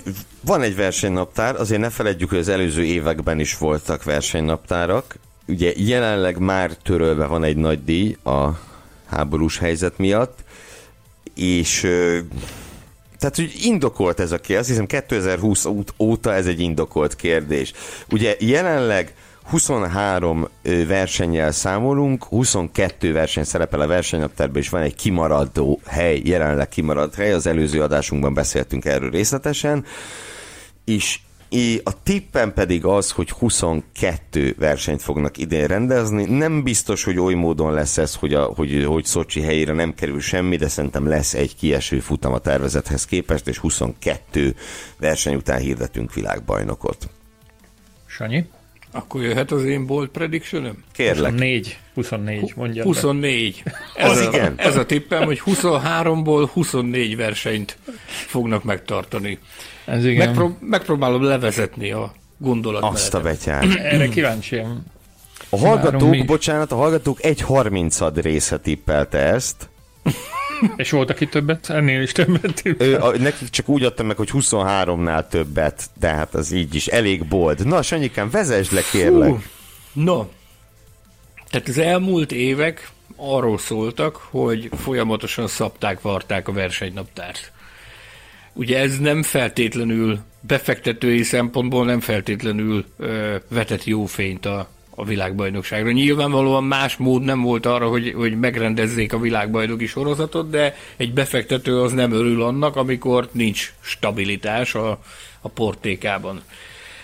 van 0.41 0.63
egy 0.63 0.77
versenynaptár, 0.77 1.55
azért 1.55 1.81
ne 1.81 1.91
feledjük, 1.91 2.29
hogy 2.29 2.39
az 2.39 2.49
előző 2.49 2.85
években 2.85 3.41
is 3.41 3.59
voltak 3.59 4.05
versenynaptárak. 4.05 5.17
Ugye 5.47 5.73
jelenleg 5.77 6.39
már 6.39 6.77
törölve 6.77 7.27
van 7.27 7.45
egy 7.45 7.57
nagy 7.57 7.85
díj 7.85 8.17
a 8.25 8.49
háborús 9.07 9.59
helyzet 9.59 9.99
miatt, 9.99 10.39
és 11.35 11.87
tehát, 13.23 13.37
hogy 13.37 13.65
indokolt 13.65 14.21
ez 14.21 14.33
a 14.33 14.37
kérdés, 14.37 14.59
azt 14.59 14.69
hiszem 14.69 14.87
2020 14.87 15.67
óta 15.99 16.35
ez 16.35 16.47
egy 16.47 16.61
indokolt 16.61 17.17
kérdés. 17.17 17.73
Ugye 18.11 18.37
jelenleg 18.39 19.15
23 19.43 20.49
versennyel 20.87 21.53
számolunk, 21.53 22.25
22 22.25 23.13
verseny 23.13 23.45
szerepel 23.45 23.81
a 23.81 23.87
versenynaptárban, 23.87 24.63
és 24.63 24.69
van 24.69 24.83
egy 24.83 24.95
kimaradó 24.95 25.81
hely, 25.87 26.21
jelenleg 26.25 26.69
kimaradt 26.69 27.15
hely, 27.15 27.33
az 27.33 27.47
előző 27.47 27.83
adásunkban 27.83 28.35
beszéltünk 28.35 28.85
erről 28.85 29.11
részletesen, 29.11 29.85
és 30.85 31.19
a 31.85 32.03
tippem 32.03 32.53
pedig 32.53 32.85
az, 32.85 33.11
hogy 33.11 33.31
22 33.31 34.55
versenyt 34.59 35.03
fognak 35.03 35.39
idén 35.39 35.67
rendezni. 35.67 36.25
Nem 36.25 36.63
biztos, 36.63 37.05
hogy 37.05 37.19
oly 37.19 37.35
módon 37.35 37.73
lesz 37.73 37.99
ez, 37.99 38.15
hogy, 38.15 38.35
a, 38.35 38.43
hogy, 38.45 38.85
hogy 38.85 39.05
Szocsi 39.05 39.41
helyére 39.41 39.73
nem 39.73 39.95
kerül 39.95 40.21
semmi, 40.21 40.57
de 40.57 40.69
szerintem 40.69 41.09
lesz 41.09 41.35
egy 41.35 41.57
kieső 41.57 42.01
futam 42.01 42.33
a 42.33 42.39
tervezethez 42.39 43.05
képest, 43.05 43.49
és 43.49 43.59
22 43.59 44.55
verseny 44.99 45.35
után 45.35 45.61
hirdetünk 45.61 46.15
világbajnokot. 46.15 47.09
Sanyi? 48.07 48.45
Akkor 48.93 49.23
jöhet 49.23 49.51
az 49.51 49.65
én 49.65 49.87
bold 49.87 50.09
prediction 50.09 50.85
Kérlek. 50.93 51.31
24, 51.31 51.79
24, 51.95 52.53
mondja 52.57 52.83
24. 52.83 53.63
Ez, 53.95 54.11
az 54.11 54.19
a, 54.27 54.29
igen. 54.29 54.55
ez 54.57 54.77
a 54.77 54.87
tippem, 54.87 55.25
hogy 55.25 55.43
23-ból 55.47 56.49
24 56.53 57.17
versenyt 57.17 57.79
fognak 58.07 58.65
megtartani. 58.65 59.39
Ez 59.85 60.05
igen. 60.05 60.27
Megpró- 60.27 60.57
megpróbálom 60.61 61.23
levezetni 61.23 61.91
a 61.91 62.13
gondolat. 62.39 62.83
Azt 62.83 63.15
a 63.15 63.21
betyár. 63.21 63.65
Erre 63.79 64.09
kíváncsiam. 64.09 64.85
A 65.49 65.59
hallgatók, 65.59 66.25
bocsánat, 66.25 66.73
a 66.73 66.77
hallgatók 66.77 67.25
egy 67.25 67.41
harmincad 67.41 68.21
része 68.21 68.59
tippelte 68.59 69.19
ezt. 69.19 69.69
És 70.77 70.91
volt, 70.91 71.11
aki 71.11 71.27
többet, 71.27 71.71
ennél 71.71 72.03
is 72.03 72.13
többet 72.13 72.63
tippelt. 72.63 73.03
a, 73.03 73.19
nekik 73.19 73.49
csak 73.49 73.69
úgy 73.69 73.85
adtam 73.85 74.07
meg, 74.07 74.17
hogy 74.17 74.31
23-nál 74.33 75.29
többet, 75.29 75.91
tehát 76.01 76.35
az 76.35 76.53
így 76.53 76.75
is 76.75 76.87
elég 76.87 77.25
bold. 77.25 77.67
Na, 77.67 77.83
Sanyikám, 77.83 78.31
vezesd 78.31 78.73
le, 78.73 78.83
kérlek. 78.91 79.29
Fú, 79.29 79.41
no, 79.93 80.27
tehát 81.51 81.69
az 81.69 81.79
elmúlt 81.79 82.33
évek 82.33 82.91
arról 83.17 83.59
szóltak, 83.59 84.17
hogy 84.17 84.71
folyamatosan 84.77 85.47
szabták, 85.47 86.01
varták 86.01 86.49
a 86.49 86.53
versenynaptárt. 86.53 87.53
Ugye 88.53 88.79
ez 88.79 88.99
nem 88.99 89.23
feltétlenül 89.23 90.19
befektetői 90.41 91.23
szempontból 91.23 91.85
nem 91.85 92.01
feltétlenül 92.01 92.85
ö, 92.99 93.37
vetett 93.49 93.85
jó 93.85 94.07
fényt 94.07 94.47
a, 94.47 94.69
a 94.95 95.05
világbajnokságra. 95.05 95.91
Nyilvánvalóan 95.91 96.65
más 96.65 96.97
mód 96.97 97.23
nem 97.23 97.43
volt 97.43 97.67
arra, 97.67 97.89
hogy, 97.89 98.13
hogy 98.17 98.39
megrendezzék 98.39 99.13
a 99.13 99.19
világbajnoki 99.19 99.87
sorozatot, 99.87 100.51
de 100.51 100.77
egy 100.97 101.13
befektető 101.13 101.81
az 101.81 101.93
nem 101.93 102.13
örül 102.13 102.43
annak, 102.43 102.77
amikor 102.77 103.29
nincs 103.33 103.73
stabilitás 103.81 104.75
a, 104.75 104.99
a 105.41 105.49
portékában. 105.49 106.43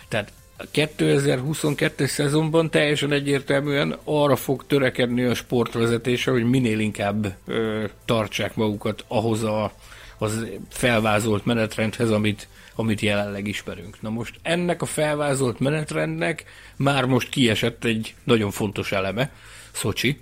Tehát 0.09 0.33
a 0.57 0.65
2022 0.71 2.07
szezonban 2.07 2.71
teljesen 2.71 3.13
egyértelműen 3.13 3.97
arra 4.05 4.37
fog 4.37 4.67
törekedni 4.67 5.25
a 5.25 5.35
sportvezetése, 5.35 6.31
hogy 6.31 6.45
minél 6.45 6.79
inkább 6.79 7.37
ö, 7.47 7.85
tartsák 8.05 8.55
magukat 8.55 9.05
ahhoz 9.09 9.43
a 9.43 9.73
az 10.19 10.47
felvázolt 10.71 11.45
menetrendhez, 11.45 12.11
amit, 12.11 12.49
amit 12.79 13.01
jelenleg 13.01 13.47
ismerünk. 13.47 14.03
Na 14.03 14.11
most 14.11 14.39
ennek 14.43 14.83
a 14.83 14.87
felvázolt 14.87 15.61
menetrendnek 15.61 16.45
már 16.77 17.05
most 17.05 17.29
kiesett 17.29 17.85
egy 17.85 18.15
nagyon 18.25 18.51
fontos 18.51 18.93
eleme, 18.93 19.31
Szocsi, 19.73 20.21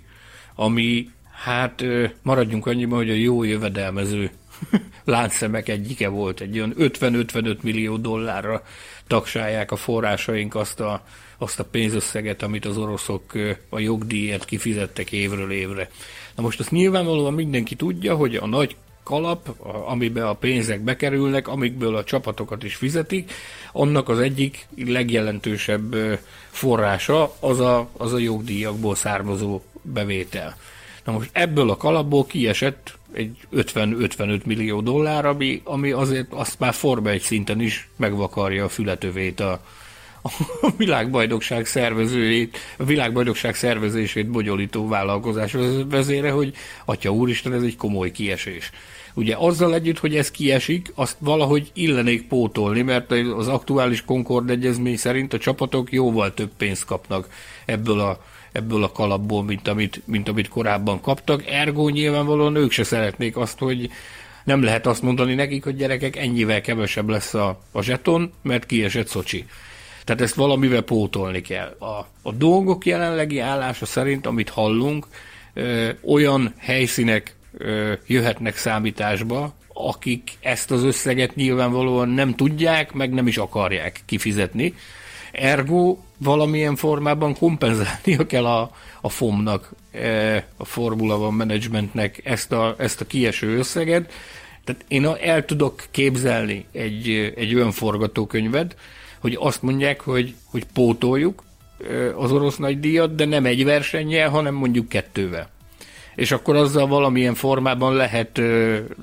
ami 0.55 1.09
hát 1.43 1.83
maradjunk 2.21 2.65
annyiban, 2.65 2.97
hogy 2.97 3.09
a 3.09 3.13
jó 3.13 3.43
jövedelmező 3.43 4.31
láncszemek 5.03 5.69
egyike 5.69 6.07
volt, 6.07 6.41
egy 6.41 6.57
olyan 6.57 6.73
50-55 6.77 7.61
millió 7.61 7.97
dollárra 7.97 8.63
tagsálják 9.07 9.71
a 9.71 9.75
forrásaink 9.75 10.55
azt 10.55 10.79
a, 10.79 11.03
azt 11.37 11.59
a 11.59 11.65
pénzösszeget, 11.65 12.41
amit 12.41 12.65
az 12.65 12.77
oroszok 12.77 13.33
a 13.69 13.79
jogdíjért 13.79 14.45
kifizettek 14.45 15.11
évről 15.11 15.51
évre. 15.51 15.89
Na 16.35 16.41
most 16.41 16.59
azt 16.59 16.71
nyilvánvalóan 16.71 17.33
mindenki 17.33 17.75
tudja, 17.75 18.15
hogy 18.15 18.35
a 18.35 18.47
nagy 18.47 18.75
kalap, 19.07 19.55
amiben 19.85 20.23
a 20.23 20.33
pénzek 20.33 20.79
bekerülnek, 20.79 21.47
amikből 21.47 21.95
a 21.95 22.03
csapatokat 22.03 22.63
is 22.63 22.75
fizetik, 22.75 23.31
annak 23.71 24.09
az 24.09 24.19
egyik 24.19 24.67
legjelentősebb 24.85 25.95
forrása 26.49 27.35
az 27.39 27.59
a, 27.59 27.89
az 27.97 28.13
a 28.13 28.17
jogdíjakból 28.17 28.95
származó 28.95 29.61
bevétel. 29.81 30.57
Na 31.03 31.11
most 31.11 31.29
ebből 31.33 31.69
a 31.69 31.77
kalapból 31.77 32.25
kiesett 32.25 32.97
egy 33.13 33.37
50-55 33.53 34.43
millió 34.43 34.81
dollár, 34.81 35.25
ami, 35.25 35.61
ami 35.63 35.91
azért 35.91 36.33
azt 36.33 36.59
már 36.59 36.73
Forma 36.73 37.09
egy 37.09 37.21
szinten 37.21 37.61
is 37.61 37.89
megvakarja 37.95 38.63
a 38.63 38.69
fületövét 38.69 39.39
a, 39.39 39.61
a 40.61 40.69
világbajnokság 40.77 41.65
szervezőjét, 41.65 42.57
a 42.77 42.83
világbajnokság 42.83 43.55
szervezését 43.55 44.27
bonyolító 44.27 44.87
vállalkozás 44.87 45.55
vezére, 45.89 46.31
hogy 46.31 46.53
atya 46.85 47.09
úristen, 47.09 47.53
ez 47.53 47.63
egy 47.63 47.75
komoly 47.75 48.11
kiesés. 48.11 48.71
Ugye 49.17 49.35
azzal 49.37 49.73
együtt, 49.73 49.99
hogy 49.99 50.15
ez 50.15 50.31
kiesik, 50.31 50.91
azt 50.95 51.15
valahogy 51.19 51.71
illenék 51.73 52.27
pótolni, 52.27 52.81
mert 52.81 53.11
az 53.11 53.47
aktuális 53.47 54.05
Concord 54.05 54.49
egyezmény 54.49 54.97
szerint 54.97 55.33
a 55.33 55.37
csapatok 55.37 55.91
jóval 55.91 56.33
több 56.33 56.49
pénzt 56.57 56.85
kapnak 56.85 57.29
ebből 57.65 57.99
a 57.99 58.21
ebből 58.51 58.83
a 58.83 58.91
kalapból, 58.91 59.43
mint 59.43 59.67
amit, 59.67 60.01
mint 60.05 60.29
amit 60.29 60.47
korábban 60.47 61.01
kaptak. 61.01 61.47
Ergo 61.47 61.89
nyilvánvalóan 61.89 62.55
ők 62.55 62.71
se 62.71 62.83
szeretnék 62.83 63.37
azt, 63.37 63.59
hogy 63.59 63.89
nem 64.43 64.63
lehet 64.63 64.87
azt 64.87 65.01
mondani 65.01 65.33
nekik, 65.33 65.63
hogy 65.63 65.75
gyerekek, 65.75 66.15
ennyivel 66.15 66.61
kevesebb 66.61 67.09
lesz 67.09 67.33
a, 67.33 67.59
a 67.71 67.81
zseton, 67.81 68.31
mert 68.41 68.65
kiesett 68.65 69.07
Szocsi. 69.07 69.45
Tehát 70.03 70.21
ezt 70.21 70.35
valamivel 70.35 70.81
pótolni 70.81 71.41
kell. 71.41 71.75
A, 71.79 72.07
a 72.21 72.31
dolgok 72.31 72.85
jelenlegi 72.85 73.39
állása 73.39 73.85
szerint, 73.85 74.25
amit 74.25 74.49
hallunk, 74.49 75.07
ö, 75.53 75.89
olyan 76.03 76.53
helyszínek 76.57 77.36
jöhetnek 78.07 78.57
számításba, 78.57 79.53
akik 79.73 80.31
ezt 80.39 80.71
az 80.71 80.83
összeget 80.83 81.35
nyilvánvalóan 81.35 82.09
nem 82.09 82.35
tudják, 82.35 82.93
meg 82.93 83.13
nem 83.13 83.27
is 83.27 83.37
akarják 83.37 84.01
kifizetni. 84.05 84.73
Ergo 85.31 85.97
valamilyen 86.17 86.75
formában 86.75 87.35
kompenzálnia 87.35 88.25
kell 88.25 88.45
a, 88.45 88.71
a 89.01 89.09
FOM-nak, 89.09 89.71
a 90.57 90.65
Formula 90.65 91.17
One 91.17 91.35
Managementnek 91.35 92.21
ezt 92.23 92.51
a, 92.51 92.75
ezt 92.77 93.01
a 93.01 93.05
kieső 93.07 93.57
összeget. 93.57 94.11
Tehát 94.63 94.85
én 94.87 95.05
el 95.05 95.45
tudok 95.45 95.83
képzelni 95.91 96.65
egy, 96.71 97.33
egy 97.35 97.55
olyan 97.55 97.71
forgatókönyvet, 97.71 98.75
hogy 99.19 99.37
azt 99.39 99.61
mondják, 99.61 100.01
hogy, 100.01 100.35
hogy 100.45 100.65
pótoljuk 100.73 101.43
az 102.15 102.31
orosz 102.31 102.57
nagydíjat, 102.57 103.15
de 103.15 103.25
nem 103.25 103.45
egy 103.45 103.63
versennyel, 103.63 104.29
hanem 104.29 104.53
mondjuk 104.53 104.89
kettővel. 104.89 105.49
És 106.17 106.31
akkor 106.31 106.55
azzal 106.55 106.87
valamilyen 106.87 107.33
formában 107.33 107.93
lehet, 107.95 108.41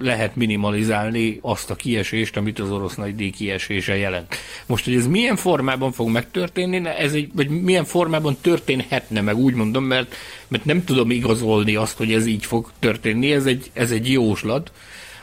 lehet 0.01 0.37
minimalizálni 0.37 1.39
azt 1.43 1.71
a 1.71 1.75
kiesést, 1.75 2.37
amit 2.37 2.59
az 2.59 2.71
orosz 2.71 2.95
nagy 2.95 3.15
díj 3.15 3.31
kiesése 3.31 3.97
jelent. 3.97 4.37
Most, 4.67 4.85
hogy 4.85 4.95
ez 4.95 5.07
milyen 5.07 5.37
formában 5.37 5.93
fog 5.93 6.09
megtörténni, 6.09 6.89
ez 6.89 7.13
egy, 7.13 7.31
vagy 7.35 7.49
milyen 7.49 7.85
formában 7.85 8.37
történhetne 8.41 9.21
meg, 9.21 9.37
úgy 9.37 9.55
mondom, 9.55 9.85
mert, 9.85 10.15
mert 10.49 10.65
nem 10.65 10.85
tudom 10.85 11.11
igazolni 11.11 11.75
azt, 11.75 11.97
hogy 11.97 12.13
ez 12.13 12.27
így 12.27 12.45
fog 12.45 12.71
történni, 12.79 13.33
ez 13.33 13.47
egy, 13.47 13.71
ez 13.73 13.91
egy 13.91 14.11
jóslat, 14.11 14.73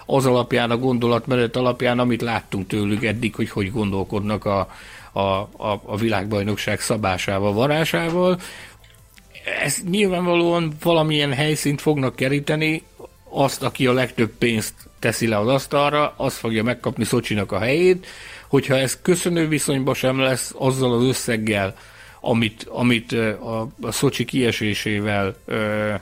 az 0.05 0.26
alapján, 0.26 0.72
a 0.72 0.77
gondolatmenet 0.77 1.55
alapján, 1.55 1.99
amit 1.99 2.22
láttunk 2.22 2.68
tőlük 2.68 3.03
eddig, 3.03 3.35
hogy 3.35 3.49
hogy 3.49 3.72
gondolkodnak 3.72 4.45
a, 4.45 4.68
a, 5.11 5.19
a, 5.19 5.81
a 5.85 5.97
világbajnokság 5.97 6.80
szabásával, 6.80 7.53
varásával. 7.53 8.39
Ez 9.63 9.77
nyilvánvalóan 9.89 10.73
valamilyen 10.84 11.34
helyszínt 11.34 11.81
fognak 11.81 12.15
keríteni, 12.15 12.84
azt, 13.30 13.63
aki 13.63 13.88
a 13.88 13.93
legtöbb 13.93 14.31
pénzt 14.38 14.73
teszi 14.99 15.27
le 15.27 15.38
az 15.38 15.47
asztalra, 15.47 16.13
az 16.18 16.35
fogja 16.35 16.63
megkapni 16.63 17.03
Szocsinak 17.03 17.51
a 17.51 17.59
helyét, 17.59 18.07
hogyha 18.47 18.77
ez 18.77 19.01
köszönő 19.01 19.47
viszonyban 19.47 19.93
sem 19.93 20.19
lesz 20.19 20.53
azzal 20.57 20.93
az 20.93 21.03
összeggel, 21.03 21.76
amit, 22.19 22.63
amit 22.69 23.11
a, 23.11 23.69
a 23.81 23.91
Szocsi 23.91 24.26
kiesésével 24.26 25.35
ö, 25.45 25.93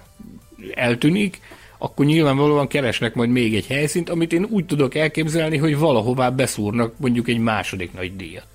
eltűnik, 0.74 1.40
akkor 1.78 2.06
nyilvánvalóan 2.06 2.68
keresnek 2.68 3.14
majd 3.14 3.30
még 3.30 3.56
egy 3.56 3.68
helyszínt, 3.68 4.10
amit 4.10 4.34
én 4.34 4.48
úgy 4.49 4.66
tudok 4.66 4.95
elképzelni, 4.95 5.57
hogy 5.57 5.78
valahová 5.78 6.30
beszúrnak 6.30 6.94
mondjuk 6.98 7.28
egy 7.28 7.40
második 7.40 7.94
nagy 7.94 8.16
díjat. 8.16 8.48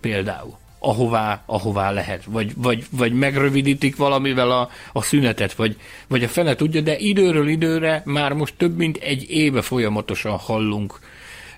Például. 0.00 0.58
Ahová, 0.78 1.42
ahová 1.46 1.90
lehet. 1.90 2.24
Vagy, 2.24 2.52
vagy, 2.56 2.84
vagy 2.90 3.12
megrövidítik 3.12 3.96
valamivel 3.96 4.50
a, 4.50 4.70
a 4.92 5.02
szünetet, 5.02 5.52
vagy, 5.54 5.76
vagy 6.08 6.24
a 6.24 6.28
fene 6.28 6.54
tudja, 6.54 6.80
de 6.80 6.98
időről 6.98 7.48
időre 7.48 8.02
már 8.04 8.32
most 8.32 8.54
több 8.56 8.76
mint 8.76 8.96
egy 8.96 9.30
éve 9.30 9.62
folyamatosan 9.62 10.36
hallunk 10.36 10.98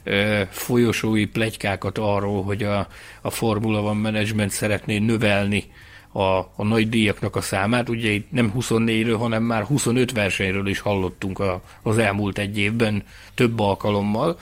ö, 0.05 0.43
folyosói 0.51 1.27
plegykákat 1.27 1.99
arról, 1.99 2.43
hogy 2.43 2.63
a, 2.63 2.87
a 3.21 3.31
Formula 3.31 3.81
One 3.83 4.01
Management 4.01 4.51
szeretné 4.51 4.99
növelni 4.99 5.65
a, 6.13 6.39
a 6.39 6.65
nagy 6.65 6.89
díjaknak 6.89 7.37
a 7.37 7.41
számát. 7.41 7.89
Ugye 7.89 8.11
itt 8.11 8.31
nem 8.31 8.53
24-ről, 8.59 9.17
hanem 9.19 9.43
már 9.43 9.63
25 9.63 10.13
versenyről 10.13 10.67
is 10.67 10.81
hallottunk 10.81 11.39
a, 11.39 11.63
az 11.83 11.99
elmúlt 11.99 12.39
egy 12.39 12.59
évben 12.59 13.03
több 13.35 13.61
alkalommal. 13.61 14.39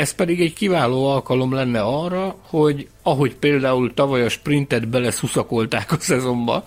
Ez 0.00 0.14
pedig 0.14 0.40
egy 0.40 0.52
kiváló 0.52 1.06
alkalom 1.06 1.52
lenne 1.52 1.80
arra, 1.80 2.36
hogy 2.42 2.88
ahogy 3.02 3.34
például 3.34 3.94
tavaly 3.94 4.24
a 4.24 4.28
sprintet 4.28 4.88
beleszuszakolták 4.88 5.92
a 5.92 5.96
szezonba, 5.98 6.64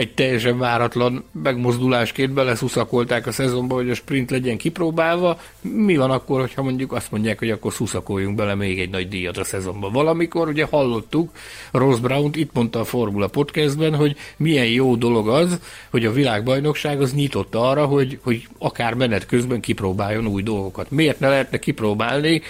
egy 0.00 0.14
teljesen 0.14 0.58
váratlan 0.58 1.24
megmozdulásként 1.42 2.32
beleszuszakolták 2.32 3.26
a 3.26 3.32
szezonba, 3.32 3.74
hogy 3.74 3.90
a 3.90 3.94
sprint 3.94 4.30
legyen 4.30 4.56
kipróbálva. 4.56 5.40
Mi 5.60 5.96
van 5.96 6.10
akkor, 6.10 6.40
hogyha 6.40 6.62
mondjuk 6.62 6.92
azt 6.92 7.10
mondják, 7.10 7.38
hogy 7.38 7.50
akkor 7.50 7.72
szuszakoljunk 7.72 8.36
bele 8.36 8.54
még 8.54 8.80
egy 8.80 8.90
nagy 8.90 9.08
díjat 9.08 9.36
a 9.36 9.44
szezonba? 9.44 9.90
Valamikor 9.90 10.48
ugye 10.48 10.66
hallottuk, 10.70 11.30
Ross 11.72 11.98
Brown 11.98 12.30
itt 12.34 12.52
mondta 12.52 12.80
a 12.80 12.84
Formula 12.84 13.28
Podcastben, 13.28 13.94
hogy 13.94 14.16
milyen 14.36 14.66
jó 14.66 14.96
dolog 14.96 15.28
az, 15.28 15.60
hogy 15.90 16.04
a 16.04 16.12
világbajnokság 16.12 17.00
az 17.00 17.14
nyitott 17.14 17.54
arra, 17.54 17.86
hogy, 17.86 18.18
hogy 18.22 18.48
akár 18.58 18.94
menet 18.94 19.26
közben 19.26 19.60
kipróbáljon 19.60 20.26
új 20.26 20.42
dolgokat. 20.42 20.90
Miért 20.90 21.20
ne 21.20 21.28
lehetne 21.28 21.58
kipróbálni 21.58 22.42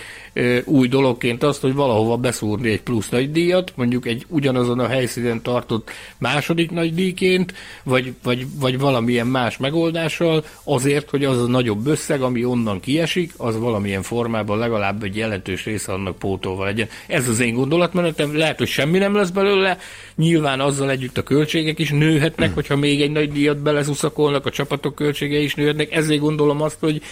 új 0.65 0.89
dologként 0.89 1.43
azt, 1.43 1.61
hogy 1.61 1.75
valahova 1.75 2.17
beszúrni 2.17 2.71
egy 2.71 2.83
plusz 2.83 3.09
nagy 3.09 3.31
díjat, 3.31 3.73
mondjuk 3.77 4.07
egy 4.07 4.25
ugyanazon 4.29 4.79
a 4.79 4.87
helyszínen 4.87 5.43
tartott 5.43 5.91
második 6.19 6.71
nagy 6.71 6.95
díjként, 6.95 7.55
vagy, 7.83 8.13
vagy, 8.23 8.47
vagy 8.61 8.79
valamilyen 8.79 9.27
más 9.27 9.57
megoldással, 9.57 10.45
azért, 10.65 11.11
hogy 11.11 11.25
az 11.25 11.43
a 11.43 11.47
nagyobb 11.47 11.87
összeg, 11.87 12.23
ami 12.23 12.45
onnan 12.45 12.81
kiesik, 12.81 13.33
az 13.37 13.59
valamilyen 13.59 14.03
formában 14.03 14.59
legalább 14.59 15.03
egy 15.03 15.17
jelentős 15.17 15.65
része 15.65 15.93
annak 15.93 16.19
pótolva 16.19 16.65
legyen. 16.65 16.89
Ez 17.07 17.29
az 17.29 17.41
én 17.41 17.55
gondolatmenetem, 17.55 18.37
lehet, 18.37 18.59
hogy 18.59 18.69
semmi 18.69 18.99
nem 18.99 19.15
lesz 19.15 19.31
belőle, 19.31 19.79
nyilván 20.17 20.61
azzal 20.61 20.91
együtt 20.91 21.19
a 21.19 21.23
költségek 21.23 21.79
is 21.79 21.91
nőhetnek, 21.91 22.55
hogyha 22.55 22.77
még 22.77 23.03
egy 23.03 23.11
nagy 23.11 23.33
díjat 23.33 23.59
beleszuszakolnak, 23.59 24.47
a 24.47 24.51
csapatok 24.51 24.95
költségei 24.95 25.43
is 25.43 25.55
nőhetnek, 25.55 25.93
ezért 25.93 26.21
gondolom 26.21 26.63
azt, 26.63 26.77
hogy 26.81 27.03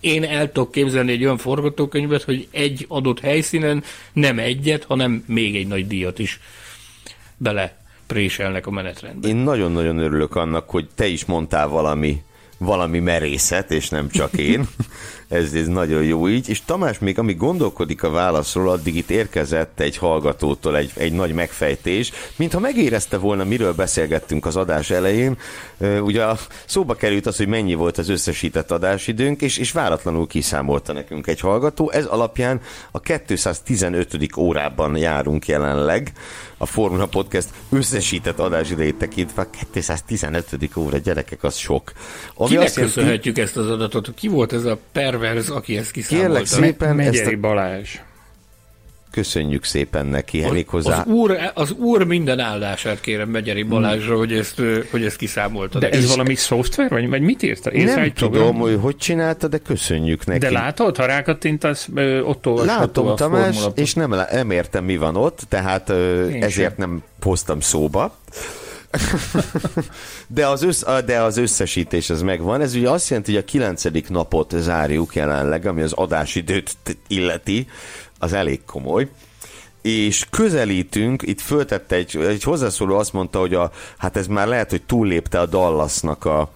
én 0.00 0.24
el 0.24 0.52
tudok 0.52 0.72
képzelni 0.72 1.12
egy 1.12 1.24
olyan 1.24 1.38
forgatókönyvet, 1.38 2.22
hogy 2.22 2.46
egy 2.50 2.65
egy 2.66 2.84
adott 2.88 3.20
helyszínen 3.20 3.84
nem 4.12 4.38
egyet, 4.38 4.84
hanem 4.84 5.24
még 5.26 5.56
egy 5.56 5.66
nagy 5.66 5.86
díjat 5.86 6.18
is 6.18 6.40
bele 7.36 7.76
préselnek 8.06 8.66
a 8.66 8.70
menetrendbe. 8.70 9.28
Én 9.28 9.36
nagyon-nagyon 9.36 9.98
örülök 9.98 10.36
annak, 10.36 10.70
hogy 10.70 10.88
te 10.94 11.06
is 11.06 11.24
mondtál 11.24 11.68
valami, 11.68 12.22
valami 12.58 12.98
merészet, 12.98 13.70
és 13.70 13.88
nem 13.88 14.08
csak 14.08 14.32
én. 14.32 14.68
ez, 15.28 15.52
ez 15.52 15.66
nagyon 15.66 16.02
jó 16.02 16.28
így. 16.28 16.48
És 16.48 16.64
Tamás 16.64 16.98
még, 16.98 17.18
ami 17.18 17.34
gondolkodik 17.34 18.02
a 18.02 18.10
válaszról, 18.10 18.70
addig 18.70 18.96
itt 18.96 19.10
érkezett 19.10 19.80
egy 19.80 19.96
hallgatótól 19.96 20.76
egy, 20.76 20.90
egy 20.94 21.12
nagy 21.12 21.32
megfejtés, 21.32 22.12
mintha 22.36 22.60
megérezte 22.60 23.18
volna, 23.18 23.44
miről 23.44 23.74
beszélgettünk 23.74 24.46
az 24.46 24.56
adás 24.56 24.90
elején. 24.90 25.38
Ugye 25.78 26.24
szóba 26.66 26.94
került 26.94 27.26
az, 27.26 27.36
hogy 27.36 27.48
mennyi 27.48 27.74
volt 27.74 27.98
az 27.98 28.08
összesített 28.08 28.70
adásidőnk, 28.70 29.40
és, 29.42 29.58
és 29.58 29.72
váratlanul 29.72 30.26
kiszámolta 30.26 30.92
nekünk 30.92 31.26
egy 31.26 31.40
hallgató. 31.40 31.90
Ez 31.90 32.04
alapján 32.04 32.60
a 32.90 33.00
215. 33.00 34.36
órában 34.36 34.96
járunk 34.96 35.46
jelenleg 35.46 36.12
a 36.58 36.66
Formula 36.66 37.06
Podcast 37.06 37.48
összesített 37.70 38.38
adásidejét 38.38 38.94
tekintve 38.94 39.46
215. 39.72 40.76
óra, 40.76 40.98
gyerekek, 40.98 41.42
az 41.42 41.56
sok. 41.56 41.92
Ami 42.34 42.48
Kinek 42.48 42.64
azt 42.64 42.76
jelenti, 42.76 42.94
köszönhetjük 42.94 43.38
ezt 43.38 43.56
az 43.56 43.70
adatot? 43.70 44.14
Ki 44.14 44.28
volt 44.28 44.52
ez 44.52 44.64
a 44.64 44.78
perverz, 45.18 45.50
aki 45.50 45.76
ezt 45.76 45.90
kiszámolta? 45.90 46.28
Kérlek 46.28 46.46
szépen... 46.46 46.96
Megyeri 46.96 47.34
a... 47.34 47.38
Balázs. 47.38 47.98
Köszönjük 49.10 49.64
szépen 49.64 50.06
neki, 50.06 50.42
az, 50.42 50.64
hozzá. 50.66 51.00
Az 51.00 51.06
úr, 51.06 51.36
az 51.54 51.70
úr 51.70 52.04
minden 52.04 52.38
áldását 52.38 53.00
kérem 53.00 53.28
Megyeri 53.28 53.62
Balázsra, 53.62 54.16
hogy 54.16 54.32
ezt, 54.32 54.62
hogy 54.90 55.04
ezt 55.04 55.16
kiszámolta. 55.16 55.78
De 55.78 55.90
ez 55.90 56.02
és 56.02 56.08
valami 56.08 56.34
szoftver, 56.34 56.90
vagy, 56.90 57.08
vagy 57.08 57.20
mit 57.20 57.42
írta? 57.42 57.70
Én 57.70 57.84
nem 57.84 58.12
tudom, 58.12 58.56
hogy 58.56 58.78
hogy 58.80 58.96
csinálta, 58.96 59.48
de 59.48 59.58
köszönjük 59.58 60.26
neki. 60.26 60.38
De 60.38 60.50
látod, 60.50 60.96
ha 60.96 61.06
rákattintasz, 61.06 61.88
ott 62.24 62.64
Látom, 62.64 63.06
a 63.06 63.14
Tamás, 63.14 63.56
és 63.74 63.94
nem, 63.94 64.14
nem 64.32 64.50
értem, 64.50 64.84
mi 64.84 64.96
van 64.96 65.16
ott, 65.16 65.40
tehát 65.48 65.88
Én 65.88 66.42
ezért 66.42 66.54
sem. 66.54 66.74
nem 66.76 67.02
hoztam 67.22 67.60
szóba. 67.60 68.16
De, 70.26 70.46
az 70.46 70.62
össz, 70.62 70.84
de 71.04 71.20
az 71.20 71.36
összesítés 71.36 72.10
az 72.10 72.22
megvan. 72.22 72.60
Ez 72.60 72.74
ugye 72.74 72.90
azt 72.90 73.08
jelenti, 73.08 73.32
hogy 73.32 73.42
a 73.42 73.44
kilencedik 73.44 74.08
napot 74.08 74.54
zárjuk 74.56 75.14
jelenleg, 75.14 75.66
ami 75.66 75.82
az 75.82 75.92
adásidőt 75.92 76.76
illeti, 77.06 77.66
az 78.18 78.32
elég 78.32 78.64
komoly 78.64 79.08
és 79.86 80.26
közelítünk, 80.30 81.22
itt 81.22 81.40
föltette 81.40 81.96
egy, 81.96 82.16
egy 82.16 82.42
hozzászóló 82.42 82.96
azt 82.96 83.12
mondta, 83.12 83.38
hogy 83.38 83.54
a, 83.54 83.70
hát 83.96 84.16
ez 84.16 84.26
már 84.26 84.46
lehet, 84.46 84.70
hogy 84.70 84.82
túllépte 84.82 85.40
a 85.40 85.46
Dallasnak 85.46 86.24
a, 86.24 86.50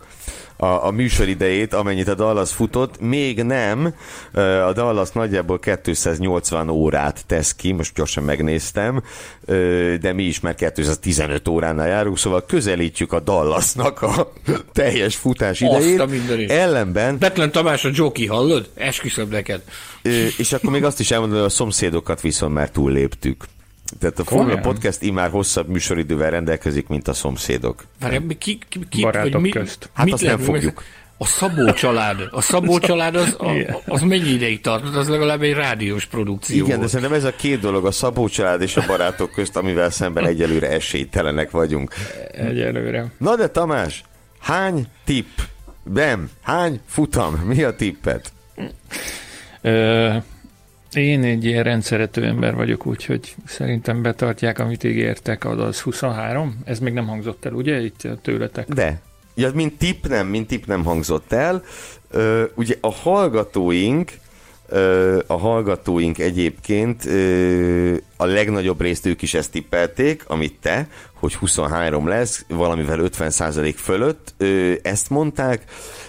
a, 0.61 0.87
a 0.87 0.91
műsoridejét, 0.91 1.75
amennyit 1.75 2.09
a 2.09 2.15
Dallas 2.15 2.53
futott. 2.53 3.01
Még 3.01 3.43
nem, 3.43 3.95
a 4.67 4.73
Dallas 4.73 5.11
nagyjából 5.11 5.59
280 5.59 6.69
órát 6.69 7.25
tesz 7.27 7.55
ki, 7.55 7.73
most 7.73 7.95
gyorsan 7.95 8.25
megnéztem, 8.25 9.03
de 10.01 10.13
mi 10.13 10.23
is 10.23 10.41
már 10.41 10.55
215 10.55 11.49
óránál 11.49 11.89
járunk, 11.89 12.19
szóval 12.19 12.45
közelítjük 12.47 13.13
a 13.13 13.21
Dallasnak 13.21 14.03
a 14.03 14.33
teljes 14.73 15.17
futás 15.17 15.61
idejét. 15.61 16.51
Ellenben... 16.51 17.19
Betlen 17.19 17.51
Tamás 17.51 17.85
a 17.85 17.91
Joki, 17.93 18.27
hallod? 18.27 18.69
Esküszöm 18.75 19.29
neked. 19.29 19.63
És 20.39 20.53
akkor 20.53 20.71
még 20.71 20.85
azt 20.85 21.01
is 21.01 21.11
elmondom, 21.11 21.37
hogy 21.37 21.47
a 21.47 21.51
szomszédokat 21.51 22.21
viszont 22.21 22.55
már 22.55 22.71
túlléptük. 22.71 23.45
Tehát 23.99 24.19
a 24.19 24.25
Formula 24.25 24.59
Podcast 24.59 25.03
imár 25.03 25.31
hosszabb 25.31 25.69
műsoridővel 25.69 26.31
rendelkezik, 26.31 26.89
mint 26.89 27.09
a 27.09 27.13
szomszédok. 27.13 27.85
Várj, 28.01 28.17
ki, 28.39 28.59
ki, 28.69 28.81
ki, 28.89 29.03
Barátok 29.03 29.41
mi, 29.41 29.49
közt. 29.49 29.91
Hát 29.93 30.05
mit 30.05 30.15
azt 30.15 30.23
nem 30.23 30.39
fogjuk. 30.39 30.83
A 31.19 31.27
Szabó 31.27 31.73
család, 31.73 32.29
a 32.31 32.41
Szabó 32.41 32.79
család 32.89 33.15
az, 33.15 33.37
a, 33.39 33.83
az 33.87 34.01
mennyi 34.01 34.29
ideig 34.29 34.61
tartott? 34.61 34.95
Az 34.95 35.09
legalább 35.09 35.43
egy 35.43 35.53
rádiós 35.53 36.07
produkció 36.07 36.57
Igen, 36.57 36.69
volt. 36.69 36.81
de 36.81 36.87
szerintem 36.87 37.17
ez 37.17 37.25
a 37.25 37.35
két 37.37 37.61
dolog, 37.61 37.87
a 37.87 37.91
Szabó 37.91 38.29
család 38.29 38.63
és 38.63 38.77
a 38.77 38.85
barátok 38.87 39.31
közt, 39.31 39.57
amivel 39.57 39.91
szemben 39.91 40.27
egyelőre 40.27 40.71
esélytelenek 40.71 41.51
vagyunk. 41.51 41.95
Egyelőre. 42.33 43.13
Na 43.19 43.37
de 43.37 43.49
Tamás, 43.49 44.05
hány 44.39 44.87
tipp? 45.05 45.39
Nem, 45.83 46.31
hány 46.43 46.81
futam? 46.87 47.35
Mi 47.35 47.63
a 47.63 47.77
tippet? 47.77 48.33
Ö, 49.61 50.17
én 50.95 51.25
egy 51.25 51.45
ilyen 51.45 51.65
rendszerető 51.65 52.25
ember 52.25 52.55
vagyok, 52.55 52.87
úgyhogy 52.87 53.35
szerintem 53.45 54.03
betartják, 54.03 54.59
amit 54.59 54.85
ígértek, 54.85 55.45
az 55.45 55.81
23. 55.81 56.61
Ez 56.65 56.79
még 56.79 56.93
nem 56.93 57.07
hangzott 57.07 57.45
el, 57.45 57.53
ugye, 57.53 57.81
itt 57.81 58.09
tőletek? 58.23 58.69
De. 58.69 59.01
Ja, 59.35 59.51
mint 59.55 59.79
tip 59.79 60.09
nem, 60.09 60.27
mint 60.27 60.47
tip 60.47 60.67
nem 60.67 60.85
hangzott 60.85 61.33
el. 61.33 61.63
Ö, 62.11 62.45
ugye 62.55 62.75
a 62.81 62.93
hallgatóink 62.93 64.11
a 65.27 65.37
hallgatóink 65.37 66.19
egyébként 66.19 67.05
a 68.17 68.25
legnagyobb 68.25 68.81
részt 68.81 69.07
ők 69.07 69.23
is 69.23 69.35
ezt 69.35 69.51
tippelték, 69.51 70.25
amit 70.27 70.59
te, 70.61 70.89
hogy 71.13 71.35
23 71.35 72.09
lesz, 72.09 72.45
valamivel 72.49 72.99
50% 73.03 73.75
fölött. 73.77 74.35
Ezt 74.83 75.11
mondták. 75.11 75.65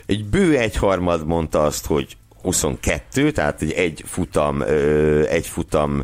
Egy 0.06 0.26
bő 0.26 0.58
egyharmad 0.58 1.26
mondta 1.26 1.64
azt, 1.64 1.86
hogy 1.86 2.18
22, 2.42 3.32
tehát 3.32 3.62
egy, 3.62 3.72
egy 3.72 4.04
futam, 4.08 4.62
egy 5.30 5.48
futam 5.48 6.04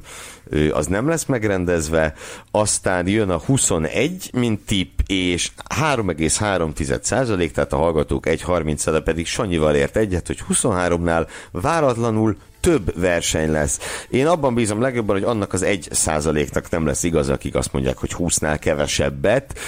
az 0.71 0.85
nem 0.85 1.07
lesz 1.07 1.25
megrendezve, 1.25 2.13
aztán 2.51 3.07
jön 3.07 3.29
a 3.29 3.37
21, 3.37 4.29
mint 4.33 4.65
tipp, 4.65 4.99
és 5.05 5.51
3,3 5.75 7.01
százalék, 7.01 7.51
tehát 7.51 7.73
a 7.73 7.77
hallgatók 7.77 8.25
1,30 8.25 8.87
de 8.91 8.99
pedig 8.99 9.27
Sanyival 9.27 9.75
ért 9.75 9.97
egyet, 9.97 10.27
hogy 10.27 10.39
23-nál 10.49 11.27
váratlanul 11.51 12.37
több 12.59 12.99
verseny 12.99 13.51
lesz. 13.51 13.79
Én 14.09 14.27
abban 14.27 14.53
bízom 14.53 14.81
legjobban, 14.81 15.15
hogy 15.15 15.25
annak 15.25 15.53
az 15.53 15.61
egy 15.61 15.87
százaléknak 15.91 16.69
nem 16.69 16.85
lesz 16.85 17.03
igaz, 17.03 17.29
akik 17.29 17.55
azt 17.55 17.73
mondják, 17.73 17.97
hogy 17.97 18.15
20-nál 18.17 18.57
kevesebbet 18.59 19.59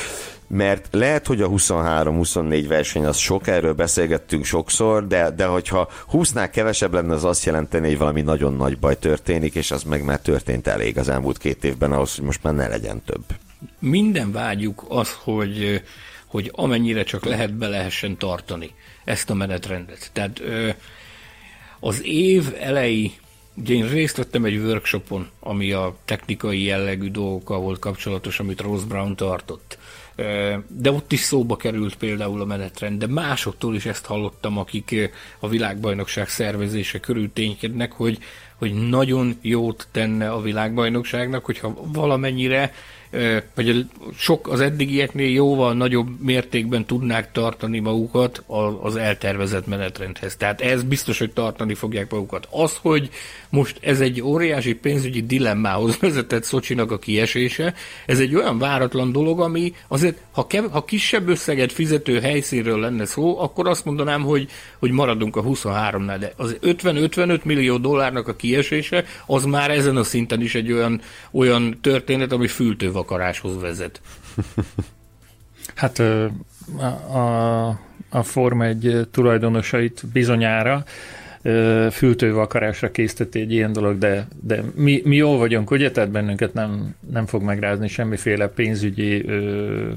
mert 0.49 0.87
lehet, 0.91 1.27
hogy 1.27 1.41
a 1.41 1.49
23-24 1.49 2.65
verseny 2.67 3.05
az 3.05 3.17
sok, 3.17 3.47
erről 3.47 3.73
beszélgettünk 3.73 4.45
sokszor, 4.45 5.07
de, 5.07 5.31
de 5.31 5.45
hogyha 5.45 5.89
20-nál 6.11 6.49
kevesebb 6.51 6.93
lenne, 6.93 7.13
az 7.13 7.23
azt 7.23 7.45
jelenteni, 7.45 7.87
hogy 7.87 7.97
valami 7.97 8.21
nagyon 8.21 8.53
nagy 8.53 8.79
baj 8.79 8.99
történik, 8.99 9.55
és 9.55 9.71
az 9.71 9.83
meg 9.83 10.03
már 10.03 10.19
történt 10.19 10.67
elég 10.67 10.97
az 10.97 11.09
elmúlt 11.09 11.37
két 11.37 11.63
évben 11.63 11.91
ahhoz, 11.91 12.15
hogy 12.15 12.25
most 12.25 12.43
már 12.43 12.53
ne 12.53 12.67
legyen 12.67 13.01
több. 13.05 13.23
Minden 13.79 14.31
vágyuk 14.31 14.85
az, 14.87 15.17
hogy, 15.23 15.81
hogy 16.25 16.51
amennyire 16.53 17.03
csak 17.03 17.25
lehet, 17.25 17.53
be 17.53 17.67
lehessen 17.67 18.17
tartani 18.17 18.71
ezt 19.03 19.29
a 19.29 19.33
menetrendet. 19.33 20.09
Tehát 20.13 20.41
az 21.79 22.05
év 22.05 22.55
elejé 22.59 23.11
Ugye 23.61 23.73
én 23.73 23.87
részt 23.87 24.17
vettem 24.17 24.45
egy 24.45 24.57
workshopon, 24.57 25.29
ami 25.39 25.71
a 25.71 25.95
technikai 26.05 26.63
jellegű 26.63 27.11
dolgokkal 27.11 27.59
volt 27.59 27.79
kapcsolatos, 27.79 28.39
amit 28.39 28.61
Rose 28.61 28.85
Brown 28.85 29.15
tartott 29.15 29.77
de 30.67 30.91
ott 30.91 31.11
is 31.11 31.19
szóba 31.19 31.57
került 31.57 31.95
például 31.95 32.41
a 32.41 32.45
menetrend, 32.45 32.99
de 32.99 33.07
másoktól 33.07 33.75
is 33.75 33.85
ezt 33.85 34.05
hallottam, 34.05 34.57
akik 34.57 35.11
a 35.39 35.47
világbajnokság 35.47 36.29
szervezése 36.29 36.99
körül 36.99 37.33
ténykednek, 37.33 37.91
hogy, 37.91 38.17
hogy 38.55 38.89
nagyon 38.89 39.37
jót 39.41 39.87
tenne 39.91 40.29
a 40.31 40.41
világbajnokságnak, 40.41 41.45
hogyha 41.45 41.73
valamennyire 41.85 42.73
vagy 43.55 43.85
sok 44.17 44.47
az 44.47 44.59
eddigieknél 44.59 45.29
jóval 45.29 45.73
nagyobb 45.73 46.21
mértékben 46.21 46.85
tudnák 46.85 47.31
tartani 47.31 47.79
magukat 47.79 48.43
az 48.81 48.95
eltervezett 48.95 49.67
menetrendhez. 49.67 50.35
Tehát 50.35 50.61
ez 50.61 50.83
biztos, 50.83 51.19
hogy 51.19 51.31
tartani 51.31 51.73
fogják 51.73 52.11
magukat. 52.11 52.47
Az, 52.51 52.77
hogy 52.81 53.09
most 53.49 53.77
ez 53.81 54.01
egy 54.01 54.21
óriási 54.21 54.73
pénzügyi 54.73 55.21
dilemmához 55.21 55.97
vezetett 56.01 56.43
Szocsinak 56.43 56.91
a 56.91 56.99
kiesése, 56.99 57.73
ez 58.05 58.19
egy 58.19 58.35
olyan 58.35 58.57
váratlan 58.57 59.11
dolog, 59.11 59.39
ami 59.39 59.73
azért, 59.87 60.17
ha, 60.31 60.47
kev- 60.47 60.71
ha 60.71 60.85
kisebb 60.85 61.27
összeget 61.27 61.71
fizető 61.71 62.19
helyszínről 62.19 62.79
lenne 62.79 63.05
szó, 63.05 63.39
akkor 63.39 63.67
azt 63.67 63.85
mondanám, 63.85 64.21
hogy, 64.21 64.49
hogy 64.79 64.91
maradunk 64.91 65.35
a 65.35 65.43
23-nál, 65.43 66.17
de 66.19 66.33
az 66.37 66.57
50-55 66.61 67.43
millió 67.43 67.77
dollárnak 67.77 68.27
a 68.27 68.35
kiesése, 68.35 69.05
az 69.25 69.43
már 69.43 69.71
ezen 69.71 69.97
a 69.97 70.03
szinten 70.03 70.41
is 70.41 70.55
egy 70.55 70.71
olyan, 70.71 71.01
olyan 71.31 71.77
történet, 71.81 72.31
ami 72.31 72.47
fültő 72.47 72.91
vakaráshoz 72.99 73.61
vezet. 73.61 74.01
Hát 75.75 75.99
a, 75.99 77.67
a, 78.09 78.23
Forma 78.23 78.65
egy 78.65 79.07
tulajdonosait 79.11 80.03
bizonyára 80.13 80.83
fültővakarásra 81.91 82.91
készíteti 82.91 83.39
egy 83.39 83.51
ilyen 83.51 83.73
dolog, 83.73 83.97
de, 83.97 84.27
de 84.41 84.63
mi, 84.75 85.01
mi 85.05 85.15
jól 85.15 85.37
vagyunk, 85.37 85.71
ugye? 85.71 85.91
Tehát 85.91 86.09
bennünket 86.09 86.53
nem, 86.53 86.95
nem 87.11 87.25
fog 87.25 87.41
megrázni 87.41 87.87
semmiféle 87.87 88.47
pénzügyi 88.47 89.25
ö, 89.27 89.91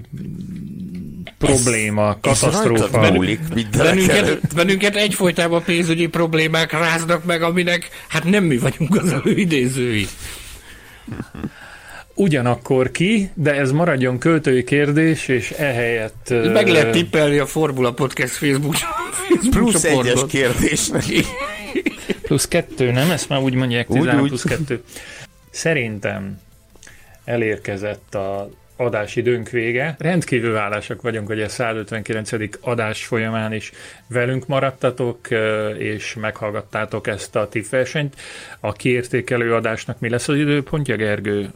probléma, 1.38 2.08
ez, 2.08 2.16
katasztrófa. 2.20 3.04
Ez 3.04 3.10
múlik, 3.10 3.40
bennünket, 3.76 4.54
bennünket 4.54 4.96
egyfolytában 4.96 5.62
pénzügyi 5.64 6.06
problémák 6.06 6.72
ráznak 6.72 7.24
meg, 7.24 7.42
aminek 7.42 7.88
hát 8.08 8.24
nem 8.24 8.44
mi 8.44 8.58
vagyunk 8.58 8.96
az 8.96 9.14
idézői. 9.24 10.06
Ugyanakkor 12.14 12.90
ki, 12.90 13.30
de 13.34 13.54
ez 13.54 13.70
maradjon 13.70 14.18
költői 14.18 14.64
kérdés, 14.64 15.28
és 15.28 15.50
ehelyett... 15.50 16.34
Meg 16.52 16.68
lehet 16.68 16.92
tippelni 16.92 17.38
a 17.38 17.46
Formula 17.46 17.92
Podcast 17.92 18.32
Facebook, 18.32 18.74
Facebook 18.74 19.50
Plusz 19.50 19.82
csoportot. 19.82 20.06
egyes 20.06 20.24
kérdésnek. 20.28 21.04
plusz 22.22 22.48
kettő, 22.48 22.90
nem? 22.90 23.10
Ezt 23.10 23.28
már 23.28 23.40
úgy 23.40 23.54
mondják, 23.54 23.86
13 23.86 24.20
úgy, 24.22 24.28
plusz 24.28 24.42
kettő. 24.42 24.82
Szerintem 25.50 26.40
elérkezett 27.24 28.14
a 28.14 28.50
adásidőnk 28.76 29.48
vége. 29.48 29.96
Rendkívül 29.98 30.54
hálásak 30.54 31.02
vagyunk, 31.02 31.26
hogy 31.26 31.42
a 31.42 31.48
159. 31.48 32.30
adás 32.60 33.04
folyamán 33.04 33.52
is 33.52 33.72
velünk 34.06 34.46
maradtatok, 34.46 35.18
és 35.78 36.14
meghallgattátok 36.14 37.06
ezt 37.06 37.36
a 37.36 37.48
tippversenyt. 37.48 38.16
A 38.60 38.72
kiértékelő 38.72 39.54
adásnak 39.54 40.00
mi 40.00 40.08
lesz 40.08 40.28
az 40.28 40.36
időpontja, 40.36 40.96
Gergő? 40.96 41.50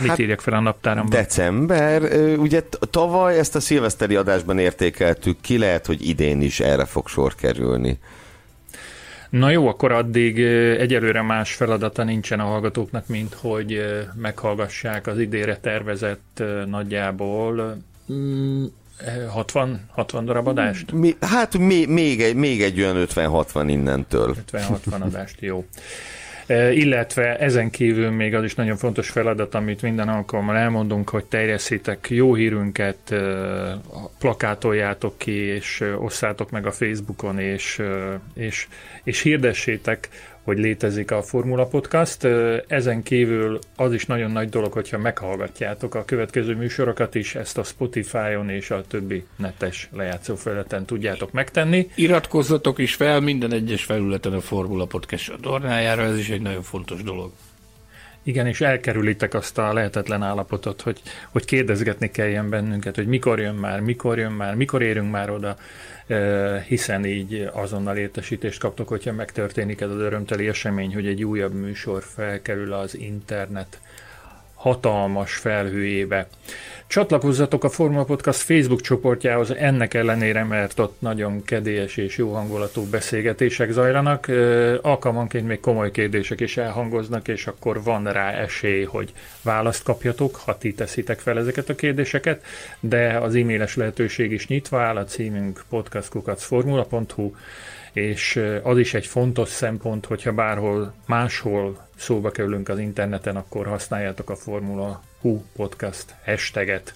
Mit 0.00 0.08
hát 0.08 0.18
írjak 0.18 0.40
fel 0.40 0.54
a 0.54 0.60
naptáramban? 0.60 1.10
December. 1.10 2.02
Ugye 2.36 2.62
tavaly 2.90 3.38
ezt 3.38 3.54
a 3.54 3.60
szilveszteri 3.60 4.16
adásban 4.16 4.58
értékeltük 4.58 5.40
ki, 5.40 5.58
lehet, 5.58 5.86
hogy 5.86 6.08
idén 6.08 6.42
is 6.42 6.60
erre 6.60 6.84
fog 6.84 7.08
sor 7.08 7.34
kerülni. 7.34 7.98
Na 9.34 9.50
jó, 9.50 9.68
akkor 9.68 9.92
addig 9.92 10.40
egyelőre 10.78 11.22
más 11.22 11.54
feladata 11.54 12.04
nincsen 12.04 12.40
a 12.40 12.44
hallgatóknak, 12.44 13.06
mint 13.06 13.34
hogy 13.34 13.84
meghallgassák 14.14 15.06
az 15.06 15.18
idére 15.18 15.56
tervezett 15.56 16.42
nagyjából 16.66 17.76
60, 19.28 19.80
60 19.90 20.24
darab 20.24 20.46
adást? 20.46 20.92
Mi, 20.92 21.16
hát 21.20 21.58
még, 21.58 21.88
még, 21.88 22.22
egy, 22.22 22.34
még 22.34 22.62
egy 22.62 22.80
olyan 22.80 23.06
50-60 23.08 23.64
innentől. 23.66 24.36
50-60 24.52 25.00
adást, 25.00 25.40
jó. 25.40 25.64
Illetve 26.72 27.38
ezen 27.38 27.70
kívül 27.70 28.10
még 28.10 28.34
az 28.34 28.44
is 28.44 28.54
nagyon 28.54 28.76
fontos 28.76 29.10
feladat, 29.10 29.54
amit 29.54 29.82
minden 29.82 30.08
alkalommal 30.08 30.56
elmondunk, 30.56 31.08
hogy 31.08 31.24
terjeszítek 31.24 32.06
jó 32.10 32.34
hírünket, 32.34 33.14
plakátoljátok 34.18 35.18
ki, 35.18 35.32
és 35.32 35.84
osszátok 35.98 36.50
meg 36.50 36.66
a 36.66 36.72
Facebookon, 36.72 37.38
és, 37.38 37.82
és, 38.34 38.66
és 39.04 39.20
hirdessétek 39.20 40.08
hogy 40.44 40.58
létezik 40.58 41.10
a 41.10 41.22
Formula 41.22 41.64
Podcast. 41.64 42.24
Ezen 42.66 43.02
kívül 43.02 43.58
az 43.76 43.92
is 43.92 44.06
nagyon 44.06 44.30
nagy 44.30 44.48
dolog, 44.48 44.72
hogyha 44.72 44.98
meghallgatjátok 44.98 45.94
a 45.94 46.04
következő 46.04 46.54
műsorokat 46.56 47.14
is, 47.14 47.34
ezt 47.34 47.58
a 47.58 47.62
Spotify-on 47.62 48.50
és 48.50 48.70
a 48.70 48.82
többi 48.86 49.24
netes 49.36 49.88
lejátszó 49.92 50.34
felületen 50.34 50.84
tudjátok 50.84 51.32
megtenni. 51.32 51.90
Iratkozzatok 51.94 52.78
is 52.78 52.94
fel 52.94 53.20
minden 53.20 53.52
egyes 53.52 53.84
felületen 53.84 54.32
a 54.32 54.40
Formula 54.40 54.84
Podcast 54.84 55.24
csatornájára, 55.24 56.02
ez 56.02 56.18
is 56.18 56.28
egy 56.28 56.42
nagyon 56.42 56.62
fontos 56.62 57.02
dolog. 57.02 57.32
Igen, 58.26 58.46
és 58.46 58.60
elkerülitek 58.60 59.34
azt 59.34 59.58
a 59.58 59.72
lehetetlen 59.72 60.22
állapotot, 60.22 60.80
hogy, 60.80 61.00
hogy 61.30 61.44
kérdezgetni 61.44 62.10
kelljen 62.10 62.48
bennünket, 62.48 62.94
hogy 62.94 63.06
mikor 63.06 63.40
jön 63.40 63.54
már, 63.54 63.80
mikor 63.80 64.18
jön 64.18 64.32
már, 64.32 64.54
mikor 64.54 64.82
érünk 64.82 65.10
már 65.10 65.30
oda, 65.30 65.56
hiszen 66.66 67.04
így 67.04 67.48
azonnal 67.52 67.96
értesítést 67.96 68.60
kaptok, 68.60 68.88
hogyha 68.88 69.12
megtörténik 69.12 69.80
ez 69.80 69.90
az 69.90 70.00
örömteli 70.00 70.48
esemény, 70.48 70.94
hogy 70.94 71.06
egy 71.06 71.24
újabb 71.24 71.54
műsor 71.54 72.02
felkerül 72.02 72.72
az 72.72 72.98
internet 72.98 73.80
hatalmas 74.54 75.34
felhőjébe. 75.34 76.26
Csatlakozzatok 76.86 77.64
a 77.64 77.68
Formula 77.68 78.04
Podcast 78.04 78.40
Facebook 78.40 78.80
csoportjához 78.80 79.50
ennek 79.50 79.94
ellenére, 79.94 80.44
mert 80.44 80.78
ott 80.78 81.00
nagyon 81.00 81.42
kedélyes 81.42 81.96
és 81.96 82.16
jó 82.16 82.32
hangulatú 82.32 82.82
beszélgetések 82.90 83.70
zajlanak. 83.70 84.26
Alkalmanként 84.82 85.46
még 85.46 85.60
komoly 85.60 85.90
kérdések 85.90 86.40
is 86.40 86.56
elhangoznak, 86.56 87.28
és 87.28 87.46
akkor 87.46 87.82
van 87.82 88.12
rá 88.12 88.30
esély, 88.30 88.84
hogy 88.84 89.12
választ 89.42 89.82
kapjatok, 89.82 90.36
ha 90.36 90.58
ti 90.58 90.74
teszitek 90.74 91.18
fel 91.18 91.38
ezeket 91.38 91.68
a 91.68 91.74
kérdéseket, 91.74 92.44
de 92.80 93.18
az 93.18 93.34
e-mailes 93.34 93.76
lehetőség 93.76 94.32
is 94.32 94.46
nyitva 94.46 94.80
áll, 94.80 94.96
a 94.96 95.04
címünk 95.04 95.64
podcastkukacformula.hu, 95.68 97.32
és 97.94 98.40
az 98.62 98.78
is 98.78 98.94
egy 98.94 99.06
fontos 99.06 99.48
szempont, 99.48 100.06
hogyha 100.06 100.32
bárhol 100.32 100.94
máshol 101.06 101.86
szóba 101.96 102.30
kerülünk 102.30 102.68
az 102.68 102.78
interneten, 102.78 103.36
akkor 103.36 103.66
használjátok 103.66 104.30
a 104.30 104.36
Formula 104.36 105.02
Hu 105.20 105.42
podcast 105.56 106.14
hashtaget. 106.24 106.94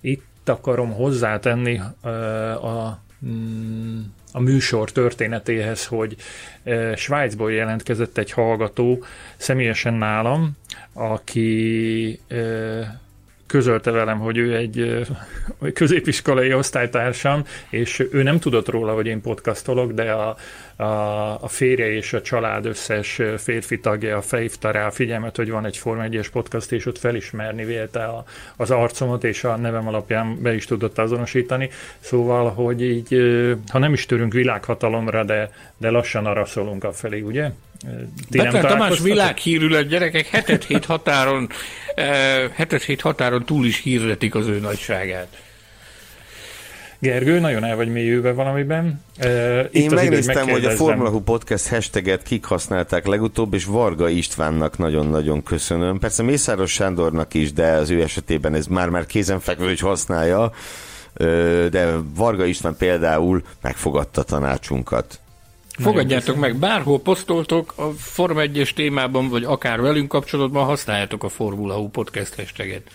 Itt 0.00 0.48
akarom 0.48 0.92
hozzátenni 0.92 1.80
a, 2.62 3.00
mm, 3.26 4.00
a 4.32 4.40
műsor 4.40 4.92
történetéhez, 4.92 5.86
hogy 5.86 6.16
Svájcból 6.94 7.52
jelentkezett 7.52 8.18
egy 8.18 8.32
hallgató 8.32 9.04
személyesen 9.36 9.94
nálam, 9.94 10.56
aki 10.92 12.20
közölte 13.48 13.90
velem, 13.90 14.18
hogy 14.18 14.36
ő 14.36 14.56
egy 14.56 15.06
középiskolai 15.74 16.54
osztálytársam, 16.54 17.44
és 17.70 18.06
ő 18.12 18.22
nem 18.22 18.38
tudott 18.38 18.68
róla, 18.68 18.94
hogy 18.94 19.06
én 19.06 19.20
podcastolok, 19.20 19.92
de 19.92 20.12
a, 20.12 20.36
a, 20.76 20.84
a 21.42 21.48
férje 21.48 21.92
és 21.92 22.12
a 22.12 22.22
család 22.22 22.66
összes 22.66 23.20
férfi 23.36 23.80
tagja 23.80 24.22
felhívta 24.22 24.70
rá 24.70 24.86
a 24.86 24.90
figyelmet, 24.90 25.36
hogy 25.36 25.50
van 25.50 25.66
egy 25.66 25.76
Forma 25.76 26.02
1 26.02 26.30
podcast, 26.30 26.72
és 26.72 26.86
ott 26.86 26.98
felismerni 26.98 27.64
vélte 27.64 28.04
a, 28.04 28.24
az 28.56 28.70
arcomat, 28.70 29.24
és 29.24 29.44
a 29.44 29.56
nevem 29.56 29.88
alapján 29.88 30.42
be 30.42 30.54
is 30.54 30.64
tudott 30.64 30.98
azonosítani. 30.98 31.70
Szóval, 31.98 32.50
hogy 32.50 32.82
így, 32.82 33.16
ha 33.68 33.78
nem 33.78 33.92
is 33.92 34.06
törünk 34.06 34.32
világhatalomra, 34.32 35.24
de, 35.24 35.50
de 35.76 35.90
lassan 35.90 36.26
arra 36.26 36.44
szólunk 36.44 36.84
a 36.84 36.92
felé, 36.92 37.20
ugye? 37.20 37.50
Better 38.30 38.64
Tamás 38.64 39.00
világhírű 39.00 39.68
lett 39.68 39.88
gyerekek, 39.88 40.26
hetet 40.26 40.64
hét 40.64 40.84
határon, 40.84 41.48
hetet 42.54 42.82
hét 42.82 43.00
határon 43.00 43.44
túl 43.44 43.66
is 43.66 43.80
hirdetik 43.80 44.34
az 44.34 44.46
ő 44.46 44.58
nagyságát. 44.58 45.28
Gergő, 47.00 47.38
nagyon 47.38 47.64
el 47.64 47.76
vagy 47.76 47.88
mélyülve 47.88 48.32
valamiben. 48.32 49.04
Itt 49.70 49.82
Én 49.82 49.90
megnéztem, 49.94 50.48
hogy 50.48 50.64
a 50.64 50.70
Formula 50.70 51.10
Hu 51.10 51.20
Podcast 51.20 51.68
hashtaget 51.68 52.22
kik 52.22 52.44
használták 52.44 53.06
legutóbb, 53.06 53.54
és 53.54 53.64
Varga 53.64 54.08
Istvánnak 54.08 54.78
nagyon-nagyon 54.78 55.42
köszönöm. 55.42 55.98
Persze 55.98 56.22
Mészáros 56.22 56.72
Sándornak 56.72 57.34
is, 57.34 57.52
de 57.52 57.66
az 57.66 57.90
ő 57.90 58.02
esetében 58.02 58.54
ez 58.54 58.66
már-már 58.66 59.06
kézenfekvő, 59.06 59.66
hogy 59.66 59.80
használja. 59.80 60.52
De 61.70 61.90
Varga 62.14 62.44
István 62.44 62.76
például 62.76 63.42
megfogadta 63.62 64.22
tanácsunkat. 64.22 65.20
Fogadjátok 65.78 66.36
meg, 66.36 66.56
bárhol 66.56 67.00
posztoltok 67.00 67.72
a 67.76 67.90
Forma 67.90 68.40
1-es 68.44 68.72
témában, 68.72 69.28
vagy 69.28 69.44
akár 69.44 69.80
velünk 69.80 70.08
kapcsolatban 70.08 70.64
használjátok 70.64 71.24
a 71.24 71.28
Formula 71.28 71.74
Hu 71.74 71.88
Podcast 71.88 72.34
hashtaget. 72.34 72.90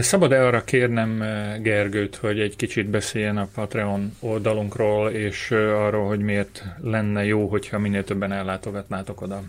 Szabad-e 0.00 0.46
arra 0.46 0.64
kérnem 0.64 1.18
Gergőt, 1.62 2.16
hogy 2.16 2.40
egy 2.40 2.56
kicsit 2.56 2.86
beszéljen 2.86 3.36
a 3.36 3.48
Patreon 3.54 4.16
oldalunkról, 4.20 5.10
és 5.10 5.50
arról, 5.50 6.06
hogy 6.06 6.20
miért 6.20 6.64
lenne 6.82 7.24
jó, 7.24 7.48
hogyha 7.48 7.78
minél 7.78 8.04
többen 8.04 8.32
ellátogatnátok 8.32 9.20
oda? 9.20 9.42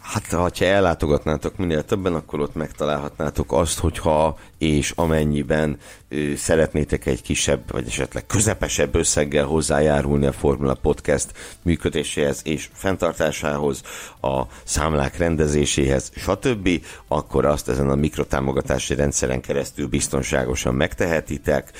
Hát, 0.00 0.26
ha 0.26 0.50
ellátogatnátok 0.64 1.56
minél 1.56 1.84
többen, 1.84 2.14
akkor 2.14 2.40
ott 2.40 2.54
megtalálhatnátok 2.54 3.52
azt, 3.52 3.78
hogyha 3.78 4.38
és 4.62 4.92
amennyiben 4.94 5.76
ö, 6.08 6.34
szeretnétek 6.36 7.06
egy 7.06 7.22
kisebb, 7.22 7.60
vagy 7.70 7.86
esetleg 7.86 8.26
közepesebb 8.26 8.94
összeggel 8.94 9.44
hozzájárulni 9.44 10.26
a 10.26 10.32
Formula 10.32 10.74
Podcast 10.74 11.26
működéséhez 11.62 12.40
és 12.44 12.68
fenntartásához, 12.72 13.82
a 14.20 14.42
számlák 14.64 15.16
rendezéséhez, 15.18 16.12
stb., 16.16 16.68
akkor 17.08 17.44
azt 17.44 17.68
ezen 17.68 17.90
a 17.90 17.94
mikrotámogatási 17.94 18.94
rendszeren 18.94 19.40
keresztül 19.40 19.86
biztonságosan 19.88 20.74
megtehetitek. 20.74 21.70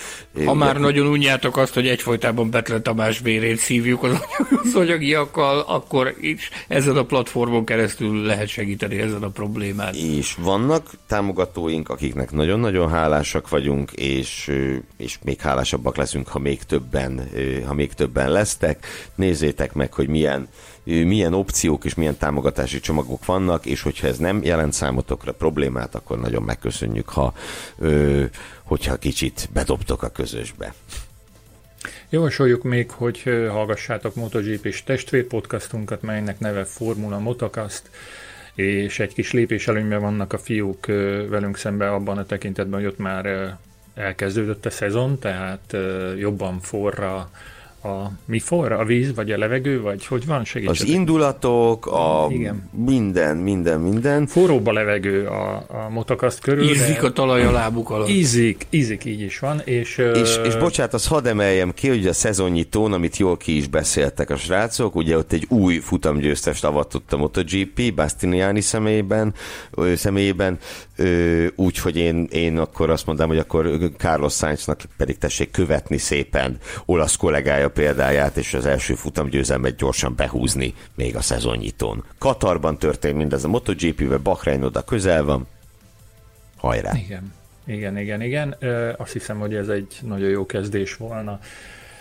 Ha 0.45 0.55
már 0.55 0.77
nagyon 0.77 1.07
unjátok 1.07 1.57
azt, 1.57 1.75
hogy 1.75 1.89
egyfolytában 1.89 2.51
Betlen 2.51 2.83
Tamás 2.83 3.19
vérét 3.19 3.59
szívjuk 3.59 4.03
az, 4.03 4.19
az 4.65 4.75
anyagiakkal, 4.75 5.59
akkor 5.59 6.15
is 6.21 6.51
ezen 6.69 6.97
a 6.97 7.05
platformon 7.05 7.65
keresztül 7.65 8.23
lehet 8.23 8.49
segíteni 8.49 8.99
ezen 8.99 9.23
a 9.23 9.29
problémán. 9.29 9.95
És 9.95 10.35
vannak 10.35 10.91
támogatóink, 11.07 11.89
akiknek 11.89 12.31
nagyon 12.31 12.59
nagyon 12.73 12.91
hálásak 12.91 13.49
vagyunk, 13.49 13.93
és, 13.93 14.53
és 14.97 15.19
még 15.25 15.41
hálásabbak 15.41 15.97
leszünk, 15.97 16.29
ha 16.29 16.39
még 16.39 16.63
többen, 16.63 17.29
ha 17.67 17.75
még 17.75 17.93
többen 17.93 18.31
lesztek. 18.31 18.87
Nézzétek 19.15 19.73
meg, 19.73 19.93
hogy 19.93 20.09
milyen, 20.09 20.49
milyen 20.85 21.35
opciók 21.35 21.85
és 21.85 21.95
milyen 21.95 22.17
támogatási 22.17 22.81
csomagok 22.81 23.25
vannak, 23.25 23.67
és 23.67 23.83
hogyha 23.83 24.07
ez 24.07 24.19
nem 24.19 24.43
jelent 24.43 24.73
számotokra 24.73 25.33
problémát, 25.33 25.95
akkor 25.95 26.21
nagyon 26.21 26.43
megköszönjük, 26.43 27.09
ha 27.09 27.35
hogyha 28.63 28.97
kicsit 28.97 29.49
bedobtok 29.53 30.03
a 30.03 30.09
közösbe. 30.09 30.75
Javasoljuk 32.11 32.63
még, 32.63 32.91
hogy 32.91 33.23
hallgassátok 33.49 34.15
MotoGP 34.15 34.67
és 34.67 34.83
testvér 34.83 35.27
podcastunkat, 35.27 36.03
melynek 36.03 36.39
neve 36.39 36.65
Formula 36.65 37.19
Motocast 37.19 37.83
és 38.55 38.99
egy 38.99 39.15
kis 39.15 39.33
lépés 39.33 39.69
előnyben 39.69 40.01
vannak 40.01 40.33
a 40.33 40.39
fiúk 40.39 40.87
velünk 41.29 41.57
szemben 41.57 41.93
abban 41.93 42.19
a 42.19 42.27
tekintetben, 42.27 42.81
hogy 42.81 42.89
ott 42.89 42.99
már 42.99 43.57
elkezdődött 43.95 44.67
a 44.67 44.71
szezon, 44.71 45.19
tehát 45.19 45.77
jobban 46.19 46.61
forra 46.61 47.31
a 47.85 48.11
mi 48.25 48.39
forra? 48.39 48.79
A 48.79 48.85
víz, 48.85 49.15
vagy 49.15 49.31
a 49.31 49.39
levegő, 49.39 49.81
vagy 49.81 50.07
hogy 50.07 50.27
van? 50.27 50.45
Segítsetek. 50.45 50.89
Az 50.89 50.95
indulatok, 50.95 51.87
a 51.87 52.27
Igen. 52.31 52.69
minden, 52.71 53.37
minden, 53.37 53.81
minden. 53.81 54.27
Forróbb 54.27 54.67
a 54.67 54.73
levegő 54.73 55.27
a, 55.27 55.57
a 55.57 55.89
motokaszt 55.91 56.41
körül. 56.41 56.71
Ízik 56.71 57.03
a 57.03 57.13
talaj 57.13 57.45
a 57.45 57.51
lábuk 57.51 57.91
alatt. 57.91 58.09
Ízik, 58.09 58.67
ízik, 58.71 59.05
így 59.05 59.21
is 59.21 59.39
van. 59.39 59.61
És, 59.65 59.99
és, 60.15 60.41
és 60.45 60.57
bocsánat, 60.57 60.95
az 60.95 61.07
hadd 61.07 61.27
emeljem 61.27 61.73
ki, 61.75 61.89
hogy 61.89 62.07
a 62.07 62.13
szezonnyitón, 62.13 62.93
amit 62.93 63.17
jól 63.17 63.37
ki 63.37 63.57
is 63.57 63.67
beszéltek 63.67 64.31
a 64.31 64.37
srácok, 64.37 64.95
ugye 64.95 65.17
ott 65.17 65.33
egy 65.33 65.47
új 65.49 65.79
futamgyőztest 65.79 66.65
avatott 66.65 67.13
a 67.13 67.17
MotoGP, 67.17 67.95
Bastianiani 67.95 68.61
személyében, 68.61 69.35
személyében 69.95 70.59
úgyhogy 71.55 71.97
én, 71.97 72.29
én 72.31 72.59
akkor 72.59 72.91
azt 72.91 73.07
mondom, 73.07 73.29
hogy 73.29 73.39
akkor 73.39 73.79
Carlos 73.97 74.33
Sainznak 74.33 74.81
pedig 74.97 75.19
tessék 75.19 75.51
követni 75.51 75.99
szépen 75.99 76.59
olasz 76.85 77.17
kollégája 77.17 77.71
példáját, 77.73 78.37
és 78.37 78.55
az 78.55 78.67
első 78.67 78.95
futamgyőzelmet 78.95 79.77
gyorsan 79.77 80.15
behúzni 80.17 80.75
még 80.95 81.17
a 81.17 81.21
szezonnyitón. 81.21 82.05
Katarban 82.19 82.79
történt 82.79 83.17
mindez 83.17 83.45
a 83.45 83.49
MotoGP-vel, 83.49 84.19
Bahrein 84.19 84.63
oda 84.63 84.83
közel 84.83 85.25
van. 85.25 85.47
Hajrá! 86.57 86.93
Igen, 86.95 87.33
igen, 87.65 87.99
igen, 87.99 88.23
igen. 88.23 88.57
Ö, 88.59 88.93
azt 88.97 89.13
hiszem, 89.13 89.39
hogy 89.39 89.55
ez 89.55 89.69
egy 89.69 89.99
nagyon 90.03 90.29
jó 90.29 90.47
kezdés 90.47 90.97
volna. 90.97 91.41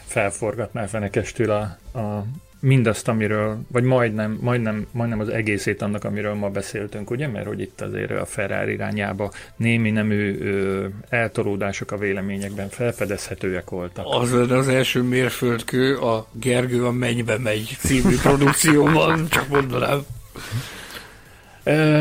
Felforgatná 0.06 0.86
fenekestül 0.86 1.52
a, 1.52 1.78
a 2.00 2.26
mindazt, 2.62 3.08
amiről, 3.08 3.60
vagy 3.68 3.84
majdnem, 3.84 4.38
majdnem, 4.42 4.88
majdnem 4.92 5.20
az 5.20 5.30
egészét 5.30 5.82
annak, 5.82 6.04
amiről 6.04 6.34
ma 6.34 6.50
beszéltünk, 6.50 7.10
ugye? 7.10 7.28
Mert 7.28 7.48
hogy 7.48 7.60
itt 7.60 7.82
azért 7.82 8.12
a 8.12 8.26
Ferrari 8.26 8.74
irányába 8.74 9.32
némi 9.56 9.92
nemű 9.92 10.38
ö, 10.40 10.86
eltolódások 11.10 11.92
a 11.92 11.98
véleményekben 11.98 12.70
felfedezhetőek 12.70 13.70
voltak. 13.70 14.06
Az 14.10 14.32
az 14.34 14.68
első 14.68 15.02
mérföldkő 15.02 15.98
a 15.98 16.28
Gergő 16.32 16.86
a 16.86 16.92
mennybe 16.92 17.38
megy 17.38 17.78
című 17.80 18.16
produkcióban, 18.16 19.28
csak 19.30 19.48
mondanám. 19.48 20.06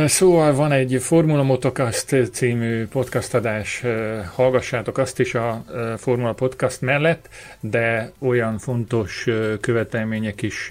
Szóval 0.07 0.55
van 0.55 0.73
egy 0.73 0.97
Formula 1.01 1.43
Motocast 1.43 2.17
című 2.33 2.87
podcast 2.87 3.35
adás, 3.35 3.85
hallgassátok 4.35 4.99
azt 4.99 5.21
is 5.21 5.35
a 5.35 5.65
Formula 5.97 6.33
Podcast 6.33 6.81
mellett, 6.81 7.29
de 7.61 8.13
olyan 8.19 8.59
fontos 8.59 9.27
követelmények 9.61 10.43
is 10.43 10.71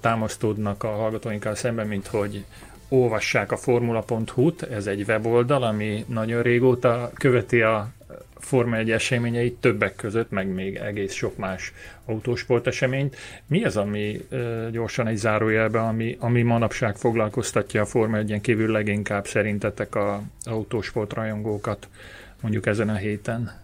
támasztódnak 0.00 0.84
a 0.84 0.88
hallgatóinkkal 0.88 1.54
szemben, 1.54 1.86
mint 1.86 2.06
hogy 2.06 2.44
olvassák 2.88 3.52
a 3.52 3.56
formula.hu-t, 3.56 4.62
ez 4.62 4.86
egy 4.86 5.04
weboldal, 5.08 5.62
ami 5.62 6.04
nagyon 6.08 6.42
régóta 6.42 7.10
követi 7.14 7.60
a 7.60 7.88
Forma 8.40 8.76
1 8.76 8.90
eseményeit, 8.90 9.54
többek 9.54 9.94
között, 9.96 10.30
meg 10.30 10.48
még 10.48 10.76
egész 10.76 11.12
sok 11.12 11.36
más 11.36 11.72
autósport 12.04 12.66
eseményt. 12.66 13.16
Mi 13.46 13.64
az, 13.64 13.76
ami 13.76 14.20
gyorsan 14.70 15.06
egy 15.06 15.16
zárójelben, 15.16 15.84
ami, 15.84 16.16
ami 16.20 16.42
manapság 16.42 16.96
foglalkoztatja 16.96 17.82
a 17.82 17.86
Forma 17.86 18.16
1 18.16 18.40
kívül 18.40 18.72
leginkább 18.72 19.26
szerintetek 19.26 19.94
a 19.94 20.22
autósport 20.44 21.12
rajongókat 21.12 21.88
mondjuk 22.40 22.66
ezen 22.66 22.88
a 22.88 22.96
héten? 22.96 23.60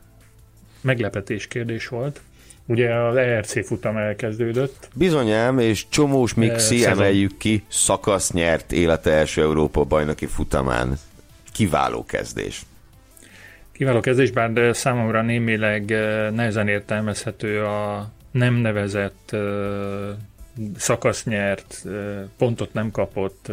Meglepetés 0.80 1.48
kérdés 1.48 1.88
volt. 1.88 2.20
Ugye 2.66 2.94
az 2.94 3.16
ERC 3.16 3.66
futam 3.66 3.96
elkezdődött. 3.96 4.88
Bizonyám, 4.94 5.58
és 5.58 5.88
Csomós 5.88 6.34
Mixi, 6.34 6.84
emeljük 6.84 7.36
ki, 7.36 7.64
szakasz 7.68 8.32
nyert 8.32 8.72
élete 8.72 9.10
első 9.10 9.42
Európa 9.42 9.84
bajnoki 9.84 10.26
futamán. 10.26 10.98
Kiváló 11.52 12.04
kezdés. 12.04 12.62
Kiváló 13.74 14.00
kezdés, 14.00 14.30
bár 14.30 14.76
számomra 14.76 15.22
némileg 15.22 15.84
nehezen 16.34 16.68
értelmezhető 16.68 17.64
a 17.64 18.08
nem 18.30 18.54
nevezett 18.54 19.36
szakasz 20.76 21.24
nyert, 21.24 21.84
pontot 22.38 22.72
nem 22.72 22.90
kapott 22.90 23.52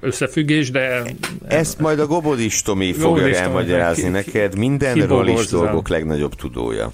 összefüggés, 0.00 0.70
de... 0.70 1.02
Ezt 1.46 1.78
majd 1.78 1.98
a 1.98 2.06
Gobodis 2.06 2.62
Tomi 2.62 2.92
fogja 2.92 3.36
elmagyarázni 3.36 4.02
ki, 4.02 4.08
neked, 4.08 4.56
mindenről 4.58 5.28
is 5.28 5.46
dolgok 5.46 5.88
legnagyobb 5.88 6.34
tudója. 6.34 6.92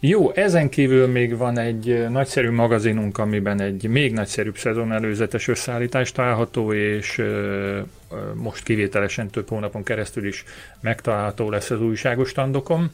Jó, 0.00 0.32
ezen 0.32 0.68
kívül 0.68 1.06
még 1.06 1.36
van 1.36 1.58
egy 1.58 2.08
nagyszerű 2.08 2.50
magazinunk, 2.50 3.18
amiben 3.18 3.60
egy 3.60 3.88
még 3.88 4.12
nagyszerűbb 4.12 4.56
szezon 4.56 4.92
előzetes 4.92 5.48
összeállítás 5.48 6.12
található, 6.12 6.72
és 6.72 7.22
most 8.34 8.64
kivételesen 8.64 9.28
több 9.30 9.48
hónapon 9.48 9.82
keresztül 9.82 10.26
is 10.26 10.44
megtalálható 10.80 11.50
lesz 11.50 11.70
az 11.70 11.82
újságos 11.82 12.28
standokon. 12.28 12.90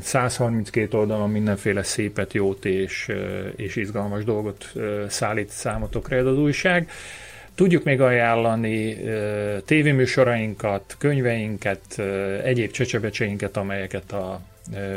132 0.00 0.96
mm, 0.96 1.00
oldalon 1.00 1.30
mindenféle 1.30 1.82
szépet, 1.82 2.32
jót 2.32 2.64
és, 2.64 3.12
és 3.56 3.76
izgalmas 3.76 4.24
dolgot 4.24 4.72
szállít 5.08 5.48
számotokra 5.48 6.16
ez 6.16 6.26
az 6.26 6.38
újság. 6.38 6.90
Tudjuk 7.54 7.84
még 7.84 8.00
ajánlani 8.00 8.96
tévéműsorainkat, 9.64 10.96
könyveinket, 10.98 11.98
egyéb 12.44 12.70
csecsebecseinket, 12.70 13.56
amelyeket 13.56 14.12
a 14.12 14.40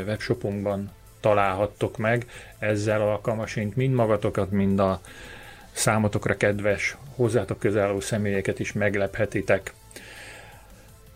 webshopunkban 0.06 0.90
találhattok 1.20 1.96
meg. 1.96 2.26
Ezzel 2.58 3.00
alkalmasint 3.00 3.76
mind 3.76 3.94
magatokat, 3.94 4.50
mind 4.50 4.78
a 4.78 5.00
számotokra 5.72 6.36
kedves, 6.36 6.96
hozzátok 7.16 7.58
közálló 7.58 8.00
személyeket 8.00 8.58
is 8.58 8.72
meglephetitek. 8.72 9.72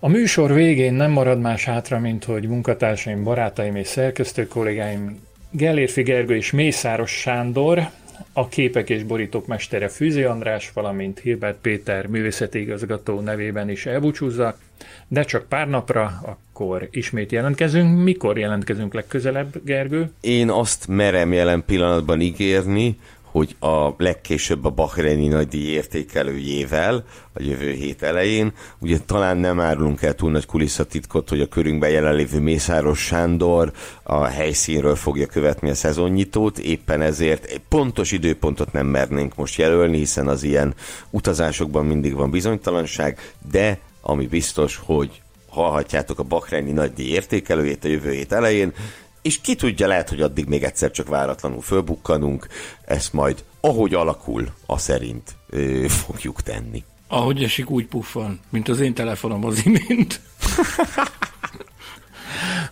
A 0.01 0.09
műsor 0.09 0.53
végén 0.53 0.95
nem 0.95 1.11
marad 1.11 1.41
más 1.41 1.65
hátra, 1.65 1.99
mint 1.99 2.25
hogy 2.25 2.49
munkatársaim, 2.49 3.23
barátaim 3.23 3.77
és 3.77 3.87
szerkesztő 3.87 4.47
kollégáim 4.47 5.27
Gellérfi 5.51 6.03
Gergő 6.03 6.37
és 6.37 6.51
Mészáros 6.51 7.11
Sándor, 7.11 7.91
a 8.33 8.49
képek 8.49 8.91
és 8.91 9.03
borítók 9.03 9.47
mestere 9.47 9.89
Fűzi 9.89 10.23
András, 10.23 10.71
valamint 10.73 11.19
Hilbert 11.19 11.59
Péter 11.61 12.07
művészeti 12.07 12.61
igazgató 12.61 13.21
nevében 13.21 13.71
is 13.71 13.87
elbúcsúzzak, 13.87 14.59
de 15.09 15.23
csak 15.23 15.49
pár 15.49 15.69
napra, 15.69 16.21
akkor 16.25 16.89
ismét 16.91 17.33
jelentkezünk. 17.33 18.03
Mikor 18.03 18.39
jelentkezünk 18.39 18.95
legközelebb, 18.95 19.65
Gergő? 19.65 20.11
Én 20.21 20.51
azt 20.51 20.87
merem 20.89 21.33
jelen 21.33 21.65
pillanatban 21.67 22.21
ígérni, 22.21 22.99
hogy 23.39 23.57
a 23.61 23.95
legkésőbb 23.97 24.65
a 24.65 24.71
Bahreini 24.71 25.29
nagydíj 25.29 25.67
értékelőjével 25.67 27.05
a 27.33 27.43
jövő 27.43 27.73
hét 27.73 28.03
elején. 28.03 28.53
Ugye 28.79 28.99
talán 29.07 29.37
nem 29.37 29.61
árulunk 29.61 30.03
el 30.03 30.15
túl 30.15 30.31
nagy 30.31 30.47
kulisszatitkot, 30.47 31.29
hogy 31.29 31.41
a 31.41 31.47
körünkben 31.47 31.91
jelenlévő 31.91 32.41
Mészáros 32.41 32.99
Sándor 32.99 33.73
a 34.03 34.25
helyszínről 34.25 34.95
fogja 34.95 35.27
követni 35.27 35.71
a 35.71 35.75
szezonnyitót, 35.75 36.59
éppen 36.59 37.01
ezért 37.01 37.45
egy 37.45 37.61
pontos 37.69 38.13
időpontot 38.13 38.73
nem 38.73 38.87
mernénk 38.87 39.37
most 39.37 39.59
jelölni, 39.59 39.97
hiszen 39.97 40.29
az 40.29 40.43
ilyen 40.43 40.75
utazásokban 41.11 41.87
mindig 41.87 42.15
van 42.15 42.31
bizonytalanság, 42.31 43.33
de 43.51 43.79
ami 44.01 44.27
biztos, 44.27 44.81
hogy 44.85 45.23
hallhatjátok 45.49 46.19
a 46.19 46.23
Bahreini 46.23 46.73
nagydíj 46.73 47.11
értékelőjét 47.11 47.85
a 47.85 47.89
jövő 47.89 48.11
hét 48.11 48.33
elején, 48.33 48.73
és 49.23 49.41
ki 49.41 49.55
tudja, 49.55 49.87
lehet, 49.87 50.09
hogy 50.09 50.21
addig 50.21 50.47
még 50.47 50.63
egyszer 50.63 50.91
csak 50.91 51.09
váratlanul 51.09 51.61
fölbukkanunk, 51.61 52.47
ezt 52.85 53.13
majd 53.13 53.45
ahogy 53.61 53.95
alakul, 53.95 54.49
a 54.67 54.79
szerint 54.79 55.37
ö, 55.51 55.85
fogjuk 55.89 56.43
tenni. 56.43 56.85
Ahogy 57.09 57.43
esik, 57.43 57.71
úgy 57.71 57.87
puffan, 57.87 58.41
mint 58.49 58.69
az 58.69 58.81
én 58.81 58.95
telefonom 58.95 59.45
az 59.45 59.67
imént. 59.67 60.21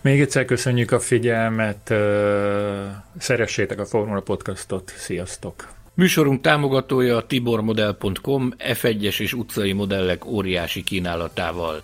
Még 0.01 0.21
egyszer 0.21 0.45
köszönjük 0.45 0.91
a 0.91 0.99
figyelmet, 0.99 1.93
szeressétek 3.17 3.79
a 3.79 3.85
Formula 3.85 4.21
Podcastot, 4.21 4.93
sziasztok! 4.97 5.75
Műsorunk 5.93 6.41
támogatója 6.41 7.17
a 7.17 7.25
tibormodel.com 7.25 8.53
F1-es 8.57 9.19
és 9.19 9.33
utcai 9.33 9.71
modellek 9.71 10.25
óriási 10.25 10.83
kínálatával. 10.83 11.83